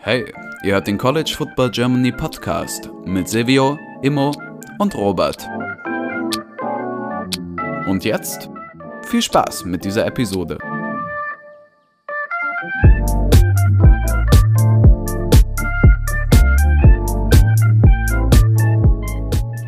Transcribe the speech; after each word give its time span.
Hey, 0.00 0.24
ihr 0.62 0.72
hört 0.72 0.86
den 0.86 0.96
College 0.96 1.34
Football 1.36 1.70
Germany 1.70 2.10
Podcast 2.12 2.88
mit 3.04 3.28
Silvio, 3.28 3.78
Immo 4.00 4.32
und 4.78 4.94
Robert. 4.94 5.46
Und 7.86 8.04
jetzt 8.04 8.48
viel 9.04 9.20
Spaß 9.20 9.66
mit 9.66 9.84
dieser 9.84 10.06
Episode. 10.06 10.56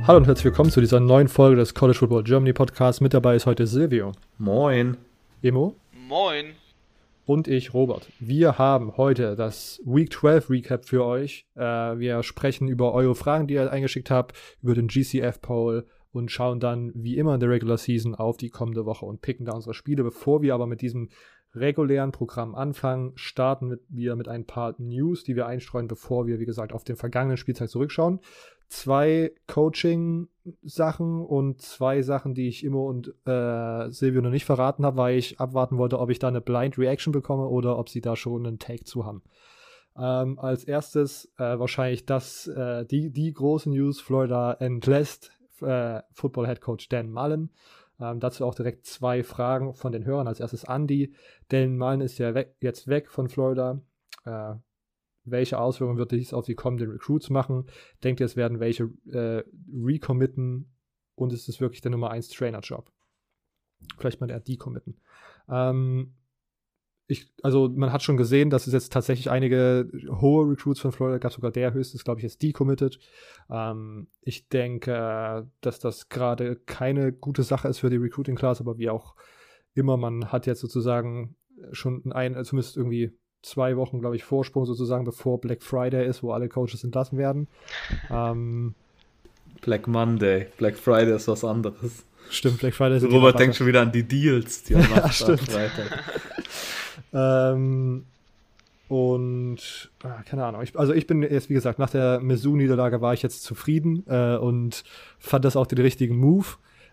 Hallo 0.06 0.16
und 0.16 0.26
herzlich 0.26 0.46
willkommen 0.46 0.70
zu 0.70 0.80
dieser 0.80 1.00
neuen 1.00 1.28
Folge 1.28 1.56
des 1.56 1.74
College 1.74 1.98
Football 1.98 2.24
Germany 2.24 2.54
Podcasts. 2.54 3.02
Mit 3.02 3.12
dabei 3.12 3.36
ist 3.36 3.44
heute 3.44 3.66
Silvio. 3.66 4.12
Moin. 4.38 4.96
Emo. 5.42 5.74
Moin. 6.08 6.54
Und 7.30 7.46
ich, 7.46 7.74
Robert. 7.74 8.10
Wir 8.18 8.58
haben 8.58 8.96
heute 8.96 9.36
das 9.36 9.80
Week 9.84 10.12
12 10.12 10.50
Recap 10.50 10.84
für 10.84 11.04
euch. 11.04 11.46
Äh, 11.54 11.60
wir 11.62 12.24
sprechen 12.24 12.66
über 12.66 12.92
eure 12.92 13.14
Fragen, 13.14 13.46
die 13.46 13.54
ihr 13.54 13.70
eingeschickt 13.70 14.10
habt, 14.10 14.36
über 14.60 14.74
den 14.74 14.88
GCF-Poll 14.88 15.86
und 16.10 16.32
schauen 16.32 16.58
dann 16.58 16.90
wie 16.96 17.16
immer 17.18 17.34
in 17.34 17.38
der 17.38 17.50
Regular 17.50 17.78
Season 17.78 18.16
auf 18.16 18.36
die 18.36 18.50
kommende 18.50 18.84
Woche 18.84 19.06
und 19.06 19.22
picken 19.22 19.46
da 19.46 19.52
unsere 19.52 19.74
Spiele. 19.74 20.02
Bevor 20.02 20.42
wir 20.42 20.54
aber 20.54 20.66
mit 20.66 20.80
diesem 20.80 21.08
regulären 21.54 22.10
Programm 22.10 22.56
anfangen, 22.56 23.12
starten 23.14 23.78
wir 23.88 24.16
mit 24.16 24.26
ein 24.26 24.44
paar 24.44 24.74
News, 24.78 25.22
die 25.22 25.36
wir 25.36 25.46
einstreuen, 25.46 25.86
bevor 25.86 26.26
wir, 26.26 26.40
wie 26.40 26.46
gesagt, 26.46 26.72
auf 26.72 26.82
den 26.82 26.96
vergangenen 26.96 27.36
Spieltag 27.36 27.68
zurückschauen 27.68 28.18
zwei 28.70 29.32
Coaching-Sachen 29.46 31.24
und 31.24 31.60
zwei 31.60 32.02
Sachen, 32.02 32.34
die 32.34 32.48
ich 32.48 32.64
immer 32.64 32.84
und 32.84 33.08
äh, 33.26 33.90
Silvio 33.90 34.22
noch 34.22 34.30
nicht 34.30 34.44
verraten 34.44 34.86
habe, 34.86 34.96
weil 34.96 35.18
ich 35.18 35.40
abwarten 35.40 35.76
wollte, 35.76 35.98
ob 35.98 36.08
ich 36.10 36.18
da 36.18 36.28
eine 36.28 36.40
Blind 36.40 36.78
Reaction 36.78 37.12
bekomme 37.12 37.48
oder 37.48 37.78
ob 37.78 37.88
sie 37.88 38.00
da 38.00 38.16
schon 38.16 38.46
einen 38.46 38.58
Take 38.58 38.84
zu 38.84 39.04
haben. 39.04 39.22
Ähm, 39.98 40.38
als 40.38 40.64
erstes 40.64 41.26
äh, 41.36 41.58
wahrscheinlich 41.58 42.06
das, 42.06 42.46
äh, 42.46 42.86
die, 42.86 43.10
die 43.10 43.32
große 43.32 43.68
News, 43.68 44.00
Florida 44.00 44.52
entlässt 44.54 45.32
äh, 45.60 46.00
Football 46.12 46.46
Head 46.46 46.60
Coach 46.60 46.88
Dan 46.88 47.10
Mullen. 47.10 47.50
Ähm, 48.00 48.20
dazu 48.20 48.46
auch 48.46 48.54
direkt 48.54 48.86
zwei 48.86 49.22
Fragen 49.24 49.74
von 49.74 49.92
den 49.92 50.04
Hörern. 50.04 50.28
Als 50.28 50.40
erstes 50.40 50.64
Andy. 50.64 51.12
Dan 51.48 51.76
Mullen 51.76 52.00
ist 52.00 52.18
ja 52.18 52.34
weg, 52.34 52.54
jetzt 52.60 52.86
weg 52.86 53.10
von 53.10 53.28
Florida. 53.28 53.80
Welche 55.30 55.58
Auswirkungen 55.58 55.98
wird 55.98 56.12
dies 56.12 56.32
auf 56.32 56.44
die 56.44 56.54
kommenden 56.54 56.90
Recruits 56.90 57.30
machen? 57.30 57.66
Denkt 58.02 58.20
ihr, 58.20 58.26
es 58.26 58.36
werden 58.36 58.60
welche 58.60 58.90
äh, 59.10 59.42
recommitten 59.72 60.72
und 61.14 61.32
ist 61.32 61.48
es 61.48 61.60
wirklich 61.60 61.80
der 61.80 61.90
Nummer 61.90 62.10
1 62.10 62.28
Trainer-Job? 62.30 62.90
Vielleicht 63.98 64.20
mal 64.20 64.30
eher 64.30 64.40
decommitten. 64.40 65.00
Ähm, 65.48 66.14
ich, 67.10 67.32
also 67.42 67.68
man 67.68 67.92
hat 67.92 68.02
schon 68.02 68.16
gesehen, 68.16 68.50
dass 68.50 68.66
es 68.66 68.72
jetzt 68.72 68.92
tatsächlich 68.92 69.30
einige 69.30 69.90
hohe 70.08 70.48
Recruits 70.48 70.80
von 70.80 70.92
Florida 70.92 71.18
gab, 71.18 71.32
sogar 71.32 71.50
der 71.50 71.72
höchste 71.72 71.96
ist, 71.96 72.04
glaube 72.04 72.20
ich, 72.20 72.24
jetzt 72.24 72.42
decommitted. 72.42 73.00
Ähm, 73.50 74.08
ich 74.20 74.48
denke, 74.48 75.50
dass 75.60 75.80
das 75.80 76.08
gerade 76.08 76.56
keine 76.56 77.12
gute 77.12 77.42
Sache 77.42 77.68
ist 77.68 77.80
für 77.80 77.90
die 77.90 77.96
Recruiting 77.96 78.36
Class, 78.36 78.60
aber 78.60 78.78
wie 78.78 78.90
auch 78.90 79.16
immer, 79.74 79.96
man 79.96 80.30
hat 80.30 80.46
jetzt 80.46 80.60
sozusagen 80.60 81.36
schon 81.72 82.12
ein, 82.12 82.42
zumindest 82.44 82.76
irgendwie 82.76 83.18
zwei 83.42 83.76
Wochen, 83.76 84.00
glaube 84.00 84.16
ich, 84.16 84.24
Vorsprung 84.24 84.66
sozusagen, 84.66 85.04
bevor 85.04 85.40
Black 85.40 85.62
Friday 85.62 86.06
ist, 86.06 86.22
wo 86.22 86.32
alle 86.32 86.48
Coaches 86.48 86.84
entlassen 86.84 87.18
werden. 87.18 87.48
Ähm, 88.10 88.74
Black 89.60 89.86
Monday. 89.86 90.46
Black 90.56 90.76
Friday 90.76 91.14
ist 91.14 91.28
was 91.28 91.44
anderes. 91.44 92.04
Stimmt, 92.30 92.58
Black 92.58 92.74
Friday 92.74 92.96
ist 92.96 93.12
Robert 93.12 93.38
denkt 93.38 93.56
schon 93.56 93.66
wieder 93.66 93.82
an 93.82 93.92
die 93.92 94.02
Deals, 94.02 94.62
die 94.64 94.74
er 94.74 94.80
macht 94.80 94.92
ja, 94.94 95.12
stimmt. 95.12 95.40
Freitag. 95.40 96.04
ähm, 97.12 98.04
und 98.88 99.90
ah, 100.02 100.22
keine 100.28 100.44
Ahnung. 100.44 100.62
Ich, 100.62 100.78
also 100.78 100.92
ich 100.92 101.06
bin 101.06 101.22
jetzt, 101.22 101.48
wie 101.48 101.54
gesagt, 101.54 101.78
nach 101.78 101.90
der 101.90 102.20
Mizzou-Niederlage 102.20 103.00
war 103.00 103.14
ich 103.14 103.22
jetzt 103.22 103.42
zufrieden 103.42 104.04
äh, 104.08 104.36
und 104.36 104.82
fand 105.18 105.44
das 105.44 105.56
auch 105.56 105.66
den 105.66 105.78
richtigen 105.78 106.16
Move. 106.16 106.46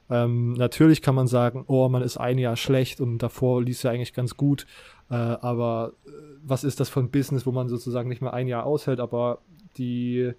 Ähm, 0.09 0.53
natürlich 0.53 1.01
kann 1.01 1.16
man 1.16 1.28
sagen, 1.28 1.66
oh, 1.68 1.90
man 1.90 2.01
ist 2.01 2.18
ein 2.18 2.38
Jahr 2.38 2.56
schlecht 2.56 3.01
und 3.01 3.19
davor 3.19 3.62
lief 3.62 3.78
es 3.78 3.84
ja 3.84 3.91
eigentlich 3.91 4.13
ganz 4.13 4.38
gut. 4.38 4.66
Äh, 5.09 5.16
aber 5.16 5.94
äh, 6.06 6.09
was 6.44 6.63
ist 6.63 6.79
das 6.79 6.90
für 6.90 7.01
ein 7.01 7.12
Business, 7.12 7.45
wo 7.45 7.51
man 7.51 7.68
sozusagen 7.68 8.09
nicht 8.09 8.22
mehr 8.22 8.34
ein 8.34 8.47
Jahr 8.47 8.66
aushält, 8.66 9.00
aber 9.00 9.40
die, 9.78 10.31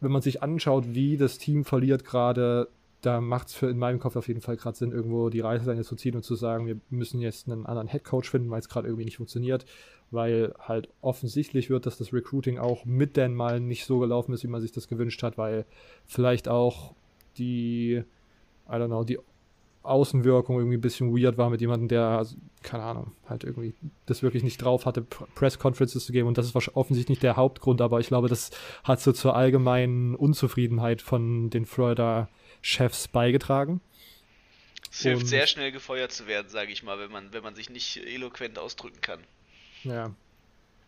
wenn 0.00 0.12
man 0.12 0.22
sich 0.22 0.42
anschaut, 0.42 0.94
wie 0.94 1.16
das 1.16 1.38
Team 1.38 1.64
verliert 1.64 2.04
gerade, 2.04 2.68
da 3.04 3.20
macht 3.20 3.48
es 3.48 3.62
in 3.62 3.78
meinem 3.78 3.98
Kopf 3.98 4.16
auf 4.16 4.28
jeden 4.28 4.40
Fall 4.40 4.56
gerade 4.56 4.76
Sinn, 4.76 4.92
irgendwo 4.92 5.28
die 5.28 5.40
Reißleine 5.40 5.82
zu 5.82 5.94
ziehen 5.94 6.16
und 6.16 6.22
zu 6.22 6.34
sagen, 6.34 6.66
wir 6.66 6.78
müssen 6.88 7.20
jetzt 7.20 7.46
einen 7.48 7.66
anderen 7.66 7.88
Headcoach 7.88 8.30
finden, 8.30 8.50
weil 8.50 8.60
es 8.60 8.68
gerade 8.70 8.88
irgendwie 8.88 9.04
nicht 9.04 9.18
funktioniert, 9.18 9.66
weil 10.10 10.54
halt 10.58 10.88
offensichtlich 11.02 11.68
wird, 11.68 11.84
dass 11.84 11.98
das 11.98 12.14
Recruiting 12.14 12.58
auch 12.58 12.86
mit 12.86 13.18
den 13.18 13.34
Mal 13.34 13.60
nicht 13.60 13.84
so 13.84 13.98
gelaufen 13.98 14.32
ist, 14.32 14.42
wie 14.42 14.48
man 14.48 14.62
sich 14.62 14.72
das 14.72 14.88
gewünscht 14.88 15.22
hat, 15.22 15.36
weil 15.36 15.66
vielleicht 16.06 16.48
auch 16.48 16.94
die, 17.36 18.04
I 18.68 18.72
don't 18.72 18.86
know, 18.86 19.04
die 19.04 19.18
Außenwirkung 19.84 20.56
irgendwie 20.56 20.78
ein 20.78 20.80
bisschen 20.80 21.14
weird 21.14 21.36
war 21.36 21.50
mit 21.50 21.60
jemandem, 21.60 21.88
der, 21.88 22.02
also, 22.02 22.36
keine 22.62 22.84
Ahnung, 22.84 23.12
halt 23.28 23.44
irgendwie 23.44 23.74
das 24.06 24.22
wirklich 24.22 24.42
nicht 24.42 24.56
drauf 24.56 24.86
hatte, 24.86 25.02
Press-Conferences 25.02 26.06
zu 26.06 26.12
geben. 26.12 26.26
Und 26.26 26.38
das 26.38 26.46
ist 26.46 26.56
offensichtlich 26.74 27.10
nicht 27.10 27.22
der 27.22 27.36
Hauptgrund, 27.36 27.80
aber 27.82 28.00
ich 28.00 28.06
glaube, 28.06 28.28
das 28.28 28.50
hat 28.82 29.00
so 29.00 29.12
zur 29.12 29.36
allgemeinen 29.36 30.14
Unzufriedenheit 30.14 31.02
von 31.02 31.50
den 31.50 31.66
Florida-Chefs 31.66 33.08
beigetragen. 33.08 33.82
Es 34.90 35.00
hilft 35.00 35.22
Und, 35.22 35.28
sehr 35.28 35.46
schnell 35.46 35.70
gefeuert 35.70 36.12
zu 36.12 36.26
werden, 36.26 36.48
sage 36.48 36.72
ich 36.72 36.82
mal, 36.82 36.98
wenn 36.98 37.12
man, 37.12 37.32
wenn 37.32 37.42
man 37.42 37.54
sich 37.54 37.68
nicht 37.68 37.98
eloquent 38.06 38.58
ausdrücken 38.58 39.00
kann. 39.02 39.20
Ja. 39.82 40.14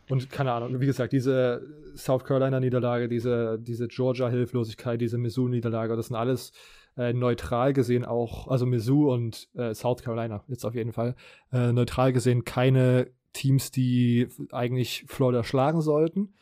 Und 0.09 0.31
keine 0.31 0.53
Ahnung, 0.53 0.81
wie 0.81 0.87
gesagt, 0.87 1.13
diese 1.13 1.67
South 1.97 2.25
Carolina-Niederlage, 2.25 3.09
diese, 3.09 3.59
diese 3.59 3.89
Georgia-Hilflosigkeit, 3.89 5.01
diese 5.01 5.19
Missouri-Niederlage, 5.19 5.97
das 5.97 6.07
sind 6.07 6.17
alles 6.17 6.53
äh, 6.97 7.13
neutral 7.13 7.73
gesehen 7.73 8.05
auch, 8.05 8.49
also 8.49 8.67
Mizzou 8.67 9.13
und 9.13 9.49
äh, 9.55 9.75
South 9.75 10.03
Carolina 10.03 10.43
jetzt 10.49 10.65
auf 10.65 10.75
jeden 10.75 10.93
Fall, 10.93 11.15
äh, 11.53 11.73
neutral 11.73 12.13
gesehen 12.13 12.45
keine 12.45 13.11
Teams, 13.37 13.71
die 13.71 14.29
eigentlich 14.51 15.05
Florida 15.07 15.45
schlagen 15.45 15.83
sollten. 15.83 16.35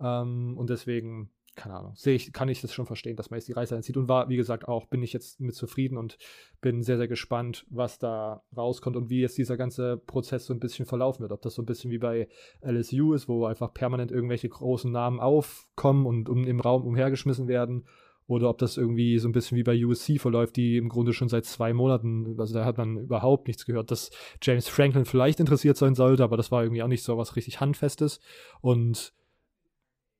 Ähm, 0.00 0.56
und 0.56 0.68
deswegen, 0.68 1.30
keine 1.54 1.76
Ahnung, 1.76 1.92
sehe 1.94 2.14
ich, 2.14 2.32
kann 2.32 2.48
ich 2.48 2.60
das 2.60 2.74
schon 2.74 2.86
verstehen, 2.86 3.16
dass 3.16 3.30
man 3.30 3.38
jetzt 3.38 3.46
die 3.46 3.52
Reise 3.52 3.76
einzieht. 3.76 3.96
Und 3.96 4.08
war, 4.08 4.28
wie 4.28 4.36
gesagt, 4.36 4.66
auch 4.66 4.86
bin 4.86 5.02
ich 5.02 5.12
jetzt 5.12 5.40
mit 5.40 5.54
zufrieden 5.54 5.96
und 5.96 6.18
bin 6.60 6.82
sehr, 6.82 6.96
sehr 6.96 7.06
gespannt, 7.06 7.66
was 7.70 7.98
da 7.98 8.42
rauskommt 8.56 8.96
und 8.96 9.10
wie 9.10 9.20
jetzt 9.20 9.38
dieser 9.38 9.56
ganze 9.56 9.96
Prozess 9.96 10.46
so 10.46 10.54
ein 10.54 10.60
bisschen 10.60 10.86
verlaufen 10.86 11.22
wird. 11.22 11.32
Ob 11.32 11.42
das 11.42 11.54
so 11.54 11.62
ein 11.62 11.66
bisschen 11.66 11.92
wie 11.92 11.98
bei 11.98 12.28
LSU 12.62 13.14
ist, 13.14 13.28
wo 13.28 13.46
einfach 13.46 13.72
permanent 13.72 14.10
irgendwelche 14.10 14.48
großen 14.48 14.90
Namen 14.90 15.20
aufkommen 15.20 16.06
und 16.06 16.28
um, 16.28 16.44
im 16.44 16.60
Raum 16.60 16.84
umhergeschmissen 16.84 17.46
werden 17.46 17.86
oder 18.30 18.48
ob 18.48 18.58
das 18.58 18.76
irgendwie 18.76 19.18
so 19.18 19.28
ein 19.28 19.32
bisschen 19.32 19.58
wie 19.58 19.64
bei 19.64 19.84
USC 19.84 20.20
verläuft, 20.20 20.54
die 20.54 20.76
im 20.76 20.88
Grunde 20.88 21.12
schon 21.12 21.28
seit 21.28 21.44
zwei 21.46 21.72
Monaten, 21.72 22.36
also 22.38 22.54
da 22.54 22.64
hat 22.64 22.78
man 22.78 22.96
überhaupt 22.96 23.48
nichts 23.48 23.66
gehört, 23.66 23.90
dass 23.90 24.10
James 24.40 24.68
Franklin 24.68 25.04
vielleicht 25.04 25.40
interessiert 25.40 25.76
sein 25.76 25.96
sollte, 25.96 26.22
aber 26.22 26.36
das 26.36 26.52
war 26.52 26.62
irgendwie 26.62 26.84
auch 26.84 26.88
nicht 26.88 27.02
so 27.02 27.18
was 27.18 27.34
richtig 27.34 27.58
Handfestes 27.58 28.20
und 28.60 29.12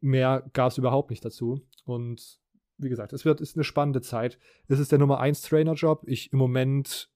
mehr 0.00 0.44
gab 0.54 0.72
es 0.72 0.78
überhaupt 0.78 1.10
nicht 1.10 1.24
dazu. 1.24 1.60
Und 1.84 2.40
wie 2.78 2.88
gesagt, 2.88 3.12
es 3.12 3.24
wird, 3.24 3.40
ist 3.40 3.56
eine 3.56 3.62
spannende 3.62 4.00
Zeit. 4.00 4.40
Es 4.66 4.80
ist 4.80 4.90
der 4.90 4.98
Nummer 4.98 5.20
1 5.20 5.42
Trainer-Job. 5.42 6.02
Ich 6.06 6.32
im 6.32 6.38
Moment 6.40 7.10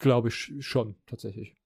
glaube 0.00 0.28
ich 0.28 0.52
schon, 0.58 0.96
tatsächlich. 1.06 1.56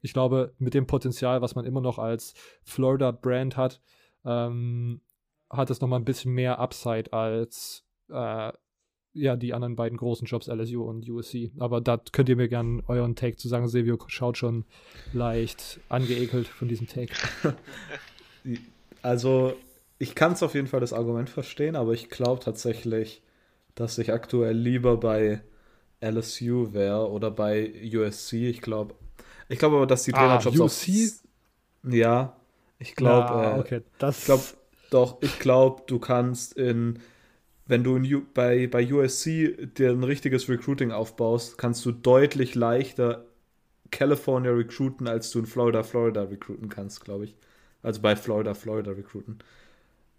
Ich 0.00 0.12
glaube, 0.12 0.54
mit 0.58 0.74
dem 0.74 0.86
Potenzial, 0.86 1.42
was 1.42 1.56
man 1.56 1.64
immer 1.64 1.80
noch 1.80 1.98
als 1.98 2.34
Florida-Brand 2.62 3.56
hat, 3.56 3.82
ähm, 4.24 5.00
hat 5.50 5.70
es 5.70 5.80
nochmal 5.80 6.00
ein 6.00 6.04
bisschen 6.04 6.32
mehr 6.32 6.58
Upside 6.58 7.12
als 7.12 7.84
äh, 8.08 8.52
ja, 9.12 9.36
die 9.36 9.52
anderen 9.54 9.76
beiden 9.76 9.98
großen 9.98 10.26
Jobs, 10.26 10.46
LSU 10.46 10.84
und 10.84 11.08
USC. 11.08 11.50
Aber 11.58 11.80
da 11.80 12.00
könnt 12.12 12.28
ihr 12.28 12.36
mir 12.36 12.48
gerne 12.48 12.82
euren 12.86 13.16
Take 13.16 13.36
zu 13.36 13.48
sagen. 13.48 13.66
Silvio 13.68 13.98
schaut 14.06 14.38
schon 14.38 14.64
leicht 15.12 15.80
angeekelt 15.88 16.46
von 16.46 16.68
diesem 16.68 16.86
Take. 16.86 17.12
Also, 19.02 19.54
ich 19.98 20.14
kann 20.14 20.32
es 20.32 20.42
auf 20.42 20.54
jeden 20.54 20.66
Fall 20.66 20.80
das 20.80 20.92
Argument 20.92 21.30
verstehen, 21.30 21.74
aber 21.74 21.92
ich 21.92 22.10
glaube 22.10 22.42
tatsächlich, 22.42 23.22
dass 23.74 23.96
ich 23.96 24.12
aktuell 24.12 24.56
lieber 24.56 24.98
bei 24.98 25.42
LSU 26.00 26.72
wäre 26.72 27.10
oder 27.10 27.30
bei 27.30 27.72
USC. 27.94 28.48
Ich 28.48 28.60
glaube, 28.60 28.94
ich 29.48 29.58
glaube 29.58 29.76
aber, 29.76 29.86
dass 29.86 30.02
die 30.02 30.12
ah, 30.14 30.18
Trainerjobs 30.18 30.60
ah, 30.60 30.64
USC? 30.64 31.12
Auf, 31.84 31.92
ja, 31.92 32.36
ich 32.78 32.94
glaube, 32.94 33.30
ah, 33.30 33.58
okay. 33.58 33.82
das 33.98 34.20
ich 34.20 34.24
glaube, 34.26 34.42
doch, 34.90 35.18
ich 35.22 35.38
glaube, 35.38 35.82
du 35.86 35.98
kannst 35.98 36.54
in, 36.56 36.98
wenn 37.66 37.84
du 37.84 37.96
in, 37.96 38.26
bei, 38.34 38.66
bei 38.68 38.92
USC 38.92 39.56
dir 39.78 39.90
ein 39.92 40.04
richtiges 40.04 40.48
Recruiting 40.48 40.92
aufbaust, 40.92 41.58
kannst 41.58 41.84
du 41.86 41.92
deutlich 41.92 42.54
leichter 42.54 43.26
California 43.92 44.52
recruiten, 44.52 45.08
als 45.08 45.30
du 45.32 45.40
in 45.40 45.46
Florida, 45.46 45.82
Florida 45.84 46.22
recruiten 46.24 46.68
kannst, 46.68 47.04
glaube 47.04 47.26
ich. 47.26 47.36
Also 47.82 48.02
bei 48.02 48.16
Florida, 48.16 48.54
Florida 48.54 48.92
recruiten. 48.92 49.38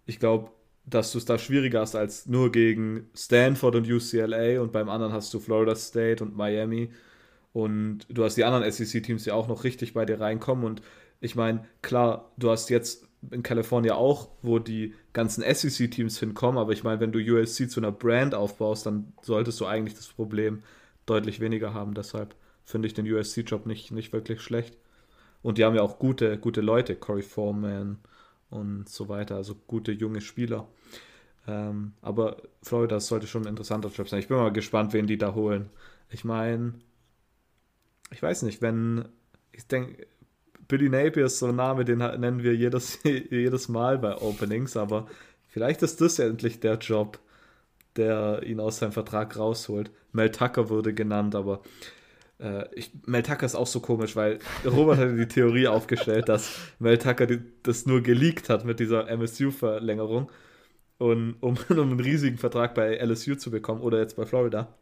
Ich 0.06 0.18
glaube, 0.18 0.50
dass 0.84 1.12
du 1.12 1.18
es 1.18 1.24
da 1.24 1.38
schwieriger 1.38 1.80
hast 1.80 1.94
als 1.94 2.26
nur 2.26 2.50
gegen 2.52 3.08
Stanford 3.14 3.76
und 3.76 3.90
UCLA 3.90 4.60
und 4.60 4.72
beim 4.72 4.88
anderen 4.88 5.12
hast 5.12 5.32
du 5.34 5.38
Florida 5.40 5.76
State 5.76 6.22
und 6.24 6.36
Miami 6.36 6.90
Und 7.52 8.00
du 8.10 8.24
hast 8.24 8.36
die 8.36 8.44
anderen 8.44 8.64
SEC-Teams, 8.64 9.24
die 9.24 9.32
auch 9.32 9.48
noch 9.48 9.64
richtig 9.64 9.94
bei 9.94 10.04
dir 10.06 10.20
reinkommen. 10.20 10.64
Und 10.64 10.82
ich 11.20 11.36
meine, 11.36 11.64
klar, 11.82 12.32
du 12.38 12.50
hast 12.50 12.70
jetzt 12.70 13.08
in 13.30 13.42
Kalifornien 13.42 13.94
auch, 13.94 14.28
wo 14.42 14.58
die 14.58 14.94
ganzen 15.12 15.42
SEC-Teams 15.42 16.18
hinkommen, 16.18 16.58
aber 16.58 16.72
ich 16.72 16.84
meine, 16.84 17.00
wenn 17.00 17.12
du 17.12 17.18
USC 17.18 17.68
zu 17.68 17.80
einer 17.80 17.92
Brand 17.92 18.34
aufbaust, 18.34 18.86
dann 18.86 19.12
solltest 19.22 19.60
du 19.60 19.66
eigentlich 19.66 19.94
das 19.94 20.08
Problem 20.08 20.62
deutlich 21.06 21.40
weniger 21.40 21.74
haben. 21.74 21.94
Deshalb 21.94 22.34
finde 22.64 22.88
ich 22.88 22.94
den 22.94 23.10
USC-Job 23.10 23.66
nicht, 23.66 23.92
nicht 23.92 24.12
wirklich 24.12 24.40
schlecht. 24.40 24.76
Und 25.42 25.58
die 25.58 25.64
haben 25.64 25.74
ja 25.74 25.82
auch 25.82 25.98
gute, 25.98 26.38
gute 26.38 26.60
Leute, 26.60 26.96
Corey 26.96 27.22
Foreman 27.22 27.98
und 28.50 28.88
so 28.88 29.08
weiter, 29.08 29.36
also 29.36 29.54
gute 29.66 29.92
junge 29.92 30.20
Spieler. 30.20 30.68
Ähm, 31.46 31.94
aber 32.02 32.36
Florida 32.62 33.00
sollte 33.00 33.26
schon 33.26 33.42
ein 33.42 33.48
interessanter 33.48 33.88
Job 33.88 34.08
sein. 34.08 34.20
Ich 34.20 34.28
bin 34.28 34.36
mal 34.36 34.52
gespannt, 34.52 34.92
wen 34.92 35.06
die 35.06 35.18
da 35.18 35.34
holen. 35.34 35.70
Ich 36.10 36.24
meine, 36.24 36.74
ich 38.10 38.22
weiß 38.22 38.42
nicht, 38.42 38.62
wenn, 38.62 39.08
ich 39.50 39.66
denke, 39.66 40.06
Billy 40.72 40.88
Napier 40.88 41.26
ist 41.26 41.38
so 41.38 41.48
ein 41.48 41.56
Name, 41.56 41.84
den 41.84 41.98
nennen 41.98 42.42
wir 42.42 42.56
jedes, 42.56 42.98
jedes 43.04 43.68
Mal 43.68 43.98
bei 43.98 44.16
Openings, 44.16 44.74
aber 44.74 45.06
vielleicht 45.48 45.82
ist 45.82 46.00
das 46.00 46.16
ja 46.16 46.24
endlich 46.24 46.60
der 46.60 46.78
Job, 46.78 47.18
der 47.96 48.42
ihn 48.42 48.58
aus 48.58 48.78
seinem 48.78 48.92
Vertrag 48.92 49.36
rausholt. 49.36 49.90
Mel 50.12 50.30
Tucker 50.30 50.70
wurde 50.70 50.94
genannt, 50.94 51.34
aber 51.34 51.60
äh, 52.38 52.64
ich, 52.74 52.90
Mel 53.04 53.22
Tucker 53.22 53.44
ist 53.44 53.54
auch 53.54 53.66
so 53.66 53.80
komisch, 53.80 54.16
weil 54.16 54.38
Robert 54.64 54.96
hatte 54.96 55.14
die 55.14 55.28
Theorie 55.28 55.68
aufgestellt, 55.68 56.30
dass 56.30 56.56
Mel 56.78 56.96
Tucker 56.96 57.26
die, 57.26 57.40
das 57.62 57.84
nur 57.84 58.00
geleakt 58.00 58.48
hat 58.48 58.64
mit 58.64 58.80
dieser 58.80 59.10
MSU-Verlängerung, 59.10 60.32
und, 60.96 61.34
um, 61.40 61.58
um 61.68 61.78
einen 61.78 62.00
riesigen 62.00 62.38
Vertrag 62.38 62.74
bei 62.74 62.96
LSU 62.96 63.34
zu 63.34 63.50
bekommen 63.50 63.82
oder 63.82 63.98
jetzt 63.98 64.16
bei 64.16 64.24
Florida. 64.24 64.72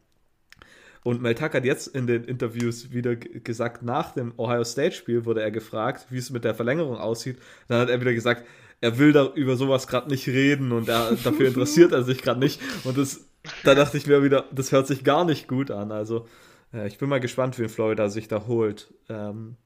Und 1.03 1.23
Mel 1.23 1.35
Tucker 1.35 1.59
hat 1.59 1.65
jetzt 1.65 1.87
in 1.87 2.07
den 2.07 2.25
Interviews 2.25 2.93
wieder 2.93 3.17
gesagt, 3.17 3.83
nach 3.83 4.13
dem 4.13 4.35
Ohio 4.37 4.65
State-Spiel 4.65 5.25
wurde 5.25 5.43
er 5.43 5.51
gefragt, 5.51 6.07
wie 6.11 6.19
es 6.19 6.31
mit 6.31 6.45
der 6.45 6.55
Verlängerung 6.55 6.99
aussieht. 6.99 7.39
Dann 7.69 7.81
hat 7.81 7.89
er 7.89 8.01
wieder 8.01 8.13
gesagt, 8.13 8.45
er 8.81 8.99
will 8.99 9.13
da 9.13 9.33
über 9.35 9.57
sowas 9.57 9.87
gerade 9.87 10.11
nicht 10.11 10.27
reden 10.29 10.73
und 10.73 10.89
er, 10.89 11.13
dafür 11.25 11.49
interessiert 11.49 11.93
er 11.93 12.03
sich 12.03 12.23
gerade 12.23 12.41
nicht. 12.41 12.61
Und 12.85 12.99
das, 12.99 13.27
da 13.65 13.75
dachte 13.75 13.97
ich 13.97 14.07
mir 14.07 14.23
wieder, 14.23 14.45
das 14.53 14.73
hört 14.73 14.87
sich 14.87 15.05
gar 15.05 15.25
nicht 15.25 15.49
gut 15.49 15.71
an. 15.71 15.93
Also 15.93 16.27
äh, 16.73 16.87
ich 16.87 16.99
bin 16.99 17.09
mal 17.09 17.21
gespannt, 17.21 17.59
wie 17.59 17.69
Florida 17.69 18.09
sich 18.09 18.29
da 18.29 18.47
holt. 18.47 18.93
Ähm, 19.09 19.57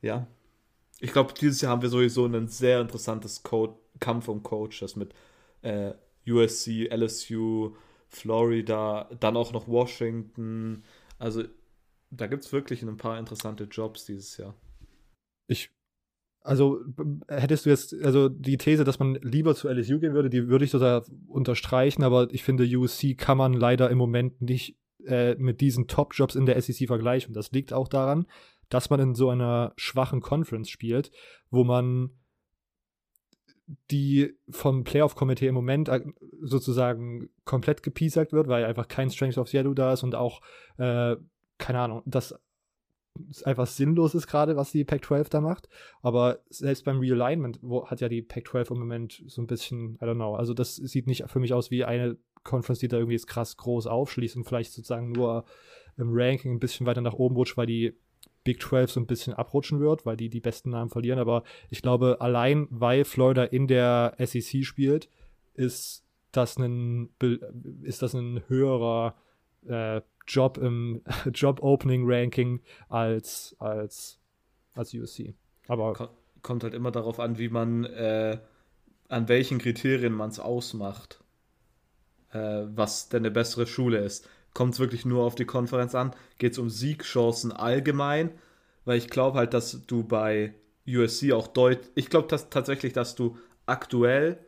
ja. 0.00 0.26
Ich 1.00 1.12
glaube, 1.12 1.34
dieses 1.38 1.60
Jahr 1.60 1.72
haben 1.72 1.82
wir 1.82 1.88
sowieso 1.88 2.24
ein 2.26 2.48
sehr 2.48 2.80
interessantes 2.80 3.42
Code 3.42 3.74
Kampf 4.00 4.28
um 4.28 4.42
Coaches 4.42 4.96
mit 4.96 5.12
äh, 5.62 5.92
USC, 6.26 6.88
LSU, 6.90 7.76
Florida, 8.16 9.08
dann 9.20 9.36
auch 9.36 9.52
noch 9.52 9.68
Washington. 9.68 10.82
Also 11.18 11.44
da 12.10 12.26
gibt 12.26 12.44
es 12.44 12.52
wirklich 12.52 12.82
ein 12.82 12.96
paar 12.96 13.18
interessante 13.18 13.64
Jobs 13.64 14.04
dieses 14.04 14.36
Jahr. 14.36 14.54
Ich, 15.48 15.70
also 16.40 16.80
hättest 17.28 17.66
du 17.66 17.70
jetzt, 17.70 17.94
also 18.02 18.28
die 18.28 18.56
These, 18.56 18.84
dass 18.84 18.98
man 18.98 19.16
lieber 19.16 19.54
zu 19.54 19.68
LSU 19.68 19.98
gehen 19.98 20.14
würde, 20.14 20.30
die 20.30 20.48
würde 20.48 20.64
ich 20.64 20.70
sogar 20.70 21.04
unterstreichen, 21.26 22.02
aber 22.02 22.28
ich 22.32 22.42
finde, 22.42 22.64
USC 22.64 23.14
kann 23.14 23.38
man 23.38 23.52
leider 23.52 23.90
im 23.90 23.98
Moment 23.98 24.40
nicht 24.40 24.78
äh, 25.06 25.34
mit 25.36 25.60
diesen 25.60 25.86
Top-Jobs 25.86 26.34
in 26.34 26.46
der 26.46 26.60
SEC 26.60 26.86
vergleichen. 26.86 27.34
Das 27.34 27.52
liegt 27.52 27.72
auch 27.72 27.88
daran, 27.88 28.26
dass 28.68 28.90
man 28.90 29.00
in 29.00 29.14
so 29.14 29.30
einer 29.30 29.72
schwachen 29.76 30.20
Conference 30.20 30.70
spielt, 30.70 31.10
wo 31.50 31.64
man 31.64 32.10
die 33.90 34.34
vom 34.48 34.84
Playoff-Komitee 34.84 35.48
im 35.48 35.54
Moment 35.54 35.88
äh, 35.88 36.04
sozusagen 36.40 37.30
komplett 37.44 37.82
gepiesackt 37.82 38.32
wird, 38.32 38.48
weil 38.48 38.64
einfach 38.64 38.88
kein 38.88 39.10
Strength 39.10 39.38
of 39.38 39.48
Shadow 39.48 39.74
da 39.74 39.92
ist 39.92 40.02
und 40.02 40.14
auch, 40.14 40.40
äh, 40.78 41.16
keine 41.58 41.80
Ahnung, 41.80 42.02
das 42.06 42.38
einfach 43.44 43.66
sinnlos 43.66 44.14
ist 44.14 44.26
gerade, 44.26 44.56
was 44.56 44.72
die 44.72 44.84
Pac-12 44.84 45.30
da 45.30 45.40
macht. 45.40 45.68
Aber 46.02 46.40
selbst 46.50 46.84
beim 46.84 47.00
Realignment 47.00 47.58
wo, 47.62 47.86
hat 47.86 48.00
ja 48.00 48.08
die 48.08 48.22
Pac-12 48.22 48.72
im 48.72 48.78
Moment 48.78 49.22
so 49.26 49.42
ein 49.42 49.46
bisschen, 49.46 49.96
I 49.96 50.04
don't 50.04 50.14
know, 50.14 50.34
also 50.34 50.54
das 50.54 50.76
sieht 50.76 51.06
nicht 51.06 51.24
für 51.28 51.40
mich 51.40 51.52
aus 51.52 51.70
wie 51.70 51.84
eine 51.84 52.18
Conference, 52.44 52.78
die 52.78 52.88
da 52.88 52.98
irgendwie 52.98 53.16
krass 53.18 53.56
groß 53.56 53.86
aufschließt 53.86 54.36
und 54.36 54.44
vielleicht 54.44 54.72
sozusagen 54.72 55.12
nur 55.12 55.44
im 55.96 56.10
Ranking 56.12 56.52
ein 56.52 56.60
bisschen 56.60 56.86
weiter 56.86 57.00
nach 57.00 57.14
oben 57.14 57.34
rutscht, 57.36 57.56
weil 57.56 57.66
die 57.66 57.94
Big 58.46 58.62
12 58.62 58.92
so 58.92 59.00
ein 59.00 59.06
bisschen 59.06 59.34
abrutschen 59.34 59.80
wird, 59.80 60.06
weil 60.06 60.16
die 60.16 60.30
die 60.30 60.40
besten 60.40 60.70
Namen 60.70 60.88
verlieren. 60.88 61.18
Aber 61.18 61.42
ich 61.68 61.82
glaube, 61.82 62.18
allein 62.20 62.68
weil 62.70 63.04
Florida 63.04 63.42
in 63.44 63.66
der 63.66 64.14
SEC 64.18 64.64
spielt, 64.64 65.10
ist 65.54 66.04
das 66.30 66.56
ein, 66.56 67.10
ist 67.82 68.02
das 68.02 68.14
ein 68.14 68.42
höherer 68.46 69.16
äh, 69.66 70.00
Job 70.28 70.58
im 70.58 71.02
Job 71.34 71.60
Opening 71.62 72.04
Ranking 72.06 72.60
als, 72.88 73.56
als, 73.58 74.20
als 74.74 74.94
USC. 74.94 75.34
Aber 75.66 76.10
kommt 76.42 76.62
halt 76.62 76.74
immer 76.74 76.92
darauf 76.92 77.18
an, 77.18 77.38
wie 77.38 77.48
man, 77.48 77.84
äh, 77.84 78.38
an 79.08 79.28
welchen 79.28 79.58
Kriterien 79.58 80.12
man 80.12 80.30
es 80.30 80.38
ausmacht, 80.38 81.20
äh, 82.30 82.62
was 82.68 83.08
denn 83.08 83.22
eine 83.22 83.32
bessere 83.32 83.66
Schule 83.66 83.98
ist 83.98 84.28
kommt 84.56 84.72
es 84.72 84.80
wirklich 84.80 85.04
nur 85.04 85.22
auf 85.22 85.34
die 85.34 85.44
Konferenz 85.44 85.94
an? 85.94 86.16
Geht 86.38 86.52
es 86.52 86.58
um 86.58 86.70
Siegchancen 86.70 87.52
allgemein? 87.52 88.30
Weil 88.86 88.96
ich 88.96 89.10
glaube 89.10 89.38
halt, 89.38 89.52
dass 89.52 89.86
du 89.86 90.02
bei 90.02 90.54
USC 90.88 91.32
auch 91.32 91.46
deutlich, 91.46 91.90
ich 91.94 92.08
glaube 92.08 92.28
dass, 92.28 92.48
tatsächlich, 92.48 92.94
dass 92.94 93.14
du 93.14 93.36
aktuell 93.66 94.38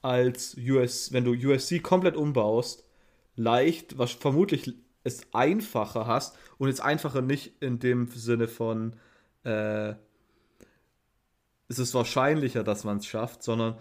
als 0.00 0.56
US, 0.56 1.12
wenn 1.12 1.24
du 1.24 1.32
USC 1.32 1.80
komplett 1.80 2.16
umbaust, 2.16 2.86
leicht, 3.36 3.98
was 3.98 4.12
vermutlich 4.12 4.72
es 5.04 5.26
einfacher 5.34 6.06
hast 6.06 6.34
und 6.56 6.68
jetzt 6.68 6.80
einfacher 6.80 7.20
nicht 7.20 7.60
in 7.60 7.78
dem 7.78 8.08
Sinne 8.08 8.48
von 8.48 8.96
äh, 9.44 9.94
es 11.68 11.78
ist 11.78 11.92
wahrscheinlicher, 11.92 12.64
dass 12.64 12.84
man 12.84 12.98
es 12.98 13.06
schafft, 13.06 13.42
sondern 13.42 13.76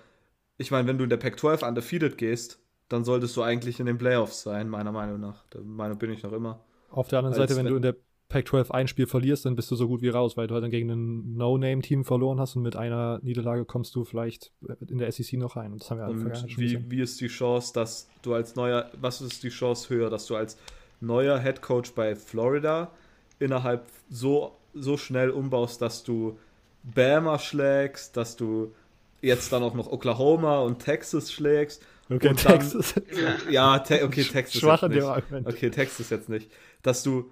ich 0.57 0.69
meine, 0.69 0.85
wenn 0.89 0.97
du 0.97 1.05
in 1.05 1.09
der 1.09 1.17
Pac-12 1.17 1.65
undefeated 1.65 2.17
gehst, 2.17 2.60
dann 2.91 3.05
solltest 3.05 3.37
du 3.37 3.41
eigentlich 3.41 3.79
in 3.79 3.85
den 3.85 3.97
Playoffs 3.97 4.43
sein, 4.43 4.67
meiner 4.69 4.91
Meinung 4.91 5.19
nach. 5.19 5.43
Der 5.53 5.61
Meinung 5.61 5.97
bin 5.97 6.11
ich 6.11 6.23
noch 6.23 6.33
immer. 6.33 6.59
Auf 6.89 7.07
der 7.07 7.19
anderen 7.19 7.35
Seite, 7.35 7.55
wenn 7.55 7.65
du 7.65 7.75
in 7.75 7.81
der 7.81 7.95
Pac-12 8.27 8.71
ein 8.71 8.87
Spiel 8.87 9.07
verlierst, 9.07 9.45
dann 9.45 9.55
bist 9.55 9.69
du 9.71 9.75
so 9.75 9.87
gut 9.87 10.01
wie 10.01 10.09
raus, 10.09 10.37
weil 10.37 10.47
du 10.47 10.53
halt 10.53 10.63
dann 10.63 10.71
gegen 10.71 10.89
ein 10.89 11.35
No-Name-Team 11.35 12.05
verloren 12.05 12.39
hast 12.39 12.55
und 12.55 12.63
mit 12.63 12.75
einer 12.75 13.19
Niederlage 13.21 13.65
kommst 13.65 13.93
du 13.95 14.03
vielleicht 14.03 14.51
in 14.87 14.97
der 14.97 15.11
SEC 15.11 15.37
noch 15.37 15.55
rein. 15.55 15.73
Und 15.73 15.81
das 15.81 15.91
haben 15.91 15.99
wir 15.99 16.07
und 16.07 16.37
schon 16.37 16.49
wie, 16.57 16.63
gesehen. 16.63 16.85
wie 16.89 17.01
ist 17.01 17.19
die 17.21 17.27
Chance, 17.27 17.73
dass 17.73 18.09
du 18.21 18.33
als 18.33 18.55
neuer, 18.55 18.89
was 18.99 19.21
ist 19.21 19.43
die 19.43 19.49
Chance 19.49 19.89
höher, 19.93 20.09
dass 20.09 20.25
du 20.25 20.35
als 20.35 20.57
neuer 21.01 21.39
Head 21.39 21.61
Coach 21.61 21.91
bei 21.93 22.15
Florida 22.15 22.91
innerhalb 23.39 23.85
so, 24.09 24.53
so 24.73 24.97
schnell 24.97 25.29
umbaust, 25.29 25.81
dass 25.81 26.03
du 26.03 26.37
Bama 26.83 27.37
schlägst, 27.37 28.15
dass 28.17 28.35
du 28.35 28.73
jetzt 29.21 29.51
dann 29.51 29.63
auch 29.63 29.73
noch 29.73 29.91
Oklahoma 29.91 30.59
und 30.59 30.79
Texas 30.79 31.31
schlägst 31.31 31.83
Okay, 32.11 32.29
und 32.29 32.37
Texas. 32.37 32.93
Dann, 32.93 33.03
ja, 33.49 33.79
te 33.79 34.03
okay, 34.03 34.23
Texas. 34.23 34.59
Schwach 34.59 34.83
an 34.83 34.91
dem 34.91 35.05
Argument. 35.05 35.47
Okay, 35.47 35.69
Texas 35.69 36.09
jetzt 36.09 36.27
nicht. 36.27 36.51
Dass 36.81 37.03
du 37.03 37.31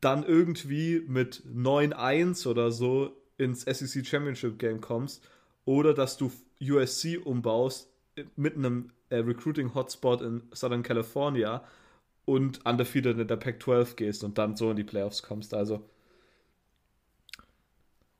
dann 0.00 0.24
irgendwie 0.24 1.02
mit 1.06 1.44
9-1 1.46 2.46
oder 2.48 2.72
so 2.72 3.16
ins 3.38 3.62
SEC 3.62 4.04
Championship 4.04 4.58
Game 4.58 4.80
kommst 4.80 5.22
oder 5.64 5.94
dass 5.94 6.16
du 6.16 6.32
USC 6.60 7.18
umbaust 7.18 7.88
mit 8.34 8.56
einem 8.56 8.90
äh, 9.10 9.16
Recruiting 9.16 9.74
Hotspot 9.74 10.22
in 10.22 10.42
Southern 10.52 10.82
California 10.82 11.62
und 12.24 12.66
undefeated 12.66 13.18
in 13.18 13.28
der 13.28 13.36
Pac-12 13.36 13.94
gehst 13.94 14.24
und 14.24 14.38
dann 14.38 14.56
so 14.56 14.70
in 14.70 14.76
die 14.76 14.84
Playoffs 14.84 15.22
kommst. 15.22 15.54
Also 15.54 15.88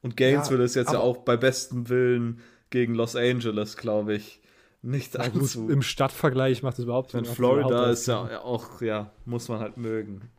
und 0.03 0.17
Gainesville 0.17 0.61
ja, 0.61 0.65
ist 0.67 0.77
jetzt 0.77 0.93
ja 0.93 1.01
auch 1.01 1.19
bei 1.19 1.37
bestem 1.37 1.89
Willen 1.89 2.41
gegen 2.71 2.95
Los 2.95 3.17
Angeles, 3.17 3.77
glaube 3.77 4.15
ich, 4.15 4.41
nichts 4.87 5.15
ja, 5.15 5.21
anzu. 5.21 5.69
Im 5.69 5.83
Stadtvergleich 5.83 6.63
macht 6.63 6.79
es 6.79 6.85
überhaupt 6.85 7.15
nicht. 7.15 7.27
Florida 7.27 7.91
ist 7.91 8.07
ja 8.07 8.41
auch, 8.41 8.81
ja, 8.81 9.11
muss 9.25 9.49
man 9.49 9.61
halt 9.61 9.77
mögen, 9.77 10.31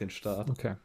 den 0.00 0.10
Staat. 0.10 0.50
Okay. 0.50 0.76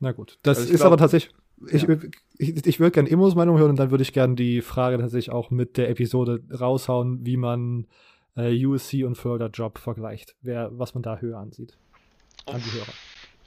Na 0.00 0.12
gut. 0.12 0.38
Das 0.42 0.58
also 0.58 0.72
ist 0.72 0.80
glaub, 0.80 0.86
aber 0.88 0.96
tatsächlich. 0.96 1.34
Ich, 1.66 1.82
ja. 1.82 1.96
ich, 2.38 2.66
ich 2.66 2.80
würde 2.80 2.92
gerne 2.92 3.08
Immos 3.08 3.34
Meinung 3.34 3.58
hören 3.58 3.70
und 3.70 3.76
dann 3.76 3.90
würde 3.90 4.02
ich 4.02 4.12
gerne 4.12 4.36
die 4.36 4.62
Frage 4.62 4.98
tatsächlich 4.98 5.32
auch 5.32 5.50
mit 5.50 5.76
der 5.76 5.90
Episode 5.90 6.40
raushauen, 6.52 7.26
wie 7.26 7.36
man 7.36 7.88
äh, 8.36 8.64
USC 8.64 9.04
und 9.04 9.16
Florida 9.16 9.46
Job 9.46 9.78
vergleicht. 9.78 10.36
Wer, 10.40 10.70
was 10.72 10.94
man 10.94 11.02
da 11.02 11.18
höher 11.18 11.38
ansieht. 11.38 11.76
An 12.46 12.62
die 12.64 12.72
Hörer. 12.72 12.92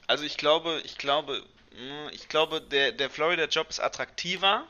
Also 0.06 0.24
ich 0.24 0.36
glaube, 0.36 0.78
ich 0.84 0.98
glaube, 0.98 1.40
hm, 1.70 2.10
ich 2.12 2.28
glaube, 2.28 2.60
der, 2.60 2.92
der 2.92 3.08
Florida 3.08 3.46
Job 3.46 3.70
ist 3.70 3.80
attraktiver. 3.80 4.66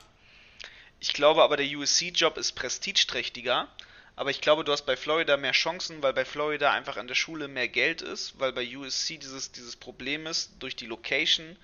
Ich 1.01 1.13
glaube 1.13 1.43
aber, 1.43 1.57
der 1.57 1.67
USC 1.67 2.11
Job 2.15 2.39
ist 2.39 2.53
prestigeträchtiger. 2.53 3.67
Aber 4.15 4.31
ich 4.31 4.41
glaube, 4.41 4.63
du 4.65 4.73
hast 4.73 4.83
bei 4.83 4.97
Florida 4.97 5.37
mehr 5.37 5.53
Chancen, 5.53 6.03
weil 6.03 6.13
bei 6.13 6.25
Florida 6.25 6.71
einfach 6.71 6.97
an 6.97 7.09
der 7.09 7.15
Schule 7.15 7.49
mehr 7.49 7.69
Geld 7.69 8.03
ist, 8.03 8.39
weil 8.39 8.53
bei 8.53 8.77
USC 8.77 9.19
dieses, 9.19 9.53
dieses 9.53 9.77
Problem 9.77 10.27
ist, 10.27 10.53
durch 10.59 10.77
die 10.77 10.87
Location, 10.87 11.57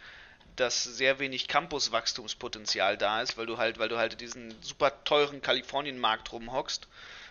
dass 0.57 0.83
sehr 0.83 1.19
wenig 1.19 1.47
Campus-Wachstumspotenzial 1.47 2.97
da 2.97 3.23
ist, 3.23 3.37
weil 3.37 3.47
du 3.47 3.59
halt, 3.59 3.79
weil 3.79 3.89
du 3.89 3.99
halt 3.99 4.21
diesen 4.21 4.61
super 4.63 5.05
teuren 5.05 5.43
Kalifornien-Markt 5.43 6.33
rumhockst 6.33 6.89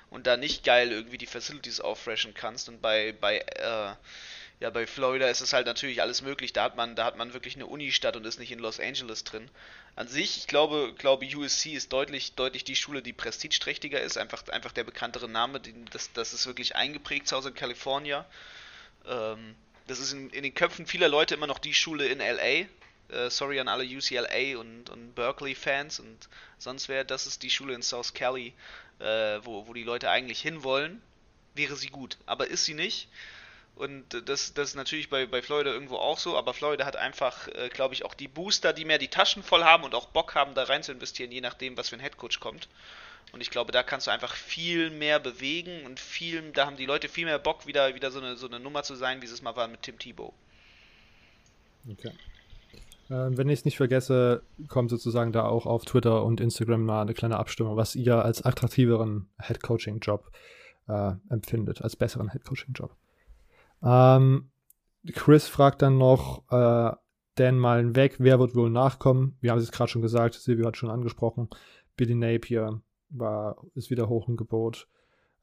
und 0.10 0.28
da 0.28 0.38
nicht 0.38 0.64
geil 0.64 0.92
irgendwie 0.92 1.18
die 1.18 1.26
Facilities 1.26 1.82
auffreshen 1.82 2.34
kannst. 2.34 2.70
Und 2.70 2.82
bei, 2.82 3.14
bei 3.20 3.40
äh, 3.40 3.96
Ja, 4.60 4.72
bei 4.72 4.88
Florida 4.88 5.28
ist 5.28 5.42
es 5.42 5.54
halt 5.54 5.68
natürlich 5.68 6.02
alles 6.02 6.24
möglich. 6.24 6.52
Da 6.52 6.64
hat 6.64 6.76
man, 6.76 6.96
da 6.96 7.06
hat 7.06 7.16
man 7.16 7.34
wirklich 7.34 7.56
eine 7.56 7.68
Unistadt 7.68 8.16
und 8.16 8.26
ist 8.26 8.40
nicht 8.40 8.52
in 8.52 8.58
Los 8.58 8.80
Angeles 8.80 9.24
drin. 9.24 9.50
An 9.96 10.08
sich, 10.08 10.38
ich 10.38 10.48
glaube, 10.48 10.96
glaube 10.98 11.28
USC 11.28 11.74
ist 11.74 11.94
deutlich, 11.94 12.34
deutlich 12.34 12.64
die 12.64 12.76
Schule, 12.76 13.04
die 13.04 13.14
prestigeträchtiger 13.14 14.02
ist. 14.02 14.18
Einfach, 14.18 14.48
einfach 14.48 14.72
der 14.72 14.84
bekanntere 14.84 15.30
Name. 15.30 15.60
Die, 15.60 15.74
das, 15.92 16.12
das 16.14 16.34
ist 16.34 16.48
wirklich 16.48 16.76
eingeprägt 16.76 17.28
zu 17.28 17.36
Hause 17.36 17.50
in 17.50 17.56
California. 17.56 18.26
Ähm, 19.08 19.56
das 19.86 20.00
ist 20.00 20.12
in, 20.12 20.32
in, 20.32 20.42
den 20.42 20.56
Köpfen 20.56 20.88
vieler 20.88 21.08
Leute 21.08 21.36
immer 21.36 21.48
noch 21.48 21.60
die 21.60 21.76
Schule 21.76 22.08
in 22.08 22.18
LA. 22.18 22.66
Äh, 23.16 23.30
sorry 23.30 23.60
an 23.60 23.68
alle 23.68 23.86
UCLA 23.86 24.58
und, 24.60 24.90
und 24.90 25.14
Berkeley-Fans 25.14 26.00
und 26.00 26.30
sonst 26.58 26.90
wer. 26.90 27.04
Das 27.04 27.28
ist 27.28 27.44
die 27.44 27.52
Schule 27.52 27.76
in 27.76 27.84
South 27.84 28.16
Cali, 28.16 28.54
äh, 29.00 29.40
wo, 29.44 29.68
wo 29.68 29.74
die 29.74 29.84
Leute 29.84 30.10
eigentlich 30.10 30.42
hinwollen. 30.42 31.00
Wäre 31.54 31.76
sie 31.76 31.90
gut, 31.90 32.18
aber 32.26 32.48
ist 32.48 32.66
sie 32.66 32.74
nicht. 32.74 33.08
Und 33.78 34.28
das, 34.28 34.56
das 34.56 34.70
ist 34.70 34.76
natürlich 34.76 35.10
bei, 35.10 35.28
bei 35.28 35.44
Florida 35.44 35.72
irgendwo 35.72 35.98
auch 35.98 36.18
so, 36.18 36.36
aber 36.36 36.56
Florida 36.56 36.84
hat 36.84 36.96
einfach, 36.96 37.48
äh, 37.50 37.70
glaube 37.70 37.94
ich, 37.94 38.06
auch 38.06 38.16
die 38.16 38.28
Booster, 38.28 38.74
die 38.74 38.86
mehr 38.86 38.98
die 38.98 39.08
Taschen 39.08 39.44
voll 39.44 39.64
haben 39.64 39.84
und 39.84 39.94
auch 39.94 40.08
Bock 40.08 40.34
haben, 40.34 40.56
da 40.56 40.64
rein 40.64 40.82
zu 40.82 40.92
investieren, 40.92 41.32
je 41.32 41.42
nachdem, 41.42 41.78
was 41.78 41.90
für 41.90 41.96
ein 41.96 42.00
Headcoach 42.00 42.40
kommt. 42.40 42.70
Und 43.34 43.42
ich 43.42 43.52
glaube, 43.52 43.72
da 43.72 43.84
kannst 43.84 44.08
du 44.08 44.12
einfach 44.12 44.34
viel 44.34 44.90
mehr 44.90 45.20
bewegen 45.20 45.86
und 45.86 46.00
viel, 46.00 46.52
da 46.54 46.66
haben 46.66 46.78
die 46.78 46.88
Leute 46.88 47.08
viel 47.08 47.26
mehr 47.26 47.38
Bock, 47.38 47.68
wieder, 47.68 47.94
wieder 47.94 48.10
so, 48.10 48.20
eine, 48.20 48.36
so 48.36 48.48
eine 48.48 48.60
Nummer 48.60 48.82
zu 48.82 48.96
sein, 48.96 49.22
wie 49.22 49.26
es 49.26 49.42
mal 49.44 49.56
war 49.56 49.68
mit 49.68 49.84
Tim 49.84 50.00
Tebow. 50.00 50.34
Okay. 51.88 52.12
Ähm, 53.12 53.38
wenn 53.38 53.50
ich 53.50 53.60
es 53.60 53.66
nicht 53.66 53.78
vergesse, 53.78 54.42
kommt 54.70 54.90
sozusagen 54.90 55.32
da 55.34 55.46
auch 55.46 55.68
auf 55.68 55.86
Twitter 55.86 56.24
und 56.24 56.42
Instagram 56.42 56.84
mal 56.84 57.04
eine 57.04 57.14
kleine 57.14 57.38
Abstimmung, 57.38 57.78
was 57.78 57.96
ihr 57.96 58.26
als 58.26 58.42
attraktiveren 58.42 59.30
Headcoaching-Job 59.38 60.32
äh, 60.88 61.12
empfindet, 61.30 61.84
als 61.84 61.96
besseren 61.96 62.30
Headcoaching-Job. 62.30 62.96
Ähm, 63.84 64.50
Chris 65.14 65.48
fragt 65.48 65.82
dann 65.82 65.98
noch, 65.98 66.44
äh, 66.52 66.96
Dan 67.36 67.60
Malen 67.60 67.96
weg, 67.96 68.16
wer 68.18 68.40
wird 68.40 68.56
wohl 68.56 68.70
nachkommen? 68.70 69.38
Wir 69.42 69.52
haben 69.52 69.60
es 69.60 69.72
gerade 69.72 69.90
schon 69.90 70.02
gesagt, 70.02 70.36
Silvio 70.36 70.66
hat 70.66 70.78
schon 70.78 70.90
angesprochen. 70.90 71.50
Billy 71.96 72.16
Napier 72.16 72.82
war, 73.10 73.58
ist 73.76 73.90
wieder 73.90 74.10
hoch 74.10 74.28
im 74.28 74.38
Gebot. 74.38 74.88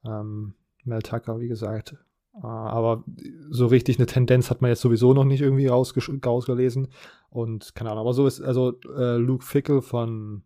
Ähm, 0.05 0.55
Mel 0.85 1.03
Tucker, 1.03 1.41
wie 1.41 1.49
gesagt. 1.49 1.97
Äh, 2.35 2.47
aber 2.47 3.05
so 3.51 3.67
richtig 3.67 3.99
eine 3.99 4.07
Tendenz 4.07 4.51
hat 4.51 4.61
man 4.61 4.71
jetzt 4.71 4.81
sowieso 4.81 5.15
noch 5.15 5.25
nicht 5.25 5.41
irgendwie 5.41 5.67
rausgelesen. 5.67 6.89
Und 7.31 7.75
keine 7.75 7.91
Ahnung, 7.91 8.03
aber 8.03 8.15
so 8.15 8.27
ist, 8.27 8.41
also 8.41 8.79
äh, 8.97 9.17
Luke 9.17 9.45
Fickle 9.45 9.83
von 9.83 10.43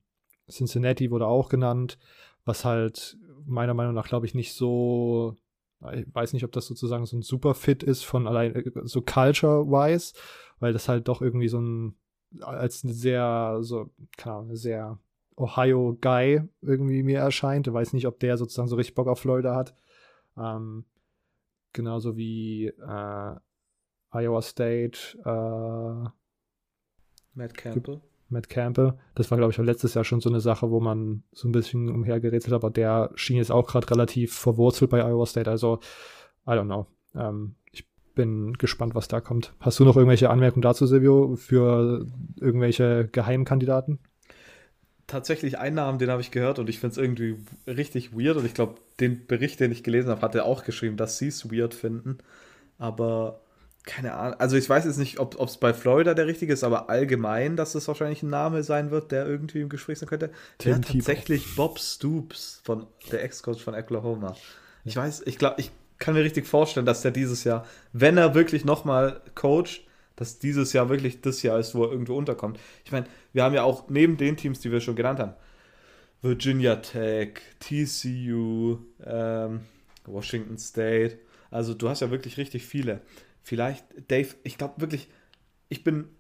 Cincinnati 0.51 1.11
wurde 1.11 1.27
auch 1.27 1.49
genannt, 1.49 1.99
was 2.45 2.65
halt 2.65 3.17
meiner 3.47 3.75
Meinung 3.75 3.95
nach, 3.95 4.09
glaube 4.09 4.27
ich, 4.27 4.35
nicht 4.35 4.55
so 4.55 5.37
ich 5.93 6.07
weiß 6.13 6.33
nicht, 6.33 6.45
ob 6.45 6.53
das 6.53 6.67
sozusagen 6.67 7.07
so 7.07 7.17
ein 7.17 7.23
Superfit 7.23 7.83
ist 7.83 8.05
von 8.05 8.27
allein 8.27 8.55
äh, 8.55 8.71
so 8.85 9.01
culture-wise, 9.01 10.15
weil 10.59 10.73
das 10.73 10.89
halt 10.89 11.09
doch 11.09 11.23
irgendwie 11.23 11.49
so 11.49 11.61
ein 11.61 11.97
als 12.41 12.81
sehr, 12.81 13.59
so, 13.61 13.91
keine 14.17 14.37
Ahnung, 14.37 14.57
sehr 14.57 14.99
Ohio-Guy 15.37 16.43
irgendwie 16.61 17.03
mir 17.03 17.21
erscheint. 17.21 17.67
Ich 17.67 17.73
weiß 17.73 17.93
nicht, 17.93 18.07
ob 18.07 18.19
der 18.21 18.37
sozusagen 18.37 18.69
so 18.69 18.77
richtig 18.77 18.95
Bock 18.95 19.09
auf 19.09 19.21
Florida 19.21 19.55
hat. 19.55 19.75
Ähm, 20.37 20.85
genauso 21.73 22.17
wie 22.17 22.67
äh, 22.67 23.35
Iowa 24.11 24.43
State. 24.43 25.19
Äh, 25.25 26.11
Matt 27.35 27.55
Campbell. 27.57 28.01
Matt 28.29 28.49
Campbell. 28.49 28.95
Das 29.15 29.31
war, 29.31 29.39
glaube 29.39 29.53
ich, 29.53 29.59
letztes 29.59 29.95
Jahr 29.95 30.05
schon 30.05 30.21
so 30.21 30.29
eine 30.29 30.41
Sache, 30.41 30.71
wo 30.71 30.81
man 30.81 31.23
so 31.33 31.49
ein 31.49 31.53
bisschen 31.53 31.89
umhergerätselt 31.89 32.53
hat, 32.53 32.63
aber 32.63 32.71
der 32.71 33.11
schien 33.15 33.37
jetzt 33.37 33.51
auch 33.51 33.67
gerade 33.67 33.91
relativ 33.91 34.35
verwurzelt 34.35 34.91
bei 34.91 35.01
Iowa 35.01 35.27
State. 35.27 35.51
Also, 35.51 35.81
I 36.47 36.51
don't 36.51 36.65
know. 36.65 36.87
Ähm, 37.15 37.55
ich 37.73 37.89
bin 38.15 38.55
gespannt, 38.55 38.95
was 38.95 39.09
da 39.09 39.21
kommt. 39.21 39.55
Hast 39.61 39.79
du 39.79 39.85
noch 39.85 39.97
irgendwelche 39.97 40.31
Anmerkungen 40.31 40.63
dazu, 40.63 40.87
Silvio, 40.87 41.37
für 41.37 42.07
irgendwelche 42.37 43.09
Geheimkandidaten? 43.11 43.99
Tatsächlich 45.07 45.59
einen 45.59 45.77
Namen, 45.77 45.99
den 45.99 46.11
habe 46.11 46.21
ich 46.21 46.31
gehört 46.31 46.59
und 46.59 46.69
ich 46.69 46.81
finde 46.81 46.93
es 46.93 46.99
irgendwie 46.99 47.37
richtig 47.67 48.13
weird 48.13 48.37
und 48.37 48.45
ich 48.45 48.53
glaube, 48.53 48.75
den 49.01 49.27
Bericht, 49.27 49.59
den 49.59 49.73
ich 49.73 49.83
gelesen 49.83 50.11
habe, 50.11 50.21
hat 50.21 50.35
er 50.35 50.45
auch 50.45 50.65
geschrieben, 50.65 50.99
dass 50.99 51.17
sie 51.17 51.29
es 51.29 51.51
weird 51.51 51.73
finden. 51.73 52.19
Aber 52.77 53.41
keine 53.89 54.15
Ahnung. 54.15 54.39
Also 54.39 54.57
ich 54.57 54.69
weiß 54.69 54.85
jetzt 54.85 54.99
nicht, 54.99 55.19
ob 55.19 55.41
es 55.41 55.57
bei 55.57 55.73
Florida 55.73 56.13
der 56.13 56.27
richtige 56.27 56.53
ist, 56.53 56.63
aber 56.63 56.91
allgemein, 56.91 57.57
dass 57.57 57.73
das 57.73 57.89
wahrscheinlich 57.89 58.23
ein 58.23 58.29
Name 58.29 58.63
sein 58.63 58.91
wird, 58.91 59.11
der 59.11 59.27
irgendwie 59.27 59.63
im 59.63 59.71
Gespräch 59.71 59.99
sein 59.99 60.09
könnte. 60.09 60.31
Der 60.63 60.77
hat 60.77 60.87
tatsächlich 60.87 61.57
Bob 61.57 61.79
Stoops 61.79 62.61
von 62.65 62.87
der 63.11 63.25
Ex-Coach 63.25 63.63
von 63.63 63.75
Oklahoma. 63.75 64.37
Ich 64.85 64.95
weiß, 64.95 65.23
ich 65.25 65.39
glaube, 65.39 65.57
ich 65.59 65.71
kann 65.99 66.15
mir 66.15 66.23
richtig 66.23 66.47
vorstellen, 66.47 66.85
dass 66.85 67.01
der 67.01 67.13
dieses 67.13 67.45
Jahr, 67.45 67.67
wenn 67.93 68.19
er 68.19 68.35
wirklich 68.35 68.65
nochmal 68.65 69.23
coacht, 69.35 69.81
dass 70.17 70.39
dieses 70.39 70.75
Jahr 70.75 70.91
wirklich 70.91 71.23
das 71.23 71.43
Jahr 71.43 71.59
ist, 71.59 71.75
wo 71.75 71.85
er 71.85 71.91
irgendwo 71.91 72.15
unterkommt. 72.15 72.61
Ich 72.85 72.93
meine, 72.93 73.07
wir 73.33 73.43
haben 73.43 73.55
ja 73.55 73.63
auch 73.63 73.89
neben 73.89 74.19
den 74.19 74.37
Teams, 74.37 74.61
die 74.61 74.71
wir 74.71 74.81
schon 74.81 74.97
genannt 74.97 75.19
haben, 75.19 75.33
Virginia 76.21 76.77
Tech, 76.77 77.41
TCU, 77.59 78.79
ähm, 79.05 79.61
Washington 80.05 80.59
State. 80.59 81.19
Also 81.51 81.73
du 81.73 81.89
hast 81.89 82.01
ja 82.01 82.11
wirklich 82.11 82.37
richtig 82.37 82.67
viele. 82.67 83.01
Vielleicht, 83.49 83.87
Dave, 84.11 84.35
ich 84.43 84.59
glaube 84.59 84.79
wirklich, 84.79 85.09
ich 85.71 85.83
bin. 85.83 86.11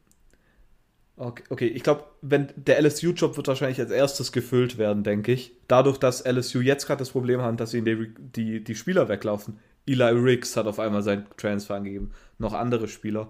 Okay, 1.19 1.45
okay 1.51 1.67
ich 1.67 1.83
glaube, 1.83 2.05
wenn 2.23 2.49
der 2.57 2.81
LSU-Job 2.81 3.37
wird 3.37 3.49
wahrscheinlich 3.49 3.79
als 3.79 3.91
erstes 3.91 4.33
gefüllt 4.33 4.79
werden, 4.79 5.05
denke 5.05 5.33
ich. 5.33 5.53
Dadurch, 5.67 5.99
dass 5.99 6.25
LSU 6.25 6.61
jetzt 6.61 6.87
gerade 6.87 7.01
das 7.01 7.11
Problem 7.11 7.43
haben, 7.43 7.59
dass 7.59 7.75
ihnen 7.75 7.85
die, 7.85 8.15
die, 8.19 8.65
die 8.65 8.75
Spieler 8.75 9.11
weglaufen. 9.11 9.59
Eli 9.87 10.05
Riggs 10.05 10.57
hat 10.57 10.67
auf 10.67 10.79
einmal 10.79 11.03
seinen 11.03 11.27
Transfer 11.37 11.75
angegeben. 11.75 12.13
Noch 12.39 12.55
andere 12.55 12.89
Spieler. 12.89 13.29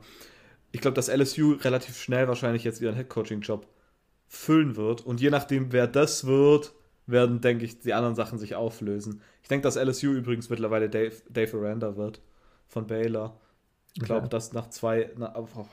Ich 0.70 0.80
glaube, 0.80 0.94
dass 0.94 1.08
LSU 1.08 1.54
relativ 1.54 2.00
schnell 2.00 2.28
wahrscheinlich 2.28 2.62
jetzt 2.62 2.80
ihren 2.80 2.94
Headcoaching-Job 2.94 3.66
füllen 4.28 4.76
wird. 4.76 5.00
Und 5.00 5.20
je 5.20 5.30
nachdem, 5.30 5.72
wer 5.72 5.88
das 5.88 6.24
wird, 6.24 6.72
werden, 7.06 7.40
denke 7.40 7.64
ich, 7.64 7.80
die 7.80 7.94
anderen 7.94 8.14
Sachen 8.14 8.38
sich 8.38 8.54
auflösen. 8.54 9.22
Ich 9.42 9.48
denke, 9.48 9.64
dass 9.64 9.74
LSU 9.74 10.12
übrigens 10.12 10.50
mittlerweile 10.50 10.88
Dave, 10.88 11.16
Dave 11.28 11.56
Aranda 11.56 11.96
wird 11.96 12.20
von 12.68 12.86
Baylor. 12.86 13.40
Ich 13.94 14.02
glaube, 14.02 14.22
okay. 14.22 14.30
dass 14.30 14.52
nach 14.52 14.70
zwei. 14.70 15.10
Na, 15.16 15.34
oh, 15.36 15.66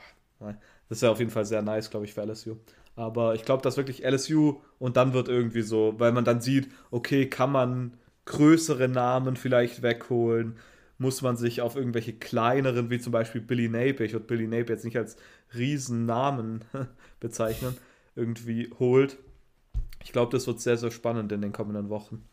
das 0.88 0.98
ist 0.98 1.02
ja 1.02 1.10
auf 1.10 1.18
jeden 1.18 1.30
Fall 1.30 1.44
sehr 1.44 1.62
nice, 1.62 1.90
glaube 1.90 2.06
ich, 2.06 2.14
für 2.14 2.22
LSU. 2.22 2.56
Aber 2.94 3.34
ich 3.34 3.44
glaube, 3.44 3.62
dass 3.62 3.76
wirklich 3.76 4.04
LSU 4.04 4.60
und 4.78 4.96
dann 4.96 5.12
wird 5.12 5.28
irgendwie 5.28 5.62
so, 5.62 5.94
weil 5.98 6.12
man 6.12 6.24
dann 6.24 6.40
sieht, 6.40 6.70
okay, 6.90 7.28
kann 7.28 7.52
man 7.52 7.94
größere 8.24 8.88
Namen 8.88 9.36
vielleicht 9.36 9.82
wegholen? 9.82 10.58
Muss 10.98 11.20
man 11.20 11.36
sich 11.36 11.60
auf 11.60 11.76
irgendwelche 11.76 12.14
kleineren, 12.14 12.88
wie 12.88 12.98
zum 12.98 13.12
Beispiel 13.12 13.42
Billy 13.42 13.68
Napier, 13.68 14.06
ich 14.06 14.12
würde 14.14 14.26
Billy 14.26 14.46
Napier 14.46 14.76
jetzt 14.76 14.84
nicht 14.84 14.96
als 14.96 15.16
Riesennamen 15.54 16.64
bezeichnen, 17.20 17.76
irgendwie 18.14 18.70
holt. 18.78 19.18
Ich 20.02 20.12
glaube, 20.12 20.32
das 20.32 20.46
wird 20.46 20.60
sehr, 20.60 20.78
sehr 20.78 20.90
spannend 20.90 21.32
in 21.32 21.42
den 21.42 21.52
kommenden 21.52 21.90
Wochen. 21.90 22.24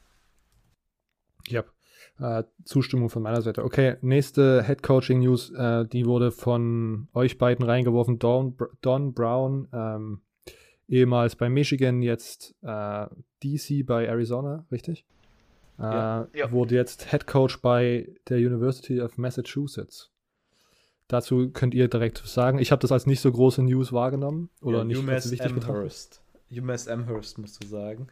Ja, 1.47 1.63
äh, 2.19 2.43
Zustimmung 2.63 3.09
von 3.09 3.23
meiner 3.23 3.41
Seite. 3.41 3.63
Okay, 3.63 3.97
nächste 4.01 4.63
Head 4.63 4.83
Coaching 4.83 5.19
News, 5.19 5.51
äh, 5.51 5.85
die 5.85 6.05
wurde 6.05 6.31
von 6.31 7.07
euch 7.13 7.37
beiden 7.37 7.65
reingeworfen. 7.65 8.19
Don, 8.19 8.55
Don 8.81 9.13
Brown, 9.13 9.67
ähm, 9.73 10.21
ehemals 10.87 11.35
bei 11.35 11.49
Michigan, 11.49 12.01
jetzt 12.01 12.55
äh, 12.61 13.07
DC 13.43 13.85
bei 13.85 14.05
Arizona, 14.05 14.65
richtig? 14.71 15.05
Äh, 15.79 15.83
ja, 15.83 16.27
ja. 16.33 16.51
Wurde 16.51 16.75
jetzt 16.75 17.09
Head 17.09 17.25
Coach 17.25 17.61
bei 17.61 18.09
der 18.29 18.37
University 18.37 19.01
of 19.01 19.17
Massachusetts. 19.17 20.11
Dazu 21.07 21.49
könnt 21.49 21.73
ihr 21.73 21.87
direkt 21.87 22.19
sagen. 22.19 22.59
Ich 22.59 22.71
habe 22.71 22.81
das 22.81 22.91
als 22.91 23.05
nicht 23.05 23.19
so 23.19 23.31
große 23.31 23.61
News 23.63 23.91
wahrgenommen 23.91 24.49
oder 24.61 24.79
ja, 24.79 24.83
nicht 24.83 24.99
UMass 24.99 25.31
wichtig 25.31 25.51
Amherst. 25.51 26.21
UMass 26.49 26.87
Amherst 26.87 27.37
musst 27.37 27.63
du 27.63 27.67
sagen. 27.67 28.07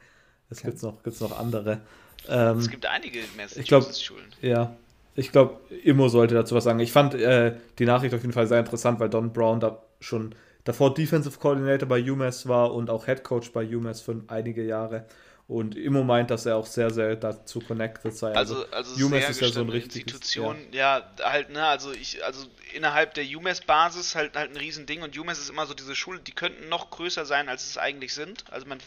Es 0.50 0.60
okay. 0.60 0.72
gibt 0.72 0.84
noch, 0.84 1.02
gibt's 1.02 1.22
noch 1.22 1.40
andere. 1.40 1.82
Ähm, 2.30 2.58
es 2.60 2.70
gibt 2.70 2.86
einige 2.86 3.20
Massachusetts-Schulen. 3.38 4.26
Ja, 4.42 4.76
ich 5.16 5.32
glaube, 5.32 5.60
Immo 5.84 6.08
sollte 6.08 6.36
dazu 6.36 6.56
was 6.56 6.64
sagen. 6.64 6.80
Ich 6.80 6.92
fand 6.92 7.14
äh, 7.14 7.56
die 7.80 7.86
Nachricht 7.86 8.14
auf 8.14 8.22
jeden 8.22 8.34
Fall 8.34 8.48
sehr 8.48 8.60
interessant, 8.60 9.00
weil 9.00 9.10
Don 9.10 9.34
Brown 9.34 9.60
da 9.60 9.82
schon 10.00 10.36
davor 10.64 10.94
Defensive 10.94 11.38
Coordinator 11.40 11.88
bei 11.88 12.02
UMass 12.02 12.48
war 12.48 12.74
und 12.74 12.90
auch 12.90 13.06
Head 13.06 13.24
Coach 13.24 13.52
bei 13.52 13.66
UMass 13.66 14.02
für 14.02 14.22
einige 14.28 14.64
Jahre. 14.64 15.06
Und 15.48 15.76
Immo 15.76 16.04
meint, 16.04 16.32
dass 16.32 16.46
er 16.46 16.56
auch 16.56 16.66
sehr, 16.66 16.92
sehr 16.92 17.18
dazu 17.18 17.60
connected 17.60 18.16
sei. 18.16 18.34
Also, 18.34 18.66
also, 18.72 18.94
also 18.94 19.06
UMass 19.06 19.30
ist 19.30 19.42
ja 19.42 19.50
so 19.50 19.60
ein 19.60 19.70
richtiges... 19.70 20.14
Institution, 20.14 20.56
ja. 20.72 21.00
ja, 21.00 21.30
halt, 21.30 21.50
ne, 21.50 21.66
also 21.66 21.92
ich, 21.92 22.24
also 22.24 22.48
innerhalb 22.74 23.16
der 23.16 23.26
UMass-Basis 23.26 24.16
halt, 24.16 24.38
halt 24.38 24.52
ein 24.52 24.56
Riesending 24.56 25.02
und 25.02 25.18
UMass 25.18 25.40
ist 25.40 25.50
immer 25.50 25.66
so 25.66 25.74
diese 25.74 25.94
Schule, 25.94 26.20
die 26.20 26.32
könnten 26.32 26.70
noch 26.70 26.90
größer 26.90 27.26
sein, 27.26 27.50
als 27.50 27.68
es 27.68 27.78
eigentlich 27.78 28.14
sind. 28.14 28.46
Also 28.50 28.66
man 28.66 28.78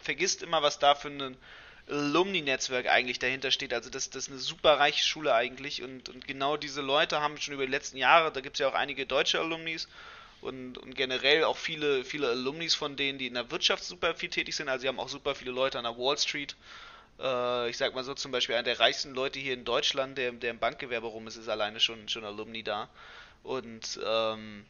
vergisst 0.00 0.44
immer, 0.44 0.62
was 0.62 0.78
da 0.78 0.94
für 0.94 1.08
ein 1.08 1.36
Alumni-Netzwerk 1.88 2.88
eigentlich 2.88 3.18
dahinter 3.18 3.50
steht. 3.50 3.72
Also 3.72 3.90
das, 3.90 4.10
das 4.10 4.24
ist 4.24 4.30
eine 4.30 4.38
super 4.38 4.78
reiche 4.78 5.04
Schule 5.04 5.34
eigentlich 5.34 5.82
und, 5.82 6.08
und 6.08 6.26
genau 6.26 6.56
diese 6.56 6.80
Leute 6.80 7.20
haben 7.20 7.38
schon 7.38 7.54
über 7.54 7.66
die 7.66 7.72
letzten 7.72 7.96
Jahre, 7.96 8.32
da 8.32 8.40
gibt 8.40 8.56
es 8.56 8.60
ja 8.60 8.68
auch 8.68 8.74
einige 8.74 9.06
deutsche 9.06 9.38
Alumnis 9.38 9.88
und, 10.40 10.78
und 10.78 10.94
generell 10.94 11.44
auch 11.44 11.56
viele, 11.56 12.04
viele 12.04 12.28
Alumnis 12.28 12.74
von 12.74 12.96
denen, 12.96 13.18
die 13.18 13.26
in 13.26 13.34
der 13.34 13.50
Wirtschaft 13.50 13.84
super 13.84 14.14
viel 14.14 14.30
tätig 14.30 14.54
sind. 14.54 14.68
Also 14.68 14.82
sie 14.82 14.88
haben 14.88 15.00
auch 15.00 15.08
super 15.08 15.34
viele 15.34 15.50
Leute 15.52 15.78
an 15.78 15.84
der 15.84 15.96
Wall 15.96 16.18
Street. 16.18 16.56
Äh, 17.20 17.70
ich 17.70 17.76
sag 17.76 17.94
mal 17.94 18.04
so 18.04 18.14
zum 18.14 18.32
Beispiel 18.32 18.54
einer 18.54 18.64
der 18.64 18.80
reichsten 18.80 19.14
Leute 19.14 19.38
hier 19.38 19.54
in 19.54 19.64
Deutschland, 19.64 20.18
der, 20.18 20.32
der 20.32 20.50
im 20.50 20.58
Bankgewerbe 20.58 21.06
rum 21.06 21.26
ist, 21.26 21.36
ist 21.36 21.48
alleine 21.48 21.80
schon, 21.80 22.08
schon 22.08 22.24
Alumni 22.24 22.62
da. 22.62 22.88
Und 23.42 24.00
ähm, 24.04 24.66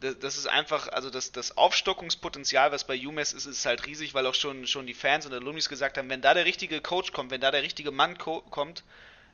das, 0.00 0.36
ist 0.36 0.46
einfach, 0.46 0.88
also 0.88 1.08
das, 1.08 1.32
das 1.32 1.56
Aufstockungspotenzial, 1.56 2.70
was 2.70 2.84
bei 2.84 2.98
UMass 2.98 3.32
ist, 3.32 3.46
ist 3.46 3.64
halt 3.64 3.86
riesig, 3.86 4.12
weil 4.14 4.26
auch 4.26 4.34
schon, 4.34 4.66
schon 4.66 4.86
die 4.86 4.94
Fans 4.94 5.24
und 5.26 5.32
Alumnis 5.32 5.68
gesagt 5.68 5.96
haben, 5.96 6.10
wenn 6.10 6.20
da 6.20 6.34
der 6.34 6.44
richtige 6.44 6.80
Coach 6.80 7.12
kommt, 7.12 7.30
wenn 7.30 7.40
da 7.40 7.50
der 7.50 7.62
richtige 7.62 7.90
Mann 7.90 8.18
kommt, 8.18 8.84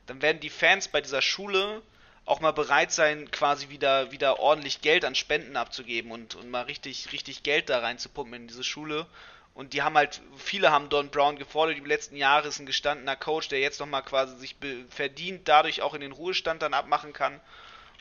dann 0.05 0.21
werden 0.21 0.39
die 0.39 0.49
Fans 0.49 0.87
bei 0.87 1.01
dieser 1.01 1.21
Schule 1.21 1.81
auch 2.25 2.39
mal 2.39 2.51
bereit 2.51 2.91
sein, 2.91 3.29
quasi 3.31 3.69
wieder, 3.69 4.11
wieder 4.11 4.39
ordentlich 4.39 4.81
Geld 4.81 5.03
an 5.03 5.15
Spenden 5.15 5.57
abzugeben 5.57 6.11
und, 6.11 6.35
und 6.35 6.49
mal 6.49 6.61
richtig, 6.61 7.11
richtig 7.11 7.43
Geld 7.43 7.69
da 7.69 7.79
reinzupumpen 7.79 8.33
in 8.33 8.47
diese 8.47 8.63
Schule. 8.63 9.05
Und 9.53 9.73
die 9.73 9.81
haben 9.81 9.95
halt, 9.95 10.21
viele 10.37 10.71
haben 10.71 10.89
Don 10.89 11.09
Brown 11.09 11.37
gefordert, 11.37 11.77
die 11.77 11.81
letzten 11.81 12.15
Jahre 12.15 12.47
ist 12.47 12.59
ein 12.59 12.65
gestandener 12.65 13.15
Coach, 13.15 13.49
der 13.49 13.59
jetzt 13.59 13.79
nochmal 13.79 14.03
quasi 14.03 14.37
sich 14.37 14.55
verdient, 14.89 15.47
dadurch 15.47 15.81
auch 15.81 15.93
in 15.93 16.01
den 16.01 16.13
Ruhestand 16.13 16.61
dann 16.61 16.73
abmachen 16.73 17.13
kann. 17.13 17.39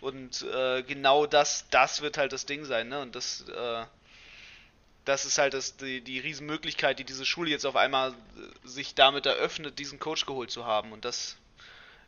Und 0.02 0.42
äh, 0.52 0.82
genau 0.82 1.26
das, 1.26 1.66
das 1.70 2.02
wird 2.02 2.18
halt 2.18 2.32
das 2.32 2.44
Ding 2.44 2.64
sein, 2.64 2.88
ne? 2.88 3.00
Und 3.00 3.14
das, 3.14 3.48
äh, 3.48 3.84
das 5.04 5.24
ist 5.24 5.38
halt 5.38 5.54
das, 5.54 5.76
die, 5.76 6.00
die 6.00 6.18
Riesenmöglichkeit, 6.18 6.98
die 6.98 7.04
diese 7.04 7.24
Schule 7.24 7.50
jetzt 7.50 7.64
auf 7.64 7.76
einmal 7.76 8.10
äh, 8.10 8.68
sich 8.68 8.96
damit 8.96 9.26
eröffnet, 9.26 9.78
diesen 9.78 10.00
Coach 10.00 10.26
geholt 10.26 10.50
zu 10.50 10.66
haben. 10.66 10.90
Und 10.90 11.04
das 11.04 11.36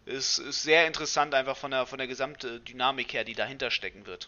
ist, 0.06 0.38
ist 0.38 0.64
sehr 0.64 0.88
interessant 0.88 1.34
einfach 1.34 1.56
von 1.56 1.70
der, 1.70 1.86
von 1.86 1.98
der 1.98 2.08
gesamten 2.08 2.64
Dynamik 2.64 3.12
her, 3.12 3.22
die 3.22 3.36
dahinter 3.36 3.70
stecken 3.70 4.06
wird. 4.06 4.26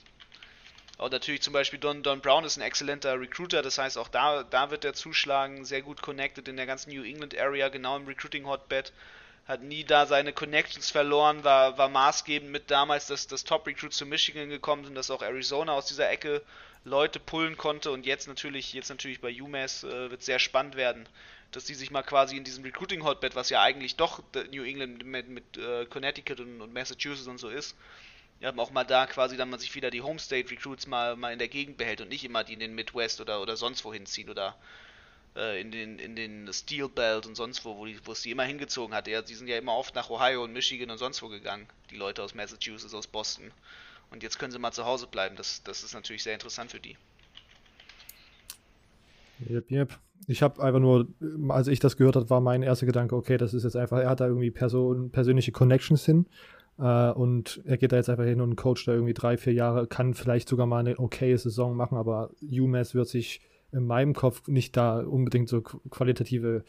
Auch 0.97 1.11
natürlich 1.11 1.43
zum 1.43 1.53
Beispiel 1.53 1.81
Don, 1.81 2.05
Don 2.05 2.21
Brown 2.21 2.45
ist 2.45 2.57
ein 2.57 2.63
exzellenter 2.63 3.21
Recruiter, 3.21 3.63
das 3.63 3.79
heißt 3.79 3.99
auch 3.99 4.09
da, 4.09 4.45
da 4.45 4.71
wird 4.71 4.85
er 4.85 4.95
zuschlagen, 4.95 5.65
sehr 5.65 5.83
gut 5.83 6.03
connected 6.03 6.47
in 6.47 6.57
der 6.57 6.67
ganzen 6.67 6.95
New 6.95 7.03
England 7.03 7.37
Area, 7.37 7.69
genau 7.69 7.97
im 7.97 8.07
Recruiting 8.07 8.47
Hotbed 8.47 8.93
hat 9.47 9.63
nie 9.63 9.85
da 9.85 10.07
seine 10.07 10.33
Connections 10.33 10.91
verloren, 10.91 11.45
war, 11.45 11.79
war 11.79 11.89
maßgebend 11.89 12.51
mit 12.51 12.71
damals, 12.71 13.07
dass 13.07 13.29
das 13.29 13.45
Top-Recruit 13.45 13.93
zu 13.93 14.05
Michigan 14.05 14.49
gekommen 14.49 14.85
sind, 14.85 14.97
dass 14.97 15.11
auch 15.11 15.23
Arizona 15.23 15.73
aus 15.73 15.87
dieser 15.87 16.11
Ecke 16.11 16.43
Leute 16.85 17.21
pullen 17.21 17.57
konnte 17.57 17.91
und 17.91 18.07
jetzt 18.07 18.29
natürlich, 18.29 18.73
jetzt 18.73 18.91
natürlich 18.91 19.21
bei 19.21 19.41
UMass 19.41 19.85
äh, 19.85 20.11
wird 20.11 20.23
sehr 20.23 20.39
spannend 20.39 20.77
werden, 20.77 21.09
dass 21.53 21.65
die 21.65 21.75
sich 21.75 21.91
mal 21.91 22.03
quasi 22.03 22.37
in 22.37 22.45
diesem 22.45 22.65
Recruiting-Hotbed, 22.65 23.35
was 23.35 23.51
ja 23.51 23.63
eigentlich 23.63 23.97
doch 23.97 24.23
New 24.53 24.65
England 24.65 25.05
mit, 25.05 25.29
mit 25.29 25.57
äh, 25.57 25.87
Connecticut 25.87 26.41
und, 26.41 26.61
und, 26.61 26.73
Massachusetts 26.73 27.29
und 27.29 27.39
so 27.39 27.49
ist, 27.49 27.77
ja, 28.41 28.53
auch 28.57 28.71
mal 28.71 28.85
da 28.85 29.07
quasi 29.07 29.37
dann 29.37 29.51
man 29.51 29.61
sich 29.61 29.75
wieder 29.75 29.91
die 29.91 30.03
Home-State-Recruits 30.03 30.87
mal, 30.87 31.17
mal 31.17 31.33
in 31.33 31.39
der 31.39 31.49
Gegend 31.49 31.77
behält 31.77 32.01
und 32.01 32.09
nicht 32.09 32.25
immer 32.25 32.45
die 32.45 32.53
in 32.53 32.61
den 32.61 32.75
Midwest 32.75 33.21
oder, 33.21 33.41
oder 33.41 33.57
sonst 33.57 33.85
wohin 33.85 34.07
ziehen 34.07 34.29
oder 34.29 34.57
äh, 35.37 35.61
in 35.61 35.71
den, 35.71 35.99
in 35.99 36.17
den 36.17 36.53
Steel 36.53 36.89
Belt 36.89 37.27
und 37.27 37.35
sonst 37.35 37.65
wo, 37.65 37.77
wo, 37.77 37.87
die, 37.87 37.99
wo 38.05 38.13
es 38.13 38.23
die 38.23 38.31
immer 38.31 38.45
hingezogen 38.45 38.95
hat. 38.95 39.07
Ja, 39.07 39.23
die 39.23 39.35
sind 39.35 39.49
ja 39.49 39.59
immer 39.59 39.77
oft 39.77 39.95
nach 39.95 40.11
Ohio 40.11 40.43
und 40.45 40.53
Michigan 40.53 40.91
und 40.91 40.99
sonst 40.99 41.23
wo 41.23 41.29
gegangen, 41.29 41.67
die 41.91 41.97
Leute 41.97 42.23
aus 42.23 42.35
Massachusetts, 42.35 42.95
aus 42.95 43.07
Boston. 43.07 43.51
Und 44.11 44.23
jetzt 44.23 44.39
können 44.39 44.53
sie 44.53 44.59
mal 44.59 44.73
zu 44.73 44.85
Hause 44.85 45.07
bleiben. 45.07 45.37
Das, 45.37 45.63
das 45.63 45.83
ist 45.83 45.95
natürlich 45.95 46.23
sehr 46.23 46.35
interessant 46.35 46.71
für 46.71 46.81
die. 46.81 46.97
Yep, 49.51 49.71
yep. 49.71 49.99
Ich 50.27 50.43
habe 50.43 50.63
einfach 50.63 50.81
nur, 50.81 51.09
als 51.49 51.69
ich 51.69 51.79
das 51.79 51.97
gehört 51.97 52.17
habe, 52.17 52.31
war 52.31 52.41
mein 52.41 52.63
erster 52.63 52.87
Gedanke, 52.87 53.15
okay, 53.15 53.37
das 53.37 53.53
ist 53.53 53.65
jetzt 53.65 53.77
einfach, 53.77 53.99
er 53.99 54.09
hat 54.09 54.21
da 54.21 54.27
irgendwie 54.27 54.51
Person, 54.51 55.11
persönliche 55.11 55.53
Connections 55.53 56.05
hin 56.05 56.27
äh, 56.79 57.11
und 57.11 57.61
er 57.65 57.77
geht 57.77 57.93
da 57.93 57.97
jetzt 57.97 58.09
einfach 58.09 58.25
hin 58.25 58.41
und 58.41 58.57
coacht 58.57 58.87
da 58.89 58.93
irgendwie 58.93 59.13
drei, 59.13 59.37
vier 59.37 59.53
Jahre, 59.53 59.87
kann 59.87 60.15
vielleicht 60.15 60.49
sogar 60.49 60.67
mal 60.67 60.81
eine 60.81 60.99
okaye 60.99 61.37
Saison 61.37 61.77
machen, 61.77 61.99
aber 61.99 62.31
UMass 62.41 62.95
wird 62.95 63.09
sich 63.09 63.41
in 63.77 63.87
meinem 63.87 64.15
Kopf 64.15 64.49
nicht 64.49 64.77
da 64.77 65.01
unbedingt 65.01 65.49
so 65.49 65.61
qualitative 65.61 66.65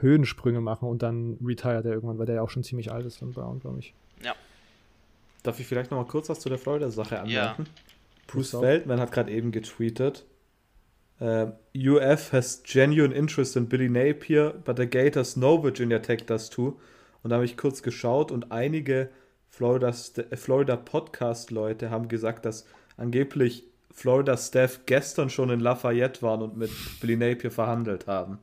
Höhensprünge 0.00 0.60
machen 0.60 0.88
und 0.88 1.02
dann 1.02 1.36
retired 1.44 1.84
er 1.84 1.92
irgendwann, 1.92 2.18
weil 2.18 2.26
der 2.26 2.36
ja 2.36 2.42
auch 2.42 2.50
schon 2.50 2.64
ziemlich 2.64 2.90
alt 2.90 3.04
ist 3.04 3.18
von 3.18 3.32
Brown, 3.32 3.60
glaube 3.60 3.80
ich. 3.80 3.94
Ja. 4.24 4.34
Darf 5.42 5.60
ich 5.60 5.66
vielleicht 5.66 5.90
noch 5.90 5.98
mal 5.98 6.06
kurz 6.06 6.30
was 6.30 6.40
zu 6.40 6.48
der 6.48 6.58
Florida-Sache 6.58 7.20
anmerken? 7.20 7.64
Ja. 7.64 7.72
Bruce 8.26 8.52
Feldman 8.52 8.98
hat 8.98 9.12
gerade 9.12 9.30
eben 9.30 9.52
getweetet, 9.52 10.24
uh, 11.20 11.52
UF 11.76 12.32
has 12.32 12.62
genuine 12.62 13.14
interest 13.14 13.54
in 13.56 13.68
Billy 13.68 13.90
Napier, 13.90 14.54
but 14.64 14.78
the 14.78 14.86
Gators 14.86 15.34
know 15.34 15.62
Virginia 15.62 15.98
Tech 15.98 16.24
does 16.24 16.48
too. 16.48 16.80
Und 17.22 17.30
da 17.30 17.36
habe 17.36 17.44
ich 17.44 17.58
kurz 17.58 17.82
geschaut 17.82 18.32
und 18.32 18.50
einige 18.50 19.10
Florida, 19.50 19.92
Florida 19.92 20.76
Podcast-Leute 20.76 21.90
haben 21.90 22.08
gesagt, 22.08 22.46
dass 22.46 22.66
angeblich 22.96 23.64
Florida 23.94 24.36
Staff 24.36 24.80
gestern 24.86 25.30
schon 25.30 25.50
in 25.50 25.60
Lafayette 25.60 26.20
waren 26.20 26.42
und 26.42 26.56
mit 26.56 26.70
Billy 27.00 27.16
Napier 27.16 27.50
verhandelt 27.50 28.06
haben. 28.06 28.38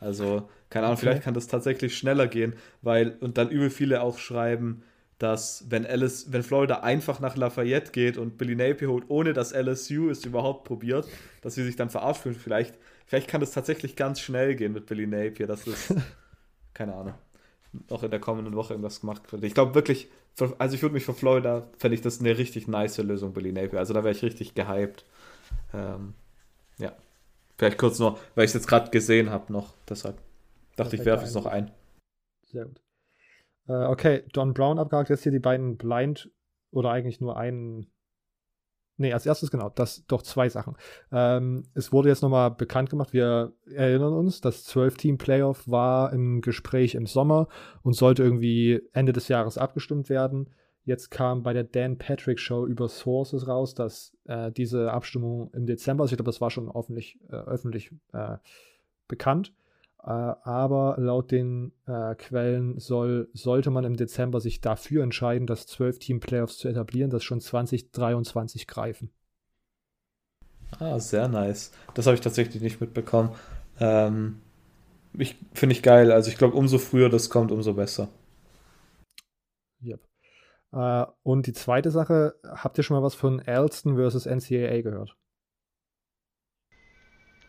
Also, 0.00 0.48
keine 0.70 0.86
Ahnung, 0.86 0.96
okay. 0.96 1.06
vielleicht 1.06 1.22
kann 1.22 1.34
das 1.34 1.46
tatsächlich 1.46 1.96
schneller 1.96 2.26
gehen, 2.26 2.54
weil, 2.82 3.16
und 3.20 3.38
dann 3.38 3.48
übel 3.48 3.70
viele 3.70 4.02
auch 4.02 4.18
schreiben, 4.18 4.82
dass 5.18 5.64
wenn 5.68 5.86
Alice, 5.86 6.32
wenn 6.32 6.42
Florida 6.42 6.80
einfach 6.80 7.20
nach 7.20 7.36
Lafayette 7.36 7.92
geht 7.92 8.18
und 8.18 8.38
Billy 8.38 8.54
Napier 8.54 8.88
holt, 8.88 9.04
ohne 9.08 9.32
dass 9.32 9.52
LSU 9.52 10.10
es 10.10 10.24
überhaupt 10.24 10.64
probiert, 10.64 11.08
dass 11.42 11.54
sie 11.54 11.64
sich 11.64 11.76
dann 11.76 11.90
verarscht 11.90 12.22
fühlen. 12.22 12.36
Vielleicht, 12.36 12.76
vielleicht 13.06 13.28
kann 13.28 13.40
das 13.40 13.52
tatsächlich 13.52 13.96
ganz 13.96 14.20
schnell 14.20 14.54
gehen 14.54 14.72
mit 14.72 14.86
Billy 14.86 15.06
Napier. 15.06 15.46
Das 15.46 15.66
ist, 15.66 15.94
keine 16.74 16.94
Ahnung, 16.94 17.14
noch 17.88 18.02
in 18.02 18.10
der 18.10 18.20
kommenden 18.20 18.54
Woche 18.54 18.74
irgendwas 18.74 19.00
gemacht 19.00 19.30
wird. 19.32 19.42
Ich 19.42 19.54
glaube 19.54 19.74
wirklich, 19.74 20.08
also 20.58 20.74
ich 20.74 20.82
würde 20.82 20.94
mich 20.94 21.04
für 21.04 21.14
Florida, 21.14 21.66
fände 21.78 21.94
ich 21.94 22.00
das 22.00 22.20
eine 22.20 22.36
richtig 22.36 22.68
nice 22.68 22.98
Lösung, 22.98 23.32
Billy 23.32 23.52
Napier. 23.52 23.78
Also 23.78 23.94
da 23.94 24.04
wäre 24.04 24.14
ich 24.14 24.22
richtig 24.22 24.54
gehypt. 24.54 25.04
Ähm, 25.72 26.14
ja. 26.78 26.92
Vielleicht 27.56 27.78
kurz 27.78 27.98
noch, 27.98 28.20
weil 28.34 28.44
ich 28.44 28.50
es 28.50 28.54
jetzt 28.54 28.68
gerade 28.68 28.90
gesehen 28.90 29.30
habe 29.30 29.52
noch. 29.52 29.74
Deshalb 29.88 30.18
dachte 30.76 30.96
ich, 30.96 31.04
werfe 31.04 31.24
es 31.24 31.34
noch 31.34 31.46
ein. 31.46 31.72
Sehr 32.44 32.66
gut. 32.66 32.80
Äh, 33.66 33.86
okay, 33.86 34.24
Don 34.32 34.54
Brown 34.54 34.78
abgehakt. 34.78 35.10
Jetzt 35.10 35.24
hier 35.24 35.32
die 35.32 35.40
beiden 35.40 35.76
Blind 35.76 36.30
oder 36.70 36.90
eigentlich 36.90 37.20
nur 37.20 37.36
einen 37.36 37.90
Nee, 39.00 39.12
als 39.12 39.26
erstes 39.26 39.52
genau, 39.52 39.70
das 39.70 40.04
doch 40.06 40.22
zwei 40.22 40.48
Sachen. 40.48 40.76
Ähm, 41.12 41.62
es 41.74 41.92
wurde 41.92 42.08
jetzt 42.08 42.22
nochmal 42.22 42.50
bekannt 42.50 42.90
gemacht, 42.90 43.12
wir 43.12 43.52
erinnern 43.72 44.12
uns, 44.12 44.40
das 44.40 44.66
12-Team-Playoff 44.68 45.68
war 45.68 46.12
im 46.12 46.40
Gespräch 46.40 46.96
im 46.96 47.06
Sommer 47.06 47.46
und 47.82 47.94
sollte 47.94 48.24
irgendwie 48.24 48.82
Ende 48.92 49.12
des 49.12 49.28
Jahres 49.28 49.56
abgestimmt 49.56 50.10
werden. 50.10 50.50
Jetzt 50.82 51.10
kam 51.10 51.44
bei 51.44 51.52
der 51.52 51.62
Dan 51.62 51.98
Patrick 51.98 52.40
Show 52.40 52.66
über 52.66 52.88
Sources 52.88 53.46
raus, 53.46 53.74
dass 53.74 54.16
äh, 54.24 54.50
diese 54.50 54.90
Abstimmung 54.90 55.52
im 55.52 55.66
Dezember, 55.66 56.02
also 56.02 56.14
ich 56.14 56.16
glaube, 56.16 56.30
das 56.30 56.40
war 56.40 56.50
schon 56.50 56.68
öffentlich, 56.74 57.20
äh, 57.28 57.36
öffentlich 57.36 57.92
äh, 58.12 58.38
bekannt, 59.06 59.54
aber 60.10 60.94
laut 60.98 61.30
den 61.30 61.72
äh, 61.86 62.14
Quellen 62.14 62.78
soll, 62.78 63.28
sollte 63.34 63.70
man 63.70 63.84
im 63.84 63.96
Dezember 63.96 64.40
sich 64.40 64.62
dafür 64.62 65.02
entscheiden, 65.02 65.46
das 65.46 65.68
12-Team-Playoffs 65.68 66.56
zu 66.56 66.68
etablieren, 66.68 67.10
das 67.10 67.24
schon 67.24 67.42
2023 67.42 68.66
greifen. 68.66 69.10
Ah, 70.78 70.98
sehr 70.98 71.28
nice. 71.28 71.72
Das 71.92 72.06
habe 72.06 72.14
ich 72.14 72.22
tatsächlich 72.22 72.62
nicht 72.62 72.80
mitbekommen. 72.80 73.34
Ähm, 73.80 74.40
ich, 75.12 75.36
Finde 75.52 75.74
ich 75.74 75.82
geil. 75.82 76.10
Also 76.10 76.30
ich 76.30 76.38
glaube, 76.38 76.56
umso 76.56 76.78
früher 76.78 77.10
das 77.10 77.28
kommt, 77.28 77.52
umso 77.52 77.74
besser. 77.74 78.08
Yep. 79.82 80.00
Äh, 80.72 81.04
und 81.22 81.46
die 81.46 81.52
zweite 81.52 81.90
Sache, 81.90 82.34
habt 82.44 82.78
ihr 82.78 82.84
schon 82.84 82.96
mal 82.96 83.02
was 83.02 83.14
von 83.14 83.40
Alston 83.40 83.96
versus 83.96 84.24
NCAA 84.24 84.80
gehört? 84.80 85.17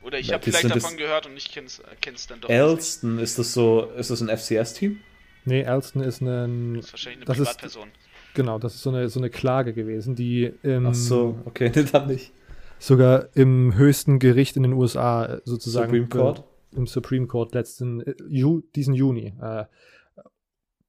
Oder 0.02 0.20
ich 0.20 0.32
habe 0.32 0.44
vielleicht 0.44 0.74
davon 0.74 0.98
gehört 0.98 1.26
und 1.26 1.36
ich 1.36 1.52
kenne 1.52 1.68
es 1.68 2.28
dann 2.28 2.42
doch 2.42 2.50
Elston, 2.50 3.16
nicht. 3.16 3.24
ist 3.24 3.40
das 3.40 3.54
so, 3.54 3.86
ist 3.98 4.10
das 4.10 4.22
ein 4.22 4.36
FCS-Team? 4.36 5.00
Nee, 5.46 5.62
Elston 5.62 6.04
ist 6.04 6.22
ein. 6.22 6.76
Das 6.76 6.86
ist 6.86 6.94
wahrscheinlich 6.94 7.28
eine 7.28 7.38
Privatperson. 7.38 7.88
Ist, 7.88 8.36
genau, 8.36 8.60
das 8.60 8.76
ist 8.76 8.84
so 8.84 8.92
eine, 8.92 9.10
so 9.10 9.20
eine 9.20 9.30
Klage 9.30 9.74
gewesen, 9.74 10.16
die 10.16 10.54
im, 10.64 10.88
Ach 10.88 10.94
so, 10.94 11.40
okay, 11.46 11.70
das 11.70 11.92
dann 11.92 12.08
nicht. 12.08 12.32
Sogar 12.78 13.28
im 13.36 13.76
höchsten 13.76 14.20
Gericht 14.20 14.56
in 14.56 14.64
den 14.64 14.74
USA 14.74 15.26
äh, 15.26 15.42
sozusagen. 15.44 15.88
Supreme 15.88 16.08
Court? 16.08 16.44
Im 16.72 16.88
Supreme 16.88 17.28
Court 17.28 17.54
letzten, 17.54 18.02
äh, 18.02 18.16
Ju, 18.30 18.62
diesen 18.76 18.94
Juni 18.94 19.34
äh, 19.42 19.66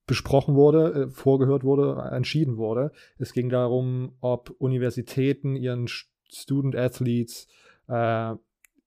besprochen 0.06 0.54
wurde, 0.54 1.08
äh, 1.08 1.10
vorgehört 1.10 1.64
wurde, 1.64 2.10
entschieden 2.12 2.58
wurde. 2.58 2.92
Es 3.18 3.32
ging 3.32 3.48
darum, 3.48 4.12
ob 4.20 4.54
Universitäten 4.58 5.56
ihren 5.56 5.88
Student 5.88 6.76
Athletes 6.76 7.48
äh, 7.88 8.34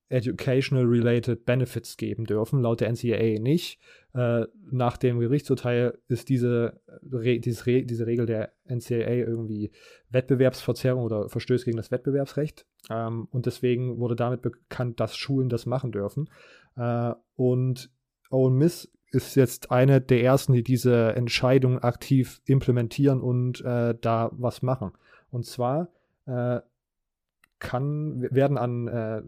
Educational-related 0.09 1.45
Benefits 1.45 1.97
geben 1.97 2.25
dürfen, 2.25 2.61
laut 2.61 2.81
der 2.81 2.89
NCAA 2.91 3.39
nicht. 3.39 3.79
Äh, 4.13 4.45
nach 4.71 4.97
dem 4.97 5.19
Gerichtsurteil 5.19 5.97
ist 6.07 6.29
diese, 6.29 6.79
Re 7.11 7.39
Re 7.65 7.83
diese 7.83 8.05
Regel 8.05 8.25
der 8.25 8.53
NCAA 8.65 9.13
irgendwie 9.13 9.71
Wettbewerbsverzerrung 10.09 11.03
oder 11.03 11.29
Verstößt 11.29 11.65
gegen 11.65 11.77
das 11.77 11.91
Wettbewerbsrecht. 11.91 12.65
Ähm, 12.89 13.27
und 13.31 13.45
deswegen 13.45 13.97
wurde 13.97 14.15
damit 14.15 14.41
bekannt, 14.41 14.99
dass 14.99 15.15
Schulen 15.15 15.49
das 15.49 15.65
machen 15.65 15.91
dürfen. 15.91 16.29
Äh, 16.75 17.13
und 17.35 17.89
Owen 18.29 18.57
Miss 18.57 18.91
ist 19.11 19.35
jetzt 19.35 19.71
eine 19.71 20.01
der 20.01 20.23
ersten, 20.23 20.53
die 20.53 20.63
diese 20.63 21.15
Entscheidung 21.15 21.79
aktiv 21.79 22.41
implementieren 22.45 23.21
und 23.21 23.61
äh, 23.61 23.95
da 23.99 24.29
was 24.33 24.61
machen. 24.61 24.91
Und 25.29 25.45
zwar 25.45 25.89
äh, 26.25 26.59
kann, 27.59 28.27
werden 28.31 28.57
an 28.57 28.87
äh, 28.87 29.21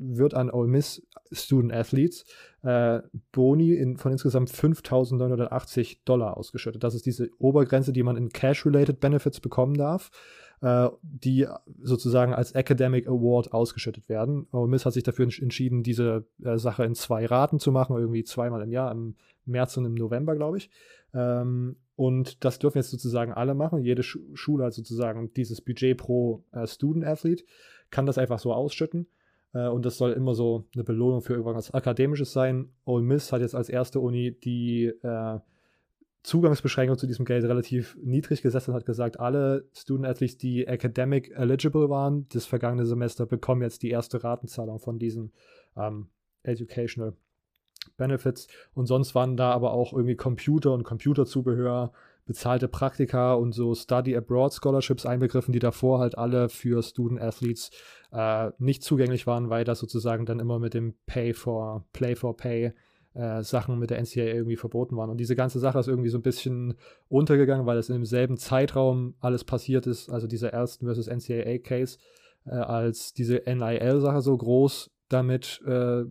wird 0.00 0.34
an 0.34 0.50
Ole 0.50 0.68
Miss 0.68 1.06
Student 1.30 1.72
Athletes 1.72 2.24
äh, 2.62 3.00
Boni 3.32 3.74
in, 3.74 3.96
von 3.96 4.12
insgesamt 4.12 4.50
5.980 4.50 5.98
Dollar 6.04 6.36
ausgeschüttet. 6.36 6.82
Das 6.82 6.94
ist 6.94 7.06
diese 7.06 7.30
Obergrenze, 7.38 7.92
die 7.92 8.02
man 8.02 8.16
in 8.16 8.30
Cash-Related 8.30 8.98
Benefits 8.98 9.40
bekommen 9.40 9.74
darf, 9.74 10.10
äh, 10.62 10.88
die 11.02 11.46
sozusagen 11.82 12.34
als 12.34 12.52
Academic 12.52 13.06
Award 13.06 13.52
ausgeschüttet 13.52 14.08
werden. 14.08 14.46
Ole 14.52 14.68
Miss 14.68 14.86
hat 14.86 14.94
sich 14.94 15.02
dafür 15.02 15.24
entschieden, 15.24 15.82
diese 15.82 16.26
äh, 16.42 16.58
Sache 16.58 16.84
in 16.84 16.94
zwei 16.94 17.26
Raten 17.26 17.58
zu 17.58 17.70
machen, 17.70 17.96
irgendwie 17.96 18.24
zweimal 18.24 18.62
im 18.62 18.72
Jahr, 18.72 18.90
im 18.92 19.16
März 19.44 19.76
und 19.76 19.84
im 19.84 19.94
November, 19.94 20.34
glaube 20.34 20.58
ich. 20.58 20.70
Ähm, 21.14 21.76
und 21.96 22.44
das 22.44 22.58
dürfen 22.58 22.78
jetzt 22.78 22.90
sozusagen 22.90 23.32
alle 23.32 23.54
machen. 23.54 23.82
Jede 23.82 24.02
Sch 24.02 24.18
Schule 24.32 24.64
hat 24.64 24.72
sozusagen 24.72 25.32
dieses 25.34 25.60
Budget 25.60 25.98
pro 25.98 26.44
äh, 26.52 26.66
Student 26.66 27.04
Athlete, 27.04 27.44
kann 27.90 28.06
das 28.06 28.18
einfach 28.18 28.38
so 28.38 28.52
ausschütten. 28.52 29.06
Äh, 29.52 29.68
und 29.68 29.84
das 29.84 29.96
soll 29.96 30.12
immer 30.12 30.34
so 30.34 30.64
eine 30.74 30.84
Belohnung 30.84 31.22
für 31.22 31.34
irgendwas 31.34 31.72
Akademisches 31.72 32.32
sein. 32.32 32.70
Ole 32.84 33.02
Miss 33.02 33.32
hat 33.32 33.40
jetzt 33.40 33.54
als 33.54 33.68
erste 33.68 34.00
Uni 34.00 34.38
die 34.38 34.86
äh, 34.86 35.38
Zugangsbeschränkung 36.22 36.98
zu 36.98 37.06
diesem 37.06 37.24
Geld 37.24 37.44
relativ 37.44 37.96
niedrig 38.02 38.42
gesetzt 38.42 38.68
und 38.68 38.74
hat 38.74 38.84
gesagt, 38.84 39.18
alle 39.18 39.68
Student 39.72 40.06
Athletes, 40.06 40.36
die 40.36 40.66
academic 40.66 41.32
eligible 41.34 41.88
waren, 41.88 42.26
das 42.28 42.44
vergangene 42.44 42.84
Semester, 42.84 43.24
bekommen 43.24 43.62
jetzt 43.62 43.82
die 43.82 43.90
erste 43.90 44.22
Ratenzahlung 44.22 44.78
von 44.78 44.98
diesen 44.98 45.32
ähm, 45.76 46.08
Educational 46.42 47.14
Benefits. 47.96 48.48
Und 48.74 48.86
sonst 48.86 49.14
waren 49.14 49.36
da 49.36 49.52
aber 49.52 49.72
auch 49.72 49.94
irgendwie 49.94 50.16
Computer 50.16 50.72
und 50.74 50.84
Computerzubehör, 50.84 51.92
bezahlte 52.30 52.68
Praktika 52.68 53.34
und 53.34 53.50
so 53.50 53.74
Study 53.74 54.16
Abroad 54.16 54.54
Scholarships 54.54 55.04
einbegriffen, 55.04 55.52
die 55.52 55.58
davor 55.58 55.98
halt 55.98 56.16
alle 56.16 56.48
für 56.48 56.80
Student 56.80 57.20
Athletes 57.20 57.72
äh, 58.12 58.52
nicht 58.58 58.84
zugänglich 58.84 59.26
waren, 59.26 59.50
weil 59.50 59.64
das 59.64 59.80
sozusagen 59.80 60.26
dann 60.26 60.38
immer 60.38 60.60
mit 60.60 60.72
dem 60.72 60.94
Pay 61.06 61.34
for 61.34 61.84
Play 61.92 62.14
for 62.14 62.36
Pay 62.36 62.72
äh, 63.14 63.42
Sachen 63.42 63.80
mit 63.80 63.90
der 63.90 63.98
NCAA 63.98 64.32
irgendwie 64.32 64.54
verboten 64.54 64.96
waren. 64.96 65.10
Und 65.10 65.16
diese 65.16 65.34
ganze 65.34 65.58
Sache 65.58 65.80
ist 65.80 65.88
irgendwie 65.88 66.08
so 66.08 66.18
ein 66.18 66.22
bisschen 66.22 66.74
untergegangen, 67.08 67.66
weil 67.66 67.78
es 67.78 67.88
in 67.88 67.96
demselben 67.96 68.36
Zeitraum 68.36 69.16
alles 69.18 69.42
passiert 69.42 69.88
ist, 69.88 70.08
also 70.08 70.28
dieser 70.28 70.52
ersten 70.52 70.86
versus 70.86 71.08
NCAA 71.08 71.58
Case, 71.58 71.98
äh, 72.46 72.50
als 72.50 73.12
diese 73.12 73.42
NIL-Sache 73.44 74.20
so 74.20 74.36
groß 74.36 74.88
damit 75.08 75.60
äh, 75.66 76.04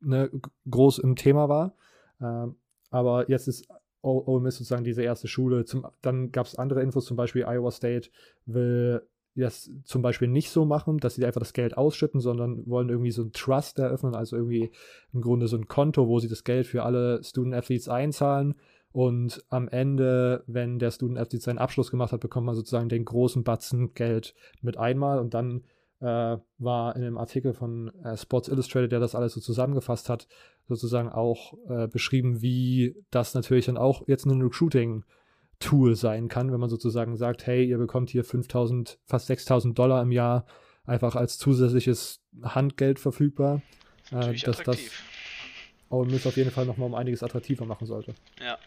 ne, 0.00 0.30
groß 0.70 0.98
im 0.98 1.16
Thema 1.16 1.48
war. 1.48 1.74
Ähm, 2.20 2.56
aber 2.90 3.30
jetzt 3.30 3.48
ist 3.48 3.66
Ole 4.04 4.42
Miss 4.42 4.56
sozusagen 4.56 4.84
diese 4.84 5.02
erste 5.02 5.28
Schule. 5.28 5.64
Zum, 5.64 5.86
dann 6.02 6.30
gab 6.32 6.46
es 6.46 6.56
andere 6.56 6.82
Infos, 6.82 7.06
zum 7.06 7.16
Beispiel 7.16 7.44
Iowa 7.46 7.70
State 7.70 8.10
will 8.46 9.02
das 9.36 9.70
zum 9.82 10.00
Beispiel 10.00 10.28
nicht 10.28 10.50
so 10.50 10.64
machen, 10.64 10.98
dass 10.98 11.16
sie 11.16 11.26
einfach 11.26 11.40
das 11.40 11.54
Geld 11.54 11.76
ausschütten, 11.76 12.20
sondern 12.20 12.64
wollen 12.68 12.88
irgendwie 12.88 13.10
so 13.10 13.22
ein 13.22 13.32
Trust 13.32 13.80
eröffnen, 13.80 14.14
also 14.14 14.36
irgendwie 14.36 14.70
im 15.12 15.22
Grunde 15.22 15.48
so 15.48 15.56
ein 15.56 15.66
Konto, 15.66 16.06
wo 16.06 16.20
sie 16.20 16.28
das 16.28 16.44
Geld 16.44 16.68
für 16.68 16.84
alle 16.84 17.22
Student 17.24 17.54
Athletes 17.54 17.88
einzahlen 17.88 18.54
und 18.94 19.44
am 19.48 19.66
Ende, 19.66 20.44
wenn 20.46 20.78
der 20.78 20.92
Student 20.92 21.18
Athlete 21.18 21.42
seinen 21.42 21.58
Abschluss 21.58 21.90
gemacht 21.90 22.12
hat, 22.12 22.20
bekommt 22.20 22.46
man 22.46 22.54
sozusagen 22.54 22.88
den 22.88 23.04
großen 23.04 23.42
Batzen 23.42 23.92
Geld 23.94 24.36
mit 24.62 24.78
einmal 24.78 25.18
und 25.18 25.34
dann 25.34 25.64
äh, 26.04 26.38
war 26.58 26.96
in 26.96 27.02
dem 27.02 27.16
Artikel 27.16 27.54
von 27.54 27.88
äh, 28.04 28.16
Sports 28.16 28.48
Illustrated, 28.48 28.92
der 28.92 29.00
das 29.00 29.14
alles 29.14 29.32
so 29.32 29.40
zusammengefasst 29.40 30.10
hat, 30.10 30.28
sozusagen 30.68 31.08
auch 31.08 31.54
äh, 31.68 31.88
beschrieben, 31.88 32.42
wie 32.42 32.94
das 33.10 33.34
natürlich 33.34 33.66
dann 33.66 33.78
auch 33.78 34.06
jetzt 34.06 34.26
ein 34.26 34.42
Recruiting-Tool 34.42 35.96
sein 35.96 36.28
kann, 36.28 36.52
wenn 36.52 36.60
man 36.60 36.68
sozusagen 36.68 37.16
sagt, 37.16 37.46
hey, 37.46 37.64
ihr 37.64 37.78
bekommt 37.78 38.10
hier 38.10 38.22
5000, 38.22 38.98
fast 39.06 39.28
6000 39.28 39.78
Dollar 39.78 40.02
im 40.02 40.12
Jahr 40.12 40.44
einfach 40.84 41.16
als 41.16 41.38
zusätzliches 41.38 42.22
Handgeld 42.42 42.98
verfügbar. 42.98 43.62
Das 44.10 44.26
äh, 44.26 44.34
dass 44.44 44.62
das 44.62 44.78
Ole 45.88 46.10
Miss 46.10 46.26
auf 46.26 46.36
jeden 46.36 46.50
Fall 46.50 46.66
nochmal 46.66 46.86
um 46.86 46.94
einiges 46.94 47.22
attraktiver 47.22 47.64
machen 47.64 47.86
sollte. 47.86 48.14
Ja, 48.40 48.58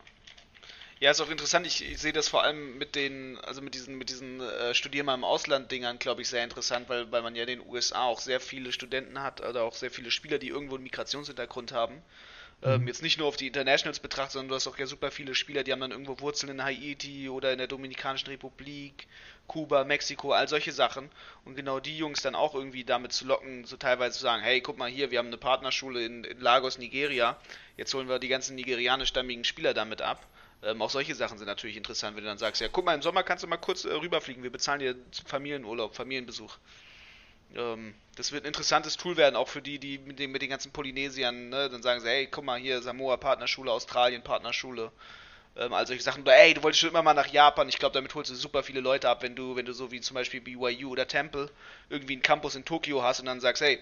ja, 0.99 1.11
ist 1.11 1.21
auch 1.21 1.29
interessant. 1.29 1.67
Ich, 1.67 1.83
ich 1.83 1.99
sehe 1.99 2.13
das 2.13 2.27
vor 2.27 2.43
allem 2.43 2.77
mit 2.77 2.95
den, 2.95 3.37
also 3.39 3.61
mit 3.61 3.75
diesen, 3.75 3.97
mit 3.97 4.09
diesen 4.09 4.41
äh, 4.41 4.73
Studier 4.73 5.03
mal 5.03 5.13
im 5.13 5.23
Ausland-Dingern, 5.23 5.99
glaube 5.99 6.21
ich, 6.21 6.29
sehr 6.29 6.43
interessant, 6.43 6.89
weil, 6.89 7.11
weil 7.11 7.21
man 7.21 7.35
ja 7.35 7.43
in 7.43 7.59
den 7.59 7.67
USA 7.67 8.03
auch 8.03 8.19
sehr 8.19 8.39
viele 8.39 8.71
Studenten 8.71 9.21
hat 9.21 9.41
oder 9.41 9.63
auch 9.63 9.75
sehr 9.75 9.91
viele 9.91 10.11
Spieler, 10.11 10.39
die 10.39 10.49
irgendwo 10.49 10.75
einen 10.75 10.83
Migrationshintergrund 10.83 11.71
haben. 11.71 12.01
Ähm, 12.63 12.81
mhm. 12.81 12.87
jetzt 12.87 13.03
nicht 13.03 13.19
nur 13.19 13.27
auf 13.27 13.37
die 13.37 13.45
Internationals 13.45 13.99
betrachtet, 13.99 14.33
sondern 14.33 14.49
du 14.49 14.55
hast 14.55 14.65
auch 14.65 14.79
ja 14.79 14.87
super 14.87 15.11
viele 15.11 15.35
Spieler, 15.35 15.63
die 15.63 15.71
haben 15.71 15.79
dann 15.79 15.91
irgendwo 15.91 16.19
Wurzeln 16.19 16.51
in 16.51 16.63
Haiti 16.63 17.29
oder 17.29 17.51
in 17.51 17.59
der 17.59 17.67
Dominikanischen 17.67 18.29
Republik, 18.29 19.07
Kuba, 19.45 19.83
Mexiko, 19.83 20.31
all 20.31 20.47
solche 20.47 20.71
Sachen. 20.71 21.11
Und 21.45 21.55
genau 21.55 21.79
die 21.79 21.95
Jungs 21.95 22.23
dann 22.23 22.33
auch 22.33 22.55
irgendwie 22.55 22.83
damit 22.83 23.13
zu 23.13 23.25
locken, 23.25 23.65
so 23.65 23.77
teilweise 23.77 24.17
zu 24.17 24.23
sagen, 24.23 24.41
hey, 24.41 24.59
guck 24.61 24.79
mal 24.79 24.89
hier, 24.89 25.11
wir 25.11 25.19
haben 25.19 25.27
eine 25.27 25.37
Partnerschule 25.37 26.03
in, 26.03 26.23
in 26.23 26.39
Lagos, 26.39 26.79
Nigeria, 26.79 27.39
jetzt 27.77 27.93
holen 27.93 28.09
wir 28.09 28.17
die 28.17 28.27
ganzen 28.27 28.55
nigerianischstämmigen 28.55 29.43
Spieler 29.43 29.75
damit 29.75 30.01
ab. 30.01 30.25
Ähm, 30.63 30.81
auch 30.81 30.89
solche 30.89 31.13
Sachen 31.13 31.37
sind 31.37 31.47
natürlich 31.47 31.77
interessant, 31.77 32.15
wenn 32.15 32.23
du 32.23 32.29
dann 32.29 32.39
sagst, 32.39 32.61
ja, 32.61 32.67
guck 32.67 32.85
mal, 32.85 32.95
im 32.95 33.01
Sommer 33.01 33.23
kannst 33.23 33.43
du 33.43 33.47
mal 33.47 33.57
kurz 33.57 33.85
äh, 33.85 33.93
rüberfliegen, 33.93 34.41
wir 34.41 34.51
bezahlen 34.51 34.79
dir 34.79 34.95
Familienurlaub, 35.25 35.95
Familienbesuch. 35.95 36.57
Ähm, 37.55 37.93
das 38.15 38.31
wird 38.31 38.43
ein 38.43 38.47
interessantes 38.47 38.97
Tool 38.97 39.17
werden, 39.17 39.35
auch 39.35 39.47
für 39.47 39.61
die, 39.61 39.77
die 39.77 39.99
mit 39.99 40.17
den, 40.19 40.31
mit 40.31 40.41
den 40.41 40.49
ganzen 40.49 40.71
Polynesiern, 40.71 41.49
ne? 41.49 41.69
dann 41.69 41.83
sagen 41.83 42.01
sie, 42.01 42.07
hey, 42.07 42.27
guck 42.27 42.43
mal, 42.43 42.59
hier 42.59 42.81
Samoa 42.81 43.17
Partnerschule, 43.17 43.71
Australien 43.71 44.23
Partnerschule, 44.23 44.91
ähm, 45.55 45.73
all 45.73 45.85
solche 45.85 46.01
Sachen. 46.01 46.25
Ey, 46.25 46.55
du 46.55 46.63
wolltest 46.63 46.81
schon 46.81 46.89
immer 46.89 47.03
mal 47.03 47.13
nach 47.13 47.27
Japan, 47.27 47.69
ich 47.69 47.77
glaube, 47.77 47.93
damit 47.93 48.15
holst 48.15 48.31
du 48.31 48.35
super 48.35 48.63
viele 48.63 48.81
Leute 48.81 49.09
ab, 49.09 49.21
wenn 49.21 49.35
du, 49.35 49.55
wenn 49.55 49.65
du 49.65 49.73
so 49.73 49.91
wie 49.91 50.01
zum 50.01 50.15
Beispiel 50.15 50.41
BYU 50.41 50.89
oder 50.89 51.07
Temple 51.07 51.51
irgendwie 51.89 52.13
einen 52.13 52.23
Campus 52.23 52.55
in 52.55 52.65
Tokio 52.65 53.03
hast 53.03 53.19
und 53.19 53.27
dann 53.27 53.39
sagst, 53.39 53.61
hey, 53.61 53.79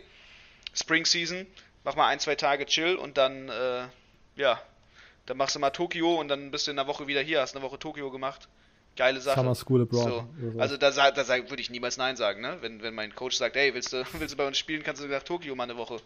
Spring 0.73 1.05
Season, 1.05 1.47
mach 1.85 1.95
mal 1.95 2.07
ein, 2.07 2.19
zwei 2.19 2.35
Tage 2.35 2.65
chill 2.65 2.95
und 2.95 3.17
dann, 3.17 3.47
äh, 3.47 3.87
ja, 4.35 4.61
dann 5.25 5.37
machst 5.37 5.55
du 5.55 5.59
mal 5.59 5.71
Tokio 5.71 6.19
und 6.19 6.27
dann 6.27 6.51
bist 6.51 6.67
du 6.67 6.71
in 6.71 6.79
einer 6.79 6.87
Woche 6.87 7.07
wieder 7.07 7.21
hier, 7.21 7.41
hast 7.41 7.55
eine 7.55 7.63
Woche 7.63 7.79
Tokio 7.79 8.11
gemacht. 8.11 8.47
Geile 8.95 9.19
Sache. 9.19 9.39
Summer 9.39 9.55
School 9.55 9.81
Abroad. 9.81 10.25
So. 10.39 10.59
Also 10.59 10.77
da, 10.77 10.91
da, 10.91 11.11
da 11.11 11.27
würde 11.49 11.61
ich 11.61 11.69
niemals 11.69 11.97
Nein 11.97 12.15
sagen, 12.15 12.41
ne? 12.41 12.57
Wenn, 12.61 12.81
wenn 12.81 12.95
mein 12.95 13.13
Coach 13.13 13.35
sagt, 13.35 13.55
hey, 13.57 13.73
willst 13.73 13.91
du, 13.91 14.05
willst 14.13 14.33
du 14.33 14.37
bei 14.37 14.47
uns 14.47 14.57
spielen, 14.57 14.83
kannst 14.83 15.03
du 15.03 15.07
nach 15.07 15.23
Tokio 15.23 15.53
mal 15.55 15.63
eine 15.63 15.75
Woche. 15.75 15.97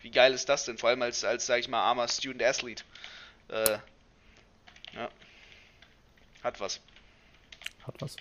Wie 0.00 0.10
geil 0.10 0.32
ist 0.32 0.48
das 0.48 0.64
denn? 0.64 0.78
Vor 0.78 0.88
allem 0.88 1.02
als, 1.02 1.24
als 1.24 1.46
sag 1.46 1.60
ich 1.60 1.68
mal, 1.68 1.80
armer 1.80 2.08
Student 2.08 2.42
Athlete. 2.42 2.84
Äh, 3.48 3.78
ja. 4.94 5.08
Hat 6.42 6.60
was. 6.60 6.80
Hat 7.84 8.00
was. 8.00 8.16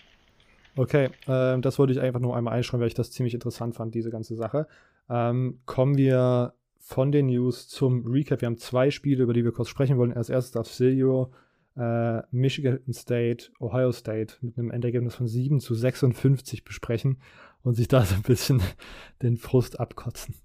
Okay, 0.75 1.09
äh, 1.27 1.59
das 1.59 1.79
wollte 1.79 1.93
ich 1.93 2.01
einfach 2.01 2.19
nur 2.19 2.35
einmal 2.35 2.53
einschreiben, 2.53 2.81
weil 2.81 2.87
ich 2.87 2.93
das 2.93 3.11
ziemlich 3.11 3.33
interessant 3.33 3.75
fand, 3.75 3.95
diese 3.95 4.11
ganze 4.11 4.35
Sache. 4.35 4.67
Ähm, 5.09 5.61
kommen 5.65 5.97
wir 5.97 6.53
von 6.87 7.11
den 7.11 7.25
News 7.25 7.67
zum 7.67 8.07
Recap. 8.07 8.39
Wir 8.39 8.45
haben 8.45 8.57
zwei 8.57 8.91
Spiele, 8.91 9.23
über 9.23 9.33
die 9.33 9.43
wir 9.43 9.51
kurz 9.51 9.67
sprechen 9.67 9.97
wollen. 9.97 10.13
Als 10.13 10.29
erstes 10.29 10.53
darf 10.53 10.67
Silvio 10.67 11.33
äh, 11.75 12.21
Michigan 12.31 12.79
State, 12.93 13.49
Ohio 13.59 13.91
State 13.91 14.35
mit 14.39 14.57
einem 14.57 14.71
Endergebnis 14.71 15.13
von 15.13 15.27
7 15.27 15.59
zu 15.59 15.75
56 15.75 16.63
besprechen 16.63 17.21
und 17.61 17.73
sich 17.73 17.89
da 17.89 18.05
so 18.05 18.15
ein 18.15 18.21
bisschen 18.21 18.61
den 19.21 19.35
Frust 19.35 19.81
abkotzen. 19.81 20.35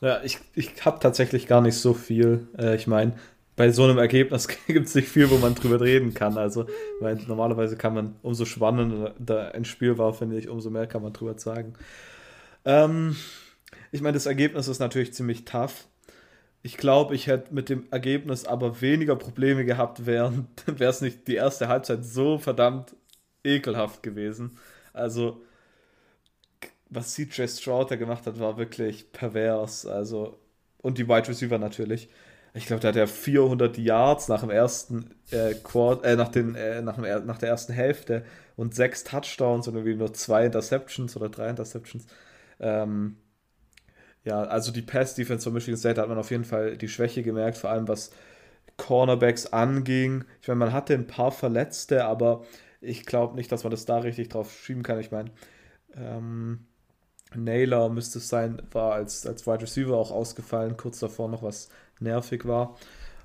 Ja, 0.00 0.22
ich, 0.24 0.38
ich 0.54 0.82
habe 0.86 0.98
tatsächlich 0.98 1.46
gar 1.46 1.60
nicht 1.60 1.76
so 1.76 1.92
viel. 1.92 2.48
Äh, 2.58 2.76
ich 2.76 2.86
meine, 2.86 3.12
bei 3.54 3.70
so 3.70 3.84
einem 3.84 3.98
Ergebnis 3.98 4.48
gibt 4.66 4.86
es 4.86 4.94
nicht 4.94 5.08
viel, 5.08 5.28
wo 5.28 5.36
man 5.36 5.54
drüber 5.54 5.78
reden 5.78 6.14
kann. 6.14 6.38
Also, 6.38 6.64
weil 7.00 7.16
normalerweise 7.26 7.76
kann 7.76 7.92
man, 7.92 8.16
umso 8.22 8.46
spannender 8.46 9.54
ein 9.54 9.66
Spiel 9.66 9.98
war, 9.98 10.14
finde 10.14 10.38
ich, 10.38 10.48
umso 10.48 10.70
mehr 10.70 10.86
kann 10.86 11.02
man 11.02 11.12
drüber 11.12 11.38
sagen. 11.38 11.74
Ähm, 12.64 13.14
ich 13.92 14.00
meine, 14.00 14.14
das 14.14 14.26
Ergebnis 14.26 14.68
ist 14.68 14.78
natürlich 14.78 15.14
ziemlich 15.14 15.44
tough. 15.44 15.88
Ich 16.62 16.76
glaube, 16.76 17.14
ich 17.14 17.26
hätte 17.26 17.52
mit 17.54 17.68
dem 17.68 17.86
Ergebnis 17.90 18.46
aber 18.46 18.80
weniger 18.80 19.16
Probleme 19.16 19.64
gehabt, 19.64 20.06
wäre 20.06 20.46
es 20.78 21.00
nicht 21.02 21.28
die 21.28 21.34
erste 21.34 21.68
Halbzeit 21.68 22.04
so 22.04 22.38
verdammt 22.38 22.96
ekelhaft 23.44 24.02
gewesen. 24.02 24.58
Also, 24.92 25.42
was 26.90 27.14
CJ 27.14 27.46
Stroud 27.48 27.90
da 27.90 27.96
gemacht 27.96 28.26
hat, 28.26 28.38
war 28.38 28.56
wirklich 28.56 29.12
pervers. 29.12 29.86
Also, 29.86 30.38
und 30.78 30.98
die 30.98 31.08
Wide 31.08 31.28
Receiver 31.28 31.58
natürlich. 31.58 32.08
Ich 32.54 32.66
glaube, 32.66 32.80
da 32.80 32.88
hat 32.88 32.96
er 32.96 33.08
400 33.08 33.76
Yards 33.78 34.28
nach 34.28 34.40
dem 34.40 34.50
ersten 34.50 35.10
äh, 35.32 35.54
Quart 35.54 36.04
äh, 36.04 36.14
nach, 36.14 36.28
den, 36.28 36.54
äh, 36.54 36.82
nach, 36.82 36.94
dem, 36.94 37.26
nach 37.26 37.38
der 37.38 37.48
ersten 37.48 37.72
Hälfte 37.72 38.24
und 38.56 38.74
sechs 38.74 39.02
Touchdowns 39.02 39.66
und 39.66 39.74
irgendwie 39.74 39.96
nur 39.96 40.14
zwei 40.14 40.46
Interceptions 40.46 41.16
oder 41.16 41.28
drei 41.28 41.50
Interceptions. 41.50 42.06
Ähm, 42.60 43.16
ja, 44.24 44.42
also 44.42 44.72
die 44.72 44.82
Pass-Defense 44.82 45.44
von 45.44 45.52
Michigan 45.52 45.76
State 45.78 46.00
hat 46.00 46.08
man 46.08 46.18
auf 46.18 46.30
jeden 46.30 46.44
Fall 46.44 46.76
die 46.76 46.88
Schwäche 46.88 47.22
gemerkt, 47.22 47.58
vor 47.58 47.70
allem 47.70 47.88
was 47.88 48.10
Cornerbacks 48.76 49.52
anging. 49.52 50.24
Ich 50.40 50.48
meine, 50.48 50.58
man 50.58 50.72
hatte 50.72 50.94
ein 50.94 51.06
paar 51.06 51.30
Verletzte, 51.30 52.04
aber 52.04 52.44
ich 52.80 53.06
glaube 53.06 53.36
nicht, 53.36 53.52
dass 53.52 53.64
man 53.64 53.70
das 53.70 53.84
da 53.84 53.98
richtig 53.98 54.30
drauf 54.30 54.52
schieben 54.52 54.82
kann. 54.82 54.98
Ich 54.98 55.10
meine, 55.10 55.30
ähm, 55.94 56.66
Naylor 57.34 57.88
müsste 57.88 58.18
es 58.18 58.28
sein, 58.28 58.62
war 58.72 58.94
als, 58.94 59.26
als 59.26 59.46
Wide 59.46 59.62
Receiver 59.62 59.96
auch 59.96 60.10
ausgefallen, 60.10 60.76
kurz 60.76 61.00
davor 61.00 61.28
noch 61.28 61.42
was 61.42 61.68
nervig 62.00 62.46
war. 62.46 62.76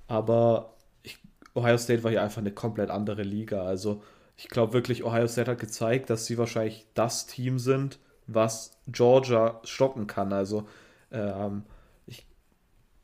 Aber 0.08 0.74
ich, 1.04 1.18
Ohio 1.56 1.78
State 1.78 2.04
war 2.04 2.12
hier 2.12 2.24
einfach 2.24 2.42
eine 2.42 2.52
komplett 2.52 2.90
andere 2.90 3.24
Liga. 3.24 3.64
Also 3.64 4.04
ich 4.38 4.50
glaube 4.50 4.74
wirklich, 4.74 5.04
Ohio 5.04 5.28
State 5.28 5.52
hat 5.52 5.60
gezeigt, 5.60 6.10
dass 6.10 6.26
sie 6.26 6.38
wahrscheinlich 6.38 6.88
das 6.94 7.26
Team 7.26 7.60
sind, 7.60 8.00
was 8.28 8.72
Georgia 8.88 9.60
stoppen 9.64 10.08
kann. 10.08 10.34
Also 10.34 10.68
Ähm, 11.12 11.64
ich 12.06 12.26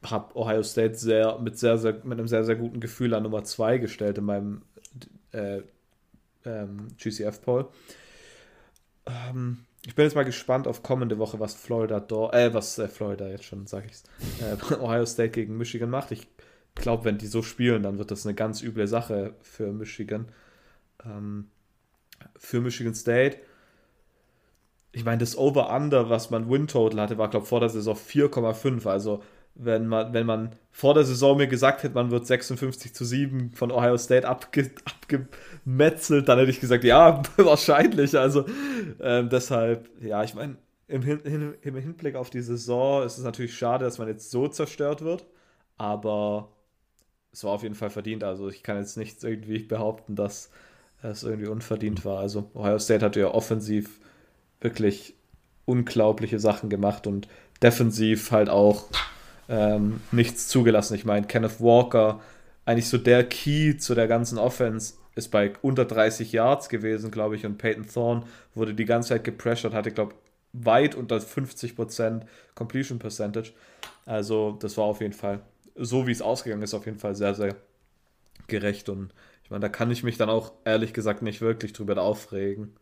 habe 0.04 0.36
Ohio 0.36 0.64
State 0.64 0.96
sehr 0.96 1.40
mit 1.40 1.58
sehr, 1.58 1.78
sehr 1.78 1.94
mit 2.04 2.20
einem 2.20 2.28
sehr, 2.28 2.44
sehr 2.44 2.56
guten 2.56 2.80
Gefühl 2.80 3.14
an 3.14 3.24
Nummer 3.24 3.44
2 3.44 3.78
gestellt 3.78 4.18
in 4.18 4.26
meinem 4.26 4.62
äh, 5.32 5.62
ähm, 6.46 6.88
GCF-Poll. 6.98 7.68
Ähm, 9.06 9.66
ich 9.86 9.94
bin 9.94 10.04
jetzt 10.04 10.16
mal 10.16 10.26
gespannt 10.26 10.68
auf 10.68 10.82
kommende 10.82 11.20
Woche, 11.20 11.40
was 11.40 11.54
Florida 11.54 12.00
dort, 12.00 12.34
äh, 12.34 12.54
was 12.54 12.80
äh, 12.80 12.88
Florida 12.88 13.28
jetzt 13.28 13.46
schon, 13.46 13.68
sag 13.68 13.86
ich's, 13.86 14.04
äh, 14.42 14.74
Ohio 14.80 15.06
State 15.06 15.32
gegen 15.32 15.58
Michigan 15.58 15.90
macht. 15.90 16.12
Ich 16.12 16.28
glaube, 16.74 17.06
wenn 17.06 17.18
die 17.18 17.28
so 17.28 17.42
spielen, 17.42 17.84
dann 17.84 17.98
wird 17.98 18.12
das 18.12 18.26
eine 18.26 18.36
ganz 18.36 18.62
üble 18.62 18.88
Sache 18.88 19.36
für 19.42 19.72
Michigan. 19.72 20.28
Ähm, 21.06 21.50
für 22.38 22.62
Michigan 22.62 22.96
State. 22.96 23.38
Ich 24.96 25.04
meine, 25.04 25.18
das 25.18 25.38
Over-Under, 25.38 26.10
was 26.10 26.30
man 26.30 26.50
Win-Total 26.50 27.02
hatte, 27.02 27.18
war, 27.18 27.30
glaube 27.30 27.44
ich, 27.44 27.50
vor 27.50 27.60
der 27.60 27.70
Saison 27.70 27.96
4,5. 27.96 28.88
Also 28.88 29.22
wenn 29.54 29.88
man, 29.88 30.14
wenn 30.14 30.26
man 30.26 30.56
vor 30.72 30.94
der 30.94 31.04
Saison 31.04 31.38
mir 31.38 31.48
gesagt 31.48 31.84
hätte, 31.84 31.96
man 31.96 32.12
wird 32.12 32.26
56 32.26 32.94
zu 32.94 33.04
7 33.04 33.52
von 33.52 33.72
Ohio 33.72 33.98
State 33.98 34.28
abge, 34.28 34.72
abgemetzelt, 34.86 36.30
dann 36.30 36.40
hätte 36.40 36.52
ich 36.52 36.62
gesagt, 36.62 36.86
ja, 36.86 37.22
wahrscheinlich. 37.38 38.18
Also 38.18 38.46
ähm, 39.02 39.30
deshalb, 39.30 39.90
ja, 40.02 40.24
ich 40.24 40.34
meine, 40.34 40.56
im, 40.88 41.02
Hin 41.02 41.56
im 41.62 41.76
Hinblick 41.76 42.16
auf 42.16 42.30
die 42.30 42.42
Saison 42.42 43.04
ist 43.04 43.18
es 43.18 43.24
natürlich 43.24 43.58
schade, 43.58 43.86
dass 43.86 43.98
man 43.98 44.08
jetzt 44.08 44.32
so 44.32 44.48
zerstört 44.48 45.02
wird, 45.02 45.26
aber 45.78 46.50
es 47.34 47.44
war 47.44 47.52
auf 47.52 47.64
jeden 47.64 47.76
Fall 47.76 47.90
verdient. 47.90 48.24
Also 48.24 48.48
ich 48.48 48.64
kann 48.64 48.78
jetzt 48.78 48.96
nicht 48.96 49.22
irgendwie 49.24 49.60
behaupten, 49.60 50.16
dass 50.16 50.52
es 51.02 51.24
irgendwie 51.24 51.48
unverdient 51.50 52.06
war. 52.06 52.20
Also 52.20 52.50
Ohio 52.54 52.80
State 52.80 53.04
hat 53.04 53.16
ja 53.16 53.28
offensiv 53.28 54.00
wirklich 54.66 55.14
unglaubliche 55.66 56.40
Sachen 56.40 56.70
gemacht 56.70 57.08
und 57.08 57.28
defensiv 57.62 58.32
halt 58.32 58.50
auch 58.50 58.86
ähm, 59.48 60.02
nichts 60.12 60.48
zugelassen. 60.48 60.96
Ich 60.96 61.06
meine, 61.06 61.28
Kenneth 61.28 61.62
Walker, 61.62 62.20
eigentlich 62.66 62.90
so 62.90 62.98
der 62.98 63.24
Key 63.24 63.78
zu 63.78 63.96
der 63.96 64.08
ganzen 64.08 64.38
Offense, 64.38 64.96
ist 65.16 65.30
bei 65.30 65.54
unter 65.62 65.86
30 65.86 66.32
Yards 66.32 66.68
gewesen, 66.68 67.12
glaube 67.12 67.36
ich, 67.36 67.46
und 67.46 67.58
Peyton 67.58 67.88
Thorne 67.88 68.24
wurde 68.54 68.74
die 68.74 68.86
ganze 68.86 69.10
Zeit 69.10 69.24
gepressured, 69.24 69.74
hatte, 69.74 69.92
glaube 69.92 70.14
ich, 70.14 70.66
weit 70.66 70.96
unter 70.96 71.18
50% 71.18 72.22
Completion 72.54 73.00
Percentage. 73.00 73.54
Also, 74.06 74.58
das 74.60 74.78
war 74.78 74.86
auf 74.86 75.02
jeden 75.02 75.14
Fall, 75.14 75.42
so 75.76 76.08
wie 76.08 76.12
es 76.12 76.22
ausgegangen 76.22 76.64
ist, 76.64 76.74
auf 76.74 76.86
jeden 76.86 77.00
Fall 77.00 77.16
sehr, 77.16 77.34
sehr 77.34 77.56
gerecht. 78.48 78.90
Und 78.90 79.14
ich 79.44 79.52
meine, 79.52 79.62
da 79.62 79.70
kann 79.70 79.92
ich 79.92 80.04
mich 80.04 80.18
dann 80.18 80.30
auch 80.30 80.52
ehrlich 80.66 80.92
gesagt 80.94 81.22
nicht 81.22 81.42
wirklich 81.42 81.72
drüber 81.72 82.02
aufregen. 82.02 82.74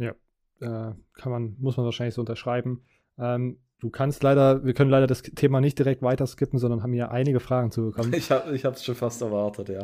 Ja, 0.00 0.12
äh, 0.60 0.94
kann 1.14 1.32
man, 1.32 1.56
muss 1.58 1.76
man 1.76 1.84
wahrscheinlich 1.84 2.14
so 2.14 2.22
unterschreiben. 2.22 2.82
Ähm, 3.18 3.58
Du 3.80 3.88
kannst 3.88 4.22
leider, 4.22 4.62
wir 4.62 4.74
können 4.74 4.90
leider 4.90 5.06
das 5.06 5.22
Thema 5.22 5.60
nicht 5.62 5.78
direkt 5.78 6.02
weiter 6.02 6.26
skippen, 6.26 6.58
sondern 6.58 6.82
haben 6.82 6.92
hier 6.92 7.10
einige 7.10 7.40
Fragen 7.40 7.70
zu 7.70 7.86
bekommen. 7.86 8.12
Ich 8.20 8.30
habe 8.30 8.52
es 8.52 8.84
schon 8.84 8.94
fast 8.94 9.22
erwartet, 9.22 9.70
ja. 9.70 9.80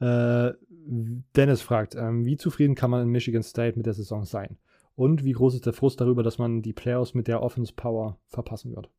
äh, 0.48 0.54
Dennis 1.36 1.62
fragt, 1.62 1.94
ähm, 1.94 2.26
wie 2.26 2.36
zufrieden 2.36 2.74
kann 2.74 2.90
man 2.90 3.02
in 3.02 3.08
Michigan 3.08 3.42
State 3.42 3.78
mit 3.78 3.86
der 3.86 3.94
Saison 3.94 4.24
sein? 4.24 4.58
Und 4.94 5.24
wie 5.24 5.32
groß 5.32 5.54
ist 5.54 5.64
der 5.64 5.72
Frust 5.72 6.00
darüber, 6.00 6.22
dass 6.22 6.36
man 6.36 6.60
die 6.60 6.74
Playoffs 6.74 7.14
mit 7.14 7.28
der 7.28 7.42
Offense 7.42 7.72
Power 7.74 8.18
verpassen 8.28 8.74
wird? 8.74 8.90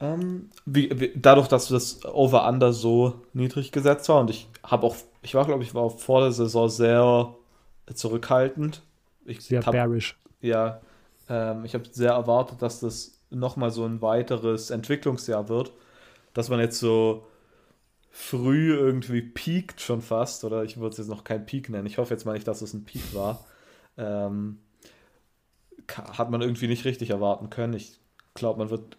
Ähm, 0.00 0.48
wie, 0.64 0.98
wie, 0.98 1.12
dadurch, 1.14 1.48
dass 1.48 1.68
das 1.68 2.04
Over-Under 2.06 2.72
so 2.72 3.22
niedrig 3.34 3.70
gesetzt 3.70 4.08
war 4.08 4.20
und 4.20 4.30
ich 4.30 4.48
habe 4.62 4.86
auch, 4.86 4.96
ich 5.20 5.34
war 5.34 5.44
glaube 5.44 5.62
ich, 5.62 5.74
war 5.74 5.82
auch 5.82 5.98
vor 5.98 6.22
der 6.22 6.32
Saison 6.32 6.70
sehr 6.70 7.34
zurückhaltend. 7.94 8.82
Ich 9.24 9.40
sehr 9.40 9.64
hab, 9.64 9.72
bearish. 9.72 10.18
Ja, 10.40 10.80
ähm, 11.28 11.64
ich 11.64 11.74
habe 11.74 11.84
sehr 11.90 12.12
erwartet, 12.12 12.62
dass 12.62 12.80
das 12.80 13.20
nochmal 13.30 13.70
so 13.70 13.84
ein 13.84 14.02
weiteres 14.02 14.70
Entwicklungsjahr 14.70 15.48
wird, 15.48 15.72
dass 16.34 16.48
man 16.48 16.60
jetzt 16.60 16.78
so 16.78 17.26
früh 18.10 18.74
irgendwie 18.74 19.22
peakt 19.22 19.80
schon 19.80 20.02
fast, 20.02 20.44
oder 20.44 20.64
ich 20.64 20.76
würde 20.76 20.90
es 20.90 20.98
jetzt 20.98 21.08
noch 21.08 21.24
kein 21.24 21.46
Peak 21.46 21.70
nennen. 21.70 21.86
Ich 21.86 21.98
hoffe 21.98 22.12
jetzt 22.12 22.26
mal 22.26 22.34
nicht, 22.34 22.46
dass 22.46 22.60
es 22.60 22.74
ein 22.74 22.84
Peak 22.84 23.14
war. 23.14 23.44
Ähm, 23.96 24.58
hat 25.88 26.30
man 26.30 26.42
irgendwie 26.42 26.68
nicht 26.68 26.84
richtig 26.84 27.10
erwarten 27.10 27.50
können. 27.50 27.72
Ich 27.74 27.98
glaube, 28.34 28.58
man 28.58 28.70
wird 28.70 28.98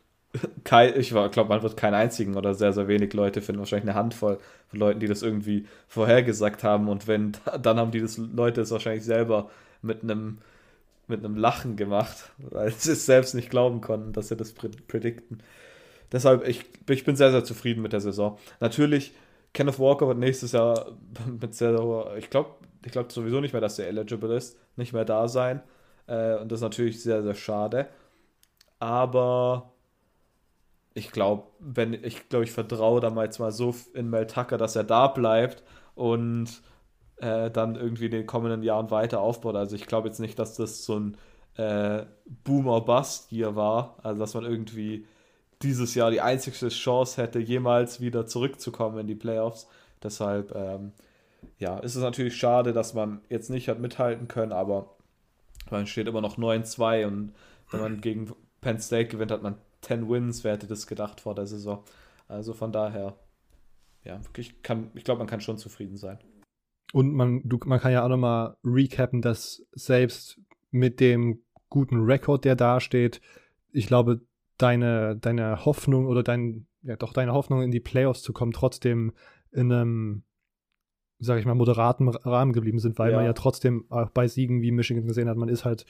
kein, 0.63 0.99
ich 0.99 1.09
glaube, 1.09 1.45
man 1.45 1.61
wird 1.61 1.77
keinen 1.77 1.93
einzigen 1.93 2.35
oder 2.35 2.53
sehr, 2.55 2.73
sehr 2.73 2.87
wenig 2.87 3.13
Leute 3.13 3.41
finden, 3.41 3.59
wahrscheinlich 3.59 3.89
eine 3.89 3.97
Handvoll 3.97 4.39
von 4.67 4.79
Leuten, 4.79 4.99
die 4.99 5.07
das 5.07 5.21
irgendwie 5.21 5.67
vorhergesagt 5.87 6.63
haben. 6.63 6.89
Und 6.89 7.07
wenn, 7.07 7.33
dann 7.61 7.77
haben 7.77 7.91
die 7.91 8.01
das 8.01 8.17
Leute 8.17 8.61
es 8.61 8.71
wahrscheinlich 8.71 9.05
selber 9.05 9.49
mit 9.81 10.03
einem 10.03 10.39
mit 11.07 11.23
einem 11.23 11.35
Lachen 11.35 11.75
gemacht, 11.75 12.31
weil 12.37 12.71
sie 12.71 12.93
es 12.93 13.05
selbst 13.05 13.35
nicht 13.35 13.49
glauben 13.49 13.81
konnten, 13.81 14.13
dass 14.13 14.29
sie 14.29 14.37
das 14.37 14.53
predikten. 14.53 15.43
Deshalb, 16.11 16.47
ich, 16.47 16.65
ich 16.89 17.03
bin 17.03 17.15
sehr, 17.15 17.31
sehr 17.31 17.43
zufrieden 17.43 17.81
mit 17.81 17.91
der 17.91 17.99
Saison. 17.99 18.37
Natürlich, 18.61 19.13
Kenneth 19.53 19.79
Walker 19.79 20.07
wird 20.07 20.17
nächstes 20.17 20.53
Jahr 20.53 20.97
mit 21.41 21.55
sehr, 21.55 21.77
sehr 21.77 22.17
ich 22.17 22.29
glaube 22.29 22.51
ich 22.85 22.91
glaub 22.91 23.11
sowieso 23.11 23.39
nicht 23.39 23.53
mehr, 23.53 23.61
dass 23.61 23.79
er 23.79 23.87
eligible 23.87 24.35
ist, 24.35 24.57
nicht 24.75 24.93
mehr 24.93 25.05
da 25.05 25.27
sein. 25.27 25.61
Äh, 26.07 26.35
und 26.37 26.51
das 26.51 26.59
ist 26.59 26.63
natürlich 26.63 27.01
sehr, 27.01 27.23
sehr 27.23 27.35
schade. 27.35 27.87
Aber 28.79 29.72
ich 30.93 31.11
glaube, 31.11 31.47
wenn 31.59 31.93
ich 31.93 32.29
glaube, 32.29 32.45
ich 32.45 32.51
vertraue 32.51 33.01
damals 33.01 33.39
mal 33.39 33.51
so 33.51 33.75
in 33.93 34.09
Mel 34.09 34.27
Tucker, 34.27 34.57
dass 34.57 34.75
er 34.75 34.83
da 34.83 35.07
bleibt 35.07 35.63
und 35.95 36.61
äh, 37.17 37.49
dann 37.49 37.75
irgendwie 37.75 38.05
in 38.05 38.11
den 38.11 38.27
kommenden 38.27 38.63
Jahren 38.63 38.91
weiter 38.91 39.21
aufbaut. 39.21 39.55
Also 39.55 39.75
ich 39.75 39.87
glaube 39.87 40.07
jetzt 40.07 40.19
nicht, 40.19 40.37
dass 40.37 40.55
das 40.55 40.85
so 40.85 40.99
ein 40.99 41.17
äh, 41.57 42.05
Boomer-Bust 42.43 43.29
hier 43.29 43.55
war, 43.55 43.97
also 44.03 44.19
dass 44.19 44.33
man 44.33 44.45
irgendwie 44.45 45.05
dieses 45.61 45.95
Jahr 45.95 46.11
die 46.11 46.21
einzigste 46.21 46.69
Chance 46.69 47.21
hätte, 47.21 47.39
jemals 47.39 48.01
wieder 48.01 48.27
zurückzukommen 48.27 48.99
in 48.99 49.07
die 49.07 49.15
Playoffs. 49.15 49.67
Deshalb, 50.01 50.53
ähm, 50.55 50.91
ja, 51.57 51.79
ist 51.79 51.95
es 51.95 52.01
natürlich 52.01 52.35
schade, 52.35 52.73
dass 52.73 52.93
man 52.93 53.21
jetzt 53.29 53.49
nicht 53.49 53.69
hat 53.69 53.79
mithalten 53.79 54.27
können, 54.27 54.51
aber 54.51 54.95
man 55.71 55.87
steht 55.87 56.07
immer 56.07 56.21
noch 56.21 56.37
9-2 56.37 57.07
und 57.07 57.33
wenn 57.71 57.79
man 57.79 58.01
gegen 58.01 58.33
Penn 58.61 58.79
State 58.79 59.07
gewinnt, 59.07 59.31
hat 59.31 59.43
man 59.43 59.55
10 59.83 60.09
Wins, 60.09 60.43
wer 60.43 60.53
hätte 60.53 60.67
das 60.67 60.87
gedacht 60.87 61.21
vor 61.21 61.35
der 61.35 61.45
Saison. 61.45 61.83
Also 62.27 62.53
von 62.53 62.71
daher, 62.71 63.15
ja, 64.03 64.19
ich, 64.37 64.49
ich 64.49 65.03
glaube, 65.03 65.19
man 65.19 65.27
kann 65.27 65.41
schon 65.41 65.57
zufrieden 65.57 65.97
sein. 65.97 66.17
Und 66.93 67.13
man, 67.13 67.41
du, 67.43 67.59
man 67.65 67.79
kann 67.79 67.91
ja 67.91 68.03
auch 68.03 68.09
nochmal 68.09 68.55
recappen, 68.63 69.21
dass 69.21 69.65
selbst 69.71 70.39
mit 70.71 70.99
dem 70.99 71.41
guten 71.69 72.01
Rekord, 72.01 72.45
der 72.45 72.55
dasteht, 72.55 73.19
ich 73.71 73.87
glaube, 73.87 74.21
deine, 74.57 75.17
deine 75.17 75.65
Hoffnung 75.65 76.05
oder 76.05 76.23
dein, 76.23 76.67
ja 76.83 76.95
doch 76.95 77.13
deine 77.13 77.33
Hoffnung 77.33 77.63
in 77.63 77.71
die 77.71 77.79
Playoffs 77.79 78.21
zu 78.21 78.31
kommen, 78.31 78.51
trotzdem 78.51 79.11
in 79.51 79.71
einem, 79.71 80.23
sag 81.19 81.39
ich 81.39 81.45
mal, 81.45 81.55
moderaten 81.55 82.09
Rahmen 82.09 82.53
geblieben 82.53 82.79
sind, 82.79 82.99
weil 82.99 83.11
ja. 83.11 83.17
man 83.17 83.25
ja 83.25 83.33
trotzdem 83.33 83.85
auch 83.89 84.09
bei 84.09 84.27
Siegen 84.27 84.61
wie 84.61 84.71
Michigan 84.71 85.07
gesehen 85.07 85.29
hat, 85.29 85.37
man 85.37 85.49
ist 85.49 85.65
halt, 85.65 85.85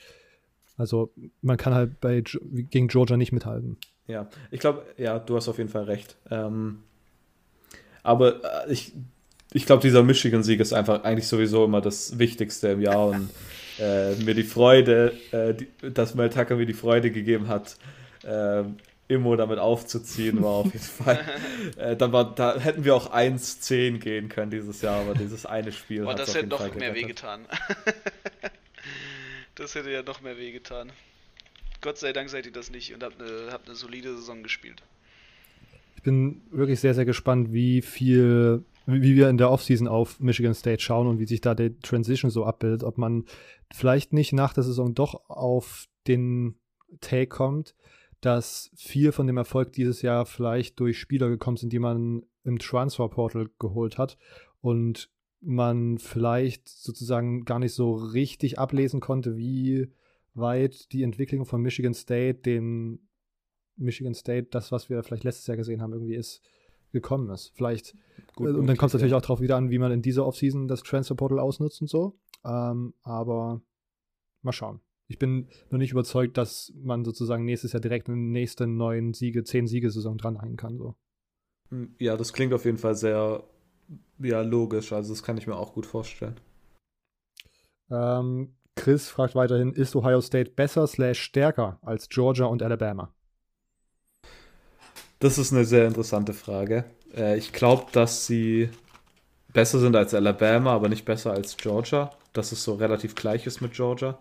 also 0.78 1.14
man 1.42 1.58
kann 1.58 1.74
halt 1.74 2.00
bei 2.00 2.22
gegen 2.22 2.88
Georgia 2.88 3.18
nicht 3.18 3.32
mithalten. 3.32 3.78
Ja, 4.08 4.28
ich 4.52 4.60
glaube, 4.60 4.86
ja, 4.98 5.20
du 5.20 5.36
hast 5.36 5.48
auf 5.48 5.58
jeden 5.58 5.70
Fall 5.70 5.84
recht. 5.84 6.18
Ähm, 6.30 6.84
aber 8.02 8.66
äh, 8.68 8.72
ich 8.72 8.94
ich 9.54 9.66
glaube, 9.66 9.82
dieser 9.82 10.04
Michigan-Sieg 10.04 10.60
ist 10.60 10.74
einfach 10.74 11.04
eigentlich 11.04 11.28
sowieso 11.28 11.64
immer 11.64 11.80
das 11.80 12.18
Wichtigste 12.18 12.70
im 12.70 12.82
Jahr 12.82 13.08
und 13.08 13.30
äh, 13.80 14.16
mir 14.16 14.34
die 14.34 14.44
Freude, 14.44 15.14
äh, 15.32 15.54
die, 15.54 15.68
dass 15.94 16.16
Mel 16.16 16.30
Tucker 16.30 16.56
mir 16.56 16.66
die 16.66 16.74
Freude 16.74 17.12
gegeben 17.12 17.48
hat, 17.48 17.78
äh, 18.24 18.64
Immo 19.08 19.36
damit 19.36 19.60
aufzuziehen, 19.60 20.42
war 20.42 20.52
auf 20.52 20.74
jeden 20.74 20.80
Fall. 20.80 21.20
Äh, 21.78 21.96
dann 21.96 22.12
war, 22.12 22.36
da 22.36 22.60
hätten 22.60 22.84
wir 22.84 22.94
auch 22.94 23.14
1-10 23.14 24.00
gehen 24.00 24.28
können 24.28 24.52
dieses 24.52 24.82
Jahr, 24.82 25.02
aber 25.02 25.14
dieses 25.14 25.46
eine 25.46 25.72
Spiel. 25.72 26.04
Und 26.04 26.20
das 26.20 26.36
hätte 26.36 26.48
noch 26.48 26.76
mehr 26.76 26.94
wehgetan. 26.94 27.46
das 29.56 29.76
hätte 29.76 29.92
ja 29.92 30.04
noch 30.04 30.22
mehr 30.22 30.38
wehgetan. 30.38 30.92
Gott 31.82 31.98
sei 31.98 32.14
Dank 32.14 32.30
seid 32.30 32.46
ihr 32.46 32.52
das 32.52 32.72
nicht 32.72 32.94
und 32.94 33.04
habt 33.04 33.22
eine, 33.22 33.52
habt 33.52 33.68
eine 33.68 33.76
solide 33.76 34.16
Saison 34.16 34.44
gespielt. 34.44 34.84
Ich 35.96 36.04
bin 36.04 36.42
wirklich 36.52 36.80
sehr, 36.80 36.94
sehr 36.94 37.06
gespannt, 37.06 37.52
wie 37.54 37.82
viel 37.82 38.64
wie 38.86 39.16
wir 39.16 39.30
in 39.30 39.38
der 39.38 39.50
Offseason 39.50 39.88
auf 39.88 40.20
Michigan 40.20 40.54
State 40.54 40.82
schauen 40.82 41.08
und 41.08 41.20
wie 41.20 41.26
sich 41.26 41.42
da 41.42 41.56
die 41.56 41.78
Transition 41.80 42.32
so 42.32 42.46
abbildet, 42.46 42.84
ob 42.84 42.98
man 42.98 43.26
vielleicht 43.72 44.14
nicht 44.14 44.34
nach 44.34 44.54
der 44.54 44.64
Saison 44.64 44.94
doch 44.94 45.30
auf 45.30 45.88
den 46.08 46.56
Take 47.00 47.28
kommt, 47.28 47.76
dass 48.22 48.72
viel 48.76 49.12
von 49.12 49.28
dem 49.28 49.38
Erfolg 49.38 49.74
dieses 49.74 50.02
Jahr 50.02 50.26
vielleicht 50.26 50.80
durch 50.80 51.00
Spieler 51.00 51.30
gekommen 51.30 51.58
sind, 51.58 51.72
die 51.72 51.80
man 51.80 52.24
im 52.44 52.60
Transfer 52.60 53.08
Portal 53.10 53.50
geholt 53.60 53.98
hat 53.98 54.18
und 54.62 55.10
man 55.44 55.98
vielleicht 55.98 56.68
sozusagen 56.70 57.46
gar 57.46 57.60
nicht 57.60 57.74
so 57.74 57.94
richtig 57.94 58.60
ablesen 58.60 59.00
konnte, 59.00 59.36
wie 59.38 59.92
weit 60.34 60.92
die 60.92 61.04
Entwicklung 61.04 61.46
von 61.46 61.62
Michigan 61.62 61.94
State, 61.94 62.40
dem 62.42 63.08
Michigan 63.76 64.14
State, 64.14 64.48
das, 64.52 64.72
was 64.72 64.90
wir 64.90 65.04
vielleicht 65.04 65.24
letztes 65.24 65.48
Jahr 65.48 65.58
gesehen 65.58 65.82
haben, 65.82 65.94
irgendwie 65.94 66.16
ist 66.16 66.42
gekommen 66.92 67.30
ist. 67.32 67.52
Vielleicht, 67.56 67.96
Gut, 68.36 68.50
und 68.50 68.68
dann 68.68 68.78
kommt 68.78 68.90
es 68.90 68.94
natürlich 68.94 69.16
auch 69.16 69.22
darauf 69.22 69.42
wieder 69.42 69.58
an, 69.58 69.72
wie 69.72 69.80
man 69.80 69.92
in 69.92 70.02
dieser 70.02 70.26
Offseason 70.26 70.68
das 70.68 70.84
Transfer 70.84 71.16
Portal 71.16 71.40
ausnutzt 71.40 71.82
und 71.82 71.90
so. 71.90 72.20
Ähm, 72.46 72.94
aber 73.02 73.62
mal 74.44 74.52
schauen. 74.52 74.80
Ich 75.08 75.18
bin 75.20 75.50
noch 75.70 75.80
nicht 75.80 75.92
überzeugt, 75.92 76.38
dass 76.38 76.72
man 76.76 77.04
sozusagen 77.04 77.46
nächstes 77.46 77.74
Jahr 77.74 77.82
direkt 77.82 78.08
eine 78.08 78.18
nächste 78.18 78.68
neuen 78.68 79.14
Siege, 79.14 79.44
zehn 79.44 79.68
Siegesaison 79.68 80.18
dranhängen 80.18 80.56
kann. 80.56 80.78
So. 80.78 80.96
Hm, 81.70 81.96
ja, 82.00 82.16
das 82.16 82.32
klingt 82.32 82.54
auf 82.54 82.66
jeden 82.66 82.78
Fall 82.78 82.96
sehr 82.96 83.44
ja, 84.20 84.42
logisch. 84.42 84.94
Also 84.94 85.14
das 85.14 85.24
kann 85.24 85.38
ich 85.38 85.48
mir 85.48 85.56
auch 85.56 85.74
gut 85.74 85.86
vorstellen. 85.86 86.40
Ähm, 87.90 88.56
Chris 88.76 89.10
fragt 89.10 89.36
weiterhin, 89.36 89.72
ist 89.74 89.96
Ohio 89.96 90.22
State 90.22 90.52
besser 90.52 90.88
slash 90.88 91.20
stärker 91.20 91.80
als 91.82 92.10
Georgia 92.10 92.46
und 92.46 92.64
Alabama? 92.64 93.14
Das 95.20 95.38
ist 95.38 95.54
eine 95.54 95.66
sehr 95.66 95.88
interessante 95.88 96.34
Frage. 96.34 96.86
Äh, 97.16 97.38
ich 97.38 97.54
glaube, 97.54 97.86
dass 97.92 98.26
sie 98.26 98.70
besser 99.54 99.80
sind 99.80 99.96
als 99.96 100.14
Alabama, 100.14 100.74
aber 100.74 100.90
nicht 100.90 101.06
besser 101.06 101.32
als 101.32 101.56
Georgia. 101.58 102.12
Dass 102.34 102.52
es 102.52 102.64
so 102.64 102.74
relativ 102.76 103.14
gleich 103.16 103.46
ist 103.46 103.62
mit 103.62 103.74
Georgia. 103.74 104.18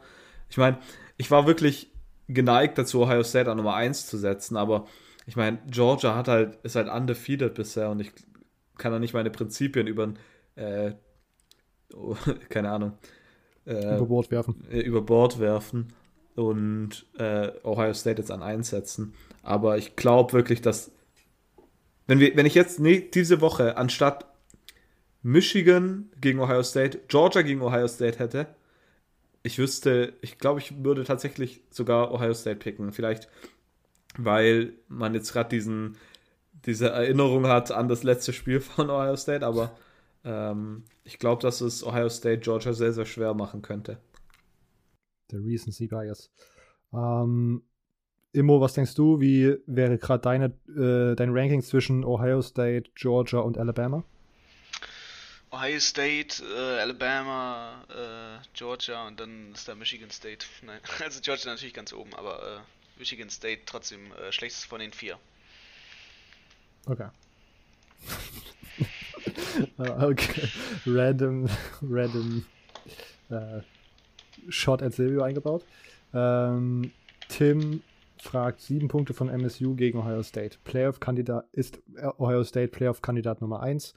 Ich 0.51 0.59
meine, 0.59 0.79
ich 1.17 1.31
war 1.31 1.47
wirklich 1.47 1.91
geneigt 2.29 2.77
dazu, 2.79 3.01
Ohio 3.01 3.23
State 3.23 3.51
an 3.51 3.57
Nummer 3.57 3.75
1 3.75 4.07
zu 4.07 4.19
setzen, 4.19 4.57
aber 4.57 4.87
ich 5.27 5.37
meine, 5.37 5.59
Georgia 5.71 6.15
hat 6.15 6.29
halt, 6.29 6.57
ist 6.63 6.77
halt 6.77 6.89
undefeated 6.89 7.55
bisher 7.55 7.91
und 7.91 8.01
ich 8.01 8.13
kann 8.83 8.93
da 8.93 8.99
nicht 8.99 9.15
meine 9.15 9.31
Prinzipien 9.31 9.87
über 9.87 10.13
äh, 10.57 10.93
oh, 11.95 12.17
keine 12.49 12.71
Ahnung, 12.71 12.93
äh, 13.65 13.97
über 13.97 14.07
Bord 14.07 14.31
werfen. 14.31 14.65
Äh, 14.71 14.81
über 14.81 15.01
Bord 15.03 15.39
werfen 15.39 15.93
und 16.35 17.07
äh, 17.19 17.53
Ohio 17.63 17.95
State 17.95 18.21
jetzt 18.21 18.31
an 18.31 18.43
einsetzen. 18.43 19.15
Aber 19.43 19.79
ich 19.79 19.97
glaube 19.97 20.33
wirklich, 20.33 20.61
dass 20.61 20.91
wenn, 22.07 22.19
wir, 22.19 22.37
wenn 22.37 22.47
ich 22.47 22.55
jetzt 22.55 22.81
nee, 22.81 23.01
diese 23.01 23.41
Woche 23.41 23.77
anstatt 23.77 24.27
Michigan 25.23 26.11
gegen 26.21 26.41
Ohio 26.41 26.63
State, 26.65 27.03
Georgia 27.07 27.43
gegen 27.43 27.63
Ohio 27.63 27.87
State 27.87 28.19
hätte, 28.19 28.49
ich 29.45 29.59
wüsste, 29.59 30.15
ich 30.21 30.39
glaube, 30.39 30.61
ich 30.61 30.85
würde 30.85 31.05
tatsächlich 31.05 31.63
sogar 31.71 32.13
Ohio 32.13 32.35
State 32.35 32.57
picken. 32.57 32.93
Vielleicht, 32.93 33.29
weil 34.17 34.73
man 34.89 35.15
jetzt 35.15 35.33
gerade 35.33 35.49
diesen 35.49 35.97
diese 36.67 36.91
Erinnerung 36.91 37.47
hat 37.47 37.71
an 37.71 37.89
das 37.89 38.03
letzte 38.03 38.33
Spiel 38.33 38.61
von 38.61 38.91
Ohio 38.91 39.17
State, 39.17 39.45
aber 39.45 39.77
ähm, 40.25 40.85
ich 41.05 41.19
glaube, 41.19 41.43
dass 41.43 41.61
es 41.61 41.85
Ohio 41.85 42.09
State 42.09 42.41
Georgia 42.41 42.73
sehr, 42.73 42.93
sehr 42.93 43.07
schwer 43.07 43.35
machen 43.35 43.63
könnte. 43.63 43.99
Der 45.31 45.41
Recency 45.41 45.87
Bias. 45.87 46.31
Ähm, 46.93 47.63
Immo, 48.33 48.61
was 48.61 48.75
denkst 48.75 48.95
du, 48.95 49.21
wie 49.21 49.57
wäre 49.67 49.99
gerade 49.99 50.23
deine 50.23 50.47
äh, 50.69 51.15
dein 51.15 51.37
Ranking 51.37 51.63
zwischen 51.63 52.05
Ohio 52.05 52.41
State, 52.41 52.91
Georgia 52.95 53.41
und 53.41 53.59
Alabama? 53.59 54.05
Ohio 55.51 55.81
State, 55.81 56.43
äh, 56.43 56.81
Alabama, 56.81 57.85
äh, 57.91 58.47
Georgia 58.55 59.07
und 59.07 59.21
dann 59.21 59.53
ist 59.53 59.69
da 59.69 59.75
Michigan 59.75 60.11
State. 60.11 60.47
Nein, 60.63 60.81
also 61.05 61.21
Georgia 61.21 61.51
natürlich 61.51 61.75
ganz 61.75 61.93
oben, 61.93 62.15
aber 62.15 62.43
äh, 62.43 62.99
Michigan 62.99 63.29
State 63.29 63.63
trotzdem 63.67 64.13
äh, 64.13 64.33
schlechtest 64.33 64.65
von 64.65 64.81
den 64.81 64.93
vier. 64.93 65.19
Okay. 66.87 67.09
okay. 69.79 70.49
Random, 70.87 71.49
random 71.83 72.45
äh, 73.29 73.61
Shot 74.49 74.83
at 74.83 74.93
Silvio 74.93 75.23
eingebaut. 75.23 75.65
Ähm, 76.13 76.91
Tim 77.29 77.83
fragt 78.19 78.61
sieben 78.61 78.89
Punkte 78.89 79.15
von 79.15 79.29
MSU 79.29 79.75
gegen 79.75 79.99
Ohio 79.99 80.23
State. 80.23 80.59
Playoff-Kandidat 80.65 81.49
ist 81.53 81.81
Ohio 82.19 82.45
State 82.45 82.69
Playoff-Kandidat 82.69 83.41
Nummer 83.41 83.61
1. 83.61 83.95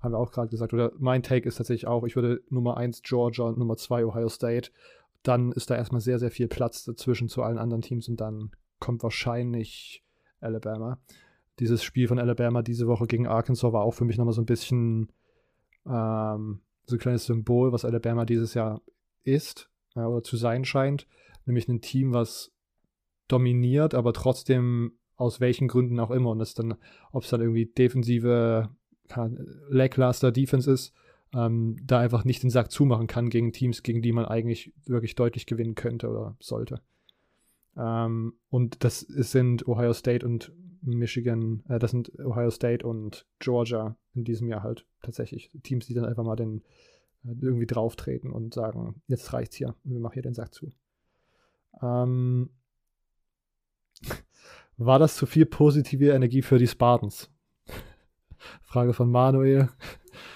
Haben 0.00 0.12
wir 0.12 0.18
auch 0.18 0.32
gerade 0.32 0.48
gesagt. 0.48 0.72
Oder 0.72 0.92
mein 0.98 1.22
Take 1.22 1.48
ist 1.48 1.56
tatsächlich 1.56 1.86
auch, 1.86 2.04
ich 2.04 2.16
würde 2.16 2.42
Nummer 2.48 2.76
1 2.76 3.02
Georgia 3.02 3.44
und 3.44 3.58
Nummer 3.58 3.76
2 3.76 4.06
Ohio 4.06 4.28
State. 4.28 4.70
Dann 5.22 5.52
ist 5.52 5.70
da 5.70 5.76
erstmal 5.76 6.00
sehr, 6.00 6.18
sehr 6.18 6.30
viel 6.30 6.48
Platz 6.48 6.84
dazwischen 6.84 7.28
zu 7.28 7.42
allen 7.42 7.58
anderen 7.58 7.82
Teams 7.82 8.08
und 8.08 8.20
dann 8.20 8.50
kommt 8.78 9.02
wahrscheinlich 9.02 10.04
Alabama 10.40 10.98
dieses 11.58 11.82
Spiel 11.82 12.08
von 12.08 12.18
Alabama 12.18 12.62
diese 12.62 12.86
Woche 12.86 13.06
gegen 13.06 13.26
Arkansas 13.26 13.72
war 13.72 13.82
auch 13.82 13.94
für 13.94 14.04
mich 14.04 14.18
nochmal 14.18 14.34
so 14.34 14.42
ein 14.42 14.46
bisschen 14.46 15.12
ähm, 15.86 16.60
so 16.86 16.96
ein 16.96 16.98
kleines 16.98 17.26
Symbol, 17.26 17.72
was 17.72 17.84
Alabama 17.84 18.24
dieses 18.24 18.54
Jahr 18.54 18.82
ist 19.22 19.70
äh, 19.94 20.00
oder 20.00 20.22
zu 20.22 20.36
sein 20.36 20.64
scheint. 20.64 21.06
Nämlich 21.46 21.68
ein 21.68 21.80
Team, 21.80 22.12
was 22.12 22.52
dominiert, 23.28 23.94
aber 23.94 24.12
trotzdem 24.12 24.92
aus 25.16 25.40
welchen 25.40 25.68
Gründen 25.68 26.00
auch 26.00 26.10
immer. 26.10 26.30
Und 26.30 26.38
das 26.38 26.54
dann, 26.54 26.74
ob 27.12 27.24
es 27.24 27.30
dann 27.30 27.40
irgendwie 27.40 27.66
defensive, 27.66 28.70
lackluster 29.68 30.32
Defense 30.32 30.70
ist, 30.70 30.94
ähm, 31.34 31.76
da 31.82 32.00
einfach 32.00 32.24
nicht 32.24 32.42
den 32.42 32.50
Sack 32.50 32.70
zumachen 32.70 33.06
kann 33.06 33.28
gegen 33.28 33.52
Teams, 33.52 33.82
gegen 33.82 34.02
die 34.02 34.12
man 34.12 34.24
eigentlich 34.24 34.72
wirklich 34.86 35.14
deutlich 35.14 35.46
gewinnen 35.46 35.74
könnte 35.74 36.08
oder 36.08 36.36
sollte. 36.40 36.80
Ähm, 37.76 38.34
und 38.48 38.84
das 38.84 39.00
sind 39.00 39.66
Ohio 39.66 39.92
State 39.92 40.24
und 40.24 40.52
Michigan, 40.84 41.62
äh, 41.68 41.78
das 41.78 41.90
sind 41.90 42.18
Ohio 42.18 42.50
State 42.50 42.86
und 42.86 43.26
Georgia 43.38 43.96
in 44.14 44.24
diesem 44.24 44.48
Jahr 44.48 44.62
halt 44.62 44.86
tatsächlich 45.02 45.50
Teams, 45.62 45.86
die 45.86 45.94
dann 45.94 46.04
einfach 46.04 46.24
mal 46.24 46.36
den 46.36 46.62
äh, 47.24 47.34
irgendwie 47.40 47.66
drauftreten 47.66 48.30
und 48.30 48.54
sagen, 48.54 49.02
jetzt 49.06 49.32
reicht's 49.32 49.56
hier 49.56 49.74
und 49.84 49.92
wir 49.92 50.00
machen 50.00 50.14
hier 50.14 50.22
den 50.22 50.34
Sack 50.34 50.54
zu. 50.54 50.72
Ähm, 51.82 52.50
war 54.76 54.98
das 54.98 55.16
zu 55.16 55.26
viel 55.26 55.46
positive 55.46 56.10
Energie 56.10 56.42
für 56.42 56.58
die 56.58 56.68
Spartans? 56.68 57.30
Frage 58.62 58.92
von 58.92 59.10
Manuel. 59.10 59.68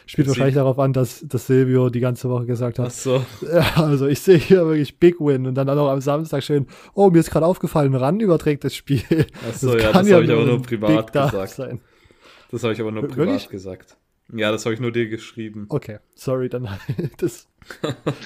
Spielt 0.07 0.29
wahrscheinlich 0.29 0.55
darauf 0.55 0.79
an, 0.79 0.93
dass, 0.93 1.25
dass 1.27 1.47
Silvio 1.47 1.91
die 1.91 2.01
ganze 2.01 2.29
Woche 2.29 2.47
gesagt 2.47 2.79
hat. 2.79 2.87
Ach 2.89 2.93
so. 2.93 3.25
Ja, 3.53 3.83
also 3.83 4.07
ich 4.07 4.21
sehe 4.21 4.39
hier 4.39 4.67
wirklich 4.67 4.99
Big 4.99 5.21
Win 5.21 5.47
und 5.47 5.55
dann 5.55 5.69
auch 5.69 5.89
am 5.89 6.01
Samstag 6.01 6.43
schön, 6.43 6.67
oh, 6.95 7.11
mir 7.11 7.21
ist 7.21 7.31
gerade 7.31 7.47
aufgefallen, 7.47 7.95
ran 7.95 8.21
überträgt 8.21 8.65
das 8.65 8.75
Spiel. 8.75 9.03
Ach 9.49 9.55
so, 9.55 9.75
das 9.75 9.83
ja, 9.83 9.93
das 9.93 10.09
ja 10.09 10.17
habe 10.17 10.25
ich 10.25 10.31
aber 10.31 10.45
nur 10.45 10.63
privat 10.63 11.13
gesagt. 11.13 11.51
Sein. 11.51 11.81
Das 12.51 12.63
habe 12.63 12.73
ich 12.73 12.81
aber 12.81 12.93
nur 12.93 13.03
privat 13.03 13.19
wirklich? 13.19 13.49
gesagt. 13.49 13.97
Ja, 14.33 14.53
das 14.53 14.65
habe 14.67 14.75
ich 14.75 14.81
nur 14.81 14.93
dir 14.93 15.09
geschrieben. 15.09 15.67
Okay, 15.71 15.99
sorry, 16.15 16.49
dann 16.49 16.69
das. 17.17 17.49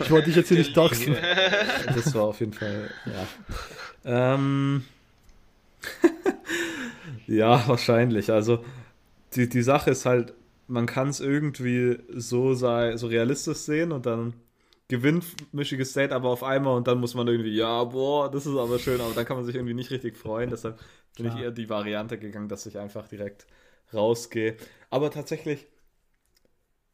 ich 0.01 0.11
wollte 0.11 0.27
dich 0.27 0.37
jetzt 0.37 0.49
hier 0.49 0.59
nicht 0.59 0.77
doxen. 0.77 1.17
Das 1.87 2.15
war 2.15 2.25
auf 2.25 2.41
jeden 2.41 2.53
Fall, 2.53 2.91
ja. 3.07 4.35
Ähm, 4.37 4.85
ja, 7.27 7.67
wahrscheinlich. 7.69 8.31
Also 8.33 8.65
die, 9.35 9.49
die 9.49 9.63
Sache 9.63 9.91
ist 9.91 10.07
halt, 10.07 10.35
man 10.67 10.87
kann 10.87 11.09
es 11.09 11.21
irgendwie 11.21 11.99
so, 12.09 12.55
sei, 12.55 12.97
so 12.97 13.07
realistisch 13.07 13.59
sehen 13.59 13.93
und 13.93 14.07
dann 14.07 14.35
gewinnt 14.89 15.25
Michigan 15.53 15.87
State 15.87 16.15
aber 16.15 16.29
auf 16.29 16.43
einmal 16.43 16.77
und 16.77 16.87
dann 16.87 17.01
muss 17.01 17.15
man 17.15 17.27
irgendwie, 17.27 17.55
ja, 17.57 17.85
boah, 17.85 18.31
das 18.31 18.47
ist 18.47 18.57
aber 18.57 18.79
schön, 18.79 19.01
aber 19.01 19.15
dann 19.15 19.25
kann 19.25 19.37
man 19.37 19.47
sich 19.47 19.55
irgendwie 19.55 19.75
nicht 19.75 19.91
richtig 19.91 20.17
freuen. 20.17 20.51
Deshalb 20.51 20.79
bin 21.17 21.27
Klar. 21.27 21.39
ich 21.39 21.45
eher 21.45 21.51
die 21.51 21.69
Variante 21.69 22.19
gegangen, 22.19 22.49
dass 22.49 22.67
ich 22.67 22.79
einfach 22.79 23.09
direkt 23.09 23.47
rausgehe. 23.95 24.57
Aber 24.91 25.11
tatsächlich 25.11 25.67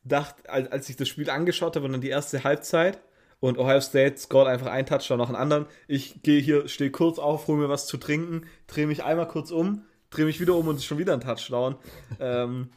dachte, 0.04 0.48
als, 0.48 0.70
als 0.70 0.88
ich 0.88 0.96
das 0.96 1.09
Spiel 1.09 1.31
angeschaut 1.31 1.76
habe 1.76 1.87
und 1.87 1.92
dann 1.92 2.00
die 2.00 2.09
erste 2.09 2.44
Halbzeit 2.44 3.00
und 3.40 3.59
Ohio 3.59 3.81
State 3.81 4.18
scored 4.18 4.48
einfach 4.48 4.68
einen 4.68 4.87
Touchdown 4.87 5.18
nach 5.18 5.26
dem 5.26 5.37
anderen. 5.37 5.66
Ich 5.87 6.22
gehe 6.22 6.40
hier, 6.40 6.68
stehe 6.68 6.90
kurz 6.90 7.18
auf, 7.18 7.46
hole 7.46 7.59
mir 7.59 7.68
was 7.68 7.87
zu 7.87 7.96
trinken, 7.96 8.46
drehe 8.66 8.87
mich 8.87 9.04
einmal 9.04 9.28
kurz 9.28 9.50
um, 9.50 9.85
drehe 10.11 10.24
mich 10.24 10.40
wieder 10.40 10.54
um 10.54 10.68
und 10.68 10.83
schon 10.83 10.98
wieder 10.98 11.14
ein 11.14 11.20
Touchdown. 11.20 11.76
ähm, 12.20 12.70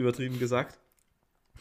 übertrieben 0.00 0.38
gesagt. 0.38 0.78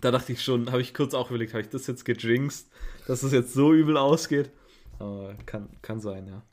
Da 0.02 0.12
dachte 0.12 0.32
ich 0.32 0.42
schon, 0.42 0.72
habe 0.72 0.82
ich 0.82 0.94
kurz 0.94 1.14
auch 1.14 1.30
überlegt, 1.30 1.54
habe 1.54 1.62
ich 1.62 1.70
das 1.70 1.88
jetzt 1.88 2.06
gejinxt, 2.06 2.70
dass 3.06 3.24
es 3.24 3.34
jetzt 3.34 3.54
so 3.54 3.74
übel 3.74 3.98
ausgeht? 3.98 4.52
Aber 4.98 5.36
kann, 5.46 5.70
kann 5.82 6.00
sein, 6.00 6.28
ja. 6.28 6.44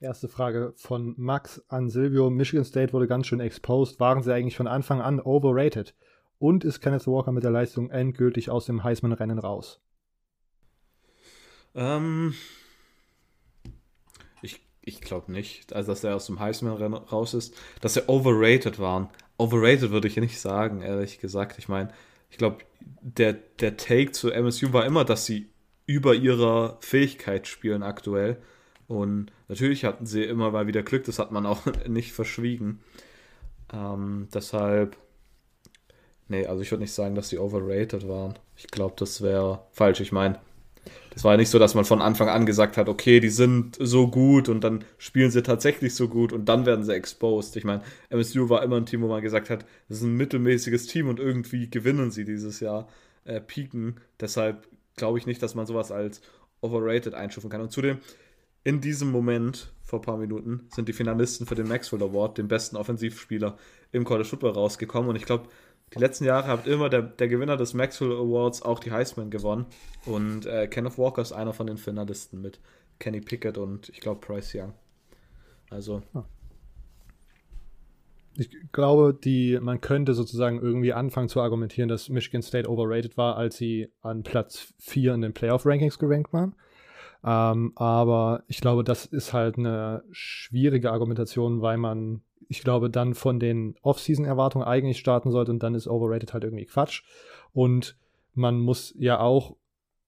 Erste 0.00 0.28
Frage 0.28 0.72
von 0.76 1.14
Max 1.18 1.62
an 1.68 1.90
Silvio. 1.90 2.30
Michigan 2.30 2.64
State 2.64 2.92
wurde 2.92 3.06
ganz 3.06 3.26
schön 3.26 3.40
exposed. 3.40 4.00
Waren 4.00 4.22
sie 4.22 4.32
eigentlich 4.32 4.56
von 4.56 4.66
Anfang 4.66 5.00
an 5.02 5.20
overrated? 5.20 5.94
Und 6.38 6.64
ist 6.64 6.80
Kenneth 6.80 7.06
Walker 7.06 7.32
mit 7.32 7.44
der 7.44 7.50
Leistung 7.50 7.90
endgültig 7.90 8.48
aus 8.48 8.64
dem 8.64 8.82
Heisman-Rennen 8.82 9.38
raus? 9.38 9.78
Ähm, 11.74 12.34
ich 14.40 14.62
ich 14.80 15.02
glaube 15.02 15.30
nicht, 15.30 15.74
also 15.74 15.92
dass 15.92 16.02
er 16.02 16.16
aus 16.16 16.26
dem 16.26 16.40
Heisman-Rennen 16.40 16.94
raus 16.94 17.34
ist. 17.34 17.54
Dass 17.82 17.96
er 17.96 18.08
overrated 18.08 18.78
waren 18.78 19.10
overrated 19.40 19.90
würde 19.90 20.08
ich 20.08 20.16
nicht 20.16 20.38
sagen, 20.38 20.82
ehrlich 20.82 21.18
gesagt. 21.18 21.58
Ich 21.58 21.68
meine, 21.68 21.90
ich 22.30 22.38
glaube, 22.38 22.58
der, 23.00 23.32
der 23.32 23.76
Take 23.76 24.12
zu 24.12 24.30
MSU 24.30 24.72
war 24.72 24.84
immer, 24.84 25.04
dass 25.04 25.26
sie 25.26 25.48
über 25.86 26.14
ihrer 26.14 26.78
Fähigkeit 26.80 27.48
spielen 27.48 27.82
aktuell. 27.82 28.36
Und 28.86 29.32
natürlich 29.48 29.84
hatten 29.84 30.06
sie 30.06 30.24
immer 30.24 30.50
mal 30.50 30.66
wieder 30.66 30.82
Glück, 30.82 31.04
das 31.04 31.18
hat 31.18 31.32
man 31.32 31.46
auch 31.46 31.66
nicht 31.88 32.12
verschwiegen. 32.12 32.80
Ähm, 33.72 34.28
deshalb, 34.34 34.96
nee, 36.28 36.46
also 36.46 36.62
ich 36.62 36.70
würde 36.70 36.82
nicht 36.82 36.92
sagen, 36.92 37.14
dass 37.14 37.28
sie 37.28 37.38
overrated 37.38 38.08
waren. 38.08 38.34
Ich 38.56 38.68
glaube, 38.68 38.94
das 38.98 39.22
wäre 39.22 39.64
falsch. 39.72 40.00
Ich 40.00 40.12
meine, 40.12 40.38
das 41.10 41.24
war 41.24 41.32
ja 41.32 41.36
nicht 41.36 41.50
so, 41.50 41.58
dass 41.58 41.74
man 41.74 41.84
von 41.84 42.00
Anfang 42.00 42.28
an 42.28 42.46
gesagt 42.46 42.76
hat, 42.76 42.88
okay, 42.88 43.20
die 43.20 43.30
sind 43.30 43.76
so 43.80 44.08
gut 44.08 44.48
und 44.48 44.62
dann 44.62 44.84
spielen 44.98 45.30
sie 45.30 45.42
tatsächlich 45.42 45.94
so 45.94 46.08
gut 46.08 46.32
und 46.32 46.48
dann 46.48 46.66
werden 46.66 46.84
sie 46.84 46.94
exposed. 46.94 47.56
Ich 47.56 47.64
meine, 47.64 47.82
MSU 48.10 48.48
war 48.48 48.62
immer 48.62 48.76
ein 48.76 48.86
Team, 48.86 49.02
wo 49.02 49.08
man 49.08 49.22
gesagt 49.22 49.50
hat, 49.50 49.64
das 49.88 49.98
ist 49.98 50.04
ein 50.04 50.16
mittelmäßiges 50.16 50.86
Team 50.86 51.08
und 51.08 51.18
irgendwie 51.18 51.68
gewinnen 51.68 52.10
sie 52.10 52.24
dieses 52.24 52.60
Jahr, 52.60 52.88
äh, 53.24 53.40
pieken. 53.40 53.96
Deshalb 54.20 54.68
glaube 54.96 55.18
ich 55.18 55.26
nicht, 55.26 55.42
dass 55.42 55.54
man 55.54 55.66
sowas 55.66 55.90
als 55.90 56.20
overrated 56.60 57.14
einstufen 57.14 57.50
kann. 57.50 57.60
Und 57.60 57.72
zudem, 57.72 57.98
in 58.62 58.80
diesem 58.80 59.10
Moment, 59.10 59.72
vor 59.82 60.00
ein 60.00 60.02
paar 60.02 60.18
Minuten, 60.18 60.68
sind 60.68 60.88
die 60.88 60.92
Finalisten 60.92 61.46
für 61.46 61.54
den 61.54 61.68
Maxwell 61.68 62.02
Award, 62.02 62.38
den 62.38 62.48
besten 62.48 62.76
Offensivspieler 62.76 63.56
im 63.92 64.04
College 64.04 64.28
Football, 64.28 64.52
rausgekommen. 64.52 65.08
Und 65.10 65.16
ich 65.16 65.24
glaube, 65.24 65.48
die 65.94 65.98
letzten 65.98 66.24
Jahre 66.24 66.46
hat 66.46 66.66
immer 66.66 66.88
der, 66.88 67.02
der 67.02 67.28
Gewinner 67.28 67.56
des 67.56 67.74
Maxwell 67.74 68.12
Awards 68.12 68.62
auch 68.62 68.78
die 68.78 68.92
Heisman 68.92 69.30
gewonnen. 69.30 69.66
Und 70.06 70.46
äh, 70.46 70.68
Kenneth 70.68 70.98
Walker 70.98 71.22
ist 71.22 71.32
einer 71.32 71.52
von 71.52 71.66
den 71.66 71.78
Finalisten 71.78 72.40
mit 72.40 72.60
Kenny 72.98 73.20
Pickett 73.20 73.58
und 73.58 73.88
ich 73.88 74.00
glaube 74.00 74.24
Bryce 74.24 74.54
Young. 74.54 74.74
Also. 75.70 76.02
Ah. 76.14 76.24
Ich 78.36 78.50
glaube, 78.72 79.12
die, 79.12 79.58
man 79.60 79.80
könnte 79.80 80.14
sozusagen 80.14 80.60
irgendwie 80.60 80.92
anfangen 80.92 81.28
zu 81.28 81.40
argumentieren, 81.40 81.88
dass 81.88 82.08
Michigan 82.08 82.42
State 82.42 82.68
overrated 82.68 83.16
war, 83.16 83.36
als 83.36 83.56
sie 83.56 83.88
an 84.02 84.22
Platz 84.22 84.72
4 84.78 85.14
in 85.14 85.20
den 85.22 85.34
Playoff-Rankings 85.34 85.98
gerankt 85.98 86.32
waren. 86.32 86.54
Ähm, 87.24 87.72
aber 87.74 88.44
ich 88.46 88.60
glaube, 88.60 88.84
das 88.84 89.04
ist 89.04 89.32
halt 89.32 89.58
eine 89.58 90.04
schwierige 90.12 90.92
Argumentation, 90.92 91.60
weil 91.60 91.76
man 91.76 92.22
ich 92.50 92.62
glaube, 92.62 92.90
dann 92.90 93.14
von 93.14 93.38
den 93.38 93.76
Off-Season-Erwartungen 93.82 94.66
eigentlich 94.66 94.98
starten 94.98 95.30
sollte 95.30 95.52
und 95.52 95.62
dann 95.62 95.76
ist 95.76 95.86
Overrated 95.86 96.34
halt 96.34 96.42
irgendwie 96.42 96.66
Quatsch. 96.66 97.04
Und 97.52 97.96
man 98.34 98.58
muss 98.58 98.92
ja 98.98 99.20
auch 99.20 99.56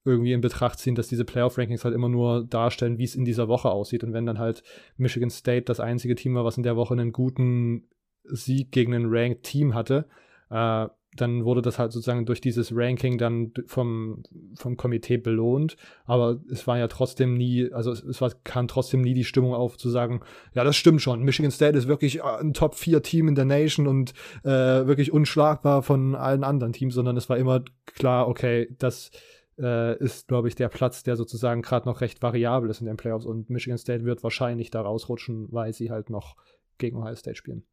irgendwie 0.03 0.33
in 0.33 0.41
Betracht 0.41 0.77
ziehen, 0.77 0.95
dass 0.95 1.07
diese 1.07 1.23
Playoff-Rankings 1.23 1.85
halt 1.85 1.95
immer 1.95 2.09
nur 2.09 2.43
darstellen, 2.45 2.97
wie 2.97 3.05
es 3.05 3.15
in 3.15 3.23
dieser 3.23 3.47
Woche 3.47 3.71
aussieht. 3.71 4.03
Und 4.03 4.11
wenn 4.11 4.25
dann 4.25 4.39
halt 4.39 4.61
Michigan 4.97 5.29
State 5.29 5.63
das 5.63 5.79
einzige 5.79 6.15
Team 6.15 6.35
war, 6.35 6.43
was 6.43 6.57
in 6.57 6.63
der 6.63 6.75
Woche 6.75 6.93
einen 6.93 7.13
guten 7.13 7.87
Sieg 8.25 8.73
gegen 8.73 8.93
ein 8.93 9.05
Ranked-Team 9.07 9.73
hatte, 9.73 10.05
äh, 10.49 10.87
dann 11.15 11.45
wurde 11.45 11.61
das 11.61 11.79
halt 11.79 11.91
sozusagen 11.91 12.25
durch 12.25 12.41
dieses 12.41 12.71
Ranking 12.75 13.17
dann 13.17 13.51
vom, 13.67 14.23
vom 14.55 14.77
Komitee 14.77 15.17
belohnt. 15.17 15.77
Aber 16.05 16.39
es 16.49 16.67
war 16.67 16.77
ja 16.77 16.87
trotzdem 16.87 17.35
nie, 17.35 17.71
also 17.71 17.91
es, 17.91 18.03
es 18.03 18.21
war, 18.21 18.31
kam 18.43 18.67
trotzdem 18.67 19.01
nie 19.01 19.13
die 19.13 19.23
Stimmung 19.23 19.53
auf 19.53 19.77
zu 19.77 19.89
sagen, 19.89 20.21
ja, 20.53 20.63
das 20.63 20.75
stimmt 20.75 21.01
schon. 21.01 21.23
Michigan 21.23 21.51
State 21.51 21.77
ist 21.77 21.87
wirklich 21.87 22.19
äh, 22.19 22.39
ein 22.39 22.53
Top-4-Team 22.53 23.27
in 23.27 23.35
der 23.35 23.45
Nation 23.45 23.87
und 23.87 24.13
äh, 24.43 24.49
wirklich 24.49 25.11
unschlagbar 25.11 25.83
von 25.83 26.15
allen 26.15 26.43
anderen 26.43 26.73
Teams, 26.73 26.93
sondern 26.93 27.17
es 27.17 27.29
war 27.29 27.37
immer 27.37 27.63
klar, 27.85 28.27
okay, 28.27 28.73
das 28.79 29.11
äh, 29.59 29.97
ist, 29.99 30.27
glaube 30.27 30.47
ich, 30.47 30.55
der 30.55 30.69
Platz, 30.69 31.03
der 31.03 31.15
sozusagen 31.15 31.61
gerade 31.61 31.87
noch 31.87 32.01
recht 32.01 32.21
variabel 32.21 32.69
ist 32.69 32.81
in 32.81 32.87
den 32.87 32.97
Playoffs 32.97 33.25
und 33.25 33.49
Michigan 33.49 33.77
State 33.77 34.03
wird 34.03 34.23
wahrscheinlich 34.23 34.71
da 34.71 34.81
rausrutschen, 34.81 35.51
weil 35.51 35.73
sie 35.73 35.91
halt 35.91 36.09
noch 36.09 36.35
gegen 36.77 36.97
Ohio 36.97 37.15
State 37.15 37.35
spielen. 37.35 37.63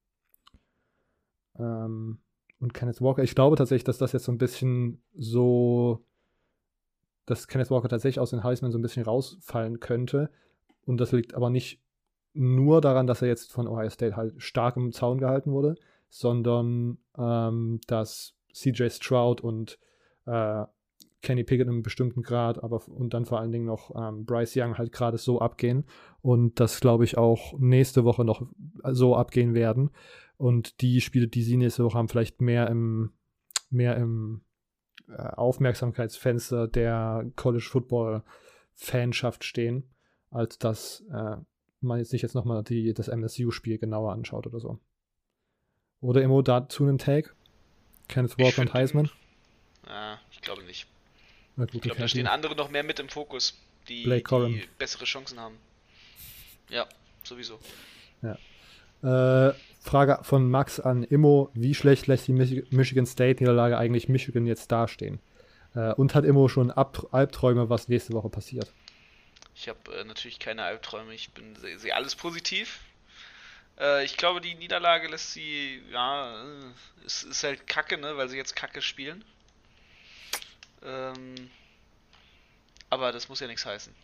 Ähm, 1.58 2.18
und 2.60 2.74
Kenneth 2.74 3.00
Walker. 3.00 3.22
Ich 3.22 3.34
glaube 3.34 3.56
tatsächlich, 3.56 3.84
dass 3.84 3.98
das 3.98 4.12
jetzt 4.12 4.24
so 4.24 4.32
ein 4.32 4.38
bisschen 4.38 5.02
so, 5.16 6.04
dass 7.26 7.48
Kenneth 7.48 7.70
Walker 7.70 7.88
tatsächlich 7.88 8.20
aus 8.20 8.30
den 8.30 8.44
Heisman 8.44 8.70
so 8.70 8.78
ein 8.78 8.82
bisschen 8.82 9.04
rausfallen 9.04 9.80
könnte. 9.80 10.30
Und 10.84 10.98
das 10.98 11.12
liegt 11.12 11.34
aber 11.34 11.50
nicht 11.50 11.80
nur 12.32 12.80
daran, 12.80 13.06
dass 13.06 13.22
er 13.22 13.28
jetzt 13.28 13.52
von 13.52 13.66
Ohio 13.66 13.90
State 13.90 14.16
halt 14.16 14.40
stark 14.40 14.76
im 14.76 14.92
Zaun 14.92 15.18
gehalten 15.18 15.50
wurde, 15.50 15.74
sondern 16.08 16.98
ähm, 17.18 17.80
dass 17.86 18.34
CJ 18.52 18.88
Stroud 18.90 19.40
und 19.40 19.78
äh, 20.26 20.64
Kenny 21.22 21.44
Pickett 21.44 21.66
in 21.66 21.74
einem 21.74 21.82
bestimmten 21.82 22.22
Grad, 22.22 22.62
aber 22.62 22.80
und 22.88 23.12
dann 23.12 23.26
vor 23.26 23.40
allen 23.40 23.52
Dingen 23.52 23.66
noch 23.66 23.94
ähm, 23.94 24.24
Bryce 24.24 24.56
Young 24.56 24.78
halt 24.78 24.90
gerade 24.90 25.18
so 25.18 25.40
abgehen 25.40 25.84
und 26.22 26.58
das 26.60 26.80
glaube 26.80 27.04
ich 27.04 27.18
auch 27.18 27.58
nächste 27.58 28.04
Woche 28.04 28.24
noch 28.24 28.46
so 28.84 29.16
abgehen 29.16 29.54
werden. 29.54 29.90
Und 30.40 30.80
die 30.80 31.02
Spiele, 31.02 31.28
die 31.28 31.42
sie 31.42 31.58
nächste 31.58 31.84
Woche 31.84 31.98
haben, 31.98 32.08
vielleicht 32.08 32.40
mehr 32.40 32.66
im, 32.68 33.12
mehr 33.68 33.98
im 33.98 34.40
äh, 35.06 35.12
Aufmerksamkeitsfenster 35.12 36.66
der 36.66 37.30
College 37.36 37.68
Football 37.70 38.24
Fanschaft 38.72 39.44
stehen, 39.44 39.94
als 40.30 40.56
dass 40.56 41.04
äh, 41.12 41.36
man 41.82 41.98
jetzt 41.98 42.14
nicht 42.14 42.22
jetzt 42.22 42.34
nochmal 42.34 42.64
das 42.64 43.08
MSU-Spiel 43.08 43.76
genauer 43.76 44.14
anschaut 44.14 44.46
oder 44.46 44.60
so. 44.60 44.78
Oder 46.00 46.22
Emo 46.22 46.40
dazu 46.40 46.84
einen 46.84 46.96
Tag? 46.96 47.36
Kenneth 48.08 48.38
Walker 48.38 48.62
und 48.62 48.72
Heisman? 48.72 49.10
Ah, 49.86 50.16
ich 50.30 50.40
glaube 50.40 50.62
nicht. 50.62 50.86
Gut, 51.56 51.74
ich 51.74 51.82
glaube, 51.82 52.00
da 52.00 52.08
stehen 52.08 52.26
andere 52.26 52.56
noch 52.56 52.70
mehr 52.70 52.82
mit 52.82 52.98
im 52.98 53.10
Fokus, 53.10 53.58
die, 53.90 54.04
die 54.04 54.68
bessere 54.78 55.04
Chancen 55.04 55.38
haben. 55.38 55.56
Ja, 56.70 56.86
sowieso. 57.24 57.58
Ja. 58.22 58.38
Äh, 59.50 59.54
Frage 59.80 60.18
von 60.22 60.48
Max 60.50 60.78
an 60.78 61.02
Immo: 61.02 61.50
Wie 61.54 61.74
schlecht 61.74 62.06
lässt 62.06 62.28
die 62.28 62.32
Mich 62.32 62.70
Michigan 62.70 63.06
State-Niederlage 63.06 63.78
eigentlich 63.78 64.08
Michigan 64.08 64.46
jetzt 64.46 64.70
dastehen? 64.70 65.20
Äh, 65.74 65.94
und 65.94 66.14
hat 66.14 66.24
Immo 66.24 66.48
schon 66.48 66.70
Ab 66.70 67.06
Albträume, 67.12 67.70
was 67.70 67.88
nächste 67.88 68.12
Woche 68.12 68.28
passiert? 68.28 68.72
Ich 69.54 69.68
habe 69.68 69.78
äh, 69.94 70.04
natürlich 70.04 70.38
keine 70.38 70.62
Albträume, 70.64 71.14
ich 71.14 71.30
bin 71.30 71.56
sehe 71.56 71.78
seh 71.78 71.92
alles 71.92 72.14
positiv. 72.14 72.80
Äh, 73.78 74.04
ich 74.04 74.16
glaube, 74.16 74.40
die 74.40 74.54
Niederlage 74.54 75.08
lässt 75.08 75.32
sie, 75.32 75.82
ja, 75.90 76.44
es 77.04 77.22
ist 77.22 77.42
halt 77.42 77.66
kacke, 77.66 77.98
ne, 77.98 78.16
weil 78.16 78.28
sie 78.28 78.36
jetzt 78.36 78.54
kacke 78.54 78.82
spielen. 78.82 79.24
Ähm, 80.82 81.50
aber 82.90 83.12
das 83.12 83.28
muss 83.28 83.40
ja 83.40 83.46
nichts 83.46 83.64
heißen. 83.64 83.94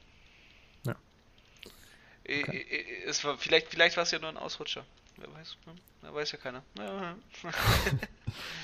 Ja. 0.85 0.95
Äh, 2.25 2.43
okay. 2.43 2.67
Äh, 2.71 3.05
es 3.05 3.25
war, 3.25 3.37
vielleicht, 3.39 3.69
vielleicht 3.69 3.97
war 3.97 4.05
es 4.05 4.11
ja 4.11 4.19
nur 4.19 4.31
ein 4.31 4.37
Ausrutscher. 4.37 4.85
Wer 5.19 5.33
weiß, 5.33 5.57
ne? 5.67 5.73
Da 6.03 6.15
weiß 6.15 6.33
ja 6.33 6.39
keiner. 6.39 6.63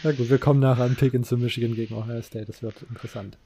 Na 0.03 0.13
gut, 0.13 0.29
wir 0.29 0.39
kommen 0.39 0.61
nachher 0.61 0.85
an 0.85 0.97
Pickens 0.97 1.29
zu 1.29 1.39
Michigan 1.39 1.75
gegen 1.75 1.95
Ohio 1.95 2.21
State. 2.23 2.47
Das 2.47 2.63
wird 2.63 2.83
interessant. 2.83 3.39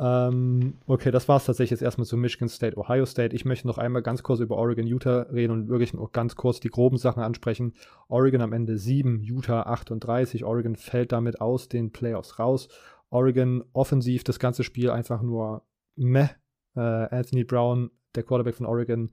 Ähm, 0.00 0.74
okay, 0.86 1.10
das 1.10 1.26
war 1.28 1.38
es 1.38 1.46
tatsächlich 1.46 1.72
jetzt 1.72 1.82
erstmal 1.82 2.06
zu 2.06 2.16
Michigan 2.16 2.48
State, 2.48 2.76
Ohio 2.76 3.04
State. 3.06 3.34
Ich 3.34 3.44
möchte 3.44 3.66
noch 3.66 3.78
einmal 3.78 4.02
ganz 4.02 4.22
kurz 4.22 4.40
über 4.40 4.56
Oregon, 4.56 4.86
Utah 4.86 5.22
reden 5.32 5.52
und 5.52 5.68
wirklich 5.68 5.94
noch 5.94 6.12
ganz 6.12 6.36
kurz 6.36 6.60
die 6.60 6.68
groben 6.68 6.98
Sachen 6.98 7.22
ansprechen. 7.22 7.74
Oregon 8.08 8.42
am 8.42 8.52
Ende 8.52 8.78
7, 8.78 9.22
Utah 9.22 9.62
38. 9.62 10.44
Oregon 10.44 10.76
fällt 10.76 11.12
damit 11.12 11.40
aus 11.40 11.68
den 11.68 11.90
Playoffs 11.90 12.38
raus. 12.38 12.68
Oregon 13.10 13.64
offensiv 13.72 14.22
das 14.22 14.38
ganze 14.38 14.62
Spiel 14.62 14.90
einfach 14.90 15.22
nur 15.22 15.62
meh. 15.96 16.28
Äh, 16.76 16.80
Anthony 16.80 17.44
Brown, 17.44 17.90
der 18.14 18.22
Quarterback 18.22 18.54
von 18.54 18.66
Oregon, 18.66 19.10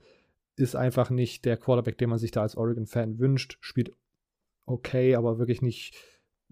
ist 0.56 0.76
einfach 0.76 1.10
nicht 1.10 1.46
der 1.46 1.58
Quarterback, 1.58 1.98
den 1.98 2.10
man 2.10 2.20
sich 2.20 2.32
da 2.32 2.42
als 2.42 2.58
Oregon-Fan 2.58 3.20
wünscht. 3.20 3.58
Spielt 3.62 3.92
okay, 4.66 5.16
aber 5.16 5.38
wirklich 5.38 5.62
nicht, 5.62 5.96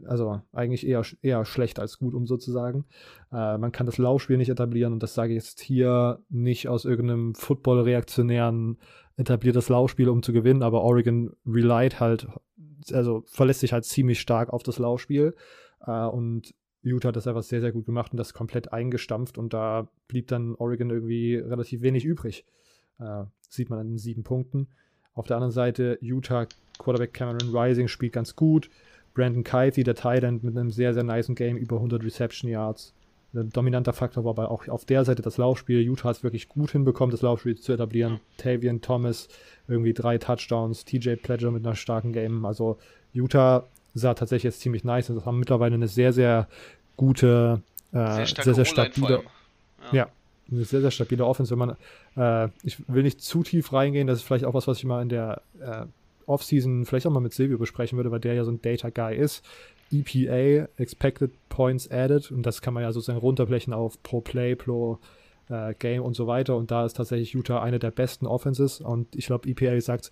also 0.05 0.41
eigentlich 0.51 0.85
eher, 0.85 1.03
eher 1.21 1.45
schlecht 1.45 1.79
als 1.79 1.97
gut, 1.99 2.13
um 2.13 2.27
so 2.27 2.37
zu 2.37 2.51
sagen. 2.51 2.85
Äh, 3.31 3.57
man 3.57 3.71
kann 3.71 3.85
das 3.85 3.97
Laufspiel 3.97 4.37
nicht 4.37 4.49
etablieren 4.49 4.93
und 4.93 5.03
das 5.03 5.13
sage 5.13 5.33
ich 5.33 5.43
jetzt 5.43 5.61
hier 5.61 6.21
nicht 6.29 6.67
aus 6.67 6.85
irgendeinem 6.85 7.33
Football-reaktionären 7.35 8.77
etabliert 9.15 9.55
das 9.55 9.69
Laufspiel, 9.69 10.09
um 10.09 10.23
zu 10.23 10.33
gewinnen, 10.33 10.63
aber 10.63 10.81
Oregon 10.81 11.31
relied 11.45 11.99
halt, 11.99 12.27
also 12.91 13.23
verlässt 13.27 13.59
sich 13.59 13.71
halt 13.71 13.85
ziemlich 13.85 14.19
stark 14.19 14.51
auf 14.51 14.63
das 14.63 14.79
Laufspiel 14.79 15.35
äh, 15.85 16.05
und 16.05 16.53
Utah 16.81 17.09
hat 17.09 17.15
das 17.15 17.27
einfach 17.27 17.43
sehr, 17.43 17.61
sehr 17.61 17.71
gut 17.71 17.85
gemacht 17.85 18.11
und 18.11 18.17
das 18.17 18.33
komplett 18.33 18.73
eingestampft 18.73 19.37
und 19.37 19.53
da 19.53 19.87
blieb 20.07 20.27
dann 20.27 20.55
Oregon 20.55 20.89
irgendwie 20.89 21.35
relativ 21.35 21.81
wenig 21.81 22.03
übrig. 22.03 22.45
Äh, 22.99 23.25
sieht 23.49 23.69
man 23.69 23.79
an 23.79 23.87
den 23.87 23.97
sieben 23.97 24.23
Punkten. 24.23 24.67
Auf 25.13 25.27
der 25.27 25.37
anderen 25.37 25.51
Seite 25.51 25.97
Utah 26.01 26.47
Quarterback 26.79 27.13
Cameron 27.13 27.55
Rising 27.55 27.87
spielt 27.87 28.13
ganz 28.13 28.35
gut. 28.35 28.69
Brandon 29.13 29.43
Kitey, 29.43 29.83
der 29.83 29.95
Thailand, 29.95 30.43
mit 30.43 30.57
einem 30.57 30.71
sehr, 30.71 30.93
sehr 30.93 31.03
niceen 31.03 31.35
Game, 31.35 31.57
über 31.57 31.75
100 31.75 32.03
Reception 32.03 32.49
Yards. 32.49 32.93
Ein 33.35 33.49
dominanter 33.49 33.93
Faktor 33.93 34.23
war 34.25 34.31
aber 34.31 34.51
auch 34.51 34.67
auf 34.67 34.85
der 34.85 35.05
Seite 35.05 35.21
das 35.21 35.37
Laufspiel. 35.37 35.81
Utah 35.81 36.09
hat 36.09 36.17
es 36.17 36.23
wirklich 36.23 36.49
gut 36.49 36.71
hinbekommen, 36.71 37.11
das 37.11 37.21
Laufspiel 37.21 37.57
zu 37.57 37.73
etablieren. 37.73 38.19
Tavian 38.37 38.81
Thomas, 38.81 39.27
irgendwie 39.67 39.93
drei 39.93 40.17
Touchdowns. 40.17 40.85
TJ 40.85 41.15
Pledger 41.15 41.51
mit 41.51 41.65
einer 41.65 41.75
starken 41.75 42.13
Game. 42.13 42.45
Also 42.45 42.77
Utah 43.11 43.65
sah 43.95 44.13
tatsächlich 44.13 44.43
jetzt 44.43 44.61
ziemlich 44.61 44.83
nice 44.83 45.09
und 45.09 45.25
haben 45.25 45.39
mittlerweile 45.39 45.75
eine 45.75 45.87
sehr, 45.87 46.13
sehr 46.13 46.47
gute, 46.95 47.61
äh, 47.91 48.25
sehr, 48.25 48.43
sehr, 48.43 48.53
sehr 48.53 48.65
stabile. 48.65 49.23
Ja. 49.91 50.05
ja 50.05 50.09
eine 50.51 50.65
sehr, 50.65 50.81
sehr 50.81 50.91
stabile 50.91 51.25
Offense. 51.25 51.51
Wenn 51.51 51.59
man, 51.59 51.75
äh, 52.15 52.49
ich 52.63 52.77
will 52.87 53.03
nicht 53.03 53.21
zu 53.21 53.43
tief 53.43 53.73
reingehen, 53.73 54.07
das 54.07 54.19
ist 54.19 54.25
vielleicht 54.25 54.45
auch 54.45 54.53
was, 54.53 54.67
was 54.67 54.77
ich 54.77 54.85
mal 54.85 55.01
in 55.01 55.09
der 55.09 55.41
äh, 55.59 55.85
Offseason 56.25 56.85
vielleicht 56.85 57.05
auch 57.05 57.11
mal 57.11 57.19
mit 57.19 57.33
Silvio 57.33 57.57
besprechen 57.57 57.97
würde, 57.97 58.11
weil 58.11 58.19
der 58.19 58.33
ja 58.33 58.43
so 58.43 58.51
ein 58.51 58.61
Data 58.61 58.89
Guy 58.89 59.15
ist. 59.15 59.43
EPA, 59.91 60.67
Expected 60.77 61.31
Points 61.49 61.89
Added, 61.91 62.31
und 62.31 62.43
das 62.43 62.61
kann 62.61 62.73
man 62.73 62.83
ja 62.83 62.91
sozusagen 62.91 63.19
runterblechen 63.19 63.73
auf 63.73 64.01
pro 64.01 64.21
Play, 64.21 64.55
pro 64.55 64.99
äh, 65.49 65.73
Game 65.75 66.01
und 66.01 66.15
so 66.15 66.27
weiter. 66.27 66.55
Und 66.55 66.71
da 66.71 66.85
ist 66.85 66.97
tatsächlich 66.97 67.33
Utah 67.33 67.61
eine 67.61 67.79
der 67.79 67.91
besten 67.91 68.25
Offenses. 68.25 68.81
Und 68.81 69.15
ich 69.15 69.27
glaube, 69.27 69.49
EPA 69.49 69.79
sagt, 69.81 70.11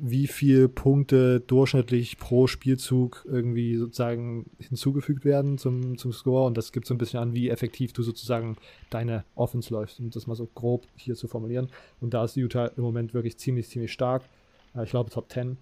wie 0.00 0.28
viel 0.28 0.68
Punkte 0.68 1.40
durchschnittlich 1.40 2.18
pro 2.18 2.46
Spielzug 2.46 3.26
irgendwie 3.28 3.76
sozusagen 3.76 4.46
hinzugefügt 4.58 5.24
werden 5.24 5.58
zum, 5.58 5.98
zum 5.98 6.12
Score. 6.12 6.46
Und 6.46 6.56
das 6.56 6.72
gibt 6.72 6.86
so 6.86 6.94
ein 6.94 6.98
bisschen 6.98 7.18
an, 7.18 7.34
wie 7.34 7.48
effektiv 7.48 7.92
du 7.92 8.02
sozusagen 8.02 8.56
deine 8.90 9.24
Offense 9.34 9.72
läufst, 9.72 9.98
um 9.98 10.10
das 10.10 10.26
mal 10.26 10.36
so 10.36 10.48
grob 10.54 10.86
hier 10.96 11.16
zu 11.16 11.26
formulieren. 11.26 11.68
Und 12.00 12.14
da 12.14 12.24
ist 12.24 12.36
Utah 12.36 12.66
im 12.66 12.82
Moment 12.82 13.12
wirklich 13.12 13.38
ziemlich, 13.38 13.68
ziemlich 13.68 13.92
stark. 13.92 14.22
Äh, 14.74 14.84
ich 14.84 14.90
glaube 14.90 15.10
Top 15.10 15.30
10. 15.30 15.56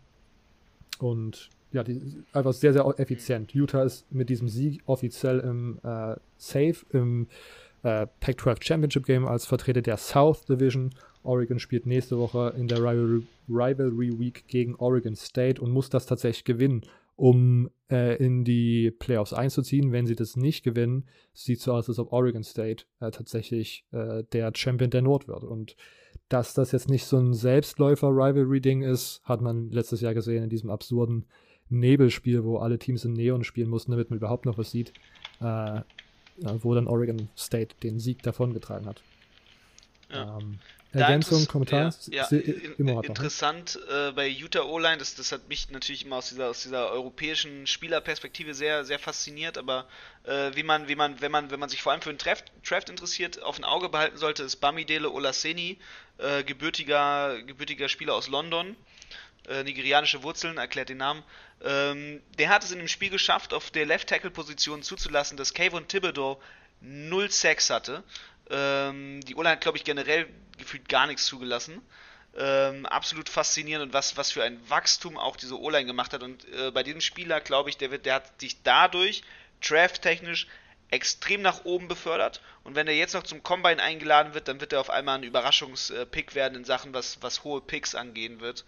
Und 0.99 1.49
ja, 1.72 1.82
die, 1.82 2.01
einfach 2.32 2.53
sehr, 2.53 2.72
sehr 2.72 2.87
effizient. 2.99 3.53
Utah 3.53 3.84
ist 3.84 4.11
mit 4.12 4.28
diesem 4.28 4.49
Sieg 4.49 4.82
offiziell 4.87 5.41
im 5.41 5.78
äh, 5.82 6.16
Safe, 6.37 6.76
im 6.93 7.26
äh, 7.87 8.09
Pac-12 8.18 8.64
Championship 8.64 9.07
Game 9.07 9.26
als 9.26 9.47
Vertreter 9.47 9.80
der 9.80 9.97
South 9.97 10.45
Division. 10.45 10.91
Oregon 11.22 11.61
spielt 11.61 11.87
nächste 11.87 12.18
Woche 12.18 12.53
in 12.57 12.66
der 12.66 12.78
Rivalry, 12.78 13.22
Rivalry 13.49 14.18
Week 14.18 14.45
gegen 14.49 14.74
Oregon 14.74 15.14
State 15.14 15.62
und 15.62 15.70
muss 15.70 15.89
das 15.89 16.07
tatsächlich 16.07 16.45
gewinnen, 16.45 16.82
um 17.14 17.70
äh, 17.89 18.16
in 18.16 18.43
die 18.43 18.91
Playoffs 18.91 19.32
einzuziehen. 19.32 19.93
Wenn 19.93 20.07
sie 20.07 20.16
das 20.16 20.37
nicht 20.37 20.64
gewinnen, 20.64 21.05
sieht 21.32 21.61
so 21.61 21.74
aus, 21.74 21.89
als 21.89 22.01
ob 22.01 22.12
Oregon 22.12 22.43
State 22.43 22.87
äh, 22.99 23.12
tatsächlich 23.12 23.87
äh, 23.93 24.24
der 24.32 24.51
Champion 24.55 24.91
der 24.91 25.03
Nord 25.03 25.28
wird. 25.28 25.45
Und 25.45 25.76
dass 26.28 26.55
das 26.55 26.72
jetzt 26.72 26.89
nicht 26.89 27.05
so 27.05 27.18
ein 27.18 27.34
Selbstläufer-Rivalry-Ding 27.34 28.82
ist, 28.82 29.20
hat 29.22 29.43
man 29.43 29.70
letztes 29.70 30.01
Jahr 30.01 30.14
gesehen 30.14 30.43
in 30.43 30.51
diesem 30.51 30.70
absurden 30.70 31.26
Nebelspiel, 31.68 32.43
wo 32.43 32.59
alle 32.59 32.80
Teams 32.80 33.05
in 33.05 33.12
Neon 33.12 33.45
spielen 33.45 33.70
mussten, 33.70 33.93
damit 33.93 34.11
man 34.11 34.18
überhaupt 34.18 34.45
noch 34.45 34.59
was 34.59 34.72
sieht, 34.72 34.93
äh, 35.41 35.82
wo 36.39 36.74
dann 36.74 36.87
Oregon 36.87 37.28
State 37.37 37.74
den 37.82 38.01
Sieg 38.01 38.22
davongetragen 38.22 38.87
hat. 38.87 39.01
Ja. 40.11 40.39
Ähm, 40.39 40.59
Ergänzung, 40.93 41.47
Kommentar? 41.47 41.95
Ja, 42.07 42.26
ja 42.30 42.39
in, 42.39 42.89
interessant 42.89 43.78
äh, 43.91 44.12
bei 44.12 44.28
Utah 44.28 44.62
O-Line, 44.62 44.99
das, 44.99 45.14
das 45.14 45.32
hat 45.32 45.49
mich 45.49 45.70
natürlich 45.70 46.05
immer 46.05 46.16
aus 46.16 46.28
dieser, 46.30 46.49
aus 46.49 46.62
dieser 46.62 46.91
europäischen 46.91 47.66
Spielerperspektive 47.66 48.55
sehr, 48.55 48.84
sehr 48.84 48.99
fasziniert, 48.99 49.59
aber 49.59 49.87
äh, 50.24 50.53
wie 50.55 50.62
man, 50.62 50.89
wie 50.89 50.95
man, 50.95 51.20
wenn 51.20 51.30
man, 51.30 51.51
wenn 51.51 51.61
man 51.61 51.68
sich 51.68 51.82
vor 51.82 51.93
allem 51.93 52.01
für 52.01 52.12
den 52.12 52.18
Draft, 52.18 52.51
Draft 52.68 52.89
interessiert, 52.89 53.43
auf 53.43 53.59
ein 53.59 53.64
Auge 53.64 53.89
behalten 53.89 54.16
sollte, 54.16 54.43
ist 54.43 54.57
Bamidele 54.57 55.11
Olaseni, 55.11 55.78
äh, 56.18 56.45
gebürtiger, 56.45 57.43
gebürtiger 57.43 57.89
Spieler 57.89 58.14
aus 58.14 58.28
London, 58.28 58.76
äh, 59.49 59.62
nigerianische 59.62 60.22
Wurzeln, 60.22 60.59
erklärt 60.59 60.88
den 60.88 60.99
Namen. 60.99 61.22
Ähm, 61.64 62.22
der 62.38 62.49
hat 62.49 62.64
es 62.64 62.72
in 62.72 62.78
dem 62.78 62.88
Spiel 62.88 63.11
geschafft, 63.11 63.55
auf 63.55 63.70
der 63.70 63.86
Left-Tackle-Position 63.86 64.82
zuzulassen, 64.82 65.36
dass 65.36 65.55
Kayvon 65.55 65.88
Thibodeau 65.88 66.40
null 66.80 67.30
Sex 67.30 67.70
hatte. 67.70 68.03
Ähm, 68.51 69.20
die 69.22 69.34
O-Line 69.34 69.53
hat, 69.53 69.61
glaube 69.61 69.78
ich, 69.78 69.84
generell 69.84 70.28
gefühlt 70.59 70.88
gar 70.88 71.07
nichts 71.07 71.26
zugelassen. 71.26 71.82
Ähm, 72.38 72.84
absolut 72.86 73.28
faszinierend 73.28 73.86
und 73.86 73.92
was, 73.94 74.16
was 74.16 74.30
für 74.30 74.42
ein 74.42 74.61
Wachstum 74.68 75.16
auch 75.16 75.36
diese 75.36 75.59
O-Line 75.59 75.86
gemacht 75.86 76.12
hat. 76.12 76.22
Und 76.22 76.44
äh, 76.53 76.70
bei 76.70 76.82
diesem 76.82 77.01
Spieler, 77.01 77.40
glaube 77.40 77.70
ich, 77.70 77.78
der, 77.78 77.90
wird, 77.90 78.05
der 78.05 78.16
hat 78.16 78.40
sich 78.40 78.62
dadurch 78.62 79.22
drafttechnisch 79.66 80.47
extrem 80.90 81.42
nach 81.42 81.64
oben 81.64 81.88
befördert. 81.88 82.40
Und 82.62 82.76
wenn 82.76 82.86
er 82.86 82.94
jetzt 82.94 83.14
noch 83.14 83.22
zum 83.22 83.42
Combine 83.42 83.82
eingeladen 83.82 84.34
wird, 84.34 84.49
dann 84.49 84.61
wird 84.61 84.72
er 84.72 84.80
auf 84.80 84.90
einmal 84.90 85.16
ein 85.16 85.24
Überraschungspick 85.24 86.34
werden 86.34 86.55
in 86.55 86.64
Sachen, 86.64 86.94
was, 86.94 87.20
was 87.22 87.42
hohe 87.42 87.61
Picks 87.61 87.94
angehen 87.94 88.40
wird. 88.40 88.64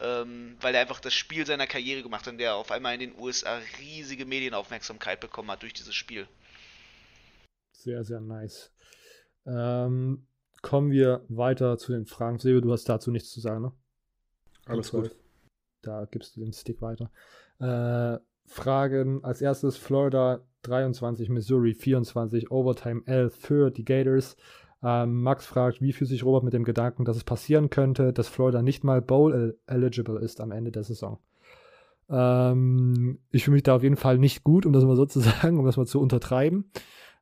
Ähm, 0.00 0.56
weil 0.60 0.74
er 0.74 0.80
einfach 0.80 1.00
das 1.00 1.12
Spiel 1.12 1.44
seiner 1.44 1.66
Karriere 1.66 2.02
gemacht 2.02 2.26
hat 2.26 2.32
und 2.32 2.38
der 2.38 2.54
auf 2.54 2.70
einmal 2.70 2.94
in 2.94 3.00
den 3.00 3.18
USA 3.18 3.60
riesige 3.78 4.24
Medienaufmerksamkeit 4.24 5.20
bekommen 5.20 5.50
hat 5.50 5.62
durch 5.62 5.74
dieses 5.74 5.94
Spiel. 5.94 6.26
Sehr, 7.72 8.04
sehr 8.04 8.20
nice. 8.20 8.72
Ähm, 9.46 10.26
kommen 10.62 10.90
wir 10.90 11.24
weiter 11.28 11.78
zu 11.78 11.92
den 11.92 12.06
Fragen. 12.06 12.38
Silvio, 12.38 12.60
du 12.60 12.72
hast 12.72 12.88
dazu 12.88 13.10
nichts 13.10 13.30
zu 13.30 13.40
sagen, 13.40 13.62
ne? 13.62 13.72
Alles 14.66 14.90
gut. 14.90 15.14
Da 15.82 16.06
gibst 16.10 16.36
du 16.36 16.40
den 16.40 16.52
Stick 16.52 16.80
weiter. 16.82 17.10
Äh, 17.58 18.18
Fragen 18.46 19.24
als 19.24 19.40
erstes 19.40 19.76
Florida 19.76 20.44
23, 20.62 21.28
Missouri 21.28 21.74
24, 21.74 22.50
Overtime 22.50 23.02
11 23.06 23.34
für 23.34 23.70
die 23.70 23.84
Gators. 23.84 24.36
Ähm, 24.82 25.22
Max 25.22 25.46
fragt, 25.46 25.80
wie 25.82 25.92
fühlt 25.92 26.08
sich 26.08 26.24
Robert 26.24 26.42
mit 26.42 26.54
dem 26.54 26.64
Gedanken, 26.64 27.04
dass 27.04 27.16
es 27.16 27.24
passieren 27.24 27.70
könnte, 27.70 28.12
dass 28.12 28.28
Florida 28.28 28.62
nicht 28.62 28.82
mal 28.82 29.02
Bowl-eligible 29.02 30.18
ist 30.18 30.40
am 30.40 30.52
Ende 30.52 30.72
der 30.72 30.84
Saison? 30.84 31.18
Ähm, 32.08 33.18
ich 33.30 33.44
fühle 33.44 33.56
mich 33.56 33.62
da 33.62 33.76
auf 33.76 33.82
jeden 33.82 33.96
Fall 33.96 34.18
nicht 34.18 34.42
gut, 34.42 34.66
um 34.66 34.72
das 34.72 34.84
mal 34.84 34.96
so 34.96 35.06
zu 35.06 35.20
sagen, 35.20 35.58
um 35.58 35.66
das 35.66 35.76
mal 35.76 35.86
zu 35.86 36.00
untertreiben. 36.00 36.70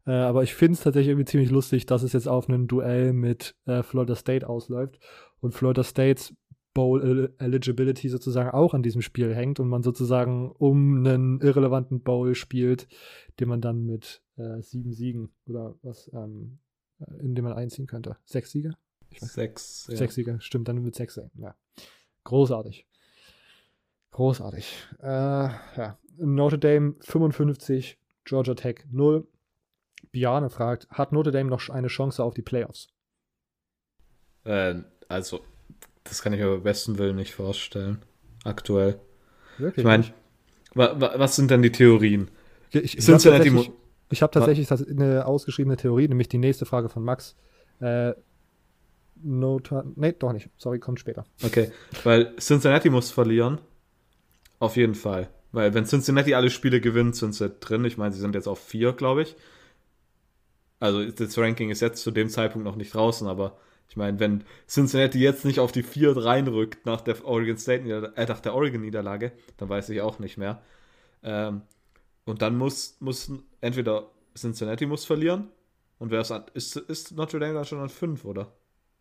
Äh, 0.06 0.12
aber 0.12 0.42
ich 0.42 0.54
finde 0.54 0.74
es 0.74 0.80
tatsächlich 0.80 1.10
irgendwie 1.10 1.30
ziemlich 1.30 1.50
lustig, 1.50 1.86
dass 1.86 2.02
es 2.02 2.12
jetzt 2.12 2.28
auf 2.28 2.48
ein 2.48 2.68
Duell 2.68 3.12
mit 3.12 3.56
äh, 3.66 3.82
Florida 3.82 4.14
State 4.14 4.48
ausläuft 4.48 4.98
und 5.40 5.52
Florida 5.52 5.84
States 5.84 6.34
Bowl 6.74 7.34
Eligibility 7.38 8.08
sozusagen 8.08 8.50
auch 8.50 8.72
an 8.72 8.84
diesem 8.84 9.02
Spiel 9.02 9.34
hängt 9.34 9.58
und 9.58 9.68
man 9.68 9.82
sozusagen 9.82 10.52
um 10.52 10.98
einen 10.98 11.40
irrelevanten 11.40 12.02
Bowl 12.02 12.36
spielt, 12.36 12.86
den 13.40 13.48
man 13.48 13.60
dann 13.60 13.84
mit 13.84 14.22
äh, 14.36 14.62
sieben 14.62 14.92
Siegen 14.92 15.30
oder 15.46 15.74
was, 15.82 16.08
ähm, 16.14 16.60
äh, 16.60 16.67
in 17.20 17.34
dem 17.34 17.44
man 17.44 17.54
einziehen 17.54 17.86
könnte. 17.86 18.16
Sechs 18.24 18.50
Siege? 18.50 18.72
Sechs. 19.16 19.86
Ja. 19.90 19.96
Sechs 19.96 20.14
Siege, 20.14 20.38
stimmt, 20.40 20.68
dann 20.68 20.82
mit 20.82 20.94
sechs. 20.94 21.20
Ja. 21.34 21.54
Großartig. 22.24 22.86
Großartig. 24.10 24.74
Äh, 25.00 25.06
ja. 25.06 25.98
Notre 26.16 26.58
Dame 26.58 26.94
55, 27.00 27.98
Georgia 28.24 28.54
Tech 28.54 28.84
0. 28.90 29.26
Biane 30.12 30.50
fragt, 30.50 30.88
hat 30.90 31.12
Notre 31.12 31.32
Dame 31.32 31.50
noch 31.50 31.68
eine 31.68 31.88
Chance 31.88 32.22
auf 32.22 32.34
die 32.34 32.42
Playoffs? 32.42 32.88
Äh, 34.44 34.76
also, 35.08 35.40
das 36.04 36.22
kann 36.22 36.32
ich 36.32 36.40
mir 36.40 36.50
beim 36.50 36.62
besten 36.62 36.98
Willen 36.98 37.16
nicht 37.16 37.34
vorstellen. 37.34 38.02
Aktuell. 38.44 39.00
Wirklich? 39.58 39.78
Ich 39.78 39.84
meine, 39.84 40.04
wa 40.74 41.00
wa 41.00 41.18
was 41.18 41.36
sind 41.36 41.50
denn 41.50 41.62
die 41.62 41.72
Theorien? 41.72 42.30
Ich, 42.70 42.96
ich 42.96 43.04
Cincinnati 43.04 43.50
ich 44.10 44.22
habe 44.22 44.32
tatsächlich 44.32 44.70
eine 44.70 45.26
ausgeschriebene 45.26 45.76
Theorie, 45.76 46.08
nämlich 46.08 46.28
die 46.28 46.38
nächste 46.38 46.66
Frage 46.66 46.88
von 46.88 47.04
Max. 47.04 47.36
Äh, 47.80 48.12
Nota, 49.22 49.84
nee, 49.96 50.12
doch 50.12 50.32
nicht. 50.32 50.48
Sorry, 50.58 50.78
kommt 50.78 51.00
später. 51.00 51.24
Okay, 51.44 51.72
weil 52.04 52.36
Cincinnati 52.36 52.88
muss 52.90 53.10
verlieren. 53.10 53.60
Auf 54.60 54.76
jeden 54.76 54.94
Fall. 54.94 55.28
Weil 55.52 55.74
wenn 55.74 55.86
Cincinnati 55.86 56.34
alle 56.34 56.50
Spiele 56.50 56.80
gewinnt, 56.80 57.16
sind 57.16 57.34
sie 57.34 57.50
drin. 57.50 57.84
Ich 57.84 57.96
meine, 57.96 58.12
sie 58.12 58.20
sind 58.20 58.34
jetzt 58.34 58.48
auf 58.48 58.60
vier, 58.60 58.92
glaube 58.92 59.22
ich. 59.22 59.36
Also 60.80 61.04
das 61.04 61.36
Ranking 61.36 61.70
ist 61.70 61.80
jetzt 61.80 62.02
zu 62.02 62.10
dem 62.10 62.28
Zeitpunkt 62.28 62.64
noch 62.64 62.76
nicht 62.76 62.94
draußen, 62.94 63.26
aber 63.26 63.56
ich 63.88 63.96
meine, 63.96 64.20
wenn 64.20 64.44
Cincinnati 64.68 65.18
jetzt 65.18 65.44
nicht 65.44 65.58
auf 65.60 65.72
die 65.72 65.82
vier 65.82 66.16
reinrückt 66.16 66.86
nach 66.86 67.00
der 67.00 67.24
Oregon 67.24 67.56
State 67.56 68.12
äh, 68.14 68.26
nach 68.26 68.40
der 68.40 68.54
Oregon 68.54 68.82
Niederlage, 68.82 69.32
dann 69.56 69.68
weiß 69.68 69.88
ich 69.88 70.00
auch 70.00 70.18
nicht 70.18 70.36
mehr. 70.36 70.60
Ähm, 71.22 71.62
und 72.28 72.42
dann 72.42 72.56
muss, 72.56 72.96
muss 73.00 73.32
entweder 73.60 74.10
Cincinnati 74.36 74.86
muss 74.86 75.04
verlieren 75.04 75.48
und 75.98 76.10
wer 76.10 76.20
ist, 76.20 76.32
ist, 76.54 76.76
ist 76.76 77.16
Notre 77.16 77.40
Dame 77.40 77.54
dann 77.54 77.64
schon 77.64 77.80
an 77.80 77.88
5, 77.88 78.24
oder? 78.24 78.52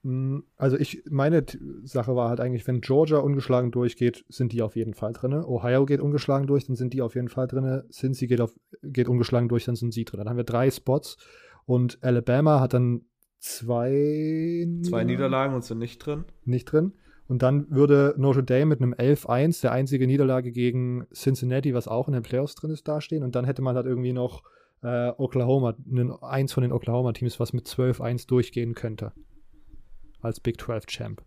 Mm, 0.03 0.39
also 0.55 0.77
ich, 0.77 1.03
meine 1.09 1.45
Sache 1.83 2.15
war 2.15 2.29
halt 2.29 2.39
eigentlich, 2.39 2.65
wenn 2.67 2.81
Georgia 2.81 3.17
ungeschlagen 3.17 3.71
durchgeht, 3.71 4.25
sind 4.29 4.53
die 4.53 4.61
auf 4.61 4.75
jeden 4.75 4.93
Fall 4.93 5.13
drin. 5.13 5.33
Ohio 5.33 5.85
geht 5.85 5.99
ungeschlagen 5.99 6.47
durch, 6.47 6.65
dann 6.65 6.75
sind 6.75 6.93
die 6.93 7.01
auf 7.01 7.15
jeden 7.15 7.29
Fall 7.29 7.47
drin. 7.47 7.83
Cincy 7.91 8.27
geht, 8.27 8.41
auf, 8.41 8.55
geht 8.81 9.09
ungeschlagen 9.09 9.49
durch, 9.49 9.65
dann 9.65 9.75
sind 9.75 9.93
sie 9.93 10.05
drin. 10.05 10.19
Dann 10.19 10.29
haben 10.29 10.37
wir 10.37 10.43
drei 10.43 10.71
Spots 10.71 11.17
und 11.65 11.99
Alabama 12.01 12.59
hat 12.59 12.73
dann 12.73 13.01
zwei, 13.39 14.67
zwei 14.83 15.03
Niederlagen 15.03 15.53
und 15.53 15.63
sind 15.63 15.79
nicht 15.79 15.99
drin. 15.99 16.25
Nicht 16.45 16.65
drin. 16.65 16.93
Und 17.27 17.41
dann 17.43 17.69
würde 17.69 18.15
Notre 18.17 18.43
Dame 18.43 18.67
mit 18.67 18.81
einem 18.81 18.93
11-1, 18.93 19.61
der 19.61 19.73
einzige 19.73 20.07
Niederlage 20.07 20.51
gegen 20.51 21.07
Cincinnati, 21.13 21.73
was 21.73 21.87
auch 21.87 22.07
in 22.07 22.13
den 22.13 22.23
Playoffs 22.23 22.55
drin 22.55 22.71
ist, 22.71 22.87
dastehen. 22.87 23.23
Und 23.23 23.35
dann 23.35 23.45
hätte 23.45 23.61
man 23.61 23.75
halt 23.75 23.85
irgendwie 23.85 24.13
noch 24.13 24.43
äh, 24.81 25.09
Oklahoma, 25.17 25.75
eins 26.21 26.53
von 26.53 26.63
den 26.63 26.71
Oklahoma-Teams, 26.71 27.39
was 27.39 27.51
mit 27.51 27.67
12-1 27.67 28.27
durchgehen 28.27 28.75
könnte. 28.75 29.11
Als 30.21 30.39
Big 30.39 30.61
12 30.61 30.85
Champ. 30.85 31.23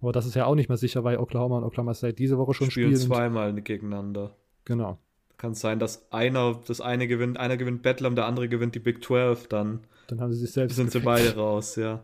Aber 0.00 0.10
das 0.10 0.26
ist 0.26 0.34
ja 0.34 0.46
auch 0.46 0.56
nicht 0.56 0.68
mehr 0.68 0.76
sicher, 0.76 1.04
weil 1.04 1.18
Oklahoma 1.18 1.58
und 1.58 1.64
Oklahoma 1.64 1.94
State 1.94 2.14
diese 2.14 2.36
Woche 2.36 2.54
schon 2.54 2.70
spielen. 2.70 2.96
Spielen 2.96 3.06
zweimal 3.06 3.54
gegeneinander. 3.54 4.34
Genau. 4.64 4.98
Kann 5.38 5.52
es 5.52 5.60
sein, 5.60 5.78
dass 5.78 6.10
einer 6.12 6.60
das 6.66 6.80
eine 6.80 7.06
gewinnt, 7.06 7.38
einer 7.38 7.56
gewinnt 7.56 7.82
Bedlam, 7.82 8.16
der 8.16 8.26
andere 8.26 8.48
gewinnt 8.48 8.74
die 8.74 8.80
Big 8.80 9.04
12, 9.04 9.46
dann, 9.46 9.80
dann 10.08 10.20
haben 10.20 10.32
sie 10.32 10.40
sich 10.40 10.52
selbst 10.52 10.74
sind 10.74 10.86
gefickt. 10.86 11.02
sie 11.02 11.06
beide 11.06 11.36
raus, 11.36 11.76
ja. 11.76 12.02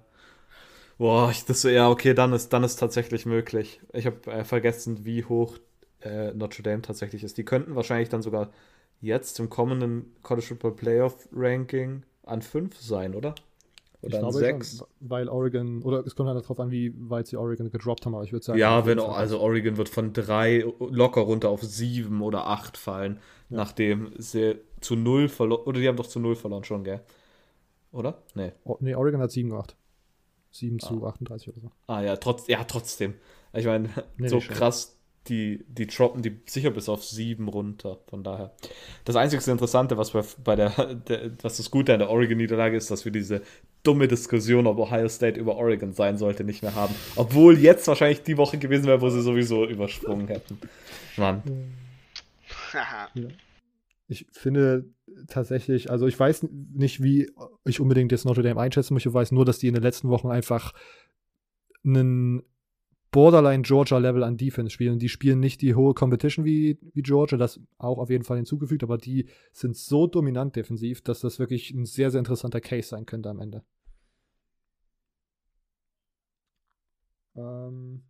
Boah, 0.99 1.31
ich, 1.31 1.45
das, 1.45 1.63
ja, 1.63 1.89
okay, 1.89 2.13
dann 2.13 2.33
ist, 2.33 2.53
dann 2.53 2.65
ist 2.65 2.77
tatsächlich 2.77 3.25
möglich. 3.25 3.81
Ich 3.93 4.05
habe 4.05 4.31
äh, 4.31 4.45
vergessen, 4.45 5.05
wie 5.05 5.25
hoch 5.25 5.57
äh, 6.01 6.33
Notre 6.35 6.63
Dame 6.65 6.83
tatsächlich 6.83 7.23
ist. 7.23 7.39
Die 7.39 7.45
könnten 7.45 7.77
wahrscheinlich 7.77 8.09
dann 8.09 8.21
sogar 8.21 8.51
jetzt 9.01 9.39
im 9.39 9.49
kommenden 9.49 10.17
College 10.23 10.47
Football 10.49 10.75
Playoff 10.75 11.29
Ranking 11.33 12.03
an 12.25 12.43
5 12.43 12.81
sein, 12.81 13.15
oder? 13.15 13.37
Oder 14.03 14.19
ich 14.19 14.25
an 14.25 14.33
6. 14.33 14.85
Weil 15.01 15.29
Oregon, 15.29 15.83
oder 15.83 16.05
es 16.05 16.17
kommt 16.17 16.29
halt 16.29 16.43
darauf 16.43 16.59
an, 16.61 16.71
wie 16.71 16.93
weit 16.97 17.29
sie 17.29 17.37
Oregon 17.37 17.71
gedroppt 17.71 18.07
haben, 18.07 18.15
aber 18.15 18.25
ich 18.25 18.33
würde 18.33 18.45
sagen. 18.45 18.59
Ja, 18.59 18.85
wenn, 18.87 18.99
also 18.99 19.41
Oregon 19.41 19.77
wird 19.77 19.89
von 19.89 20.13
3 20.13 20.65
locker 20.91 21.21
runter 21.21 21.49
auf 21.49 21.63
7 21.63 22.23
oder 22.23 22.47
8 22.47 22.77
fallen, 22.77 23.19
ja. 23.51 23.57
nachdem 23.57 24.13
sie 24.19 24.59
zu 24.81 24.97
0 24.97 25.29
verloren, 25.29 25.63
oder 25.65 25.81
die 25.81 25.89
haben 25.89 25.97
doch 25.97 26.07
zu 26.07 26.21
0 26.21 26.37
verloren 26.37 26.65
schon, 26.65 26.85
gell? 26.85 27.01
Oder? 27.91 28.23
Nee. 28.35 28.53
Oh, 28.65 28.77
nee, 28.81 28.95
Oregon 28.95 29.21
hat 29.21 29.31
7 29.31 29.49
gemacht. 29.49 29.77
7 30.59 30.79
ah. 30.83 30.87
zu 30.87 31.07
38 31.07 31.49
oder 31.49 31.61
so. 31.61 31.71
Ah 31.87 32.03
ja, 32.03 32.17
trotz, 32.17 32.47
ja 32.49 32.65
trotzdem. 32.65 33.15
Ich 33.53 33.67
meine, 33.67 33.89
nee, 34.17 34.29
so 34.29 34.41
krass, 34.41 34.99
die, 35.29 35.65
die 35.69 35.87
droppen 35.87 36.23
die 36.23 36.41
sicher 36.47 36.71
bis 36.71 36.89
auf 36.89 37.05
7 37.05 37.49
runter. 37.49 37.99
Von 38.09 38.23
daher. 38.25 38.55
Das 39.05 39.17
einzige 39.17 39.51
Interessante, 39.51 39.97
was 39.97 40.13
bei, 40.13 40.23
bei 40.43 40.57
der, 40.57 40.95
der, 40.95 41.31
was 41.43 41.57
das 41.59 41.71
Gute 41.71 41.93
an 41.93 41.99
der 41.99 42.11
Oregon-Niederlage 42.11 42.77
ist, 42.77 42.91
dass 42.91 43.05
wir 43.05 43.13
diese 43.13 43.43
dumme 43.83 44.09
Diskussion, 44.09 44.67
ob 44.67 44.79
Ohio 44.79 45.09
State 45.09 45.39
über 45.39 45.57
Oregon 45.57 45.93
sein 45.93 46.19
sollte, 46.19 46.45
nicht 46.45 46.63
mehr 46.63 46.75
haben. 46.75 46.95
Obwohl 47.17 47.59
jetzt 47.59 47.87
wahrscheinlich 47.89 48.23
die 48.23 48.37
Woche 48.37 48.59
gewesen 48.59 48.87
wäre, 48.87 49.01
wo 49.01 49.09
sie 49.09 49.23
sowieso 49.23 49.67
übersprungen 49.67 50.29
hätten. 50.29 50.59
Mann. 51.17 51.43
ja. 52.73 53.09
ich 54.09 54.27
finde 54.33 54.85
tatsächlich, 55.27 55.91
also 55.91 56.07
ich 56.07 56.19
weiß 56.19 56.49
nicht, 56.51 57.03
wie 57.03 57.31
ich 57.65 57.81
unbedingt 57.81 58.13
jetzt 58.13 58.25
Notre 58.25 58.43
Dame 58.43 58.61
einschätzen 58.61 58.95
möchte, 58.95 59.09
ich 59.09 59.15
weiß 59.15 59.33
nur, 59.33 59.45
dass 59.45 59.59
die 59.59 59.69
in 59.69 59.75
den 59.75 59.83
letzten 59.83 60.09
Wochen 60.09 60.29
einfach 60.29 60.73
einen 61.85 62.43
Borderline 63.11 63.63
Georgia 63.63 63.99
Level 63.99 64.23
an 64.23 64.37
Defense 64.37 64.71
spielen. 64.71 64.99
Die 64.99 65.09
spielen 65.09 65.41
nicht 65.41 65.63
die 65.63 65.75
hohe 65.75 65.95
Competition 65.95 66.45
wie, 66.45 66.79
wie 66.93 67.03
Georgia, 67.03 67.39
das 67.39 67.61
auch 67.79 67.99
auf 67.99 68.11
jeden 68.11 68.25
Fall 68.25 68.37
hinzugefügt, 68.37 68.83
aber 68.83 68.99
die 68.99 69.29
sind 69.53 69.77
so 69.77 70.07
dominant 70.07 70.57
defensiv, 70.57 71.01
dass 71.03 71.21
das 71.21 71.39
wirklich 71.39 71.71
ein 71.71 71.87
sehr, 71.87 72.11
sehr 72.11 72.19
interessanter 72.19 72.61
Case 72.61 72.89
sein 72.89 73.07
könnte 73.07 73.31
am 73.31 73.41
Ende. 73.41 73.65
Ähm 77.35 78.03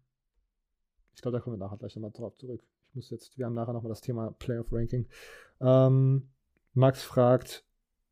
ich 1.15 1.23
glaube, 1.23 1.37
da 1.37 1.43
kommen 1.43 1.59
wir 1.59 1.65
nachher 1.65 1.79
gleich 1.79 1.97
nochmal 1.97 2.13
drauf 2.13 2.37
zurück. 2.37 2.63
Ich 2.89 2.95
muss 2.95 3.11
jetzt, 3.11 3.37
wir 3.37 3.47
haben 3.47 3.55
nachher 3.55 3.73
nochmal 3.73 3.91
das 3.91 4.01
Thema 4.01 4.31
Playoff 4.39 4.73
Ranking. 4.73 5.07
Ähm, 5.61 6.29
Max 6.79 7.03
fragt, 7.03 7.65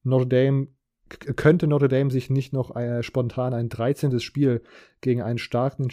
Notre 0.03 0.29
Dame 0.29 0.69
könnte 1.09 1.67
Notre 1.67 1.89
Dame 1.89 2.11
sich 2.11 2.31
nicht 2.31 2.53
noch 2.53 2.75
äh, 2.77 3.03
spontan 3.03 3.55
ein 3.55 3.69
13. 3.69 4.19
Spiel 4.21 4.63
gegen 5.01 5.23
einen 5.23 5.39
starken, 5.39 5.89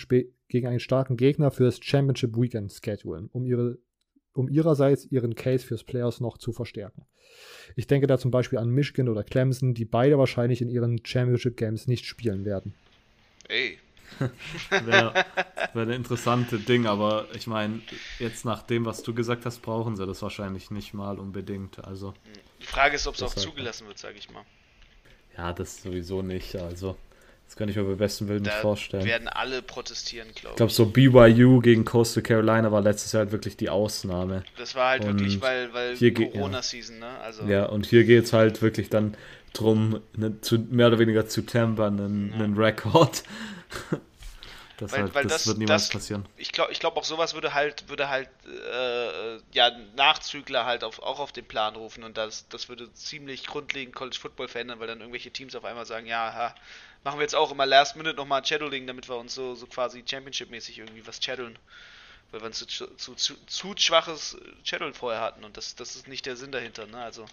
gegen 0.47 0.67
einen 0.67 0.80
starken 0.80 1.17
Gegner 1.17 1.51
fürs 1.51 1.80
Championship 1.84 2.36
Weekend 2.36 2.74
schedulen, 2.74 3.30
um, 3.32 3.45
ihre, 3.45 3.78
um 4.34 4.49
ihrerseits 4.49 5.05
ihren 5.05 5.36
Case 5.36 5.65
fürs 5.65 5.84
Playoffs 5.84 6.19
noch 6.19 6.38
zu 6.38 6.51
verstärken. 6.51 7.05
Ich 7.76 7.88
denke 7.88 8.07
da 8.07 8.17
zum 8.17 8.32
Beispiel 8.32 8.59
an 8.59 8.69
Michigan 8.69 9.07
oder 9.07 9.24
Clemson, 9.24 9.74
die 9.74 9.86
beide 9.86 10.17
wahrscheinlich 10.17 10.61
in 10.61 10.69
ihren 10.69 11.05
Championship 11.05 11.57
Games 11.57 11.88
nicht 11.88 12.05
spielen 12.05 12.45
werden. 12.45 12.74
Ey. 13.49 13.78
Wäre 14.70 15.26
wär 15.74 15.84
ein 15.84 15.89
interessantes 15.89 16.66
Ding, 16.66 16.86
aber 16.86 17.28
ich 17.34 17.47
meine, 17.47 17.82
jetzt 18.20 18.45
nach 18.45 18.64
dem, 18.64 18.86
was 18.86 19.03
du 19.03 19.14
gesagt 19.14 19.45
hast, 19.45 19.61
brauchen 19.61 19.95
sie 19.95 20.05
das 20.05 20.22
wahrscheinlich 20.22 20.72
nicht 20.72 20.93
mal 20.93 21.20
unbedingt. 21.20 21.84
Also, 21.86 22.14
Die 22.61 22.66
Frage 22.66 22.95
ist, 22.95 23.07
ob 23.07 23.16
es 23.16 23.24
auch 23.24 23.34
zugelassen 23.34 23.88
wird, 23.88 23.97
sage 23.97 24.16
ich 24.18 24.30
mal. 24.32 24.43
Ja, 25.38 25.53
das 25.53 25.82
sowieso 25.82 26.22
nicht. 26.22 26.55
Also, 26.55 26.95
das 27.47 27.55
kann 27.55 27.70
ich 27.70 27.76
mir 27.76 27.84
bei 27.84 27.95
besten 27.95 28.28
Willen 28.28 28.43
nicht 28.43 28.53
vorstellen. 28.55 29.05
werden 29.05 29.28
alle 29.28 29.61
protestieren, 29.61 30.28
glaube 30.34 30.47
ich. 30.47 30.51
Ich 30.51 30.57
glaube, 30.57 30.72
so 30.72 30.86
BYU 30.88 31.59
gegen 31.59 31.86
Coastal 31.86 32.24
Carolina 32.24 32.72
war 32.72 32.82
letztes 32.82 33.11
Jahr 33.11 33.22
halt 33.24 33.32
wirklich 33.32 33.57
die 33.57 33.70
Ausnahme. 33.70 34.43
Das 34.57 34.76
war 34.76 34.89
halt 34.89 35.05
und 35.05 35.20
wirklich, 35.20 35.41
weil, 35.41 35.74
weil 35.74 35.95
Corona-Season, 36.14 36.99
ne? 36.99 37.20
Also 37.20 37.43
ja, 37.43 37.66
und 37.66 37.86
hier 37.86 38.05
geht 38.05 38.24
es 38.24 38.34
halt 38.34 38.61
wirklich 38.61 38.89
dann 38.89 39.16
drum, 39.53 39.99
ne, 40.16 40.41
zu, 40.41 40.57
mehr 40.57 40.88
oder 40.88 40.99
weniger 40.99 41.28
zu 41.28 41.43
tempern, 41.43 41.99
einen, 41.99 42.30
ja. 42.32 42.43
einen 42.43 42.57
Rekord. 42.57 43.24
Das, 44.78 44.91
weil, 44.91 45.03
halt, 45.03 45.13
weil 45.13 45.24
das, 45.24 45.34
das, 45.34 45.47
wird 45.47 45.57
niemals 45.59 45.84
das, 45.84 45.93
passieren. 45.93 46.28
Ich 46.36 46.51
glaube 46.51 46.71
ich 46.71 46.80
glaub 46.80 46.97
auch 46.97 47.03
sowas 47.03 47.36
würde 47.36 47.53
halt, 47.53 47.89
würde 47.89 48.09
halt 48.09 48.30
äh, 48.45 49.38
ja, 49.51 49.69
Nachzügler 49.95 50.65
halt 50.65 50.84
auf, 50.84 50.99
auch 50.99 51.19
auf 51.19 51.32
den 51.32 51.45
Plan 51.45 51.76
rufen 51.76 52.03
und 52.03 52.17
das, 52.17 52.47
das 52.49 52.69
würde 52.69 52.91
ziemlich 52.93 53.45
grundlegend 53.45 53.95
College 53.95 54.17
Football 54.19 54.47
verändern, 54.47 54.80
weil 54.80 54.88
dann 54.88 54.99
irgendwelche 54.99 55.32
Teams 55.32 55.55
auf 55.55 55.63
einmal 55.63 55.86
sagen, 55.86 56.07
ja, 56.07 56.34
ha, 56.34 56.55
machen 57.03 57.19
wir 57.19 57.24
jetzt 57.24 57.36
auch 57.36 57.51
immer 57.51 57.67
Last 57.67 57.95
Minute 57.95 58.15
nochmal 58.15 58.41
ein 58.41 58.45
Shadowing, 58.45 58.88
damit 58.88 59.07
wir 59.07 59.15
uns 59.15 59.36
so, 59.36 59.53
so 59.53 59.67
quasi 59.67 60.03
Championship-mäßig 60.05 60.80
irgendwie 60.80 61.05
was 61.05 61.24
shadowlen. 61.24 61.59
Weil 62.32 62.41
wir 62.41 62.47
ein 62.47 62.53
zu, 62.53 62.65
zu, 62.65 62.88
zu, 63.13 63.36
zu 63.45 63.76
schwaches 63.78 64.38
Shadowing 64.63 64.95
vorher 64.95 65.21
hatten 65.21 65.43
und 65.43 65.55
das, 65.55 65.76
das 65.76 65.95
ist 65.95 66.07
nicht 66.07 66.26
der 66.26 66.36
Sinn 66.36 66.51
dahinter, 66.51 66.88
ne? 66.88 66.97
Also 66.97 67.28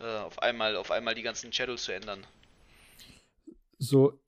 äh, 0.00 0.16
auf 0.18 0.42
einmal, 0.42 0.76
auf 0.76 0.90
einmal 0.90 1.14
die 1.14 1.22
ganzen 1.22 1.52
Shadows 1.52 1.84
zu 1.84 1.92
ändern. 1.92 2.26
So, 3.78 4.18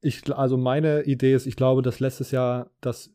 ich, 0.00 0.32
also 0.34 0.56
meine 0.56 1.02
Idee 1.02 1.34
ist, 1.34 1.46
ich 1.46 1.56
glaube, 1.56 1.82
dass 1.82 2.00
letztes 2.00 2.30
Jahr 2.30 2.70
das 2.80 3.12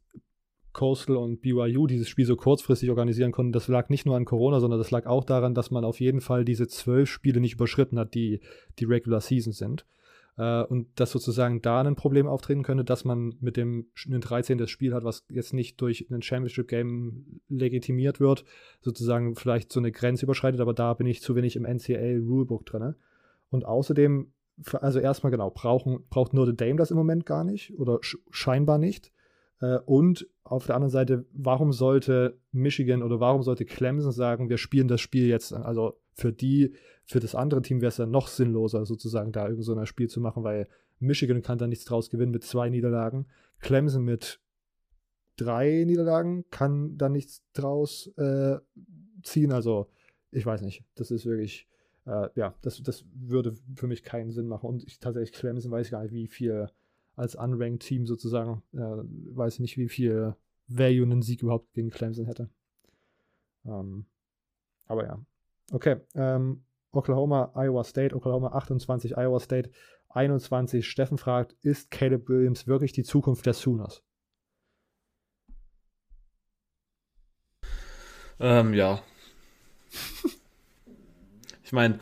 Coastal 0.74 1.16
und 1.16 1.42
BYU 1.42 1.88
dieses 1.88 2.10
Spiel 2.10 2.26
so 2.26 2.36
kurzfristig 2.36 2.90
organisieren 2.90 3.32
konnten, 3.32 3.54
das 3.54 3.68
lag 3.68 3.90
nicht 3.90 4.06
nur 4.06 4.18
an 4.18 4.26
Corona, 4.26 4.60
sondern 4.60 4.80
das 4.80 4.92
lag 4.92 5.06
auch 5.06 5.24
daran, 5.24 5.56
dass 5.56 5.72
man 5.72 5.86
auf 5.86 6.00
jeden 6.00 6.22
Fall 6.22 6.44
diese 6.44 6.68
zwölf 6.68 7.10
Spiele 7.10 7.40
nicht 7.40 7.54
überschritten 7.54 7.98
hat, 7.98 8.14
die 8.14 8.42
die 8.78 8.86
Regular 8.86 9.22
Season 9.22 9.54
sind. 9.54 9.86
Äh, 10.38 10.64
und 10.64 10.88
dass 11.00 11.12
sozusagen 11.12 11.62
da 11.62 11.82
ein 11.82 11.96
Problem 11.96 12.28
auftreten 12.28 12.64
könnte, 12.64 12.84
dass 12.84 13.06
man 13.06 13.36
mit 13.40 13.56
dem 13.58 13.88
ein 14.06 14.22
13. 14.22 14.68
Spiel 14.68 14.94
hat, 14.94 15.06
was 15.06 15.26
jetzt 15.30 15.54
nicht 15.54 15.80
durch 15.80 16.08
ein 16.12 16.22
Championship-Game 16.22 17.40
legitimiert 17.48 18.20
wird, 18.20 18.44
sozusagen 18.82 19.36
vielleicht 19.36 19.72
so 19.72 19.80
eine 19.80 19.94
Grenze 19.94 20.26
überschreitet, 20.26 20.60
aber 20.60 20.74
da 20.74 20.94
bin 20.94 21.08
ich 21.08 21.22
zu 21.22 21.36
wenig 21.36 21.56
im 21.56 21.64
NCAA-Rulebook 21.64 22.66
drin. 22.66 22.96
Und 23.50 23.66
außerdem 23.66 24.34
also 24.74 25.00
erstmal 25.00 25.32
genau, 25.32 25.50
brauchen, 25.50 26.06
braucht 26.10 26.34
Notre 26.34 26.54
Dame 26.54 26.76
das 26.76 26.92
im 26.92 26.98
Moment 26.98 27.26
gar 27.26 27.44
nicht 27.44 27.78
oder 27.78 28.00
sch 28.02 28.18
scheinbar 28.30 28.78
nicht. 28.78 29.12
Äh, 29.60 29.80
und 29.86 30.28
auf 30.44 30.66
der 30.68 30.76
anderen 30.76 30.92
Seite, 30.92 31.26
warum 31.34 31.74
sollte 31.74 32.40
Michigan 32.52 33.02
oder 33.02 33.20
warum 33.20 33.44
sollte 33.44 33.66
Clemson 33.66 34.12
sagen, 34.12 34.50
wir 34.50 34.58
spielen 34.58 34.88
das 34.88 35.02
Spiel 35.02 35.28
jetzt? 35.28 35.54
Also 35.54 36.00
für 36.14 36.32
die, 36.32 36.74
für 37.06 37.20
das 37.20 37.36
andere 37.36 37.62
Team 37.62 37.82
wäre 37.82 37.90
es 37.90 37.98
dann 37.98 38.12
noch 38.12 38.28
sinnloser, 38.28 38.86
sozusagen 38.86 39.32
da 39.32 39.48
irgend 39.48 39.66
so 39.66 39.76
ein 39.76 39.86
Spiel 39.86 40.10
zu 40.10 40.22
machen, 40.22 40.44
weil 40.44 40.68
Michigan 41.00 41.42
kann 41.42 41.58
da 41.58 41.68
nichts 41.68 41.86
draus 41.86 42.10
gewinnen 42.10 42.32
mit 42.32 42.44
zwei 42.44 42.70
Niederlagen. 42.70 43.28
Clemson 43.60 44.04
mit 44.04 44.40
drei 45.36 45.84
Niederlagen 45.86 46.46
kann 46.52 46.98
da 46.98 47.10
nichts 47.10 47.44
draus 47.54 48.08
äh, 48.18 48.58
ziehen. 49.24 49.52
Also 49.52 49.90
ich 50.32 50.46
weiß 50.46 50.62
nicht. 50.62 50.84
Das 50.96 51.12
ist 51.12 51.26
wirklich 51.26 51.68
äh, 52.06 52.30
ja, 52.36 52.56
das, 52.62 52.82
das 52.84 53.06
würde 53.14 53.56
für 53.76 53.88
mich 53.88 54.04
keinen 54.04 54.32
Sinn 54.32 54.48
machen. 54.48 54.70
Und 54.70 54.84
ich 54.84 55.00
tatsächlich 55.00 55.34
Clemson 55.34 55.72
weiß 55.72 55.92
gar 55.92 56.04
nicht, 56.04 56.14
wie 56.14 56.28
viel 56.28 56.68
als 57.16 57.36
unranked 57.36 57.82
Team 57.82 58.06
sozusagen, 58.06 58.62
äh, 58.74 58.78
weiß 59.36 59.56
ich 59.56 59.60
nicht, 59.62 59.78
wie 59.78 59.90
viel 59.90 60.36
Value 60.68 61.06
ein 61.06 61.22
Sieg 61.22 61.42
überhaupt 61.42 61.74
gegen 61.74 61.90
Clemson 61.90 62.26
hätte. 62.26 62.50
Ähm, 63.66 64.06
aber 64.88 65.06
ja. 65.06 65.26
Okay. 65.72 65.98
Ähm, 66.14 66.64
Oklahoma, 66.92 67.52
Iowa 67.56 67.84
State, 67.84 68.16
Oklahoma 68.16 68.50
28, 68.50 69.18
Iowa 69.18 69.40
State 69.40 69.72
21. 70.10 70.88
Steffen 70.88 71.18
fragt, 71.18 71.54
ist 71.62 71.92
Caleb 71.92 72.30
Williams 72.30 72.68
wirklich 72.68 72.94
die 72.94 73.04
Zukunft 73.04 73.46
der 73.46 73.54
Sooners? 73.54 74.02
Ähm, 78.40 78.74
ja. 78.74 79.02
Ich 81.66 81.72
meine, 81.72 82.00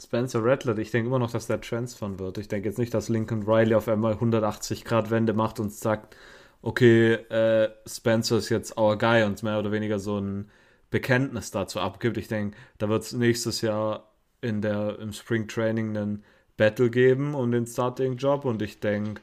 Spencer 0.00 0.44
Rattler, 0.44 0.78
ich 0.78 0.92
denke 0.92 1.08
immer 1.08 1.18
noch, 1.18 1.32
dass 1.32 1.48
der 1.48 1.60
transfern 1.60 2.20
wird. 2.20 2.38
Ich 2.38 2.46
denke 2.46 2.68
jetzt 2.68 2.78
nicht, 2.78 2.94
dass 2.94 3.08
Lincoln 3.08 3.42
Riley 3.42 3.74
auf 3.74 3.88
einmal 3.88 4.12
180 4.12 4.84
Grad 4.84 5.10
Wende 5.10 5.32
macht 5.32 5.58
und 5.58 5.72
sagt, 5.72 6.16
okay, 6.62 7.14
äh, 7.14 7.70
Spencer 7.84 8.38
ist 8.38 8.48
jetzt 8.48 8.78
our 8.78 8.96
guy 8.96 9.24
und 9.24 9.42
mehr 9.42 9.58
oder 9.58 9.72
weniger 9.72 9.98
so 9.98 10.18
ein 10.18 10.48
Bekenntnis 10.90 11.50
dazu 11.50 11.80
abgibt. 11.80 12.16
Ich 12.16 12.28
denke, 12.28 12.56
da 12.78 12.88
wird 12.88 13.02
es 13.02 13.12
nächstes 13.12 13.60
Jahr 13.60 14.08
in 14.40 14.62
der, 14.62 15.00
im 15.00 15.12
Spring 15.12 15.48
Training 15.48 15.96
einen 15.96 16.24
Battle 16.56 16.90
geben 16.90 17.34
und 17.34 17.50
den 17.50 17.66
Starting 17.66 18.18
Job 18.18 18.44
und 18.44 18.62
ich 18.62 18.78
denke, 18.78 19.20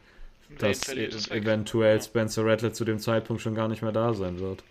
dass 0.58 0.90
e 0.90 1.06
eventuell 1.06 2.02
Spencer 2.02 2.46
Rattler 2.46 2.74
zu 2.74 2.84
dem 2.84 3.00
Zeitpunkt 3.00 3.42
schon 3.42 3.56
gar 3.56 3.70
nicht 3.70 3.82
mehr 3.82 3.94
da 3.94 4.14
sein 4.14 4.40
wird. 4.40 4.64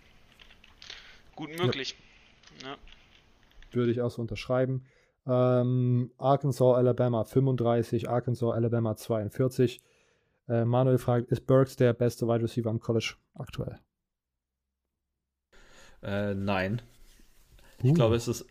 Gut 1.35 1.57
möglich. 1.57 1.95
Ja 1.97 2.08
würde 3.75 3.91
ich 3.91 4.01
auch 4.01 4.11
so 4.11 4.21
unterschreiben. 4.21 4.85
Ähm, 5.25 6.11
Arkansas, 6.17 6.75
Alabama 6.75 7.23
35, 7.23 8.09
Arkansas, 8.09 8.53
Alabama 8.53 8.95
42. 8.95 9.81
Äh, 10.47 10.65
Manuel 10.65 10.97
fragt, 10.97 11.29
ist 11.29 11.45
Burks 11.45 11.75
der 11.75 11.93
beste 11.93 12.27
Wide 12.27 12.43
Receiver 12.43 12.69
am 12.69 12.79
College 12.79 13.15
aktuell? 13.35 13.79
Äh, 16.01 16.33
nein. 16.33 16.81
Ich 17.83 17.91
uh. 17.91 17.93
glaube, 17.93 18.15
es 18.15 18.27
ist 18.27 18.45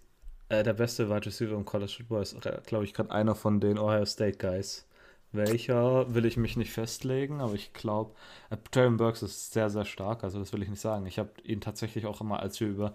äh, 0.49 0.63
der 0.63 0.75
beste 0.75 1.11
Wide 1.11 1.27
Receiver 1.27 1.55
im 1.55 1.65
College 1.65 1.93
Football 1.97 2.23
ist, 2.23 2.37
glaube 2.67 2.85
ich, 2.85 2.95
gerade 2.95 3.11
einer 3.11 3.35
von 3.35 3.61
den 3.61 3.79
Ohio 3.79 4.05
State 4.05 4.39
Guys. 4.39 4.87
Welcher 5.31 6.15
will 6.15 6.25
ich 6.25 6.39
mich 6.39 6.57
nicht 6.57 6.73
festlegen, 6.73 7.43
aber 7.43 7.53
ich 7.53 7.75
glaube, 7.75 8.15
äh, 8.49 8.57
Traven 8.71 8.97
Burks 8.97 9.23
ist 9.23 9.53
sehr, 9.53 9.69
sehr 9.69 9.85
stark, 9.85 10.25
also 10.25 10.39
das 10.39 10.55
will 10.55 10.63
ich 10.63 10.71
nicht 10.71 10.81
sagen. 10.81 11.05
Ich 11.07 11.19
habe 11.19 11.31
ihn 11.43 11.61
tatsächlich 11.61 12.07
auch 12.07 12.23
immer, 12.23 12.41
als 12.41 12.59
wir 12.61 12.69
über 12.69 12.95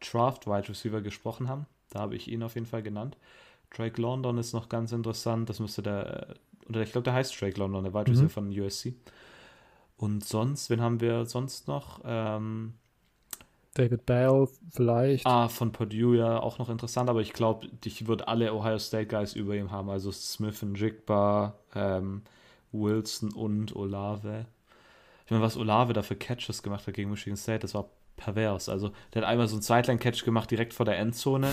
Draft 0.00 0.46
Wide 0.46 0.68
Receiver 0.68 1.00
gesprochen 1.00 1.48
haben. 1.48 1.66
Da 1.90 2.00
habe 2.00 2.16
ich 2.16 2.28
ihn 2.28 2.42
auf 2.42 2.54
jeden 2.54 2.66
Fall 2.66 2.82
genannt. 2.82 3.16
Drake 3.70 4.00
London 4.00 4.38
ist 4.38 4.52
noch 4.52 4.68
ganz 4.68 4.92
interessant. 4.92 5.48
Das 5.48 5.60
müsste 5.60 5.82
der, 5.82 6.34
oder 6.68 6.82
ich 6.82 6.92
glaube, 6.92 7.04
der 7.04 7.14
heißt 7.14 7.40
Drake 7.40 7.58
London, 7.58 7.84
der 7.84 7.94
Wide 7.94 8.10
Receiver 8.10 8.24
mhm. 8.24 8.30
von 8.30 8.60
USC. 8.60 8.94
Und 9.96 10.24
sonst, 10.24 10.68
wen 10.70 10.80
haben 10.80 11.00
wir 11.00 11.24
sonst 11.24 11.68
noch? 11.68 12.00
Ähm, 12.04 12.74
David 13.74 14.06
Bell 14.06 14.48
vielleicht. 14.70 15.26
Ah, 15.26 15.48
von 15.48 15.72
Purdue 15.72 16.16
ja 16.16 16.40
auch 16.40 16.58
noch 16.58 16.70
interessant, 16.70 17.10
aber 17.10 17.20
ich 17.20 17.32
glaube, 17.32 17.68
ich 17.84 18.06
würde 18.06 18.26
alle 18.26 18.52
Ohio 18.54 18.78
State 18.78 19.06
Guys 19.06 19.34
über 19.34 19.54
ihm 19.54 19.70
haben. 19.70 19.90
Also 19.90 20.10
Smith 20.12 20.62
und 20.62 20.76
Jigba, 20.76 21.54
ähm, 21.74 22.22
Wilson 22.72 23.32
und 23.32 23.76
Olave. 23.76 24.46
Ich 25.24 25.30
meine, 25.30 25.42
was 25.42 25.56
Olave 25.56 25.92
da 25.92 26.02
für 26.02 26.16
Catches 26.16 26.62
gemacht 26.62 26.86
hat 26.86 26.94
gegen 26.94 27.10
Michigan 27.10 27.36
State, 27.36 27.60
das 27.60 27.74
war 27.74 27.90
pervers. 28.16 28.68
Also, 28.68 28.92
der 29.12 29.22
hat 29.22 29.28
einmal 29.28 29.48
so 29.48 29.56
einen 29.56 29.62
Sideline-Catch 29.62 30.24
gemacht 30.24 30.50
direkt 30.50 30.74
vor 30.74 30.86
der 30.86 30.98
Endzone, 30.98 31.50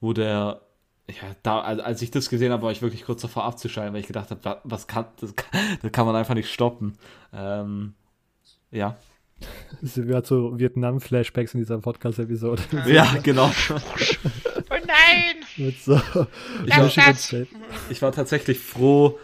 wo 0.00 0.12
der, 0.12 0.60
ja, 1.08 1.36
da, 1.42 1.60
als 1.60 2.02
ich 2.02 2.10
das 2.10 2.28
gesehen 2.28 2.52
habe, 2.52 2.62
war 2.62 2.72
ich 2.72 2.82
wirklich 2.82 3.04
kurz 3.04 3.22
davor 3.22 3.44
abzuschalten, 3.44 3.92
weil 3.92 4.00
ich 4.00 4.06
gedacht 4.06 4.30
habe, 4.30 4.60
was 4.64 4.86
kann, 4.86 5.06
das 5.20 5.36
kann, 5.36 5.78
das 5.82 5.92
kann 5.92 6.06
man 6.06 6.16
einfach 6.16 6.34
nicht 6.34 6.50
stoppen. 6.52 6.96
Ähm, 7.32 7.94
ja, 8.70 8.96
Sie 9.80 10.14
hat 10.14 10.26
so 10.26 10.58
Vietnam-Flashbacks 10.58 11.54
in 11.54 11.60
dieser 11.60 11.78
Podcast-Episode. 11.78 12.62
Ja, 12.86 13.16
genau. 13.22 13.50
Oh 14.70 14.74
nein! 14.86 15.44
Mit 15.56 15.82
so 15.82 16.00
Ich 16.66 16.76
war, 16.76 17.14
ich 17.90 18.02
war 18.02 18.12
tatsächlich 18.12 18.58
froh, 18.58 19.18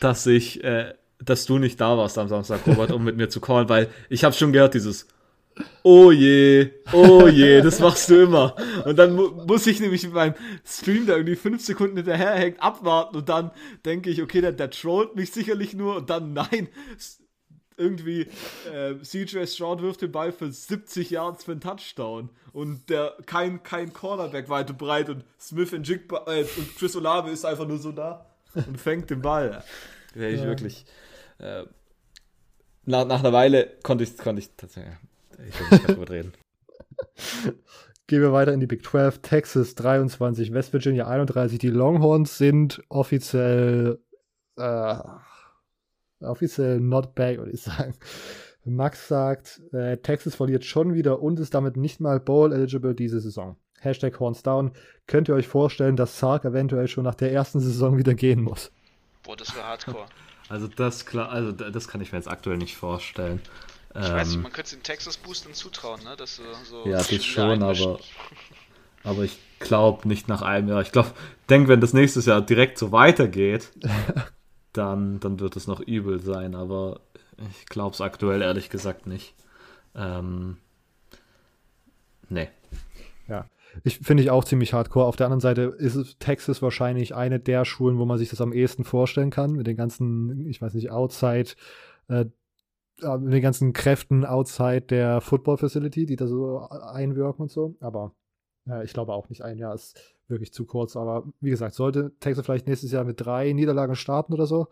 dass 0.00 0.26
ich, 0.26 0.62
äh, 0.64 0.94
dass 1.18 1.46
du 1.46 1.58
nicht 1.58 1.80
da 1.80 1.98
warst 1.98 2.16
am 2.18 2.28
Samstag, 2.28 2.66
Robert, 2.66 2.92
um 2.92 3.04
mit 3.04 3.16
mir 3.16 3.28
zu 3.28 3.40
callen, 3.40 3.68
weil 3.68 3.90
ich 4.08 4.24
habe 4.24 4.34
schon 4.34 4.52
gehört, 4.52 4.74
dieses 4.74 5.08
Oh 5.82 6.10
je, 6.10 6.70
oh 6.92 7.28
je, 7.28 7.60
das 7.60 7.78
machst 7.78 8.08
du 8.10 8.22
immer. 8.22 8.56
Und 8.84 8.96
dann 8.98 9.14
mu 9.14 9.28
muss 9.46 9.66
ich 9.66 9.80
nämlich 9.80 10.02
mit 10.04 10.12
meinem 10.14 10.34
Stream, 10.64 11.06
der 11.06 11.16
irgendwie 11.16 11.36
fünf 11.36 11.64
Sekunden 11.64 11.96
hinterherhängt, 11.96 12.60
abwarten 12.62 13.16
und 13.16 13.28
dann 13.28 13.50
denke 13.84 14.10
ich, 14.10 14.22
okay, 14.22 14.40
der, 14.40 14.52
der 14.52 14.70
trollt 14.70 15.14
mich 15.14 15.30
sicherlich 15.32 15.74
nur 15.74 15.96
und 15.96 16.10
dann 16.10 16.32
nein, 16.32 16.68
irgendwie 17.76 18.28
äh, 18.72 18.94
CJ 19.02 19.46
Stroud 19.46 19.82
wirft 19.82 20.02
den 20.02 20.12
Ball 20.12 20.32
für 20.32 20.50
70 20.50 21.10
Yards 21.10 21.44
für 21.44 21.52
einen 21.52 21.60
Touchdown 21.60 22.30
und 22.52 22.88
der 22.88 23.16
kein, 23.26 23.62
kein 23.62 23.92
Cornerback 23.92 24.48
weit 24.48 24.70
und 24.70 24.78
breit 24.78 25.08
und 25.08 25.24
Smith 25.40 25.72
und, 25.72 25.86
Jigba, 25.86 26.24
äh, 26.26 26.44
und 26.56 26.76
Chris 26.76 26.96
Olave 26.96 27.30
ist 27.30 27.44
einfach 27.44 27.66
nur 27.66 27.78
so 27.78 27.92
da 27.92 28.26
und 28.54 28.80
fängt 28.80 29.10
den 29.10 29.22
Ball. 29.22 29.62
Wäre 30.14 30.32
ich 30.32 30.40
Ja. 30.40 30.46
wirklich. 30.46 30.84
Äh, 31.38 31.64
nach, 32.86 33.06
nach 33.06 33.20
einer 33.20 33.32
Weile 33.32 33.72
konnte 33.82 34.04
ich, 34.04 34.16
konnte 34.16 34.40
ich 34.40 34.50
tatsächlich. 34.56 34.94
Ich 35.48 35.60
will 35.60 35.66
nicht 35.70 35.88
drüber 35.88 36.10
reden. 36.10 36.32
Gehen 38.06 38.20
wir 38.20 38.32
weiter 38.32 38.52
in 38.52 38.60
die 38.60 38.66
Big 38.66 38.84
12. 38.84 39.20
Texas 39.22 39.74
23, 39.76 40.52
West 40.52 40.72
Virginia 40.72 41.06
31. 41.06 41.58
Die 41.58 41.70
Longhorns 41.70 42.36
sind 42.36 42.82
offiziell 42.90 43.98
äh, 44.56 44.96
offiziell 46.20 46.80
not 46.80 47.14
back, 47.14 47.38
würde 47.38 47.52
ich 47.52 47.62
sagen. 47.62 47.94
Max 48.64 49.08
sagt, 49.08 49.60
äh, 49.72 49.96
Texas 49.98 50.34
verliert 50.34 50.64
schon 50.64 50.94
wieder 50.94 51.20
und 51.22 51.38
ist 51.40 51.54
damit 51.54 51.76
nicht 51.76 52.00
mal 52.00 52.20
Bowl-eligible 52.20 52.94
diese 52.94 53.20
Saison. 53.20 53.56
Hashtag 53.80 54.18
Horns 54.20 54.42
down. 54.42 54.72
Könnt 55.06 55.28
ihr 55.28 55.34
euch 55.34 55.48
vorstellen, 55.48 55.96
dass 55.96 56.18
Sark 56.18 56.44
eventuell 56.46 56.88
schon 56.88 57.04
nach 57.04 57.14
der 57.14 57.32
ersten 57.32 57.60
Saison 57.60 57.98
wieder 57.98 58.14
gehen 58.14 58.40
muss? 58.42 58.70
Boah, 59.22 59.36
das 59.36 59.54
wäre 59.54 59.64
hardcore. 59.66 60.06
Also 60.50 60.68
das 60.68 61.06
klar, 61.06 61.30
also 61.30 61.52
da- 61.52 61.70
das 61.70 61.88
kann 61.88 62.02
ich 62.02 62.12
mir 62.12 62.18
jetzt 62.18 62.28
aktuell 62.28 62.58
nicht 62.58 62.76
vorstellen. 62.76 63.40
Ich 63.96 64.00
weiß 64.00 64.26
nicht, 64.28 64.36
Ähm, 64.36 64.42
man 64.42 64.52
könnte 64.52 64.66
es 64.66 64.70
den 64.70 64.82
Texas 64.82 65.16
Boostern 65.16 65.54
zutrauen, 65.54 66.02
ne? 66.02 66.16
Dass 66.16 66.36
so, 66.36 66.42
so 66.64 66.88
Ja, 66.88 66.98
das 66.98 67.24
schon, 67.24 67.62
aber- 67.62 68.00
aber 69.04 69.22
ich 69.22 69.38
glaube 69.60 70.08
nicht 70.08 70.28
nach 70.28 70.42
einem 70.42 70.68
Jahr. 70.68 70.82
Ich 70.82 70.92
glaube, 70.92 71.10
denk, 71.48 71.68
wenn 71.68 71.80
das 71.80 71.92
nächstes 71.92 72.26
Jahr 72.26 72.40
direkt 72.42 72.78
so 72.78 72.90
weitergeht, 72.92 73.70
dann, 74.72 75.20
dann 75.20 75.38
wird 75.40 75.56
es 75.56 75.66
noch 75.66 75.80
übel 75.80 76.20
sein. 76.20 76.54
Aber 76.54 77.00
ich 77.50 77.66
glaube 77.66 77.94
es 77.94 78.00
aktuell 78.00 78.42
ehrlich 78.42 78.68
gesagt 78.70 79.06
nicht. 79.06 79.34
Ähm, 79.94 80.56
nee. 82.28 82.48
Ich 83.82 83.98
finde 83.98 84.22
ich 84.22 84.30
auch 84.30 84.44
ziemlich 84.44 84.72
hardcore. 84.72 85.06
Auf 85.06 85.16
der 85.16 85.26
anderen 85.26 85.40
Seite 85.40 85.62
ist 85.62 86.20
Texas 86.20 86.62
wahrscheinlich 86.62 87.12
eine 87.16 87.40
der 87.40 87.64
Schulen, 87.64 87.98
wo 87.98 88.04
man 88.04 88.18
sich 88.18 88.28
das 88.30 88.40
am 88.40 88.52
ehesten 88.52 88.84
vorstellen 88.84 89.30
kann, 89.30 89.50
mit 89.52 89.66
den 89.66 89.76
ganzen, 89.76 90.46
ich 90.48 90.62
weiß 90.62 90.74
nicht, 90.74 90.92
Outside, 90.92 91.50
äh, 92.06 92.26
äh, 93.02 93.18
mit 93.18 93.32
den 93.32 93.42
ganzen 93.42 93.72
Kräften 93.72 94.24
outside 94.24 94.82
der 94.82 95.20
Football 95.20 95.58
Facility, 95.58 96.06
die 96.06 96.16
da 96.16 96.26
so 96.26 96.60
einwirken 96.68 97.42
und 97.42 97.50
so. 97.50 97.76
Aber 97.80 98.14
äh, 98.68 98.84
ich 98.84 98.92
glaube 98.92 99.12
auch 99.12 99.28
nicht, 99.28 99.42
ein 99.42 99.58
Jahr 99.58 99.74
ist 99.74 100.16
wirklich 100.28 100.52
zu 100.52 100.66
kurz. 100.66 100.96
Aber 100.96 101.24
wie 101.40 101.50
gesagt, 101.50 101.74
sollte 101.74 102.12
Texas 102.20 102.44
vielleicht 102.44 102.66
nächstes 102.66 102.92
Jahr 102.92 103.04
mit 103.04 103.20
drei 103.20 103.52
Niederlagen 103.52 103.96
starten 103.96 104.32
oder 104.32 104.46
so, 104.46 104.68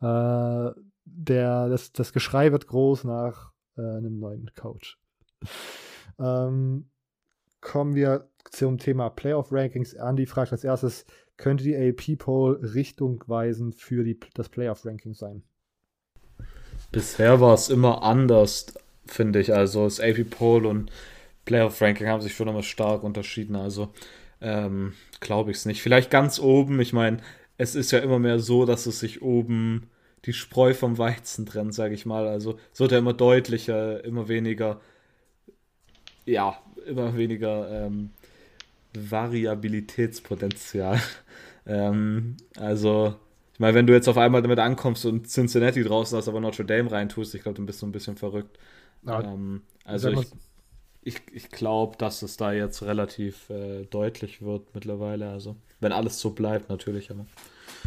äh, 0.00 0.70
der, 1.04 1.68
das, 1.68 1.92
das 1.92 2.12
Geschrei 2.12 2.52
wird 2.52 2.66
groß 2.66 3.04
nach 3.04 3.52
äh, 3.76 3.82
einem 3.82 4.18
neuen 4.18 4.50
Coach. 4.54 4.98
ähm, 6.18 6.90
kommen 7.60 7.94
wir 7.94 8.28
zum 8.50 8.78
Thema 8.78 9.10
Playoff 9.10 9.52
Rankings. 9.52 9.92
Andy 9.94 10.26
fragt 10.26 10.52
als 10.52 10.64
erstes, 10.64 11.04
könnte 11.36 11.64
die 11.64 11.76
AP 11.76 12.18
Poll 12.18 12.60
richtungweisend 12.62 13.74
für 13.74 14.04
die, 14.04 14.18
das 14.34 14.48
Playoff 14.48 14.84
Ranking 14.84 15.14
sein? 15.14 15.42
Bisher 16.92 17.40
war 17.40 17.54
es 17.54 17.68
immer 17.68 18.02
anders, 18.02 18.74
finde 19.06 19.40
ich. 19.40 19.54
Also 19.54 19.84
das 19.84 20.00
AP 20.00 20.24
Poll 20.30 20.66
und 20.66 20.90
Playoff 21.44 21.80
Ranking 21.80 22.08
haben 22.08 22.20
sich 22.20 22.34
schon 22.34 22.48
immer 22.48 22.62
stark 22.62 23.02
unterschieden. 23.02 23.56
Also 23.56 23.92
ähm, 24.40 24.94
glaube 25.20 25.50
ich 25.50 25.58
es 25.58 25.66
nicht. 25.66 25.82
Vielleicht 25.82 26.10
ganz 26.10 26.40
oben. 26.40 26.80
Ich 26.80 26.92
meine, 26.92 27.18
es 27.58 27.74
ist 27.74 27.90
ja 27.90 27.98
immer 28.00 28.18
mehr 28.18 28.38
so, 28.38 28.66
dass 28.66 28.86
es 28.86 29.00
sich 29.00 29.22
oben 29.22 29.88
die 30.24 30.32
Spreu 30.32 30.74
vom 30.74 30.98
Weizen 30.98 31.46
trennt, 31.46 31.74
sage 31.74 31.94
ich 31.94 32.06
mal. 32.06 32.26
Also 32.26 32.58
es 32.72 32.80
wird 32.80 32.92
ja 32.92 32.98
immer 32.98 33.14
deutlicher, 33.14 34.04
immer 34.04 34.28
weniger, 34.28 34.80
ja, 36.26 36.58
immer 36.86 37.16
weniger 37.16 37.86
ähm, 37.86 38.10
Variabilitätspotenzial. 38.94 41.00
ähm, 41.66 42.36
also 42.56 43.16
ich 43.60 43.62
meine, 43.62 43.74
wenn 43.74 43.86
du 43.86 43.92
jetzt 43.92 44.08
auf 44.08 44.16
einmal 44.16 44.40
damit 44.40 44.58
ankommst 44.58 45.04
und 45.04 45.28
Cincinnati 45.28 45.84
draußen 45.84 46.16
hast, 46.16 46.28
aber 46.28 46.40
Notre 46.40 46.64
Dame 46.64 46.90
reintust, 46.90 47.34
ich 47.34 47.42
glaube, 47.42 47.56
dann 47.56 47.66
bist 47.66 47.82
du 47.82 47.86
ein 47.86 47.92
bisschen 47.92 48.16
verrückt. 48.16 48.58
Ja, 49.02 49.22
ähm, 49.22 49.64
also 49.84 50.08
ich, 50.08 50.32
ich, 51.02 51.20
ich 51.30 51.50
glaube, 51.50 51.98
dass 51.98 52.22
es 52.22 52.38
da 52.38 52.54
jetzt 52.54 52.82
relativ 52.82 53.50
äh, 53.50 53.84
deutlich 53.84 54.40
wird 54.40 54.74
mittlerweile. 54.74 55.28
Also 55.28 55.56
wenn 55.78 55.92
alles 55.92 56.18
so 56.20 56.30
bleibt, 56.30 56.70
natürlich, 56.70 57.10
aber 57.10 57.26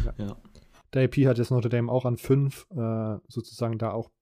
Ja. 0.04 0.14
ja. 0.24 0.36
Der 0.92 1.06
AP 1.06 1.16
hat 1.26 1.38
jetzt 1.38 1.50
Notre 1.50 1.70
Dame 1.70 1.90
auch 1.90 2.04
an 2.04 2.18
5, 2.18 2.68
äh, 2.70 3.16
sozusagen 3.26 3.76
da 3.76 3.90
auch 3.90 4.12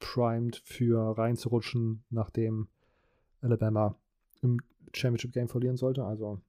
primed 0.00 0.60
für 0.64 1.16
reinzurutschen, 1.16 2.02
nachdem 2.10 2.66
Alabama 3.42 3.94
im 4.42 4.58
Championship 4.92 5.30
Game 5.30 5.46
verlieren 5.46 5.76
sollte. 5.76 6.04
Also 6.04 6.40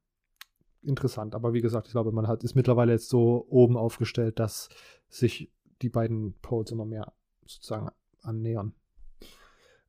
interessant. 0.88 1.36
Aber 1.36 1.54
wie 1.54 1.62
gesagt, 1.62 1.88
ich 1.88 1.94
glaube, 1.94 2.12
man 2.12 2.28
hat, 2.28 2.44
ist 2.44 2.56
mittlerweile 2.56 2.94
jetzt 2.94 3.10
so 3.10 3.46
oben 3.50 3.78
aufgestellt, 3.78 4.40
dass 4.40 4.70
sich 5.10 5.52
die 5.82 5.90
beiden 5.90 6.34
Polls 6.42 6.72
immer 6.72 6.86
mehr 6.86 7.14
sozusagen 7.46 7.90
annähern. 8.22 8.74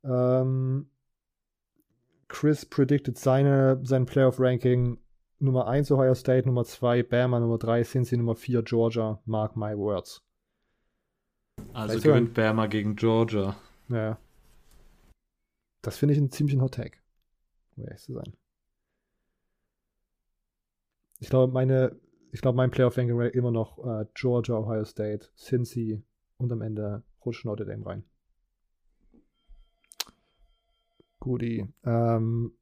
Ähm, 0.04 0.90
Chris 2.28 2.66
predicted 2.66 3.18
seine, 3.18 3.80
sein 3.84 4.06
Playoff-Ranking 4.06 4.98
Nummer 5.40 5.68
1 5.68 5.90
Ohio 5.92 6.14
State, 6.14 6.46
Nummer 6.46 6.64
2 6.64 7.04
Bama, 7.04 7.38
Nummer 7.40 7.58
3 7.58 7.84
Cincy, 7.84 8.16
Nummer 8.16 8.34
4 8.34 8.62
Georgia. 8.62 9.20
Mark 9.24 9.56
my 9.56 9.76
words. 9.76 10.22
Also 11.72 11.92
Vielleicht 11.92 12.04
gewinnt 12.04 12.34
Bama 12.34 12.66
gegen 12.66 12.96
Georgia. 12.96 13.56
Ja. 13.88 14.18
Das 15.82 15.96
finde 15.96 16.14
ich 16.14 16.18
einen 16.18 16.30
ziemlichen 16.30 16.60
Hot 16.60 16.74
Take. 16.74 16.98
Um 17.76 17.84
ehrlich 17.84 18.02
zu 18.02 18.14
sein. 18.14 18.32
Ich 21.20 21.28
glaube, 21.30 21.52
meine, 21.52 21.96
ich 22.32 22.40
glaube, 22.40 22.56
mein 22.56 22.70
Playoff-Ranking 22.70 23.20
immer 23.32 23.50
noch 23.50 23.78
äh, 23.84 24.06
Georgia, 24.14 24.56
Ohio 24.56 24.84
State, 24.84 25.28
Cincy 25.36 26.02
und 26.36 26.52
am 26.52 26.62
Ende 26.62 27.02
rutscht 27.24 27.44
Notre 27.44 27.66
Dame 27.66 27.84
rein. 27.84 28.04
Guti. 31.20 31.66
Ähm, 31.84 32.52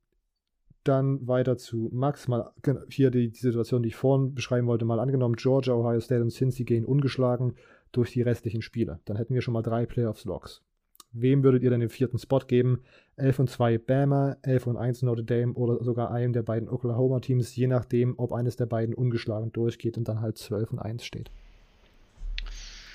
dann 0.84 1.26
weiter 1.26 1.56
zu 1.58 1.90
Max. 1.92 2.28
Mal 2.28 2.52
gen- 2.62 2.84
hier 2.88 3.10
die, 3.10 3.30
die 3.30 3.38
Situation, 3.38 3.82
die 3.82 3.88
ich 3.88 3.96
vorhin 3.96 4.34
beschreiben 4.34 4.66
wollte, 4.66 4.84
mal 4.84 5.00
angenommen, 5.00 5.36
Georgia, 5.36 5.74
Ohio 5.74 6.00
State 6.00 6.22
und 6.22 6.30
Cincy 6.30 6.64
gehen 6.64 6.86
ungeschlagen 6.86 7.56
durch 7.92 8.12
die 8.12 8.22
restlichen 8.22 8.62
Spiele. 8.62 9.00
Dann 9.04 9.16
hätten 9.16 9.34
wir 9.34 9.42
schon 9.42 9.54
mal 9.54 9.62
drei 9.62 9.84
Playoffs-Logs. 9.84 10.62
Wem 11.12 11.42
würdet 11.42 11.62
ihr 11.62 11.70
denn 11.70 11.80
den 11.80 11.88
vierten 11.88 12.18
Spot 12.18 12.40
geben? 12.40 12.80
11 13.16 13.38
und 13.38 13.50
2 13.50 13.78
Bama, 13.78 14.36
11 14.42 14.66
und 14.66 14.76
1 14.76 15.02
Notre 15.02 15.24
Dame 15.24 15.54
oder 15.54 15.82
sogar 15.82 16.10
einem 16.10 16.32
der 16.32 16.42
beiden 16.42 16.68
Oklahoma-Teams, 16.68 17.56
je 17.56 17.66
nachdem, 17.66 18.18
ob 18.18 18.32
eines 18.32 18.56
der 18.56 18.66
beiden 18.66 18.94
ungeschlagen 18.94 19.52
durchgeht 19.52 19.96
und 19.96 20.06
dann 20.08 20.20
halt 20.20 20.36
12 20.36 20.72
und 20.72 20.78
1 20.78 21.04
steht. 21.04 21.30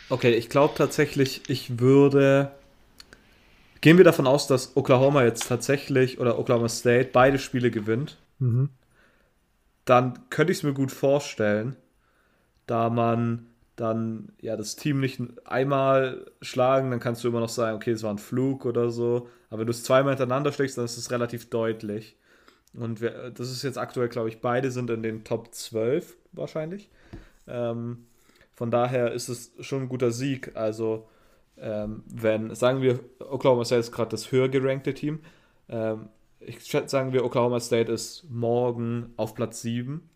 Okay, 0.10 0.34
ich 0.34 0.50
glaube 0.50 0.74
tatsächlich, 0.76 1.42
ich 1.48 1.80
würde. 1.80 2.52
Gehen 3.80 3.98
wir 3.98 4.04
davon 4.04 4.28
aus, 4.28 4.46
dass 4.46 4.78
Oklahoma 4.78 5.24
jetzt 5.24 5.48
tatsächlich 5.48 6.20
oder 6.20 6.38
Oklahoma 6.38 6.70
State 6.70 7.10
beide 7.12 7.40
Spiele 7.40 7.72
gewinnt, 7.72 8.18
Mhm. 8.38 8.70
dann 9.86 10.20
könnte 10.30 10.52
ich 10.52 10.60
es 10.60 10.64
mir 10.64 10.74
gut 10.74 10.92
vorstellen, 10.92 11.76
da 12.68 12.90
man 12.90 13.48
dann 13.76 14.34
ja 14.42 14.58
das 14.58 14.76
Team 14.76 15.00
nicht 15.00 15.22
einmal 15.46 16.26
schlagen, 16.42 16.92
dann 16.92 17.00
kannst 17.00 17.24
du 17.24 17.28
immer 17.28 17.40
noch 17.40 17.50
sagen, 17.50 17.76
okay, 17.76 17.92
es 17.92 18.04
war 18.04 18.12
ein 18.12 18.18
Flug 18.18 18.66
oder 18.66 18.90
so. 18.90 19.28
Aber 19.50 19.60
wenn 19.60 19.68
du 19.68 19.72
es 19.72 19.84
zweimal 19.84 20.14
hintereinander 20.14 20.52
schlägst, 20.52 20.78
dann 20.78 20.86
ist 20.86 20.98
es 20.98 21.12
relativ 21.12 21.50
deutlich. 21.50 22.18
Und 22.74 23.02
wir, 23.02 23.32
das 23.32 23.52
ist 23.52 23.64
jetzt 23.64 23.78
aktuell, 23.78 24.10
glaube 24.10 24.30
ich, 24.30 24.40
beide 24.40 24.72
sind 24.72 24.90
in 24.90 25.04
den 25.04 25.24
Top 25.24 25.54
12 25.54 26.16
wahrscheinlich. 26.32 26.90
Ähm, 27.48 28.06
von 28.54 28.72
daher 28.72 29.12
ist 29.12 29.30
es 29.30 29.52
schon 29.60 29.84
ein 29.84 29.90
guter 29.90 30.12
Sieg. 30.12 30.56
Also, 30.56 31.08
ähm, 31.58 32.04
wenn, 32.08 32.54
sagen 32.56 32.82
wir, 32.82 33.00
Oklahoma 33.20 33.66
State 33.66 33.82
ist 33.82 33.92
gerade 33.92 34.12
das 34.12 34.32
höher 34.32 34.50
gerankte 34.50 34.94
Team. 34.94 35.20
Ähm, 35.68 36.10
ich 36.40 36.64
schätze, 36.64 36.90
sagen 36.90 37.14
wir, 37.14 37.26
Oklahoma 37.26 37.60
State 37.60 37.92
ist 37.92 38.26
morgen 38.30 39.14
auf 39.18 39.36
Platz 39.36 39.62
7. 39.62 40.10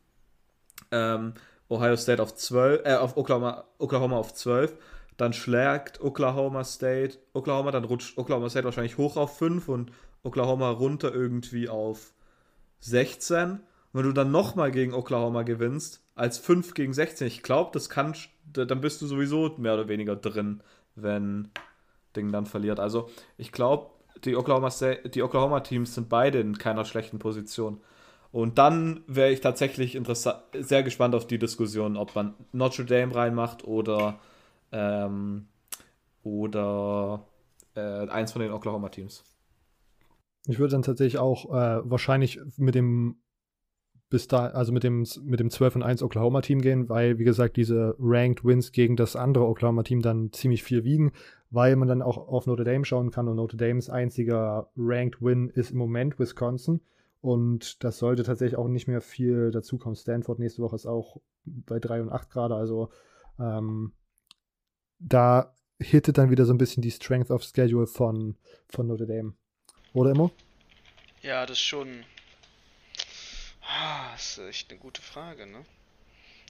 Ähm, 0.92 1.34
Ohio 1.70 1.96
State 1.96 2.22
auf 2.22 2.36
12, 2.36 2.86
äh, 2.86 2.96
auf 2.96 3.18
Oklahoma, 3.18 3.66
Oklahoma 3.78 4.18
auf 4.18 4.34
12. 4.34 4.78
dann 5.18 5.34
schlägt 5.34 6.02
Oklahoma 6.02 6.64
State 6.64 7.18
Oklahoma, 7.34 7.72
dann 7.72 7.86
rutscht 7.86 8.18
Oklahoma 8.18 8.50
State 8.50 8.66
wahrscheinlich 8.66 8.98
hoch 8.98 9.18
auf 9.18 9.38
5 9.38 9.70
und 9.70 9.92
Oklahoma 10.24 10.70
runter 10.70 11.14
irgendwie 11.14 11.70
auf 11.70 12.14
16. 12.80 13.52
Und 13.52 13.60
wenn 13.94 14.04
du 14.04 14.12
dann 14.12 14.32
nochmal 14.32 14.72
gegen 14.72 14.94
Oklahoma 14.94 15.44
gewinnst, 15.44 16.02
als 16.16 16.38
5 16.38 16.74
gegen 16.74 16.94
16, 16.94 17.28
ich 17.28 17.44
glaube, 17.44 17.72
das 17.74 17.90
kann, 17.90 18.16
dann 18.52 18.82
bist 18.82 19.02
du 19.02 19.08
sowieso 19.08 19.56
mehr 19.58 19.74
oder 19.74 19.88
weniger 19.88 20.16
drin, 20.16 20.62
wenn 20.96 21.50
Ding 22.16 22.32
dann 22.32 22.46
verliert. 22.46 22.80
Also 22.80 23.10
ich 23.38 23.52
glaube, 23.52 23.92
die 24.24 24.36
Oklahoma, 24.36 24.70
die 24.70 25.24
Oklahoma 25.24 25.60
Teams 25.62 25.96
sind 25.96 26.10
beide 26.10 26.40
in 26.40 26.58
keiner 26.58 26.86
schlechten 26.86 27.20
Position. 27.20 27.82
Und 28.36 28.58
dann 28.58 29.00
wäre 29.08 29.32
ich 29.32 29.40
tatsächlich 29.40 29.98
sehr 30.60 30.84
gespannt 30.84 31.16
auf 31.16 31.26
die 31.26 31.40
Diskussion, 31.40 31.96
ob 31.96 32.16
man 32.16 32.34
Notre 32.52 32.84
Dame 32.84 33.16
reinmacht 33.16 33.64
oder, 33.64 34.20
ähm, 34.74 35.46
oder 36.22 37.26
äh, 37.76 38.10
eins 38.10 38.34
von 38.34 38.42
den 38.42 38.52
Oklahoma 38.52 38.90
Teams. 38.90 39.24
Ich 40.48 40.60
würde 40.60 40.74
dann 40.74 40.82
tatsächlich 40.82 41.18
auch 41.18 41.46
äh, 41.46 41.90
wahrscheinlich 41.90 42.42
mit 42.58 42.76
dem 42.76 43.22
bis 44.10 44.28
da, 44.28 44.48
also 44.48 44.74
mit 44.74 44.84
dem, 44.84 45.08
mit 45.24 45.40
dem 45.40 45.50
12 45.50 45.78
und 45.78 45.84
1 45.84 46.04
Oklahoma-Team 46.04 46.60
gehen, 46.60 46.90
weil, 46.90 47.18
wie 47.18 47.24
gesagt, 47.24 47.56
diese 47.56 47.96
Ranked 48.00 48.44
Wins 48.44 48.74
gegen 48.74 48.98
das 48.98 49.16
andere 49.16 49.48
Oklahoma-Team 49.48 50.02
dann 50.02 50.34
ziemlich 50.34 50.62
viel 50.62 50.84
wiegen, 50.84 51.14
weil 51.52 51.78
man 51.78 51.88
dann 51.88 52.02
auch 52.02 52.18
auf 52.18 52.48
Notre 52.48 52.66
Dame 52.66 52.84
schauen 52.84 53.12
kann 53.12 53.30
und 53.30 53.38
Notre 53.38 53.56
Dames 53.56 53.90
einziger 53.90 54.70
Ranked 54.76 55.22
Win 55.22 55.48
ist 55.48 55.72
im 55.72 55.78
Moment 55.78 56.20
Wisconsin. 56.20 56.82
Und 57.26 57.84
das 57.84 57.98
sollte 57.98 58.24
tatsächlich 58.24 58.58
auch 58.58 58.68
nicht 58.68 58.88
mehr 58.88 59.02
viel 59.02 59.52
dazukommen. 59.52 59.96
Stanford 59.96 60.40
nächste 60.40 60.62
Woche 60.62 60.76
ist 60.76 60.86
auch 60.86 61.22
bei 61.44 61.80
3 61.80 62.02
und 62.02 62.12
8 62.12 62.30
gerade, 62.30 62.56
also 62.56 62.90
ähm, 63.40 63.94
da 65.00 65.56
hittet 65.80 66.18
dann 66.18 66.30
wieder 66.30 66.46
so 66.46 66.54
ein 66.54 66.58
bisschen 66.58 66.82
die 66.82 66.92
Strength 66.92 67.32
of 67.32 67.44
Schedule 67.44 67.88
von, 67.88 68.38
von 68.70 68.88
Notre 68.88 69.08
Dame. 69.08 69.34
Oder 69.94 70.12
Immo? 70.12 70.32
Ja, 71.22 71.46
das 71.46 71.58
ist 71.58 71.64
schon 71.64 72.06
Ah, 73.68 74.12
das 74.12 74.38
ist 74.38 74.48
echt 74.48 74.72
eine 74.72 74.80
gute 74.80 75.02
Frage, 75.02 75.46
ne? 75.46 75.66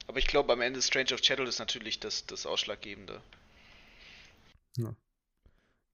Aber 0.07 0.19
ich 0.19 0.27
glaube, 0.27 0.53
am 0.53 0.61
Ende 0.61 0.81
Strange 0.81 1.13
of 1.13 1.21
Chattel 1.21 1.47
ist 1.47 1.59
natürlich 1.59 1.99
das, 1.99 2.25
das 2.25 2.45
Ausschlaggebende. 2.45 3.21
Ja. 4.77 4.95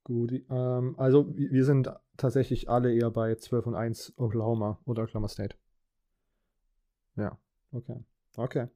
Gut, 0.04 0.32
ähm, 0.50 0.96
also 0.98 1.28
wir 1.36 1.64
sind 1.64 1.90
tatsächlich 2.22 2.70
alle 2.70 2.94
eher 2.94 3.12
bei 3.12 3.36
12 3.36 3.68
und 3.68 3.76
1 3.76 4.14
Oklahoma 4.18 4.80
oder 4.86 5.04
Oklahoma 5.04 5.28
State. 5.28 5.56
Ja, 7.16 7.38
okay. 7.72 7.98
Okay. 8.38 8.68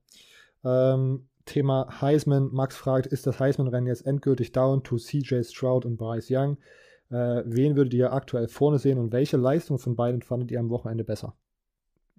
Ähm, 0.64 1.28
Thema 1.46 2.02
Heisman. 2.02 2.50
Max 2.52 2.76
fragt, 2.76 3.08
ist 3.08 3.28
das 3.28 3.40
Heisman-Rennen 3.40 3.88
jetzt 3.88 4.06
endgültig 4.06 4.52
down 4.52 4.84
to 4.84 4.98
CJ 4.98 5.44
Stroud 5.44 5.86
und 5.86 5.98
Bryce 5.98 6.28
Young? 6.30 6.58
Äh, 7.10 7.44
wen 7.46 7.76
würdet 7.76 7.94
ihr 7.94 8.12
aktuell 8.12 8.48
vorne 8.48 8.80
sehen 8.80 8.98
und 8.98 9.12
welche 9.12 9.38
Leistung 9.38 9.78
von 9.78 9.96
beiden 9.96 10.22
fandet 10.22 10.52
ihr 10.52 10.60
am 10.60 10.70
Wochenende 10.70 11.04
besser? 11.04 11.36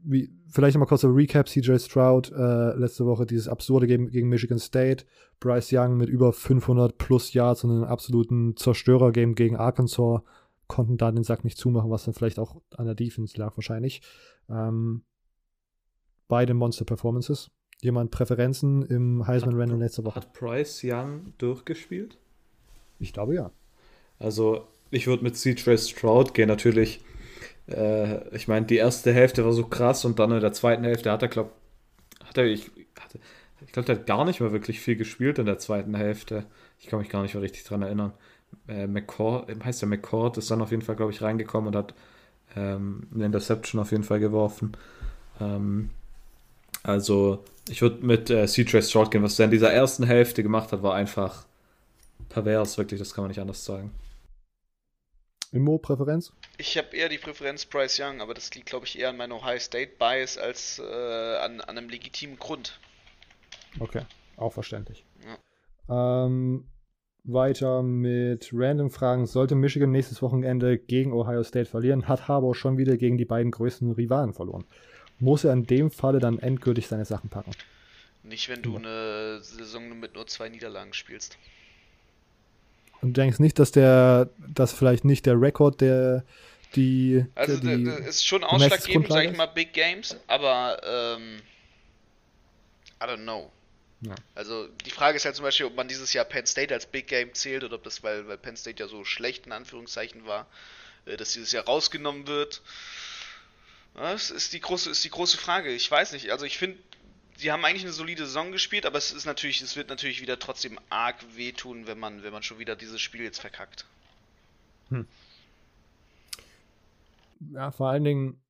wie, 0.07 0.31
vielleicht 0.49 0.79
mal 0.79 0.87
kurz 0.87 1.05
ein 1.05 1.13
Recap: 1.13 1.49
CJ 1.49 1.79
Stroud 1.79 2.33
äh, 2.33 2.77
letzte 2.77 3.07
Woche 3.07 3.27
dieses 3.27 3.49
absurde 3.49 3.87
Game 3.87 4.09
gegen 4.09 4.29
Michigan 4.29 4.59
State, 4.59 5.05
Bryce 5.41 5.73
Young 5.73 5.97
mit 5.97 6.09
über 6.09 6.33
500 6.33 6.97
plus 6.97 7.33
Yards 7.33 7.65
und 7.65 7.71
einem 7.71 7.85
absoluten 7.85 8.57
Zerstörer-Game 8.57 9.35
gegen 9.35 9.57
Arkansas 9.57 10.23
konnten 10.69 10.97
da 10.97 11.11
den 11.13 11.25
Sack 11.25 11.45
nicht 11.45 11.59
zumachen, 11.59 11.91
was 11.91 12.05
dann 12.05 12.15
vielleicht 12.15 12.39
auch 12.39 12.61
an 12.77 12.87
der 12.87 12.95
Defense 12.95 13.39
lag 13.39 13.57
wahrscheinlich. 13.57 14.03
Ähm, 14.49 15.03
beide 16.29 16.55
Monster-Performances. 16.55 17.51
Jemand 17.83 18.11
Präferenzen 18.11 18.83
im 18.83 19.27
Heisman-Rennen 19.27 19.79
letzte 19.79 20.05
Woche? 20.05 20.17
Hat 20.17 20.33
Bryce 20.33 20.83
Young 20.85 21.35
durchgespielt? 21.39 22.19
Ich 22.99 23.13
glaube 23.13 23.35
ja. 23.35 23.51
Also 24.19 24.67
ich 24.91 25.07
würde 25.07 25.25
mit 25.25 25.37
CJ 25.37 25.77
Stroud 25.77 26.33
gehen. 26.33 26.49
Natürlich 26.49 27.05
äh, 27.69 28.35
ich 28.35 28.49
meine, 28.49 28.67
die 28.67 28.77
erste 28.77 29.13
Hälfte 29.13 29.45
war 29.45 29.53
so 29.53 29.67
krass 29.67 30.05
und 30.05 30.19
dann 30.19 30.33
in 30.33 30.41
der 30.41 30.53
zweiten 30.53 30.85
Hälfte 30.85 31.11
hat 31.11 31.23
er, 31.23 31.29
glaube 31.29 31.51
hat 32.25 32.39
er, 32.39 32.45
ich, 32.45 32.71
ich 32.77 33.73
glaube, 33.73 33.87
der 33.87 33.97
hat 33.97 34.07
gar 34.07 34.25
nicht 34.25 34.41
mehr 34.41 34.53
wirklich 34.53 34.81
viel 34.81 34.97
gespielt 34.97 35.39
in 35.39 35.47
der 35.47 35.59
zweiten 35.59 35.95
Hälfte. 35.95 36.47
Ich 36.79 36.87
kann 36.87 36.99
mich 36.99 37.09
gar 37.09 37.23
nicht 37.23 37.35
mehr 37.35 37.43
richtig 37.43 37.65
dran 37.65 37.83
erinnern. 37.83 38.13
Äh, 38.69 38.87
McCord, 38.87 39.49
heißt 39.65 39.83
der 39.83 39.89
McCord, 39.89 40.39
ist 40.39 40.51
dann 40.51 40.63
auf 40.63 40.71
jeden 40.71 40.83
Fall, 40.83 40.97
glaube 40.97 41.13
ich, 41.13 41.23
reingekommen 41.23 41.69
und 41.69 41.77
hat 41.77 41.95
ähm, 42.57 43.09
eine 43.15 43.27
Interception 43.27 43.81
auf 43.81 43.91
jeden 43.91 44.05
Fall 44.05 44.21
geworfen. 44.21 44.77
Ähm, 45.41 45.91
also, 46.83 47.45
ich 47.69 47.83
würde 47.83 48.05
mit 48.05 48.31
äh, 48.31 48.47
CJ 48.47 48.81
Stroud 48.83 49.11
gehen. 49.11 49.23
Was 49.23 49.39
er 49.39 49.47
in 49.47 49.51
dieser 49.51 49.73
ersten 49.73 50.05
Hälfte 50.05 50.43
gemacht 50.43 50.73
hat, 50.73 50.83
war 50.83 50.95
einfach 50.95 51.47
pervers, 52.29 52.79
wirklich, 52.79 52.99
das 52.99 53.15
kann 53.15 53.23
man 53.23 53.31
nicht 53.31 53.41
anders 53.41 53.65
sagen. 53.65 53.93
Immo-Präferenz? 55.53 56.33
Ich 56.59 56.77
habe 56.77 56.97
eher 56.97 57.09
die 57.09 57.19
Präferenz 57.19 57.65
Bryce 57.65 58.01
Young, 58.01 58.21
aber 58.21 58.35
das 58.35 58.55
liegt, 58.55 58.67
glaube 58.67 58.87
ich, 58.87 58.99
eher 58.99 59.11
an 59.11 59.17
meinem 59.17 59.33
Ohio 59.33 59.59
State 59.59 59.93
Bias 59.99 60.39
als 60.39 60.79
äh, 60.79 61.37
an, 61.39 61.61
an, 61.61 61.79
einem 61.79 61.89
legitimen 61.89 62.39
Grund. 62.39 62.79
Okay, 63.79 64.03
auch 64.37 64.53
verständlich. 64.53 65.05
Ja. 65.89 66.27
Ähm, 66.27 66.65
weiter 67.27 67.83
mit 67.83 68.51
random 68.53 68.91
Fragen. 68.91 69.27
Sollte 69.27 69.55
Michigan 69.55 69.91
nächstes 69.91 70.23
Wochenende 70.23 70.79
gegen 70.79 71.13
Ohio 71.13 71.43
State 71.43 71.69
verlieren, 71.69 72.09
hat 72.09 72.29
Harbour 72.29 72.55
schon 72.55 72.79
wieder 72.79 72.97
gegen 72.97 73.19
die 73.19 73.25
beiden 73.25 73.51
größten 73.51 73.93
Rivalen 73.93 74.33
verloren. 74.33 74.65
Muss 75.19 75.45
er 75.45 75.53
in 75.53 75.65
dem 75.65 75.91
Falle 75.91 76.19
dann 76.19 76.39
endgültig 76.39 76.89
seine 76.89 77.05
Sachen 77.05 77.31
packen? 77.31 77.53
Nicht, 78.23 78.49
wenn 78.49 78.63
du 78.63 78.77
eine 78.77 79.41
Saison 79.41 79.99
mit 79.99 80.15
nur 80.15 80.27
zwei 80.27 80.49
Niederlagen 80.49 80.93
spielst. 80.93 81.39
Und 83.01 83.17
du 83.17 83.21
denkst 83.21 83.39
nicht, 83.39 83.59
dass 83.59 83.73
der, 83.73 84.31
dass 84.53 84.73
vielleicht 84.73 85.05
nicht 85.05 85.27
der 85.27 85.41
Rekord 85.41 85.81
der 85.81 86.25
die. 86.75 87.25
Also 87.35 87.57
die, 87.59 87.85
das 87.85 88.01
ist 88.01 88.27
schon 88.27 88.45
ausschlaggebend, 88.45 89.09
sag 89.09 89.25
ich 89.25 89.37
mal, 89.37 89.47
Big 89.47 89.73
Games, 89.73 90.17
aber 90.27 90.81
ähm, 90.85 91.41
I 93.01 93.05
don't 93.05 93.23
know. 93.23 93.51
Ja. 94.09 94.15
Also 94.35 94.69
die 94.69 94.91
Frage 94.91 95.17
ist 95.17 95.25
halt 95.25 95.37
zum 95.37 95.45
Beispiel, 95.45 95.67
ob 95.67 95.75
man 95.75 95.89
dieses 95.89 96.13
Jahr 96.13 96.25
Penn 96.25 96.47
State 96.47 96.73
als 96.73 96.87
Big 96.87 97.09
Game 97.09 97.35
zählt 97.35 97.65
oder 97.65 97.77
ob 97.77 97.83
das, 97.85 98.03
weil, 98.03 98.27
weil 98.29 98.39
Penn 98.39 98.57
State 98.57 98.83
ja 98.83 98.89
so 98.89 99.05
schlecht 99.05 99.47
in 99.47 99.53
Anführungszeichen 99.53 100.27
war, 100.27 100.47
äh, 101.07 101.17
dass 101.17 101.33
dieses 101.33 101.53
Jahr 101.53 101.65
rausgenommen 101.65 102.27
wird. 102.27 102.63
Das 103.95 104.31
ist 104.31 104.53
die 104.53 104.61
große, 104.61 104.91
ist 104.91 105.05
die 105.05 105.11
große 105.11 105.39
Frage. 105.39 105.73
Ich 105.73 105.91
weiß 105.91 106.13
nicht. 106.13 106.31
Also 106.31 106.45
ich 106.45 106.59
finde, 106.59 106.79
sie 107.37 107.51
haben 107.51 107.65
eigentlich 107.65 107.83
eine 107.83 107.93
solide 107.93 108.27
Saison 108.27 108.53
gespielt, 108.53 108.87
aber 108.87 108.99
es 108.99 109.11
ist 109.11 109.25
natürlich, 109.25 109.63
es 109.63 109.77
wird 109.77 109.89
natürlich 109.89 110.21
wieder 110.21 110.39
trotzdem 110.39 110.79
arg 110.91 111.17
wehtun, 111.35 111.87
wenn 111.87 111.99
man, 111.99 112.23
wenn 112.23 112.33
man 112.33 112.43
schon 112.43 112.59
wieder 112.59 112.77
dieses 112.77 113.01
Spiel 113.01 113.23
jetzt 113.23 113.41
verkackt. 113.41 113.87
Hm. 114.91 115.07
Ja, 117.53 117.71
vor 117.71 117.91
allen 117.91 118.05
Dingen 118.05 118.41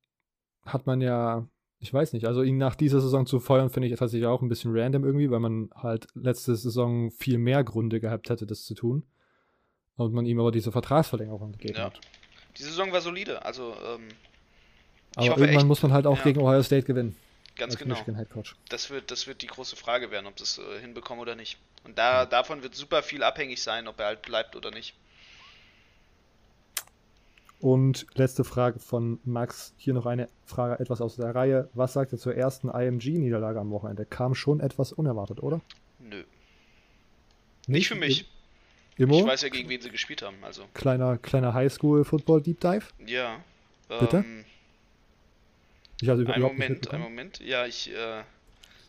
hat 0.65 0.85
man 0.85 1.01
ja, 1.01 1.47
ich 1.79 1.93
weiß 1.93 2.13
nicht, 2.13 2.25
also 2.25 2.41
ihn 2.41 2.57
nach 2.57 2.75
dieser 2.75 3.01
Saison 3.01 3.25
zu 3.25 3.39
feuern, 3.39 3.69
finde 3.69 3.87
ich 3.87 3.97
tatsächlich 3.97 4.27
auch 4.27 4.41
ein 4.41 4.49
bisschen 4.49 4.71
random 4.75 5.03
irgendwie, 5.03 5.29
weil 5.29 5.39
man 5.39 5.69
halt 5.75 6.07
letzte 6.15 6.55
Saison 6.55 7.11
viel 7.11 7.37
mehr 7.37 7.63
Gründe 7.63 7.99
gehabt 7.99 8.29
hätte, 8.29 8.47
das 8.47 8.65
zu 8.65 8.73
tun. 8.73 9.03
Und 9.95 10.13
man 10.13 10.25
ihm 10.25 10.39
aber 10.39 10.51
diese 10.51 10.71
Vertragsverlängerung 10.71 11.53
gegeben 11.53 11.77
ja. 11.77 11.85
hat. 11.85 11.99
Die 12.57 12.63
Saison 12.63 12.91
war 12.91 13.01
solide, 13.01 13.43
also 13.43 13.73
ähm, 13.73 14.09
aber 15.15 15.29
irgendwann 15.29 15.49
echt, 15.49 15.65
muss 15.65 15.81
man 15.81 15.91
halt 15.93 16.05
auch 16.05 16.17
ja. 16.17 16.23
gegen 16.23 16.41
Ohio 16.41 16.61
State 16.61 16.85
gewinnen. 16.85 17.15
Ganz 17.55 17.75
genau. 17.75 17.95
Das 18.69 18.91
wird, 18.91 19.09
das 19.09 19.25
wird 19.25 19.41
die 19.41 19.47
große 19.47 19.75
Frage 19.75 20.11
werden, 20.11 20.27
ob 20.27 20.35
das 20.35 20.59
äh, 20.59 20.79
hinbekommen 20.79 21.21
oder 21.21 21.35
nicht. 21.35 21.57
Und 21.83 21.97
da, 21.97 22.25
davon 22.25 22.61
wird 22.61 22.75
super 22.75 23.01
viel 23.01 23.23
abhängig 23.23 23.63
sein, 23.63 23.87
ob 23.87 23.99
er 23.99 24.07
halt 24.07 24.21
bleibt 24.21 24.55
oder 24.55 24.69
nicht. 24.69 24.93
Und 27.59 28.05
letzte 28.13 28.43
Frage 28.43 28.79
von 28.79 29.19
Max. 29.23 29.73
Hier 29.77 29.93
noch 29.93 30.05
eine 30.05 30.29
Frage 30.45 30.79
etwas 30.79 31.01
aus 31.01 31.15
der 31.15 31.33
Reihe. 31.33 31.69
Was 31.73 31.93
sagt 31.93 32.11
er 32.11 32.19
zur 32.19 32.35
ersten 32.35 32.69
IMG-Niederlage 32.69 33.59
am 33.59 33.71
Wochenende? 33.71 34.05
Kam 34.05 34.35
schon 34.35 34.59
etwas 34.59 34.93
unerwartet, 34.93 35.41
oder? 35.41 35.61
Nö. 35.99 36.17
Nicht, 37.65 37.67
nicht 37.67 37.87
für 37.87 37.95
mich. 37.95 38.29
Immo? 38.97 39.19
Ich 39.19 39.25
weiß 39.25 39.41
ja, 39.41 39.49
gegen 39.49 39.69
wen 39.69 39.81
sie 39.81 39.89
gespielt 39.89 40.21
haben. 40.21 40.37
Also. 40.43 40.63
Kleiner, 40.73 41.17
kleiner 41.17 41.53
Highschool-Football-Deep 41.53 42.59
Dive? 42.59 42.85
Ja. 43.05 43.39
Bitte? 43.87 44.17
Ähm, 44.17 44.45
ich 46.01 46.09
also 46.09 46.25
ein 46.25 46.41
Moment, 46.41 46.91
ein 46.91 47.01
Moment. 47.01 47.39
Ja, 47.39 47.65
ich 47.65 47.89
äh, 47.91 48.21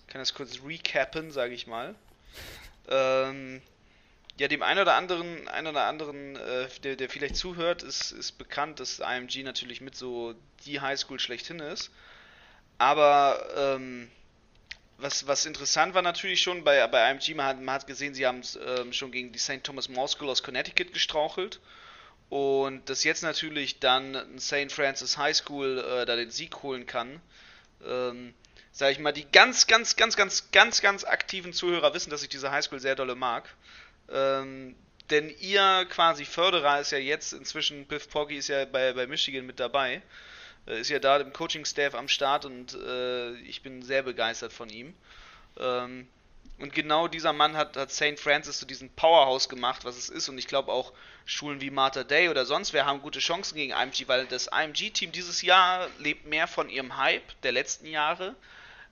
kann 0.08 0.20
das 0.20 0.34
kurz 0.34 0.60
recappen, 0.64 1.30
sage 1.30 1.54
ich 1.54 1.66
mal. 1.66 1.94
Ähm, 2.88 3.60
ja, 4.38 4.46
dem 4.46 4.62
einen 4.62 4.80
oder 4.80 4.94
anderen, 4.94 5.48
einen 5.48 5.66
oder 5.66 5.84
anderen, 5.84 6.36
äh, 6.36 6.68
der, 6.84 6.96
der 6.96 7.08
vielleicht 7.08 7.36
zuhört, 7.36 7.82
ist, 7.82 8.12
ist 8.12 8.38
bekannt, 8.38 8.78
dass 8.80 9.00
IMG 9.00 9.42
natürlich 9.42 9.80
mit 9.80 9.96
so 9.96 10.34
die 10.64 10.80
Highschool 10.80 11.18
schlechthin 11.18 11.58
ist. 11.58 11.90
Aber 12.78 13.44
ähm, 13.56 14.08
was, 14.96 15.26
was 15.26 15.44
interessant 15.44 15.94
war 15.94 16.02
natürlich 16.02 16.40
schon 16.40 16.62
bei, 16.62 16.86
bei 16.86 17.10
IMG, 17.10 17.34
man 17.34 17.46
hat, 17.46 17.60
man 17.60 17.74
hat 17.74 17.86
gesehen, 17.88 18.14
sie 18.14 18.26
haben 18.26 18.42
ähm, 18.64 18.92
schon 18.92 19.10
gegen 19.10 19.32
die 19.32 19.38
St. 19.40 19.64
Thomas 19.64 19.88
More 19.88 20.08
School 20.08 20.28
aus 20.30 20.42
Connecticut 20.44 20.92
gestrauchelt. 20.92 21.60
Und 22.28 22.88
dass 22.88 23.04
jetzt 23.04 23.22
natürlich 23.22 23.80
dann 23.80 24.38
St. 24.38 24.70
Francis 24.70 25.16
High 25.16 25.36
School 25.36 25.78
äh, 25.78 26.06
da 26.06 26.14
den 26.14 26.30
Sieg 26.30 26.62
holen 26.62 26.86
kann, 26.86 27.20
ähm, 27.84 28.34
sage 28.70 28.92
ich 28.92 28.98
mal, 29.00 29.12
die 29.12 29.26
ganz, 29.32 29.66
ganz, 29.66 29.96
ganz, 29.96 30.16
ganz, 30.16 30.50
ganz, 30.52 30.82
ganz 30.82 31.04
aktiven 31.04 31.52
Zuhörer 31.52 31.94
wissen, 31.94 32.10
dass 32.10 32.22
ich 32.22 32.28
diese 32.28 32.52
Highschool 32.52 32.78
sehr 32.78 32.94
dolle 32.94 33.14
mag. 33.14 33.48
Ähm, 34.10 34.74
denn 35.10 35.30
ihr 35.40 35.86
quasi 35.88 36.24
Förderer 36.24 36.80
ist 36.80 36.92
ja 36.92 36.98
jetzt 36.98 37.32
inzwischen, 37.32 37.86
Biff 37.86 38.10
Poggy 38.10 38.36
ist 38.36 38.48
ja 38.48 38.64
bei, 38.66 38.92
bei 38.92 39.06
Michigan 39.06 39.46
mit 39.46 39.58
dabei, 39.58 40.02
äh, 40.66 40.80
ist 40.80 40.90
ja 40.90 40.98
da 40.98 41.16
im 41.18 41.32
Coaching-Staff 41.32 41.94
am 41.94 42.08
Start 42.08 42.44
und 42.44 42.74
äh, 42.74 43.34
ich 43.40 43.62
bin 43.62 43.82
sehr 43.82 44.02
begeistert 44.02 44.52
von 44.52 44.68
ihm. 44.68 44.94
Ähm, 45.58 46.08
und 46.58 46.74
genau 46.74 47.06
dieser 47.06 47.32
Mann 47.32 47.56
hat, 47.56 47.76
hat 47.76 47.92
St. 47.92 48.18
Francis 48.18 48.58
zu 48.58 48.66
diesem 48.66 48.90
Powerhouse 48.90 49.48
gemacht, 49.48 49.84
was 49.84 49.96
es 49.96 50.08
ist. 50.08 50.28
Und 50.28 50.38
ich 50.38 50.48
glaube 50.48 50.72
auch 50.72 50.92
Schulen 51.24 51.60
wie 51.60 51.70
Martha 51.70 52.02
Day 52.02 52.28
oder 52.28 52.46
sonst 52.46 52.72
wer 52.72 52.84
haben 52.84 53.00
gute 53.00 53.20
Chancen 53.20 53.54
gegen 53.54 53.72
IMG, 53.72 54.08
weil 54.08 54.26
das 54.26 54.48
IMG-Team 54.48 55.12
dieses 55.12 55.42
Jahr 55.42 55.88
lebt 55.98 56.26
mehr 56.26 56.48
von 56.48 56.68
ihrem 56.68 56.96
Hype 56.96 57.40
der 57.42 57.52
letzten 57.52 57.86
Jahre, 57.86 58.34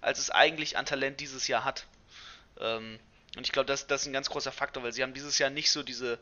als 0.00 0.20
es 0.20 0.30
eigentlich 0.30 0.78
an 0.78 0.86
Talent 0.86 1.18
dieses 1.18 1.48
Jahr 1.48 1.64
hat. 1.64 1.86
Ähm, 2.60 3.00
und 3.36 3.46
ich 3.46 3.52
glaube, 3.52 3.66
das, 3.66 3.86
das 3.86 4.02
ist 4.02 4.06
ein 4.06 4.12
ganz 4.12 4.30
großer 4.30 4.52
Faktor, 4.52 4.82
weil 4.82 4.92
sie 4.92 5.02
haben 5.02 5.14
dieses 5.14 5.38
Jahr 5.38 5.50
nicht 5.50 5.70
so 5.70 5.82
diese 5.82 6.18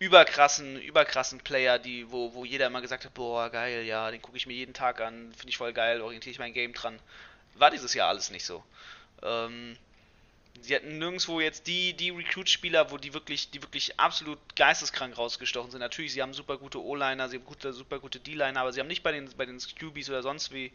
überkrassen, 0.00 0.80
überkrassen 0.80 1.38
Player, 1.38 1.78
die, 1.78 2.10
wo, 2.10 2.34
wo 2.34 2.44
jeder 2.44 2.66
immer 2.66 2.80
gesagt 2.80 3.04
hat, 3.04 3.14
boah, 3.14 3.48
geil, 3.50 3.84
ja, 3.84 4.10
den 4.10 4.20
gucke 4.20 4.36
ich 4.36 4.46
mir 4.46 4.54
jeden 4.54 4.74
Tag 4.74 5.00
an, 5.00 5.32
finde 5.32 5.50
ich 5.50 5.56
voll 5.56 5.72
geil, 5.72 6.00
orientiere 6.00 6.32
ich 6.32 6.38
mein 6.38 6.52
Game 6.52 6.74
dran. 6.74 6.98
War 7.54 7.70
dieses 7.70 7.94
Jahr 7.94 8.08
alles 8.08 8.30
nicht 8.30 8.44
so. 8.44 8.64
Ähm, 9.22 9.76
sie 10.60 10.74
hatten 10.74 10.98
nirgendwo 10.98 11.40
jetzt 11.40 11.68
die, 11.68 11.92
die 11.92 12.10
Recruit-Spieler, 12.10 12.90
wo 12.90 12.98
die 12.98 13.14
wirklich, 13.14 13.50
die 13.50 13.62
wirklich 13.62 13.98
absolut 14.00 14.38
geisteskrank 14.56 15.16
rausgestochen 15.16 15.70
sind. 15.70 15.80
Natürlich, 15.80 16.12
sie 16.12 16.22
haben 16.22 16.34
super 16.34 16.58
gute 16.58 16.82
O-Liner, 16.82 17.28
sie 17.28 17.36
haben 17.36 17.44
gute, 17.44 17.72
super 17.72 18.00
gute 18.00 18.18
D-Liner, 18.18 18.60
aber 18.60 18.72
sie 18.72 18.80
haben 18.80 18.88
nicht 18.88 19.04
bei 19.04 19.12
den, 19.12 19.30
bei 19.36 19.46
den 19.46 19.58
QBs 19.58 20.10
oder 20.10 20.22
sonst 20.22 20.52
wie 20.52 20.72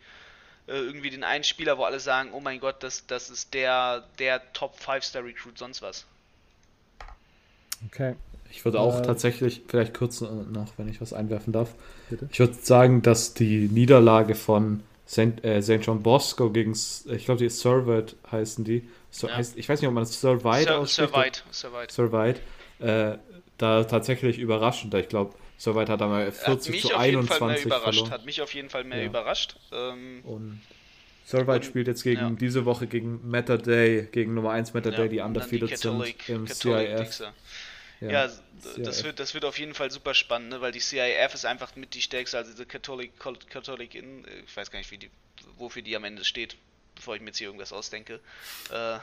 irgendwie 0.73 1.09
den 1.09 1.23
einen 1.23 1.43
Spieler, 1.43 1.77
wo 1.77 1.83
alle 1.83 1.99
sagen, 1.99 2.29
oh 2.33 2.39
mein 2.39 2.59
Gott, 2.59 2.83
das, 2.83 3.05
das 3.07 3.29
ist 3.29 3.53
der, 3.53 4.03
der 4.19 4.41
Top 4.53 4.75
5-Star-Recruit, 4.79 5.57
sonst 5.57 5.81
was. 5.81 6.05
Okay. 7.87 8.15
Ich 8.51 8.65
würde 8.65 8.79
auch 8.79 8.99
äh, 8.99 9.03
tatsächlich, 9.03 9.61
vielleicht 9.67 9.93
kurz 9.93 10.21
noch, 10.21 10.73
wenn 10.77 10.87
ich 10.87 11.01
was 11.01 11.13
einwerfen 11.13 11.53
darf. 11.53 11.75
Bitte? 12.09 12.27
Ich 12.31 12.39
würde 12.39 12.53
sagen, 12.53 13.01
dass 13.01 13.33
die 13.33 13.67
Niederlage 13.67 14.35
von 14.35 14.83
St. 15.07 15.43
Äh, 15.43 15.61
St. 15.61 15.79
John 15.81 16.03
Bosco 16.03 16.49
gegen, 16.49 16.71
ich 16.71 17.25
glaube, 17.25 17.39
die 17.39 17.49
Servate 17.49 18.15
heißen 18.31 18.63
die. 18.63 18.87
So, 19.11 19.27
ja. 19.27 19.37
heißt, 19.37 19.57
ich 19.57 19.67
weiß 19.67 19.81
nicht, 19.81 19.87
ob 19.87 19.93
man 19.93 20.03
das 20.03 20.19
Servate 20.19 20.63
Sir, 20.63 20.77
ausspricht. 20.77 21.43
Servite. 21.51 21.93
Servite. 21.93 21.93
Servite. 21.93 22.41
Äh, 22.79 23.17
da 23.57 23.83
tatsächlich 23.83 24.39
überraschend. 24.39 24.93
Ich 24.93 25.09
glaube, 25.09 25.33
Servate 25.59 25.91
hat 25.91 26.01
einmal 26.01 26.31
40 26.31 26.81
zu 26.81 26.95
21 26.95 27.67
verloren. 27.67 28.11
Hat 28.11 28.25
mich 28.25 28.41
auf 28.41 28.53
jeden 28.53 28.69
Fall 28.69 28.85
mehr 28.85 28.99
ja. 28.99 29.05
überrascht. 29.05 29.57
Ähm, 29.73 30.21
und 30.23 30.61
Servite 31.25 31.65
spielt 31.65 31.87
jetzt 31.87 32.01
gegen 32.01 32.21
ja. 32.21 32.29
diese 32.29 32.63
Woche 32.63 32.87
gegen 32.87 33.29
Meta 33.29 33.57
Day, 33.57 34.07
gegen 34.09 34.33
Nummer 34.33 34.51
1 34.51 34.73
Meta 34.73 34.89
Day, 34.89 35.09
die 35.09 35.19
undefeated 35.19 35.77
sind 35.77 36.29
im 36.29 36.45
Catholic 36.45 37.11
CIF. 37.11 37.33
Ja, 37.99 38.09
ja 38.09 38.31
das, 38.77 39.03
wird, 39.03 39.19
das 39.19 39.33
wird 39.33 39.43
auf 39.43 39.59
jeden 39.59 39.73
Fall 39.73 39.91
super 39.91 40.13
spannend, 40.13 40.49
ne? 40.49 40.61
weil 40.61 40.71
die 40.71 40.79
CIF 40.79 41.33
ist 41.33 41.45
einfach 41.45 41.75
mit 41.75 41.93
die 41.93 42.01
stärkste, 42.01 42.37
also 42.37 42.51
diese 42.51 42.65
Catholic, 42.65 43.11
Catholic 43.49 43.95
in, 43.95 44.25
ich 44.47 44.55
weiß 44.55 44.71
gar 44.71 44.79
nicht, 44.79 44.89
wie 44.91 44.97
die, 44.97 45.09
wofür 45.57 45.81
die 45.81 45.95
am 45.97 46.05
Ende 46.05 46.23
steht, 46.23 46.55
bevor 46.95 47.15
ich 47.15 47.21
mir 47.21 47.27
jetzt 47.27 47.37
hier 47.37 47.47
irgendwas 47.47 47.73
ausdenke. 47.73 48.21
Äh, 48.71 48.99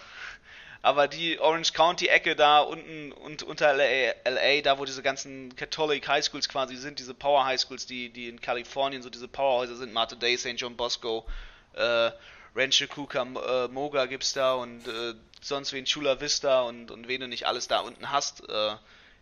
aber 0.83 1.09
die 1.09 1.39
Orange 1.39 1.73
County 1.73 2.09
Ecke 2.09 2.37
da 2.37 2.61
unten 2.61 3.13
und 3.13 3.43
unter 3.43 3.73
LA, 3.73 4.15
LA, 4.25 4.61
da 4.63 4.79
wo 4.79 4.85
diese 4.85 5.03
ganzen 5.03 5.55
Catholic 5.57 6.07
High 6.09 6.25
Schools 6.25 6.49
quasi 6.49 6.77
sind, 6.77 6.99
diese 6.99 7.15
Power 7.15 7.45
High 7.45 7.61
Schools, 7.61 7.87
die, 7.87 8.11
die 8.11 8.29
in 8.29 8.41
Kalifornien 8.41 9.03
so 9.03 9.11
diese 9.11 9.29
Powerhäuser 9.29 9.77
sind, 9.77 9.93
Marta 9.93 10.17
Day, 10.17 10.37
St. 10.37 10.55
John 10.57 10.77
Bosco, 10.77 11.27
äh, 11.75 12.11
Rancho 12.55 12.87
Cuca, 12.87 13.23
äh, 13.23 13.69
Moga 13.69 14.07
gibt's 14.07 14.33
da 14.33 14.55
und 14.55 14.87
äh, 14.89 15.15
sonst 15.43 15.73
wen 15.73 15.85
Chula 15.85 16.21
Vista 16.21 16.63
und, 16.63 16.91
und 16.91 17.07
wen 17.09 17.21
du 17.21 17.29
nicht 17.29 17.47
alles 17.47 17.69
da 17.69 17.81
unten 17.81 18.11
hast. 18.11 18.49
Äh, 18.49 18.77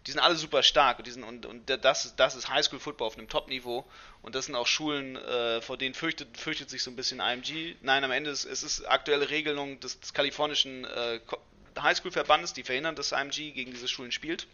die 0.07 0.11
sind 0.11 0.20
alle 0.20 0.36
super 0.36 0.62
stark 0.62 0.98
und, 0.98 1.07
die 1.07 1.11
sind, 1.11 1.24
und, 1.24 1.46
und 1.46 1.70
das, 1.70 2.14
das 2.16 2.34
ist 2.34 2.48
Highschool 2.50 2.78
Football 2.78 3.07
auf 3.07 3.16
einem 3.16 3.28
Top-Niveau 3.28 3.84
und 4.22 4.34
das 4.34 4.46
sind 4.46 4.55
auch 4.55 4.66
Schulen, 4.66 5.16
äh, 5.16 5.62
vor 5.62 5.78
denen 5.78 5.94
fürchtet, 5.94 6.36
fürchtet 6.36 6.68
sich 6.68 6.82
so 6.82 6.90
ein 6.90 6.96
bisschen 6.96 7.20
IMG. 7.20 7.76
Nein, 7.80 8.05
am 8.05 8.11
Ende 8.11 8.30
ist 8.30 8.44
es 8.44 8.62
ist 8.62 8.84
aktuelle 8.84 9.30
Regelung 9.30 9.80
des, 9.80 9.98
des 10.00 10.12
kalifornischen 10.12 10.84
äh, 10.84 11.20
Highschool-Verbandes, 11.80 12.52
die 12.52 12.64
verhindern, 12.64 12.96
dass 12.96 13.12
IMG 13.12 13.52
gegen 13.52 13.70
diese 13.70 13.88
Schulen 13.88 14.12
spielt. 14.12 14.46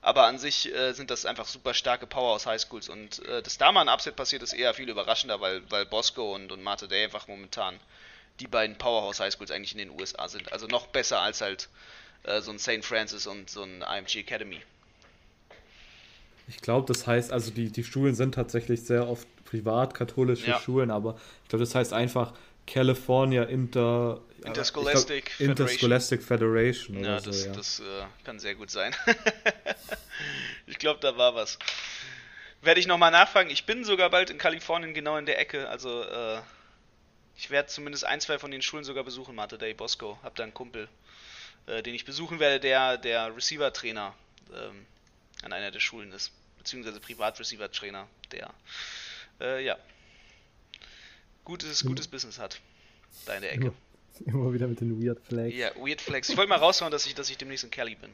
Aber 0.00 0.26
an 0.26 0.38
sich 0.38 0.72
äh, 0.72 0.92
sind 0.92 1.10
das 1.10 1.26
einfach 1.26 1.46
super 1.46 1.74
starke 1.74 2.06
Powerhouse 2.06 2.46
Highschools 2.46 2.88
und 2.88 3.24
äh, 3.26 3.42
dass 3.42 3.58
da 3.58 3.72
mal 3.72 3.80
ein 3.80 3.88
Upset 3.88 4.14
passiert, 4.14 4.42
ist 4.42 4.52
eher 4.52 4.72
viel 4.74 4.88
überraschender, 4.88 5.40
weil, 5.40 5.68
weil 5.70 5.86
Bosco 5.86 6.34
und, 6.36 6.52
und 6.52 6.62
Marte 6.62 6.86
Day 6.86 7.04
einfach 7.04 7.26
momentan 7.26 7.80
die 8.38 8.46
beiden 8.46 8.78
Powerhouse 8.78 9.18
Highschools 9.18 9.50
eigentlich 9.50 9.72
in 9.72 9.78
den 9.78 9.90
USA 9.90 10.28
sind. 10.28 10.52
Also 10.52 10.68
noch 10.68 10.86
besser 10.86 11.20
als 11.20 11.40
halt 11.40 11.68
äh, 12.24 12.40
so 12.40 12.50
ein 12.50 12.58
St. 12.58 12.84
Francis 12.84 13.26
und 13.26 13.50
so 13.50 13.62
ein 13.62 13.82
IMG 13.82 14.16
Academy. 14.20 14.60
Ich 16.48 16.60
glaube, 16.62 16.86
das 16.86 17.06
heißt, 17.06 17.30
also 17.30 17.50
die, 17.50 17.70
die 17.70 17.84
Schulen 17.84 18.14
sind 18.14 18.34
tatsächlich 18.34 18.82
sehr 18.82 19.06
oft 19.08 19.26
privat-katholische 19.44 20.48
ja. 20.48 20.60
Schulen, 20.60 20.90
aber 20.90 21.18
ich 21.42 21.48
glaube, 21.50 21.64
das 21.64 21.74
heißt 21.74 21.92
einfach 21.92 22.32
California 22.66 23.44
Inter, 23.44 24.20
Interscholastic, 24.44 25.24
glaub, 25.24 25.36
Federation. 25.36 25.50
Interscholastic 25.50 26.22
Federation. 26.22 27.04
ja, 27.04 27.20
das, 27.20 27.46
ja. 27.46 27.52
das 27.52 27.80
äh, 27.80 27.84
kann 28.24 28.38
sehr 28.38 28.54
gut 28.54 28.70
sein. 28.70 28.94
ich 30.66 30.78
glaube, 30.78 31.00
da 31.00 31.16
war 31.16 31.34
was. 31.34 31.58
Werde 32.60 32.80
ich 32.80 32.86
nochmal 32.86 33.10
nachfragen. 33.10 33.50
Ich 33.50 33.66
bin 33.66 33.84
sogar 33.84 34.10
bald 34.10 34.30
in 34.30 34.38
Kalifornien, 34.38 34.92
genau 34.92 35.16
in 35.16 35.26
der 35.26 35.40
Ecke. 35.40 35.68
Also, 35.68 36.02
äh, 36.02 36.40
ich 37.36 37.50
werde 37.50 37.68
zumindest 37.68 38.04
ein, 38.04 38.20
zwei 38.20 38.38
von 38.38 38.50
den 38.50 38.62
Schulen 38.62 38.84
sogar 38.84 39.04
besuchen, 39.04 39.34
Marte 39.34 39.58
Day 39.58 39.74
Bosco. 39.74 40.18
Hab 40.22 40.34
da 40.34 40.42
einen 40.42 40.54
Kumpel, 40.54 40.88
äh, 41.68 41.82
den 41.82 41.94
ich 41.94 42.04
besuchen 42.04 42.40
werde, 42.40 42.60
der 42.60 42.98
der 42.98 43.34
Receiver-Trainer 43.34 44.14
ähm, 44.52 44.86
an 45.42 45.52
einer 45.52 45.70
der 45.70 45.80
Schulen 45.80 46.12
ist. 46.12 46.32
Beziehungsweise 46.58 47.00
Privat-Receiver-Trainer, 47.00 48.08
der, 48.32 48.50
äh, 49.40 49.64
ja, 49.64 49.76
gutes, 51.44 51.84
gutes 51.84 52.06
mhm. 52.06 52.10
Business 52.10 52.38
hat. 52.38 52.60
Da 53.26 53.34
in 53.34 53.42
der 53.42 53.52
Ecke. 53.52 53.72
Immer 54.26 54.52
wieder 54.52 54.66
mit 54.66 54.80
den 54.80 55.00
Weird 55.00 55.20
Flags. 55.20 55.54
Ja, 55.54 55.70
Weird 55.76 56.00
Flags. 56.00 56.28
Ich 56.28 56.36
wollte 56.36 56.48
mal 56.48 56.56
raushauen, 56.56 56.90
dass 56.90 57.06
ich, 57.06 57.14
dass 57.14 57.30
ich 57.30 57.38
demnächst 57.38 57.64
in 57.64 57.70
Kelly 57.70 57.94
bin. 57.94 58.10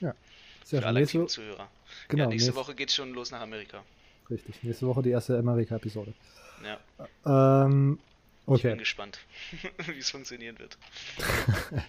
Ja. 0.00 0.14
Sehr 0.64 0.80
Für 0.80 0.88
alle 0.88 1.00
nächste, 1.00 1.26
Zuhörer. 1.26 1.68
Genau, 2.08 2.24
ja, 2.24 2.28
nächste, 2.30 2.48
nächste 2.48 2.54
Woche 2.56 2.74
geht's 2.74 2.94
schon 2.94 3.12
los 3.12 3.30
nach 3.30 3.40
Amerika. 3.40 3.84
Richtig. 4.30 4.62
Nächste 4.62 4.86
Woche 4.86 5.02
die 5.02 5.10
erste 5.10 5.38
Amerika-Episode. 5.38 6.14
Ja. 6.64 7.66
Ähm, 7.66 7.98
okay. 8.46 8.56
Ich 8.56 8.62
bin 8.62 8.78
gespannt, 8.78 9.18
wie 9.86 9.98
es 9.98 10.10
funktionieren 10.10 10.58
wird. 10.58 10.78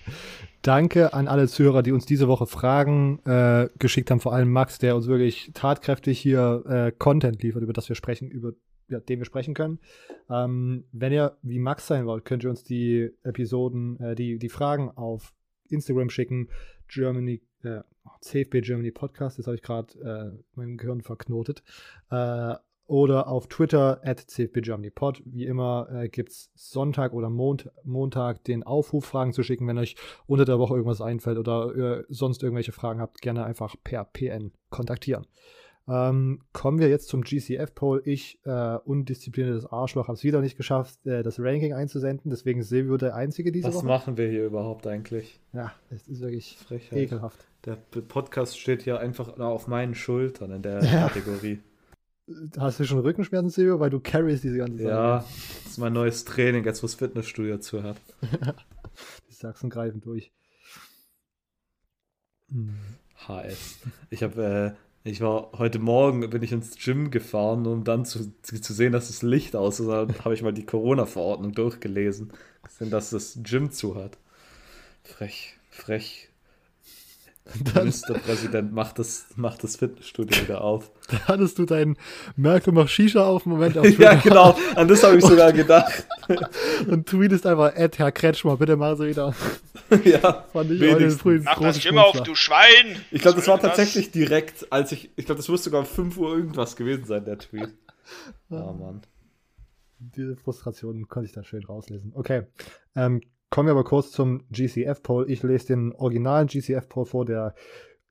Danke 0.61 1.13
an 1.13 1.27
alle 1.27 1.47
Zuhörer, 1.47 1.83
die 1.83 1.91
uns 1.91 2.05
diese 2.05 2.27
Woche 2.27 2.47
Fragen 2.47 3.19
äh, 3.25 3.69
geschickt 3.79 4.11
haben. 4.11 4.19
Vor 4.19 4.33
allem 4.33 4.51
Max, 4.51 4.79
der 4.79 4.95
uns 4.95 5.07
wirklich 5.07 5.51
tatkräftig 5.53 6.19
hier 6.19 6.63
äh, 6.67 6.91
Content 6.91 7.41
liefert, 7.43 7.63
über 7.63 7.73
das 7.73 7.89
wir 7.89 7.95
sprechen, 7.95 8.29
über 8.29 8.53
ja, 8.87 8.99
den 8.99 9.19
wir 9.19 9.25
sprechen 9.25 9.53
können. 9.53 9.79
Ähm, 10.29 10.85
wenn 10.91 11.11
ihr 11.11 11.37
wie 11.41 11.59
Max 11.59 11.87
sein 11.87 12.05
wollt, 12.05 12.25
könnt 12.25 12.43
ihr 12.43 12.49
uns 12.49 12.63
die 12.63 13.09
Episoden, 13.23 13.99
äh, 13.99 14.15
die, 14.15 14.37
die 14.37 14.49
Fragen 14.49 14.91
auf 14.91 15.33
Instagram 15.69 16.09
schicken. 16.09 16.49
Germany, 16.87 17.41
äh, 17.63 17.81
CFB 18.21 18.61
Germany 18.61 18.91
Podcast, 18.91 19.39
das 19.39 19.47
habe 19.47 19.55
ich 19.55 19.63
gerade 19.63 19.99
äh, 19.99 20.43
mein 20.53 20.77
Gehirn 20.77 21.01
verknotet. 21.01 21.63
Äh, 22.11 22.55
oder 22.87 23.27
auf 23.27 23.47
Twitter 23.47 23.99
at 24.03 24.19
CFB 24.19 24.61
Germany 24.61 24.91
Pod. 24.91 25.21
Wie 25.25 25.45
immer 25.45 25.87
äh, 25.91 26.09
gibt 26.09 26.29
es 26.29 26.51
Sonntag 26.55 27.13
oder 27.13 27.29
Mont 27.29 27.69
Montag 27.83 28.43
den 28.43 28.63
Aufruf, 28.63 29.05
Fragen 29.05 29.33
zu 29.33 29.43
schicken. 29.43 29.67
Wenn 29.67 29.77
euch 29.77 29.95
unter 30.27 30.45
der 30.45 30.59
Woche 30.59 30.75
irgendwas 30.75 31.01
einfällt 31.01 31.37
oder 31.37 31.75
äh, 31.75 32.03
sonst 32.09 32.43
irgendwelche 32.43 32.71
Fragen 32.71 33.01
habt, 33.01 33.21
gerne 33.21 33.43
einfach 33.45 33.75
per 33.83 34.05
PN 34.05 34.51
kontaktieren. 34.69 35.25
Ähm, 35.87 36.41
kommen 36.51 36.79
wir 36.79 36.89
jetzt 36.89 37.09
zum 37.09 37.21
GCF-Poll. 37.21 38.01
Ich, 38.05 38.39
äh, 38.43 38.77
undiszipliniertes 38.85 39.67
Arschloch, 39.67 40.07
habe 40.07 40.15
es 40.15 40.23
wieder 40.23 40.41
nicht 40.41 40.57
geschafft, 40.57 41.05
äh, 41.05 41.21
das 41.21 41.39
Ranking 41.39 41.73
einzusenden. 41.73 42.31
Deswegen 42.31 42.61
ist 42.61 42.69
Silvio 42.69 42.97
der 42.97 43.15
Einzige 43.15 43.51
diese 43.51 43.67
Was 43.67 43.75
Woche. 43.75 43.87
Was 43.87 44.01
machen 44.01 44.17
wir 44.17 44.27
hier 44.27 44.45
überhaupt 44.45 44.87
eigentlich? 44.87 45.39
Ja, 45.53 45.73
es 45.91 46.07
ist 46.07 46.21
wirklich 46.21 46.57
Frechheit. 46.57 46.97
ekelhaft. 46.97 47.45
Der 47.65 47.75
Podcast 47.75 48.59
steht 48.59 48.81
hier 48.81 48.99
einfach 48.99 49.37
auf 49.39 49.67
meinen 49.67 49.93
Schultern 49.93 50.51
in 50.51 50.61
der 50.63 50.83
ja. 50.83 51.07
Kategorie. 51.07 51.59
Hast 52.57 52.79
du 52.79 52.85
schon 52.85 52.99
Rückenschmerzen, 52.99 53.49
Silvio? 53.49 53.79
Weil 53.79 53.91
du 53.91 53.99
carries 53.99 54.41
diese 54.41 54.57
ganze 54.57 54.77
Zeit. 54.77 54.87
Ja, 54.87 55.17
das 55.17 55.71
ist 55.71 55.77
mein 55.77 55.93
neues 55.93 56.25
Training, 56.25 56.63
jetzt 56.63 56.81
wo 56.81 56.87
das 56.87 56.95
Fitnessstudio 56.95 57.59
zu 57.59 57.83
hat. 57.83 57.97
Die 59.29 59.33
Sachsen 59.33 59.69
greifen 59.69 60.01
durch. 60.01 60.31
Hm. 62.49 62.75
HS. 63.27 63.79
Ich 64.09 64.23
habe 64.23 64.75
äh, 64.75 65.09
ich 65.09 65.21
war 65.21 65.51
heute 65.59 65.77
Morgen, 65.77 66.27
bin 66.31 66.41
ich 66.41 66.51
ins 66.51 66.77
Gym 66.83 67.11
gefahren, 67.11 67.67
um 67.67 67.83
dann 67.83 68.05
zu, 68.05 68.33
zu 68.41 68.73
sehen, 68.73 68.91
dass 68.91 69.07
das 69.07 69.21
Licht 69.21 69.55
aus 69.55 69.79
ist. 69.79 69.87
Dann 69.87 70.17
habe 70.25 70.33
ich 70.33 70.41
mal 70.41 70.51
die 70.51 70.65
Corona-Verordnung 70.65 71.51
durchgelesen, 71.51 72.33
dass 72.79 73.11
das 73.11 73.37
Gym 73.43 73.69
zu 73.69 73.95
hat. 73.95 74.17
Frech, 75.03 75.57
frech. 75.69 76.29
Ministerpräsident 77.75 78.73
macht 78.73 78.99
das, 78.99 79.27
macht 79.35 79.63
das 79.63 79.75
Fitnessstudio 79.75 80.41
wieder 80.41 80.61
auf. 80.61 80.91
Da 81.07 81.27
hattest 81.27 81.59
du 81.59 81.65
deinen 81.65 81.97
Merkel 82.35 82.73
macht 82.73 82.89
Shisha 82.89 83.23
auf 83.23 83.45
Moment 83.45 83.77
auf 83.77 83.87
ja, 83.99 84.15
genau. 84.15 84.57
An 84.75 84.87
das 84.87 85.03
habe 85.03 85.17
ich 85.17 85.23
sogar 85.23 85.53
gedacht. 85.53 86.07
und 86.87 87.05
tweetest 87.07 87.45
einfach, 87.45 87.75
Ed, 87.75 87.99
Herr 87.99 88.11
Kretschmer, 88.11 88.57
bitte 88.57 88.75
machen 88.75 88.97
Sie 88.97 89.07
wieder. 89.09 89.35
ja, 90.03 90.45
Fand 90.51 90.71
ich 90.71 90.81
heute 90.81 91.11
früh 91.11 91.41
Mach 91.43 91.59
das 91.59 91.79
Stimme 91.79 92.03
auf, 92.03 92.23
du 92.23 92.33
Schwein! 92.33 92.99
Ich 93.11 93.21
glaube, 93.21 93.37
das 93.37 93.47
war 93.47 93.59
tatsächlich 93.59 94.09
direkt, 94.09 94.71
als 94.71 94.91
ich, 94.91 95.11
ich 95.15 95.25
glaube, 95.27 95.37
das 95.37 95.47
muss 95.47 95.63
sogar 95.63 95.81
um 95.81 95.85
5 95.85 96.17
Uhr 96.17 96.35
irgendwas 96.35 96.75
gewesen 96.75 97.05
sein, 97.05 97.23
der 97.23 97.37
Tweet. 97.37 97.69
Oh 98.49 98.73
Mann. 98.73 99.01
Diese 99.99 100.35
Frustration 100.35 101.07
konnte 101.07 101.27
ich 101.27 101.33
da 101.35 101.43
schön 101.43 101.63
rauslesen. 101.63 102.13
Okay. 102.15 102.43
Ähm, 102.95 103.21
kommen 103.55 103.67
wir 103.67 103.71
aber 103.71 103.85
kurz 103.85 104.11
zum 104.11 104.43
GCF-Poll. 104.51 105.31
Ich 105.31 105.41
lese 105.41 105.67
den 105.67 105.93
originalen 105.93 106.47
GCF-Poll 106.47 107.05
vor, 107.05 107.23
der 107.23 107.55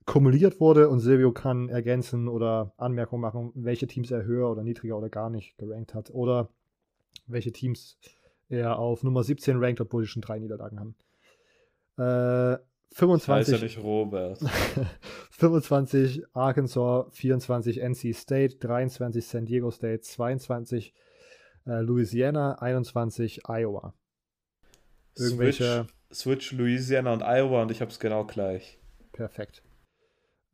kumuliert 0.07 0.59
wurde 0.59 0.89
und 0.89 1.01
Silvio 1.01 1.33
kann 1.33 1.69
ergänzen 1.69 2.27
oder 2.27 2.73
Anmerkungen 2.77 3.21
machen, 3.21 3.51
welche 3.53 3.85
Teams 3.85 4.09
er 4.09 4.23
höher 4.23 4.49
oder 4.49 4.63
niedriger 4.63 4.97
oder 4.97 5.09
gar 5.09 5.29
nicht 5.29 5.55
gerankt 5.59 5.93
hat 5.93 6.09
oder 6.09 6.49
welche 7.27 7.51
Teams 7.51 7.99
er 8.49 8.79
auf 8.79 9.03
Nummer 9.03 9.21
17 9.21 9.63
rankt, 9.63 9.79
obwohl 9.81 10.01
sie 10.01 10.09
schon 10.09 10.23
drei 10.23 10.39
Niederlagen 10.39 10.79
haben. 10.79 10.95
Äh, 11.99 12.55
Ich 12.55 13.01
weiß 13.01 13.45
25, 13.45 13.53
ja 13.55 13.63
nicht 13.63 13.83
Robert. 13.83 14.39
25 15.29 16.23
Arkansas, 16.33 17.05
24 17.11 17.83
NC 17.83 18.15
State, 18.15 18.57
23 18.61 19.23
San 19.23 19.45
Diego 19.45 19.69
State, 19.69 20.01
22 20.01 20.95
äh, 21.67 21.81
Louisiana, 21.81 22.55
21 22.55 23.41
Iowa. 23.47 23.93
Irgendwelche, 25.17 25.87
Switch, 26.11 26.49
Switch 26.49 26.51
Louisiana 26.51 27.13
und 27.13 27.23
Iowa 27.23 27.61
und 27.61 27.71
ich 27.71 27.81
habe 27.81 27.91
es 27.91 27.99
genau 27.99 28.25
gleich. 28.25 28.79
perfekt. 29.11 29.63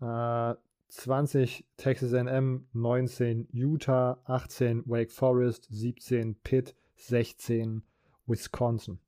Äh, 0.02 0.56
20 0.90 1.66
Texas 1.78 2.14
AM, 2.14 2.68
19 2.74 3.48
Utah, 3.52 4.20
18 4.26 4.84
Wake 4.86 5.12
Forest, 5.12 5.68
17 5.70 6.36
Pitt, 6.36 6.76
16 6.96 7.84
Wisconsin. 8.26 9.00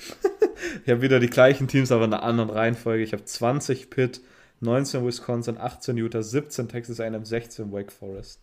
Ich 0.84 0.90
habe 0.90 1.02
wieder 1.02 1.20
die 1.20 1.28
gleichen 1.28 1.68
Teams, 1.68 1.92
aber 1.92 2.04
in 2.06 2.14
einer 2.14 2.22
anderen 2.22 2.48
Reihenfolge. 2.48 3.02
Ich 3.02 3.12
habe 3.12 3.24
20 3.24 3.90
Pitt, 3.90 4.22
19 4.60 5.04
Wisconsin, 5.04 5.58
18 5.58 5.96
Utah, 5.96 6.22
17 6.22 6.68
Texas 6.68 6.98
A&M, 6.98 7.24
16 7.24 7.70
Wake 7.72 7.92
Forest. 7.92 8.40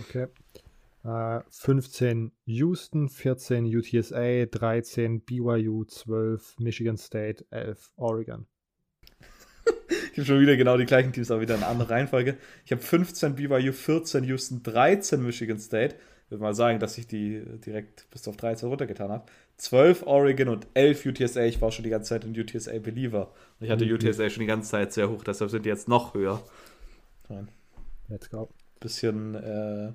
Okay. 0.00 0.26
Äh, 1.04 1.40
15 1.50 2.32
Houston, 2.46 3.08
14 3.08 3.66
UTSA, 3.66 4.46
13 4.46 5.20
BYU, 5.20 5.84
12 5.84 6.56
Michigan 6.58 6.96
State, 6.96 7.44
11 7.50 7.92
Oregon. 7.96 8.46
Ich 10.12 10.18
habe 10.18 10.26
schon 10.26 10.40
wieder 10.40 10.56
genau 10.56 10.76
die 10.76 10.84
gleichen 10.84 11.12
Teams, 11.12 11.30
aber 11.32 11.40
wieder 11.40 11.56
in 11.56 11.62
einer 11.62 11.70
anderen 11.72 11.90
Reihenfolge. 11.90 12.36
Ich 12.64 12.70
habe 12.70 12.80
15 12.80 13.34
BYU, 13.34 13.72
14 13.72 14.22
Houston, 14.24 14.62
13 14.62 15.20
Michigan 15.20 15.58
State. 15.58 15.96
Ich 16.24 16.30
würde 16.30 16.42
mal 16.42 16.54
sagen, 16.54 16.78
dass 16.78 16.96
ich 16.98 17.08
die 17.08 17.42
direkt 17.66 18.08
bis 18.10 18.28
auf 18.28 18.36
13 18.36 18.68
runtergetan 18.68 19.10
habe. 19.10 19.24
12 19.56 20.04
Oregon 20.06 20.48
und 20.48 20.68
11 20.74 21.06
UTSA. 21.06 21.42
Ich 21.46 21.60
war 21.60 21.72
schon 21.72 21.82
die 21.82 21.90
ganze 21.90 22.10
Zeit 22.10 22.24
ein 22.24 22.30
UTSA-Believer. 22.38 23.32
Und 23.58 23.64
ich 23.66 23.70
hatte 23.70 23.84
Mhm. 23.84 23.92
UTSA 23.94 24.30
schon 24.30 24.42
die 24.42 24.46
ganze 24.46 24.70
Zeit 24.70 24.92
sehr 24.92 25.10
hoch, 25.10 25.24
deshalb 25.24 25.50
sind 25.50 25.64
die 25.64 25.68
jetzt 25.70 25.88
noch 25.88 26.14
höher. 26.14 26.40
Let's 28.08 28.30
go. 28.30 28.48
bisschen, 28.80 29.34
äh, 29.34 29.92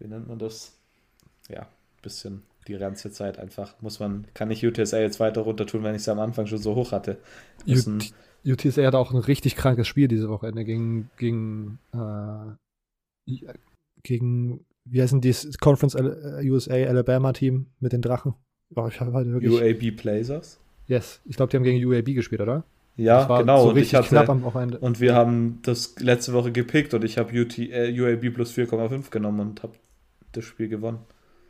wie 0.00 0.08
nennt 0.08 0.28
man 0.28 0.38
das? 0.38 0.72
Ja, 1.48 1.68
bisschen 2.02 2.42
die 2.66 2.78
ganze 2.78 3.10
Zeit 3.10 3.38
einfach. 3.38 3.80
Muss 3.80 4.00
man, 4.00 4.26
kann 4.34 4.50
ich 4.50 4.64
UTSA 4.64 4.98
jetzt 4.98 5.20
weiter 5.20 5.42
runter 5.42 5.66
tun, 5.66 5.82
wenn 5.82 5.94
ich 5.94 6.02
sie 6.02 6.10
am 6.10 6.20
Anfang 6.20 6.46
schon 6.46 6.58
so 6.58 6.74
hoch 6.74 6.92
hatte. 6.92 7.18
UT 7.66 8.12
UTSA 8.46 8.86
hat 8.86 8.94
auch 8.94 9.12
ein 9.12 9.18
richtig 9.18 9.54
krankes 9.54 9.86
Spiel 9.86 10.08
diese 10.08 10.30
Wochenende 10.30 10.64
gegen, 10.64 11.10
gegen, 11.18 11.78
äh, 11.92 13.36
gegen, 14.02 14.64
wie 14.84 15.02
heißen 15.02 15.20
die 15.20 15.34
Conference 15.60 15.94
äh, 15.94 16.48
USA 16.48 16.74
Alabama 16.74 17.32
Team 17.32 17.66
mit 17.80 17.92
den 17.92 18.00
Drachen? 18.00 18.34
Oh, 18.74 18.88
halt. 18.88 19.26
UAB 19.26 19.96
Blazers. 19.96 20.58
Yes, 20.86 21.20
ich 21.24 21.36
glaube, 21.36 21.50
die 21.50 21.56
haben 21.56 21.64
gegen 21.64 21.84
UAB 21.84 22.14
gespielt, 22.14 22.40
oder? 22.40 22.64
Ja, 22.96 23.24
genau. 23.38 23.62
so 23.62 23.70
und 23.70 23.76
ich 23.76 23.94
hatte, 23.94 24.08
knapp 24.08 24.28
am 24.28 24.42
Wochenende. 24.42 24.78
Und 24.78 25.00
wir 25.00 25.14
haben 25.14 25.60
das 25.62 25.98
letzte 26.00 26.32
Woche 26.32 26.52
gepickt 26.52 26.92
und 26.94 27.04
ich 27.04 27.18
habe 27.18 27.36
äh, 27.36 28.00
UAB 28.00 28.34
plus 28.34 28.52
4,5 28.52 29.10
genommen 29.10 29.40
und 29.40 29.62
habe 29.62 29.74
das 30.32 30.44
Spiel 30.44 30.68
gewonnen. 30.68 31.00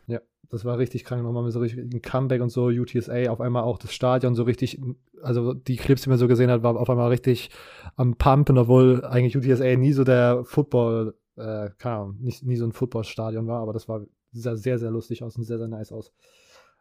Ja, 0.06 0.20
das 0.48 0.64
war 0.64 0.78
richtig 0.78 1.04
krank. 1.04 1.22
Nochmal 1.22 1.44
mit 1.44 1.52
so 1.52 1.60
richtig 1.60 1.78
ein 1.78 2.02
Comeback 2.02 2.40
und 2.40 2.50
so. 2.50 2.66
UTSA 2.66 3.30
auf 3.30 3.40
einmal 3.40 3.62
auch 3.62 3.78
das 3.78 3.92
Stadion 3.92 4.34
so 4.34 4.42
richtig, 4.42 4.80
also 5.22 5.54
die 5.54 5.76
Clips, 5.76 6.02
die 6.02 6.08
man 6.08 6.18
so 6.18 6.28
gesehen 6.28 6.50
hat, 6.50 6.62
war 6.62 6.76
auf 6.76 6.90
einmal 6.90 7.08
richtig 7.08 7.50
am 7.96 8.16
Pumpen, 8.16 8.58
obwohl 8.58 9.04
eigentlich 9.04 9.36
UTSA 9.36 9.76
nie 9.76 9.92
so 9.92 10.04
der 10.04 10.44
Football, 10.44 11.14
äh, 11.36 11.70
keine 11.78 11.96
Ahnung, 11.96 12.16
nicht, 12.20 12.44
nie 12.44 12.56
so 12.56 12.64
ein 12.64 12.72
Footballstadion 12.72 13.46
war, 13.46 13.60
aber 13.60 13.72
das 13.72 13.88
war 13.88 14.02
sah 14.32 14.56
sehr, 14.56 14.78
sehr 14.78 14.90
lustig 14.90 15.22
aus 15.22 15.36
und 15.36 15.44
sehr, 15.44 15.58
sehr 15.58 15.68
nice 15.68 15.92
aus. 15.92 16.12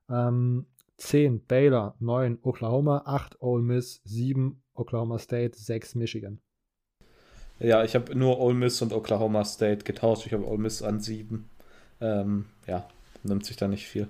Ähm, 0.09 0.67
10 0.97 1.45
Baylor, 1.45 1.95
9 1.99 2.39
Oklahoma, 2.43 3.03
8 3.05 3.41
Ole 3.41 3.63
Miss, 3.63 4.01
7 4.03 4.61
Oklahoma 4.73 5.17
State, 5.17 5.57
6 5.57 5.95
Michigan. 5.95 6.39
Ja, 7.59 7.83
ich 7.83 7.95
habe 7.95 8.15
nur 8.15 8.39
Ole 8.39 8.53
Miss 8.53 8.81
und 8.81 8.93
Oklahoma 8.93 9.43
State 9.43 9.83
getauscht. 9.83 10.25
Ich 10.25 10.33
habe 10.33 10.45
Ole 10.45 10.59
Miss 10.59 10.81
an 10.81 10.99
7. 10.99 11.49
Ähm, 12.01 12.45
ja, 12.67 12.87
nimmt 13.23 13.45
sich 13.45 13.57
da 13.57 13.67
nicht 13.67 13.87
viel. 13.87 14.07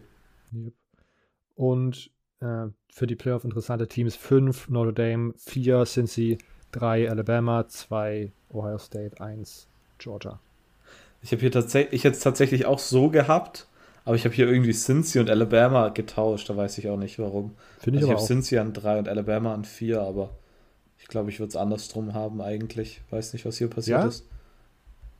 Und 1.55 2.11
äh, 2.41 2.67
für 2.91 3.07
die 3.07 3.15
Playoff 3.15 3.43
interessante 3.43 3.87
Teams 3.87 4.15
5 4.15 4.69
Notre 4.69 4.93
Dame, 4.93 5.33
4 5.37 5.83
Cincy, 5.85 6.37
3 6.71 7.09
Alabama, 7.09 7.67
2 7.67 8.31
Ohio 8.49 8.77
State, 8.77 9.19
1 9.21 9.67
Georgia. 9.97 10.39
Ich 11.21 11.31
habe 11.31 11.41
hier 11.41 11.51
tatsächlich, 11.51 12.05
es 12.05 12.19
tatsächlich 12.21 12.65
auch 12.65 12.79
so 12.79 13.09
gehabt, 13.09 13.67
aber 14.05 14.15
ich 14.15 14.25
habe 14.25 14.33
hier 14.33 14.47
irgendwie 14.47 14.71
Cincy 14.73 15.19
und 15.19 15.29
Alabama 15.29 15.89
getauscht. 15.89 16.49
Da 16.49 16.55
weiß 16.57 16.77
ich 16.77 16.87
auch 16.89 16.97
nicht 16.97 17.19
warum. 17.19 17.55
Finde 17.77 17.99
ich 17.99 18.03
Also 18.03 18.13
ich 18.13 18.17
habe. 18.17 18.25
Cincy 18.25 18.57
an 18.57 18.73
3 18.73 18.99
und 18.99 19.07
Alabama 19.09 19.53
an 19.53 19.65
4, 19.65 20.01
aber 20.01 20.31
ich 20.97 21.07
glaube, 21.07 21.29
ich 21.29 21.39
würde 21.39 21.49
es 21.49 21.55
andersrum 21.55 22.13
haben 22.13 22.41
eigentlich. 22.41 23.01
Weiß 23.09 23.33
nicht, 23.33 23.45
was 23.45 23.57
hier 23.57 23.69
passiert 23.69 24.03
Ja? 24.03 24.05
ist. 24.05 24.25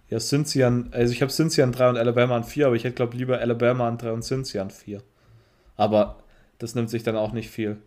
Ja, 0.10 0.18
Cincy 0.18 0.64
an, 0.64 0.90
also 0.92 1.14
ich 1.14 1.22
habe 1.22 1.32
Cincy 1.32 1.62
an 1.62 1.72
3 1.72 1.90
und 1.90 1.98
Alabama 1.98 2.36
an 2.36 2.44
4, 2.44 2.68
aber 2.68 2.76
ich 2.76 2.84
hätte 2.84 2.96
glaube 2.96 3.16
lieber 3.16 3.40
Alabama 3.40 3.88
an 3.88 3.98
3 3.98 4.12
und 4.12 4.24
Cincy 4.24 4.60
an 4.60 4.72
4. 4.72 5.02
Aber 5.76 6.18
das 6.58 6.76
nimmt 6.76 6.90
sich 6.90 7.04
dann 7.04 7.16
auch 7.16 7.32
nicht 7.32 7.50
viel. 7.50 7.78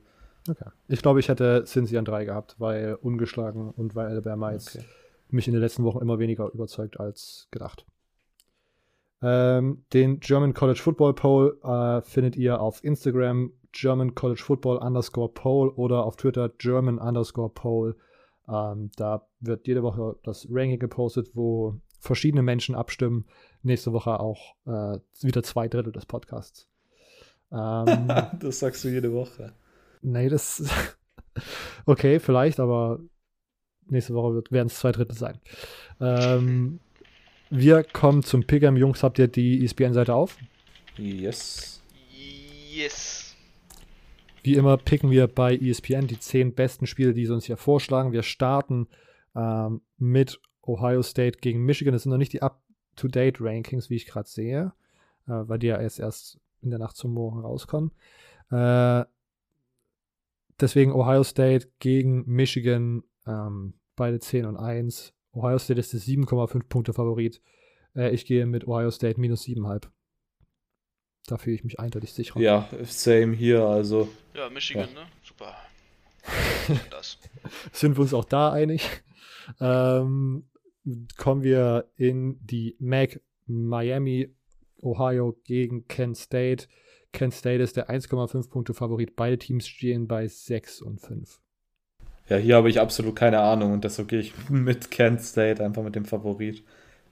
Okay. 0.48 0.70
Ich 0.88 1.02
glaube, 1.02 1.20
ich 1.20 1.28
hätte 1.28 1.64
Cincy 1.64 1.98
an 1.98 2.04
3 2.04 2.24
gehabt, 2.24 2.56
weil 2.58 2.94
ungeschlagen 3.00 3.70
und 3.70 3.94
weil 3.94 4.06
Alabama 4.06 4.52
jetzt 4.52 4.76
Okay. 4.76 4.84
mich 5.30 5.46
in 5.48 5.54
den 5.54 5.62
letzten 5.62 5.84
Wochen 5.84 5.98
immer 6.00 6.18
weniger 6.18 6.50
überzeugt 6.52 6.98
als 7.00 7.48
gedacht. 7.50 7.84
Ähm, 9.20 9.84
den 9.92 10.18
German 10.20 10.52
College 10.52 10.80
Football 10.80 11.14
Poll 11.14 11.58
äh, 11.62 12.02
findet 12.02 12.36
ihr 12.36 12.60
auf 12.60 12.82
Instagram 12.82 13.52
German 13.72 14.14
College 14.14 14.42
Football 14.42 14.78
underscore 14.78 15.28
Poll 15.32 15.70
oder 15.70 16.04
auf 16.04 16.16
Twitter 16.16 16.48
German 16.50 16.98
underscore 16.98 17.50
Poll. 17.50 17.96
Ähm, 18.48 18.90
da 18.96 19.26
wird 19.40 19.66
jede 19.68 19.82
Woche 19.82 20.16
das 20.24 20.46
Ranking 20.50 20.80
gepostet, 20.80 21.30
wo 21.34 21.76
verschiedene 22.02 22.42
Menschen 22.42 22.74
abstimmen. 22.74 23.26
Nächste 23.62 23.92
Woche 23.92 24.18
auch 24.18 24.56
äh, 24.66 24.98
wieder 25.20 25.42
zwei 25.42 25.68
Drittel 25.68 25.92
des 25.92 26.06
Podcasts. 26.06 26.68
Ähm, 27.54 28.08
das 28.40 28.60
sagst 28.60 28.82
du 28.82 28.88
jede 28.88 29.12
Woche. 29.12 29.52
Nee, 30.00 30.30
das. 30.30 30.64
Okay, 31.84 32.18
vielleicht, 32.18 32.60
aber 32.60 32.98
nächste 33.88 34.14
Woche 34.14 34.42
werden 34.48 34.68
es 34.68 34.78
zwei 34.78 34.90
Drittel 34.90 35.14
sein. 35.14 35.38
Ähm, 36.00 36.80
wir 37.50 37.84
kommen 37.84 38.22
zum 38.22 38.44
Pick'em. 38.44 38.78
Jungs, 38.78 39.02
habt 39.02 39.18
ihr 39.18 39.28
die 39.28 39.62
ESPN-Seite 39.62 40.14
auf? 40.14 40.38
Yes. 40.96 41.82
Yes. 42.72 43.36
Wie 44.42 44.54
immer 44.54 44.78
picken 44.78 45.10
wir 45.10 45.26
bei 45.26 45.54
ESPN 45.54 46.06
die 46.06 46.18
zehn 46.18 46.54
besten 46.54 46.86
Spiele, 46.86 47.12
die 47.12 47.26
sie 47.26 47.34
uns 47.34 47.44
hier 47.44 47.58
vorschlagen. 47.58 48.12
Wir 48.12 48.22
starten 48.22 48.88
ähm, 49.36 49.82
mit 49.98 50.40
Ohio 50.66 51.02
State 51.02 51.38
gegen 51.40 51.64
Michigan. 51.64 51.92
Das 51.92 52.02
sind 52.04 52.10
noch 52.10 52.18
nicht 52.18 52.32
die 52.32 52.42
Up-to-Date-Rankings, 52.42 53.90
wie 53.90 53.96
ich 53.96 54.06
gerade 54.06 54.28
sehe, 54.28 54.72
äh, 55.26 55.32
weil 55.32 55.58
die 55.58 55.68
ja 55.68 55.80
erst, 55.80 55.98
erst 56.00 56.38
in 56.62 56.70
der 56.70 56.78
Nacht 56.78 56.96
zum 56.96 57.12
Morgen 57.12 57.40
rauskommen. 57.40 57.90
Äh, 58.50 59.04
deswegen 60.60 60.92
Ohio 60.92 61.24
State 61.24 61.68
gegen 61.78 62.24
Michigan, 62.26 63.02
ähm, 63.26 63.74
beide 63.96 64.20
10 64.20 64.46
und 64.46 64.56
1. 64.56 65.12
Ohio 65.32 65.58
State 65.58 65.80
ist 65.80 65.92
der 65.92 66.00
7,5 66.00 66.68
Punkte 66.68 66.92
Favorit. 66.92 67.40
Äh, 67.96 68.10
ich 68.10 68.24
gehe 68.26 68.46
mit 68.46 68.66
Ohio 68.66 68.90
State 68.90 69.20
minus 69.20 69.44
7,5. 69.44 69.88
Da 71.26 71.38
fühle 71.38 71.54
ich 71.54 71.64
mich 71.64 71.78
eindeutig 71.78 72.12
sicherer. 72.12 72.40
Ja, 72.40 72.68
same 72.82 73.34
hier. 73.34 73.64
Also, 73.64 74.08
Ja, 74.34 74.50
Michigan, 74.50 74.92
ne? 74.92 75.06
Super. 75.24 75.54
Das. 76.90 77.18
sind 77.72 77.96
wir 77.96 78.02
uns 78.02 78.14
auch 78.14 78.24
da 78.24 78.52
einig. 78.52 78.88
Ähm, 79.60 80.44
kommen 81.16 81.42
wir 81.42 81.88
in 81.96 82.38
die 82.44 82.76
MAC 82.78 83.20
Miami, 83.46 84.34
Ohio 84.80 85.36
gegen 85.44 85.86
Kent 85.88 86.16
State. 86.16 86.66
Kent 87.12 87.34
State 87.34 87.62
ist 87.62 87.76
der 87.76 87.90
1,5 87.90 88.48
Punkte 88.48 88.74
Favorit. 88.74 89.14
Beide 89.16 89.38
Teams 89.38 89.66
stehen 89.68 90.08
bei 90.08 90.26
6 90.26 90.82
und 90.82 91.00
5. 91.00 91.40
Ja, 92.28 92.36
hier 92.36 92.56
habe 92.56 92.70
ich 92.70 92.80
absolut 92.80 93.16
keine 93.16 93.40
Ahnung 93.40 93.72
und 93.72 93.84
deshalb 93.84 94.08
gehe 94.08 94.20
ich 94.20 94.32
mit 94.48 94.90
Kent 94.90 95.22
State 95.22 95.62
einfach 95.64 95.82
mit 95.82 95.94
dem 95.94 96.04
Favorit. 96.04 96.64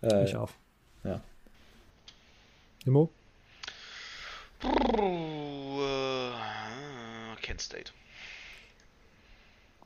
Äh, 0.03 0.25
ich 0.25 0.37
auch. 0.37 0.51
Ja. 1.05 1.21
Immo? 2.87 3.11
Uh, 4.63 6.33
Kent 7.41 7.61
State. 7.61 7.93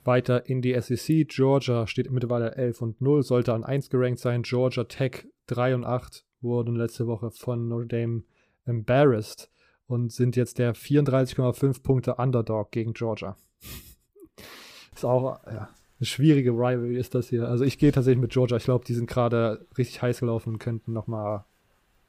Weiter 0.07 0.49
in 0.49 0.63
die 0.63 0.79
SEC. 0.81 1.29
Georgia 1.29 1.87
steht 1.87 2.11
mittlerweile 2.11 2.55
11 2.55 2.83
und 2.83 3.01
0, 3.01 3.23
sollte 3.23 3.55
an 3.55 3.65
1 3.65 3.91
gerankt 3.91 4.21
sein. 4.21 4.43
Georgia 4.43 4.85
Tech 4.85 5.27
3 5.47 5.75
und 5.75 5.85
8 5.85 6.25
wurden 6.41 6.77
letzte 6.77 7.07
Woche 7.07 7.31
von 7.31 7.69
Notre 7.69 7.87
Dame 7.87 8.23
embarrassed 8.67 9.51
und 9.87 10.13
sind 10.13 10.37
jetzt 10.37 10.59
der 10.59 10.75
34,5 10.75 11.83
Punkte 11.83 12.15
Underdog 12.17 12.71
gegen 12.71 12.93
Georgia. 12.93 13.37
ist 14.95 15.05
auch 15.05 15.41
ja, 15.47 15.69
eine 15.99 16.07
schwierige 16.07 16.51
Rivalry 16.51 16.97
ist 16.97 17.15
das 17.15 17.29
hier. 17.29 17.49
Also 17.49 17.65
ich 17.65 17.79
gehe 17.79 17.93
tatsächlich 17.93 18.21
mit 18.21 18.33
Georgia. 18.33 18.57
Ich 18.57 18.65
glaube, 18.65 18.85
die 18.85 18.95
sind 18.95 19.09
gerade 19.09 19.67
richtig 19.77 20.03
heiß 20.03 20.21
gelaufen 20.21 20.55
und 20.55 20.59
könnten 20.59 20.93
nochmal 20.93 21.45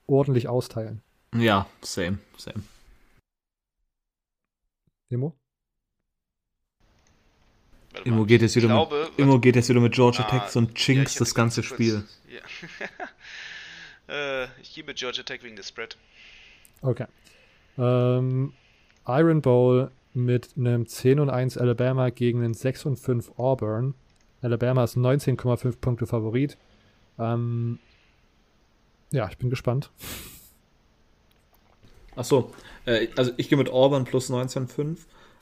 ordentlich 0.07 0.47
austeilen. 0.47 1.01
Ja, 1.35 1.67
same, 1.81 2.19
same. 2.37 2.63
Demo? 5.11 5.35
Immo 8.03 8.25
geht 8.25 8.41
jetzt 8.41 8.55
wieder, 8.55 8.67
glaube, 8.67 9.07
mit, 9.09 9.19
Immo 9.19 9.39
geht 9.39 9.55
jetzt 9.55 9.69
wieder 9.69 9.79
mit 9.79 9.93
Georgia 9.93 10.25
ah, 10.27 10.39
Tech 10.39 10.55
und 10.55 10.75
Chinks 10.75 11.15
ja, 11.15 11.19
das 11.19 11.33
ganze 11.33 11.63
Spiel. 11.63 12.03
Ja. 14.07 14.13
äh, 14.43 14.47
ich 14.61 14.73
gebe 14.73 14.93
Georgia 14.93 15.23
Tech 15.23 15.43
wegen 15.43 15.55
des 15.55 15.69
Spread. 15.69 15.97
Okay. 16.81 17.05
Ähm, 17.77 18.53
Iron 19.07 19.41
Bowl 19.41 19.91
mit 20.13 20.49
einem 20.57 20.87
10 20.87 21.19
und 21.19 21.29
1 21.29 21.57
Alabama 21.57 22.09
gegen 22.09 22.43
einen 22.43 22.53
6 22.53 22.85
und 22.85 22.97
5 22.97 23.37
Auburn. 23.37 23.93
Alabama 24.41 24.83
ist 24.83 24.97
19,5 24.97 25.77
Punkte 25.79 26.07
Favorit. 26.07 26.57
Ähm, 27.19 27.79
ja, 29.11 29.27
ich 29.29 29.37
bin 29.37 29.49
gespannt. 29.49 29.91
Achso, 32.15 32.51
äh, 32.85 33.07
also 33.15 33.31
ich 33.37 33.49
gehe 33.49 33.57
mit 33.57 33.69
Auburn 33.69 34.05
plus 34.05 34.29
19,5. 34.29 34.97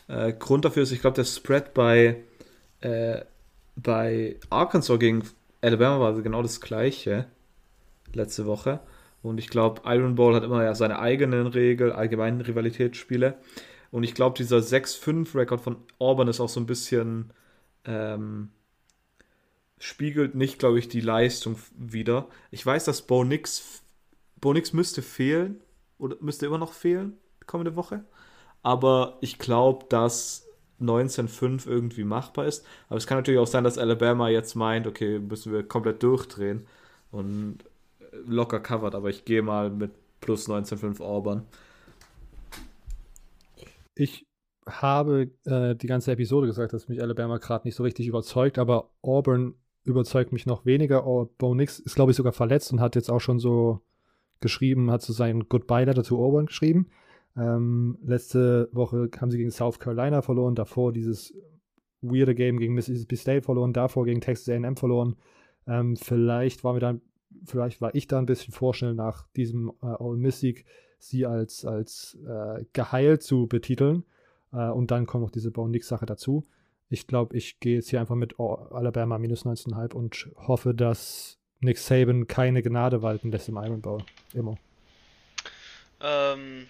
Äh, 0.07 0.33
Grund 0.33 0.65
dafür 0.65 0.83
ist, 0.83 0.91
ich 0.91 1.01
glaube, 1.01 1.15
der 1.15 1.25
Spread 1.25 1.73
bei, 1.73 2.17
äh, 2.83 3.25
bei 3.75 4.37
Arkansas 4.49 4.99
gegen 4.99 5.23
Alabama 5.61 5.99
war 5.99 6.21
genau 6.21 6.41
das 6.41 6.61
gleiche 6.61 7.27
letzte 8.13 8.45
Woche. 8.45 8.79
Und 9.21 9.37
ich 9.37 9.47
glaube, 9.47 9.81
Iron 9.85 10.15
Bowl 10.15 10.35
hat 10.35 10.43
immer 10.43 10.63
ja 10.63 10.75
seine 10.75 10.99
eigenen 10.99 11.47
Regeln, 11.47 11.91
allgemeinen 11.91 12.41
Rivalitätsspiele. 12.41 13.37
Und 13.89 14.03
ich 14.03 14.13
glaube, 14.15 14.37
dieser 14.37 14.57
6-5-Rekord 14.57 15.61
von 15.61 15.77
Auburn 15.99 16.27
ist 16.27 16.39
auch 16.39 16.49
so 16.49 16.59
ein 16.59 16.65
bisschen. 16.65 17.31
Ähm, 17.85 18.49
spiegelt 19.79 20.33
nicht, 20.33 20.59
glaube 20.59 20.79
ich, 20.79 20.87
die 20.87 21.01
Leistung 21.01 21.57
wieder. 21.77 22.27
Ich 22.51 22.65
weiß, 22.65 22.85
dass 22.85 23.01
Bo 23.01 23.25
Nix, 23.25 23.83
Bo 24.39 24.53
Nix 24.53 24.71
müsste 24.71 25.01
fehlen 25.01 25.61
oder 25.97 26.15
müsste 26.21 26.45
immer 26.45 26.57
noch 26.57 26.71
fehlen 26.71 27.17
kommende 27.45 27.75
Woche. 27.75 28.05
Aber 28.61 29.17
ich 29.21 29.39
glaube, 29.39 29.85
dass 29.89 30.42
19-5 30.83 31.67
irgendwie 31.67 32.03
machbar 32.03 32.45
ist. 32.45 32.65
Aber 32.89 32.97
es 32.97 33.07
kann 33.07 33.17
natürlich 33.17 33.39
auch 33.39 33.47
sein, 33.47 33.63
dass 33.63 33.77
Alabama 33.77 34.29
jetzt 34.29 34.55
meint, 34.55 34.87
okay, 34.87 35.19
müssen 35.19 35.53
wir 35.53 35.63
komplett 35.63 36.03
durchdrehen 36.03 36.65
und 37.11 37.59
locker 38.25 38.59
covered. 38.59 38.95
Aber 38.95 39.09
ich 39.09 39.25
gehe 39.25 39.41
mal 39.41 39.69
mit 39.69 39.91
plus 40.21 40.47
19-5 40.47 41.01
Auburn. 41.01 41.45
Ich 43.95 44.25
habe 44.65 45.31
äh, 45.45 45.75
die 45.75 45.87
ganze 45.87 46.11
Episode 46.11 46.47
gesagt, 46.47 46.73
dass 46.73 46.87
mich 46.87 47.01
Alabama 47.01 47.37
gerade 47.37 47.67
nicht 47.67 47.75
so 47.75 47.83
richtig 47.83 48.07
überzeugt, 48.07 48.57
aber 48.57 48.89
Auburn 49.01 49.55
überzeugt 49.83 50.31
mich 50.31 50.45
noch 50.45 50.65
weniger. 50.65 51.03
Bo 51.37 51.53
Nix 51.55 51.79
ist, 51.79 51.95
glaube 51.95 52.11
ich, 52.11 52.17
sogar 52.17 52.33
verletzt 52.33 52.71
und 52.71 52.79
hat 52.79 52.95
jetzt 52.95 53.09
auch 53.11 53.19
schon 53.19 53.39
so 53.39 53.81
geschrieben, 54.39 54.91
hat 54.91 55.01
so 55.01 55.13
sein 55.13 55.47
Goodbye-Letter 55.49 56.03
zu 56.03 56.19
Auburn 56.19 56.45
geschrieben. 56.47 56.87
Ähm, 57.35 57.97
letzte 58.03 58.69
Woche 58.71 59.09
haben 59.19 59.31
sie 59.31 59.37
gegen 59.37 59.51
South 59.51 59.79
Carolina 59.79 60.21
verloren, 60.21 60.55
davor 60.55 60.93
dieses 60.93 61.33
weirde 62.01 62.35
Game 62.35 62.59
gegen 62.59 62.73
Mississippi 62.73 63.15
State 63.15 63.43
verloren, 63.43 63.73
davor 63.73 64.05
gegen 64.05 64.21
Texas 64.21 64.49
A&M 64.49 64.75
verloren. 64.75 65.15
Ähm, 65.67 65.95
vielleicht 65.95 66.63
war 66.63 66.73
mir 66.73 66.79
dann, 66.79 67.01
vielleicht 67.45 67.81
war 67.81 67.95
ich 67.95 68.07
da 68.07 68.19
ein 68.19 68.25
bisschen 68.25 68.53
vorschnell 68.53 68.93
nach 68.93 69.27
diesem 69.35 69.69
äh, 69.81 69.85
All 69.85 70.17
Miss 70.17 70.45
sie 70.99 71.25
als, 71.25 71.65
als 71.65 72.17
äh, 72.25 72.65
geheilt 72.73 73.23
zu 73.23 73.47
betiteln. 73.47 74.03
Äh, 74.51 74.69
und 74.69 74.91
dann 74.91 75.05
kommt 75.05 75.23
noch 75.23 75.31
diese 75.31 75.51
Bo 75.51 75.67
Nix 75.67 75.87
Sache 75.87 76.05
dazu. 76.05 76.45
Ich 76.89 77.07
glaube, 77.07 77.35
ich 77.35 77.59
gehe 77.59 77.75
jetzt 77.75 77.89
hier 77.89 77.99
einfach 77.99 78.15
mit 78.15 78.39
Alabama 78.39 79.17
minus 79.17 79.45
19,5 79.45 79.93
und 79.93 80.29
hoffe, 80.35 80.73
dass 80.73 81.39
Nick 81.59 81.77
Saban 81.77 82.27
keine 82.27 82.61
Gnade 82.61 83.01
walten 83.01 83.31
lässt 83.31 83.49
im 83.49 83.57
Iron 83.57 83.81
Bowl. 83.81 84.03
Immer. 84.33 84.55
Ähm, 86.01 86.67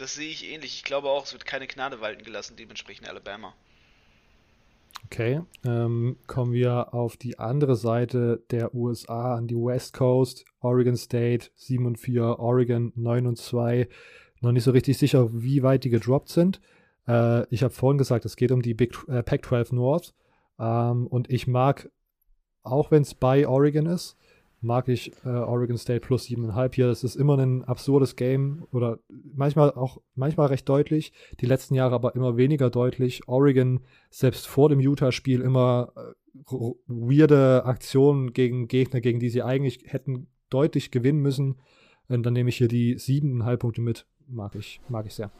das 0.00 0.14
sehe 0.14 0.30
ich 0.30 0.50
ähnlich. 0.50 0.76
Ich 0.76 0.84
glaube 0.84 1.08
auch, 1.08 1.24
es 1.24 1.32
wird 1.32 1.44
keine 1.44 1.66
Gnade 1.66 2.00
walten 2.00 2.24
gelassen, 2.24 2.56
dementsprechend 2.58 3.08
Alabama. 3.08 3.54
Okay, 5.06 5.40
ähm, 5.64 6.16
kommen 6.26 6.52
wir 6.52 6.94
auf 6.94 7.16
die 7.16 7.38
andere 7.38 7.76
Seite 7.76 8.42
der 8.50 8.74
USA, 8.74 9.34
an 9.36 9.46
die 9.46 9.56
West 9.56 9.92
Coast. 9.92 10.44
Oregon 10.60 10.96
State 10.96 11.50
7 11.56 11.86
und 11.86 11.98
4, 11.98 12.38
Oregon 12.38 12.92
9 12.96 13.26
und 13.26 13.36
2. 13.36 13.88
Noch 14.40 14.52
nicht 14.52 14.64
so 14.64 14.70
richtig 14.70 14.98
sicher, 14.98 15.28
wie 15.32 15.62
weit 15.62 15.84
die 15.84 15.90
gedroppt 15.90 16.28
sind. 16.28 16.60
Äh, 17.06 17.46
ich 17.52 17.62
habe 17.62 17.74
vorhin 17.74 17.98
gesagt, 17.98 18.24
es 18.24 18.36
geht 18.36 18.52
um 18.52 18.62
die 18.62 18.74
Big 18.74 18.96
äh, 19.08 19.22
Pac-12 19.22 19.74
North. 19.74 20.14
Ähm, 20.58 21.06
und 21.06 21.30
ich 21.30 21.46
mag, 21.46 21.90
auch 22.62 22.90
wenn 22.90 23.02
es 23.02 23.14
bei 23.14 23.46
Oregon 23.48 23.86
ist, 23.86 24.16
mag 24.60 24.88
ich 24.88 25.12
äh, 25.24 25.28
Oregon 25.28 25.78
State 25.78 26.00
plus 26.00 26.26
7,5 26.26 26.74
hier. 26.74 26.86
Das 26.86 27.04
ist 27.04 27.16
immer 27.16 27.38
ein 27.38 27.64
absurdes 27.64 28.16
Game 28.16 28.66
oder 28.72 28.98
manchmal 29.08 29.72
auch 29.72 30.00
manchmal 30.14 30.48
recht 30.48 30.68
deutlich. 30.68 31.12
Die 31.40 31.46
letzten 31.46 31.74
Jahre 31.74 31.94
aber 31.94 32.14
immer 32.14 32.36
weniger 32.36 32.70
deutlich. 32.70 33.26
Oregon 33.26 33.80
selbst 34.10 34.46
vor 34.46 34.68
dem 34.68 34.80
Utah-Spiel 34.80 35.40
immer 35.40 35.92
äh, 35.96 36.54
weirde 36.86 37.64
Aktionen 37.64 38.32
gegen 38.32 38.68
Gegner, 38.68 39.00
gegen 39.00 39.20
die 39.20 39.30
sie 39.30 39.42
eigentlich 39.42 39.80
hätten 39.86 40.26
deutlich 40.50 40.90
gewinnen 40.90 41.20
müssen. 41.20 41.56
Und 42.08 42.24
dann 42.24 42.32
nehme 42.32 42.50
ich 42.50 42.56
hier 42.56 42.68
die 42.68 42.96
7,5 42.96 43.56
Punkte 43.56 43.80
mit. 43.80 44.06
Mag 44.26 44.54
ich, 44.54 44.80
mag 44.88 45.06
ich 45.06 45.14
sehr 45.14 45.30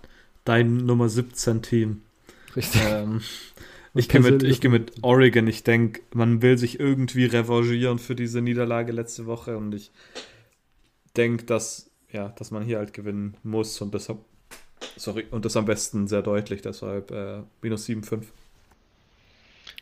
dein 0.44 0.78
Nummer 0.78 1.08
17 1.08 1.62
Team. 1.62 2.02
Richtig. 2.56 2.82
Ähm, 2.84 3.20
ich 3.94 4.08
gehe 4.08 4.20
mit, 4.20 4.60
geh 4.60 4.68
mit 4.68 4.92
Oregon. 5.02 5.46
Ich 5.46 5.64
denke, 5.64 6.02
man 6.14 6.42
will 6.42 6.56
sich 6.58 6.78
irgendwie 6.78 7.24
revanchieren 7.24 7.98
für 7.98 8.14
diese 8.14 8.40
Niederlage 8.40 8.92
letzte 8.92 9.26
Woche 9.26 9.56
und 9.56 9.74
ich 9.74 9.90
denke, 11.16 11.44
dass, 11.44 11.90
ja, 12.12 12.28
dass 12.30 12.50
man 12.50 12.62
hier 12.62 12.78
halt 12.78 12.92
gewinnen 12.92 13.36
muss 13.42 13.80
und 13.80 13.92
deshalb, 13.94 14.18
sorry, 14.96 15.26
und 15.30 15.44
das 15.44 15.56
am 15.56 15.64
besten 15.64 16.06
sehr 16.06 16.22
deutlich, 16.22 16.62
deshalb 16.62 17.10
äh, 17.10 17.42
minus 17.62 17.88
7,5. 17.88 18.24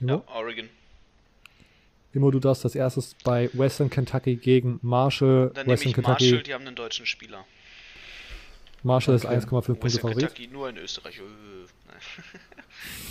Ja, 0.00 0.22
Oregon. 0.26 0.68
Immo, 2.12 2.30
du 2.30 2.40
darfst 2.40 2.64
das 2.64 2.74
erstes 2.74 3.14
bei 3.22 3.50
Western 3.52 3.90
Kentucky 3.90 4.36
gegen 4.36 4.78
Marshall. 4.82 5.50
Dann 5.52 5.66
Western 5.66 5.66
nehme 5.66 5.74
ich 5.74 5.94
Kentucky. 5.94 6.24
Marshall, 6.24 6.42
die 6.42 6.54
haben 6.54 6.66
einen 6.66 6.76
deutschen 6.76 7.04
Spieler. 7.04 7.44
Marshall 8.82 9.16
okay. 9.16 9.36
ist 9.36 9.46
1,5 9.46 9.74
Punkte 9.74 9.90
Favorit. 9.98 10.18
Kentucky 10.18 10.46
nur 10.48 10.68
in 10.70 10.78
Österreich. 10.78 11.18
Äh, 11.18 11.22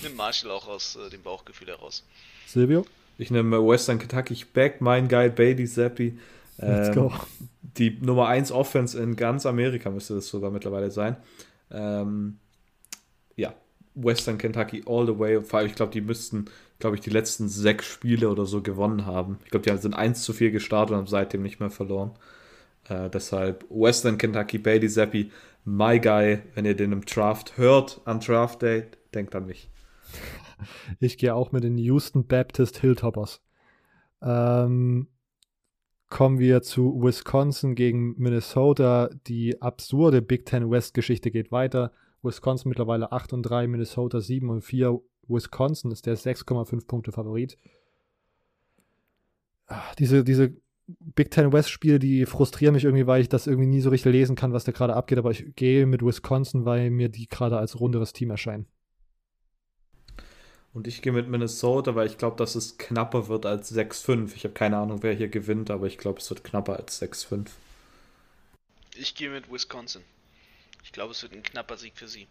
Nimm 0.03 0.15
Marshall 0.15 0.51
auch 0.51 0.67
aus 0.67 0.95
äh, 0.95 1.09
dem 1.09 1.21
Bauchgefühl 1.21 1.67
heraus. 1.67 2.03
Silvio? 2.45 2.85
Ich 3.17 3.31
nehme 3.31 3.65
Western 3.65 3.99
Kentucky. 3.99 4.33
Ich 4.33 4.53
back 4.53 4.81
mein 4.81 5.07
Guy 5.07 5.29
Bailey 5.29 5.65
Zappi. 5.65 6.17
Let's 6.57 6.95
go. 6.95 7.11
Ähm, 7.11 7.49
die 7.77 7.97
Nummer 8.01 8.27
1 8.27 8.51
Offense 8.51 9.01
in 9.01 9.15
ganz 9.15 9.45
Amerika 9.45 9.89
müsste 9.89 10.15
das 10.15 10.27
sogar 10.27 10.51
mittlerweile 10.51 10.91
sein. 10.91 11.17
Ähm, 11.71 12.39
ja, 13.35 13.53
Western 13.95 14.37
Kentucky 14.37 14.83
all 14.85 15.05
the 15.05 15.17
way. 15.17 15.41
Vor 15.41 15.59
allem, 15.59 15.67
ich 15.67 15.75
glaube, 15.75 15.91
die 15.91 16.01
müssten, 16.01 16.45
glaube 16.79 16.95
ich, 16.95 17.01
die 17.01 17.09
letzten 17.09 17.49
sechs 17.49 17.85
Spiele 17.85 18.29
oder 18.29 18.45
so 18.45 18.61
gewonnen 18.61 19.05
haben. 19.05 19.39
Ich 19.45 19.51
glaube, 19.51 19.69
die 19.69 19.77
sind 19.77 19.93
1 19.93 20.23
zu 20.23 20.33
4 20.33 20.51
gestartet 20.51 20.91
und 20.91 20.97
haben 20.97 21.07
seitdem 21.07 21.43
nicht 21.43 21.59
mehr 21.59 21.69
verloren. 21.69 22.11
Äh, 22.89 23.09
deshalb 23.09 23.65
Western 23.69 24.17
Kentucky 24.17 24.57
Bailey 24.57 24.89
Zappi 24.89 25.31
My 25.69 25.99
Guy, 25.99 26.39
wenn 26.55 26.63
ihr 26.63 26.77
den 26.77 26.93
im 26.93 27.03
Draft 27.03 27.57
hört, 27.57 27.99
am 28.05 28.21
Draft 28.21 28.61
Day, 28.61 28.85
denkt 29.13 29.35
an 29.35 29.47
mich. 29.47 29.69
Ich 31.01 31.17
gehe 31.17 31.35
auch 31.35 31.51
mit 31.51 31.65
den 31.65 31.77
Houston 31.77 32.25
Baptist 32.25 32.79
Hilltoppers. 32.79 33.41
Ähm, 34.21 35.09
kommen 36.07 36.39
wir 36.39 36.61
zu 36.61 37.03
Wisconsin 37.03 37.75
gegen 37.75 38.15
Minnesota. 38.17 39.09
Die 39.27 39.61
absurde 39.61 40.21
Big 40.21 40.45
Ten 40.45 40.71
West 40.71 40.93
Geschichte 40.93 41.31
geht 41.31 41.51
weiter. 41.51 41.91
Wisconsin 42.23 42.69
mittlerweile 42.69 43.11
8 43.11 43.33
und 43.33 43.43
3, 43.43 43.67
Minnesota 43.67 44.21
7 44.21 44.49
und 44.49 44.61
4. 44.61 45.01
Wisconsin 45.27 45.91
ist 45.91 46.05
der 46.05 46.17
6,5 46.17 46.87
Punkte 46.87 47.11
Favorit. 47.11 47.57
Ah, 49.67 49.83
diese, 49.99 50.23
diese 50.23 50.55
Big 50.87 51.31
Ten 51.31 51.51
West 51.51 51.69
Spiele, 51.69 51.99
die 51.99 52.25
frustrieren 52.25 52.73
mich 52.73 52.85
irgendwie, 52.85 53.07
weil 53.07 53.21
ich 53.21 53.29
das 53.29 53.45
irgendwie 53.45 53.67
nie 53.67 53.81
so 53.81 53.89
richtig 53.89 54.13
lesen 54.13 54.35
kann, 54.35 54.53
was 54.53 54.63
da 54.63 54.71
gerade 54.71 54.95
abgeht. 54.95 55.17
Aber 55.17 55.31
ich 55.31 55.55
gehe 55.55 55.85
mit 55.85 56.03
Wisconsin, 56.03 56.65
weil 56.65 56.89
mir 56.89 57.09
die 57.09 57.27
gerade 57.27 57.57
als 57.57 57.79
runderes 57.79 58.13
Team 58.13 58.29
erscheinen. 58.29 58.67
Und 60.73 60.87
ich 60.87 61.01
gehe 61.01 61.11
mit 61.11 61.27
Minnesota, 61.27 61.95
weil 61.95 62.07
ich 62.07 62.17
glaube, 62.17 62.37
dass 62.37 62.55
es 62.55 62.77
knapper 62.77 63.27
wird 63.27 63.45
als 63.45 63.75
6-5. 63.75 64.35
Ich 64.35 64.43
habe 64.43 64.53
keine 64.53 64.77
Ahnung, 64.77 65.01
wer 65.01 65.13
hier 65.13 65.27
gewinnt, 65.27 65.71
aber 65.71 65.87
ich 65.87 65.97
glaube, 65.97 66.19
es 66.19 66.29
wird 66.29 66.43
knapper 66.43 66.77
als 66.77 67.01
6-5. 67.01 67.47
Ich 68.95 69.15
gehe 69.15 69.29
mit 69.29 69.51
Wisconsin. 69.51 70.03
Ich 70.83 70.91
glaube, 70.91 71.11
es 71.11 71.23
wird 71.23 71.33
ein 71.33 71.43
knapper 71.43 71.77
Sieg 71.77 71.93
für 71.95 72.07
sie. 72.07 72.27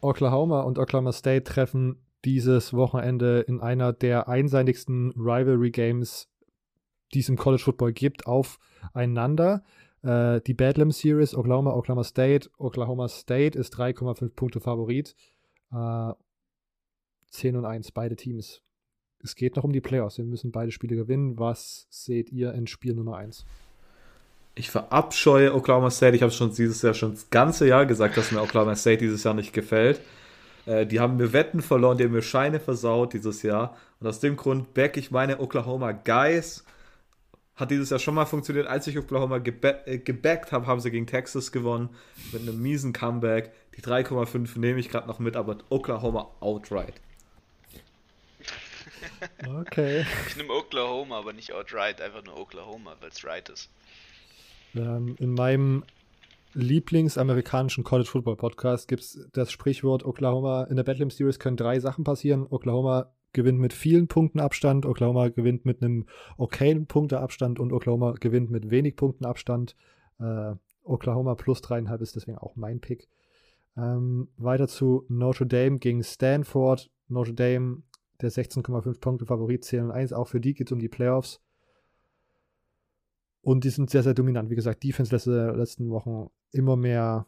Oklahoma 0.00 0.60
und 0.60 0.78
Oklahoma 0.78 1.12
State 1.12 1.44
treffen 1.44 1.96
dieses 2.24 2.72
Wochenende 2.72 3.40
in 3.40 3.60
einer 3.60 3.92
der 3.92 4.28
einseitigsten 4.28 5.12
Rivalry 5.16 5.70
Games, 5.70 6.28
die 7.14 7.20
es 7.20 7.28
im 7.28 7.36
College 7.36 7.62
Football 7.62 7.92
gibt, 7.92 8.26
aufeinander. 8.26 9.62
Äh, 10.02 10.40
die 10.40 10.54
Bedlam 10.54 10.90
Series, 10.90 11.34
Oklahoma, 11.34 11.74
Oklahoma 11.74 12.04
State. 12.04 12.50
Oklahoma 12.58 13.08
State 13.08 13.58
ist 13.58 13.74
3,5 13.74 14.30
Punkte 14.34 14.60
Favorit. 14.60 15.14
Äh, 15.72 16.12
10 17.30 17.56
und 17.56 17.64
1, 17.64 17.92
beide 17.92 18.16
Teams. 18.16 18.62
Es 19.22 19.36
geht 19.36 19.56
noch 19.56 19.64
um 19.64 19.72
die 19.72 19.80
Playoffs. 19.80 20.18
Wir 20.18 20.24
müssen 20.24 20.52
beide 20.52 20.72
Spiele 20.72 20.96
gewinnen. 20.96 21.38
Was 21.38 21.86
seht 21.90 22.30
ihr 22.30 22.52
in 22.52 22.66
Spiel 22.66 22.94
Nummer 22.94 23.16
1? 23.16 23.44
Ich 24.54 24.70
verabscheue 24.70 25.54
Oklahoma 25.54 25.90
State. 25.90 26.16
Ich 26.16 26.22
habe 26.22 26.32
schon 26.32 26.52
dieses 26.52 26.82
Jahr 26.82 26.92
schon 26.92 27.12
das 27.12 27.30
ganze 27.30 27.66
Jahr 27.66 27.86
gesagt, 27.86 28.16
dass 28.16 28.32
mir 28.32 28.42
Oklahoma 28.42 28.76
State 28.76 28.98
dieses 28.98 29.24
Jahr 29.24 29.34
nicht 29.34 29.52
gefällt. 29.52 30.00
Äh, 30.66 30.86
die 30.86 31.00
haben 31.00 31.16
mir 31.16 31.32
Wetten 31.32 31.62
verloren, 31.62 31.96
die 31.96 32.04
haben 32.04 32.12
mir 32.12 32.22
Scheine 32.22 32.60
versaut 32.60 33.14
dieses 33.14 33.42
Jahr. 33.42 33.76
Und 34.00 34.06
aus 34.08 34.20
dem 34.20 34.36
Grund 34.36 34.74
back 34.74 34.96
ich 34.96 35.10
meine 35.10 35.40
Oklahoma 35.40 35.92
Guys. 35.92 36.64
Hat 37.62 37.70
dieses 37.70 37.90
Jahr 37.90 38.00
schon 38.00 38.16
mal 38.16 38.26
funktioniert. 38.26 38.66
Als 38.66 38.88
ich 38.88 38.98
Oklahoma 38.98 39.38
geba 39.38 39.74
äh, 39.86 39.98
gebackt 39.98 40.50
habe, 40.50 40.66
haben 40.66 40.80
sie 40.80 40.90
gegen 40.90 41.06
Texas 41.06 41.52
gewonnen. 41.52 41.90
Mit 42.32 42.42
einem 42.42 42.60
miesen 42.60 42.92
Comeback. 42.92 43.52
Die 43.76 43.82
3,5 43.82 44.58
nehme 44.58 44.80
ich 44.80 44.88
gerade 44.88 45.06
noch 45.06 45.20
mit, 45.20 45.36
aber 45.36 45.58
Oklahoma 45.70 46.28
outright. 46.40 46.94
Okay. 49.46 50.04
Ich 50.26 50.36
nehme 50.36 50.52
Oklahoma, 50.52 51.18
aber 51.18 51.32
nicht 51.32 51.52
outright, 51.52 52.00
einfach 52.00 52.24
nur 52.24 52.36
Oklahoma, 52.36 52.96
weil 52.98 53.10
es 53.10 53.24
right 53.24 53.48
ist. 53.48 53.70
Ähm, 54.74 55.14
in 55.20 55.34
meinem 55.34 55.84
Lieblingsamerikanischen 56.54 57.84
College 57.84 58.08
Football 58.08 58.36
Podcast 58.36 58.88
gibt 58.88 59.02
es 59.02 59.28
das 59.32 59.52
Sprichwort 59.52 60.04
Oklahoma 60.04 60.64
in 60.64 60.74
der 60.74 60.82
Bedlam 60.82 61.10
Series 61.10 61.38
können 61.38 61.56
drei 61.56 61.78
Sachen 61.78 62.02
passieren. 62.02 62.46
Oklahoma 62.50 63.12
gewinnt 63.32 63.58
mit 63.58 63.72
vielen 63.72 64.08
Punkten 64.08 64.40
Abstand, 64.40 64.86
Oklahoma 64.86 65.28
gewinnt 65.28 65.64
mit 65.64 65.82
einem 65.82 66.06
okayen 66.36 66.86
Punkteabstand 66.86 67.58
und 67.58 67.72
Oklahoma 67.72 68.12
gewinnt 68.12 68.50
mit 68.50 68.70
wenig 68.70 68.96
Punkten 68.96 69.24
Abstand. 69.24 69.76
Äh, 70.18 70.54
Oklahoma 70.84 71.34
plus 71.34 71.60
dreieinhalb 71.60 72.00
ist 72.00 72.16
deswegen 72.16 72.38
auch 72.38 72.56
mein 72.56 72.80
Pick. 72.80 73.08
Ähm, 73.76 74.28
weiter 74.36 74.68
zu 74.68 75.04
Notre 75.08 75.46
Dame 75.46 75.78
gegen 75.78 76.02
Stanford. 76.02 76.90
Notre 77.08 77.34
Dame, 77.34 77.82
der 78.20 78.30
16,5 78.30 79.00
Punkte 79.00 79.26
Favorit, 79.26 79.64
zählen 79.64 79.90
1. 79.90 80.12
Auch 80.12 80.28
für 80.28 80.40
die 80.40 80.54
geht 80.54 80.68
es 80.68 80.72
um 80.72 80.78
die 80.78 80.88
Playoffs. 80.88 81.40
Und 83.40 83.64
die 83.64 83.70
sind 83.70 83.90
sehr, 83.90 84.02
sehr 84.02 84.14
dominant. 84.14 84.50
Wie 84.50 84.54
gesagt, 84.54 84.84
Defense 84.84 85.14
letzte, 85.14 85.52
letzten 85.52 85.90
Wochen 85.90 86.30
immer 86.52 86.76
mehr 86.76 87.26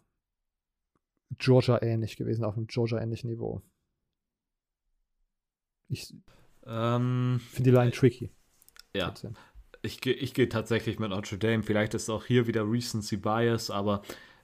Georgia 1.39 1.83
ähnlich 1.83 2.17
gewesen, 2.17 2.45
auf 2.45 2.57
einem 2.57 2.67
Georgia 2.67 3.01
ähnlichen 3.01 3.31
Niveau. 3.31 3.63
Ich 5.89 6.15
Ähm, 6.67 7.41
finde 7.53 7.71
die 7.71 7.77
Line 7.77 7.91
tricky. 7.93 8.31
ja. 8.95 9.07
trotzdem. 9.07 9.37
Ich 9.83 10.01
gehe 10.01 10.15
ich 10.15 10.35
geh 10.35 10.47
tatsächlich 10.49 10.99
mit 10.99 11.11
Notre 11.11 11.39
Dame. 11.39 11.63
Vielleicht 11.63 11.95
ist 11.95 12.09
auch 12.11 12.25
hier 12.25 12.47
wieder 12.47 12.71
Recency 12.71 13.17
Bias, 13.19 13.71
aber 13.71 14.03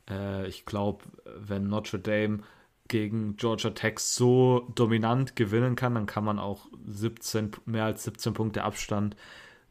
äh, 0.09 0.47
ich 0.49 0.67
glaube, 0.67 1.05
wenn 1.25 1.69
Notre 1.69 1.99
Dame 1.99 2.43
gegen 2.89 3.37
Georgia 3.37 3.71
Tech 3.71 3.99
so 4.01 4.69
dominant 4.75 5.37
gewinnen 5.37 5.77
kann, 5.77 5.95
dann 5.95 6.07
kann 6.07 6.25
man 6.25 6.39
auch 6.39 6.69
17, 6.87 7.53
mehr 7.67 7.85
als 7.87 8.05
17 8.05 8.35
Punkte 8.35 8.65
Abstand, 8.65 9.17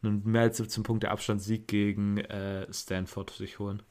einen 0.02 0.24
mehr 0.26 0.42
als 0.42 0.58
17 0.58 0.82
Punkte 0.84 1.10
Abstand 1.10 1.42
Sieg 1.42 1.68
gegen 1.68 2.18
äh, 2.18 2.72
Stanford 2.72 3.30
sich 3.30 3.58
holen. 3.60 3.82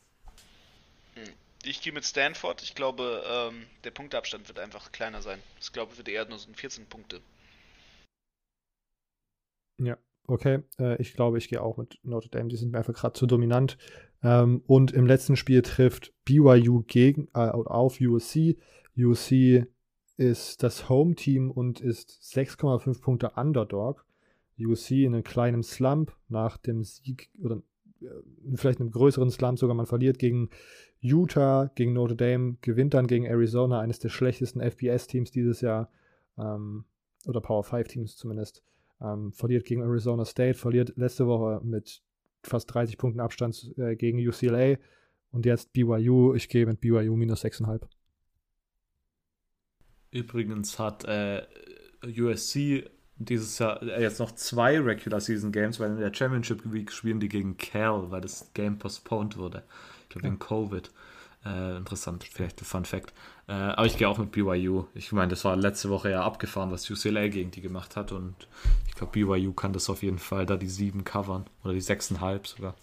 Ich 1.64 1.82
gehe 1.82 1.94
mit 1.94 2.06
Stanford. 2.06 2.64
Ich 2.64 2.76
glaube, 2.76 3.24
ähm, 3.26 3.66
der 3.84 3.92
Punkteabstand 3.92 4.48
wird 4.48 4.60
einfach 4.60 4.92
kleiner 4.92 5.22
sein. 5.22 5.42
Ich 5.60 5.72
glaube, 5.72 5.92
es 5.92 5.98
wird 5.98 6.10
eher 6.10 6.26
nur 6.26 6.40
so 6.40 6.50
ein 6.50 6.56
14 6.56 6.88
Punkte. 6.88 7.22
Ja, 9.80 9.98
okay. 10.28 10.60
Äh, 10.78 11.02
ich 11.02 11.14
glaube, 11.14 11.38
ich 11.38 11.50
gehe 11.50 11.62
auch 11.62 11.78
mit 11.78 12.00
Notre 12.04 12.30
Dame. 12.30 12.50
Die 12.50 12.56
sind 12.56 12.72
mir 12.72 12.78
einfach 12.80 12.94
gerade 12.94 13.14
zu 13.14 13.26
dominant. 13.26 13.78
Ähm, 14.24 14.62
und 14.68 14.92
im 14.92 15.06
letzten 15.06 15.36
Spiel 15.36 15.62
trifft 15.62 16.14
BYU 16.26 16.84
gegen, 16.88 17.28
äh, 17.34 17.40
auf 17.40 18.00
USC. 18.02 18.58
USC 18.98 19.66
ist 20.18 20.64
das 20.64 20.90
Home-Team 20.90 21.50
und 21.50 21.80
ist 21.80 22.20
6,5 22.22 23.02
Punkte 23.02 23.32
Underdog. 23.36 24.06
USC 24.60 25.06
in 25.06 25.14
einem 25.14 25.24
kleinen 25.24 25.64
Slump 25.64 26.14
nach 26.28 26.58
dem 26.58 26.84
Sieg 26.84 27.30
oder 27.42 27.62
äh, 28.02 28.08
vielleicht 28.56 28.82
einem 28.82 28.92
größeren 28.92 29.32
Slump 29.32 29.58
sogar. 29.58 29.76
Man 29.76 29.86
verliert 29.86 30.20
gegen 30.20 30.50
Utah, 31.00 31.72
gegen 31.76 31.94
Notre 31.94 32.18
Dame, 32.18 32.58
gewinnt 32.62 32.94
dann 32.94 33.08
gegen 33.08 33.26
Arizona, 33.26 33.80
eines 33.80 34.00
der 34.00 34.10
schlechtesten 34.10 34.60
FBS-Teams 34.60 35.32
dieses 35.32 35.62
Jahr. 35.62 35.90
Ähm, 36.38 36.84
oder 37.26 37.42
Power 37.42 37.64
5-Teams 37.64 38.18
zumindest. 38.18 38.64
Ähm, 39.02 39.32
verliert 39.32 39.66
gegen 39.66 39.82
Arizona 39.82 40.26
State, 40.26 40.56
verliert 40.56 40.94
letzte 40.98 41.26
Woche 41.28 41.62
mit 41.64 42.02
fast 42.44 42.74
30 42.74 42.98
Punkten 42.98 43.20
Abstand 43.20 43.74
äh, 43.78 43.96
gegen 43.96 44.20
UCLA 44.20 44.78
und 45.32 45.46
jetzt 45.46 45.72
BYU. 45.74 46.34
Ich 46.34 46.50
gehe 46.50 46.66
mit 46.66 46.82
BYU 46.82 47.16
minus 47.16 47.44
6,5. 47.44 47.82
Übrigens 50.12 50.80
hat 50.80 51.06
äh, 51.06 51.44
USC 52.04 52.90
dieses 53.20 53.60
Jahr 53.60 53.82
äh, 53.84 54.02
jetzt 54.02 54.20
noch 54.20 54.32
zwei 54.32 54.80
Regular 54.80 55.22
Season 55.22 55.52
Games, 55.52 55.80
weil 55.80 55.92
in 55.92 56.00
der 56.00 56.14
Championship 56.14 56.62
Week 56.72 56.92
spielen 56.92 57.20
die 57.20 57.30
gegen 57.30 57.58
Cal, 57.58 58.10
weil 58.10 58.22
das 58.22 58.52
Game 58.54 58.78
postponed 58.78 59.38
wurde. 59.38 59.64
Ich 60.04 60.10
glaube 60.10 60.28
wegen 60.28 60.40
Covid. 60.40 60.92
Äh, 61.46 61.78
interessant, 61.78 62.26
vielleicht 62.26 62.62
ein 62.62 62.66
Fun 62.66 62.84
Fact. 62.86 63.14
Äh, 63.48 63.54
aber 63.54 63.86
ich 63.86 63.98
gehe 63.98 64.10
auch 64.10 64.18
mit 64.18 64.32
BYU. 64.32 64.86
Ich 64.94 65.12
meine, 65.14 65.30
das 65.30 65.46
war 65.46 65.56
letzte 65.56 65.90
Woche 65.90 66.12
ja 66.12 66.24
abgefahren, 66.24 66.70
was 66.72 66.90
UCLA 66.90 67.30
gegen 67.30 67.50
die 67.52 67.62
gemacht 67.62 67.96
hat. 67.96 68.12
Und 68.12 68.36
ich 68.88 68.96
glaube, 68.96 69.14
BYU 69.14 69.54
kann 69.54 69.72
das 69.72 69.90
auf 69.90 70.04
jeden 70.04 70.20
Fall 70.20 70.46
da 70.46 70.58
die 70.58 70.68
sieben 70.68 71.06
covern. 71.06 71.46
Oder 71.64 71.74
die 71.74 71.82
sechseinhalb 71.82 72.46
sogar. 72.46 72.76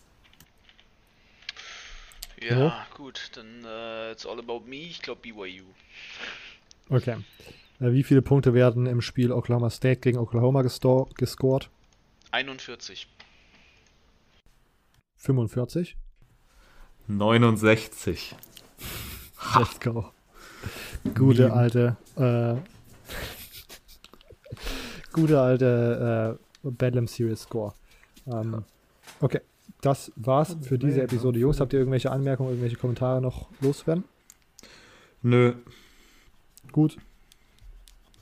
Ja, 2.40 2.58
Ja. 2.58 2.86
gut, 2.96 3.30
dann 3.34 3.64
äh, 3.64 4.12
it's 4.12 4.24
all 4.26 4.38
about 4.38 4.60
me. 4.66 4.76
Ich 4.76 5.02
glaube 5.02 5.20
BYU. 5.22 5.64
Okay. 6.88 7.16
Äh, 7.80 7.92
wie 7.92 8.02
viele 8.04 8.22
Punkte 8.22 8.54
werden 8.54 8.86
im 8.86 9.02
Spiel 9.02 9.32
Oklahoma 9.32 9.68
State 9.70 10.00
gegen 10.00 10.18
Oklahoma 10.18 10.60
gestor- 10.62 11.12
gescored? 11.14 11.68
41. 12.32 13.06
45. 15.16 15.96
69. 17.08 18.34
Let's 19.58 19.80
go. 19.80 20.06
Gute 21.14 21.42
Meme. 21.42 21.54
alte, 21.54 21.96
äh, 22.16 22.56
gute 25.12 25.40
alte 25.40 26.38
äh, 26.64 26.68
Bedlam 26.70 27.06
Series 27.06 27.42
Score. 27.42 27.74
Ähm, 28.26 28.64
okay, 29.20 29.40
das 29.80 30.10
war's 30.16 30.56
für 30.62 30.78
diese 30.78 31.02
Episode. 31.02 31.38
Jungs, 31.38 31.60
habt 31.60 31.72
ihr 31.72 31.78
irgendwelche 31.78 32.10
Anmerkungen, 32.10 32.50
irgendwelche 32.50 32.76
Kommentare 32.76 33.20
noch 33.20 33.48
loswerden? 33.60 34.04
Nö. 35.22 35.54
Gut. 36.72 36.96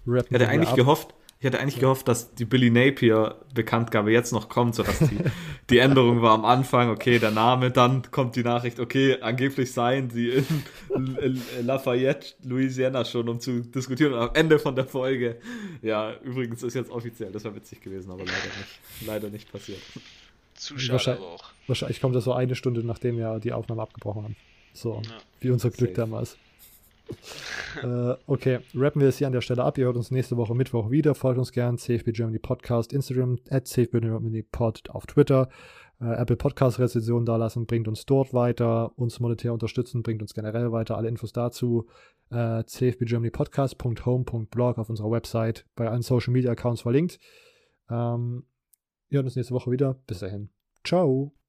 Rappen 0.07 0.27
Ich 0.29 0.35
hatte 0.35 0.41
wir 0.41 0.49
eigentlich 0.51 0.71
ab. 0.71 0.77
gehofft, 0.77 1.15
ich 1.45 1.47
hatte 1.53 1.61
eigentlich 1.61 1.79
gehofft, 1.79 2.09
dass 2.09 2.35
die 2.35 2.47
Billy 2.47 2.71
Napier 2.71 3.37
Bekanntgabe 3.53 4.11
jetzt 4.11 4.33
noch 4.33 4.49
kommt, 4.49 4.75
sodass 4.75 4.99
die, 5.01 5.19
die 5.69 5.77
Änderung 5.77 6.23
war 6.23 6.33
am 6.33 6.47
Anfang, 6.47 6.89
okay, 6.89 7.19
der 7.19 7.33
Name, 7.33 7.71
dann 7.71 8.11
kommt 8.11 8.35
die 8.37 8.43
Nachricht, 8.43 8.81
okay, 8.81 9.19
angeblich 9.21 9.71
seien 9.71 10.09
sie 10.09 10.43
in 10.89 11.43
Lafayette, 11.61 12.29
Louisiana 12.45 13.05
schon, 13.05 13.29
um 13.29 13.41
zu 13.41 13.61
diskutieren. 13.61 14.15
Und 14.15 14.21
am 14.21 14.31
Ende 14.33 14.59
von 14.59 14.75
der 14.75 14.87
Folge, 14.87 15.37
ja, 15.83 16.15
übrigens 16.23 16.63
ist 16.63 16.73
jetzt 16.73 16.91
offiziell, 16.91 17.31
das 17.31 17.45
wäre 17.45 17.55
witzig 17.55 17.83
gewesen, 17.83 18.11
aber 18.11 18.21
leider 18.25 18.33
nicht, 18.33 19.07
leider 19.07 19.29
nicht 19.29 19.53
passiert. 19.53 19.81
Zu 20.55 20.79
schade 20.79 21.21
auch. 21.21 21.45
Wahrscheinlich 21.67 22.01
kommt 22.01 22.15
das 22.15 22.25
so 22.25 22.33
eine 22.33 22.55
Stunde, 22.55 22.83
nachdem 22.87 23.19
wir 23.19 23.39
die 23.39 23.53
Aufnahme 23.53 23.83
abgebrochen 23.83 24.23
haben. 24.25 24.37
So, 24.73 25.03
Ja. 25.05 25.11
wie 25.41 25.51
unser 25.51 25.69
Glück 25.69 25.91
Safe. 25.91 26.01
damals. 26.01 26.39
Äh, 27.83 28.15
okay, 28.27 28.61
rappen 28.75 29.01
wir 29.01 29.09
es 29.09 29.19
hier 29.19 29.27
an 29.27 29.33
der 29.33 29.41
Stelle 29.41 29.65
ab. 29.65 29.79
Ihr 29.79 29.87
hört 29.87 29.97
uns 29.97 30.11
nächste 30.11 30.37
Woche 30.37 30.55
Mittwoch 30.55 30.91
wieder. 30.91 31.15
Folgt 31.15 31.39
uns 31.39 31.53
gern. 31.53 31.79
CFB 31.79 32.13
Germany 32.13 32.39
Podcast, 32.39 32.93
Instagram, 32.93 33.39
at 33.51 33.67
CFB 33.67 34.01
Germany 34.01 34.43
Pod 34.43 34.91
auf 34.91 35.07
Twitter. 35.07 35.49
Äh, 36.01 36.15
Apple 36.15 36.37
Podcast 36.37 36.79
Rezensionen 36.79 37.27
da 37.27 37.37
lassen, 37.37 37.67
bringt 37.67 37.89
uns 37.89 38.07
dort 38.07 38.33
weiter. 38.35 38.97
Uns 38.99 39.21
monetär 39.21 39.53
unterstützen, 39.53 40.03
bringt 40.03 40.23
uns 40.23 40.35
generell 40.35 40.73
weiter. 40.73 40.97
Alle 40.97 41.09
Infos 41.09 41.33
dazu. 41.33 41.87
Äh, 42.31 42.65
cfbgermanypodcast.home.blog 42.65 44.79
auf 44.79 44.89
unserer 44.89 45.11
Website, 45.11 45.67
bei 45.77 45.89
allen 45.89 46.03
Social 46.03 46.33
Media 46.33 46.53
Accounts 46.53 46.81
verlinkt. 46.83 47.19
Ähm, 47.91 48.45
wir 49.09 49.19
hören 49.19 49.27
uns 49.27 49.37
nächste 49.37 49.55
Woche 49.55 49.71
wieder. 49.71 49.95
Bis 50.07 50.21
dahin. 50.21 50.49
Ciao. 50.85 51.44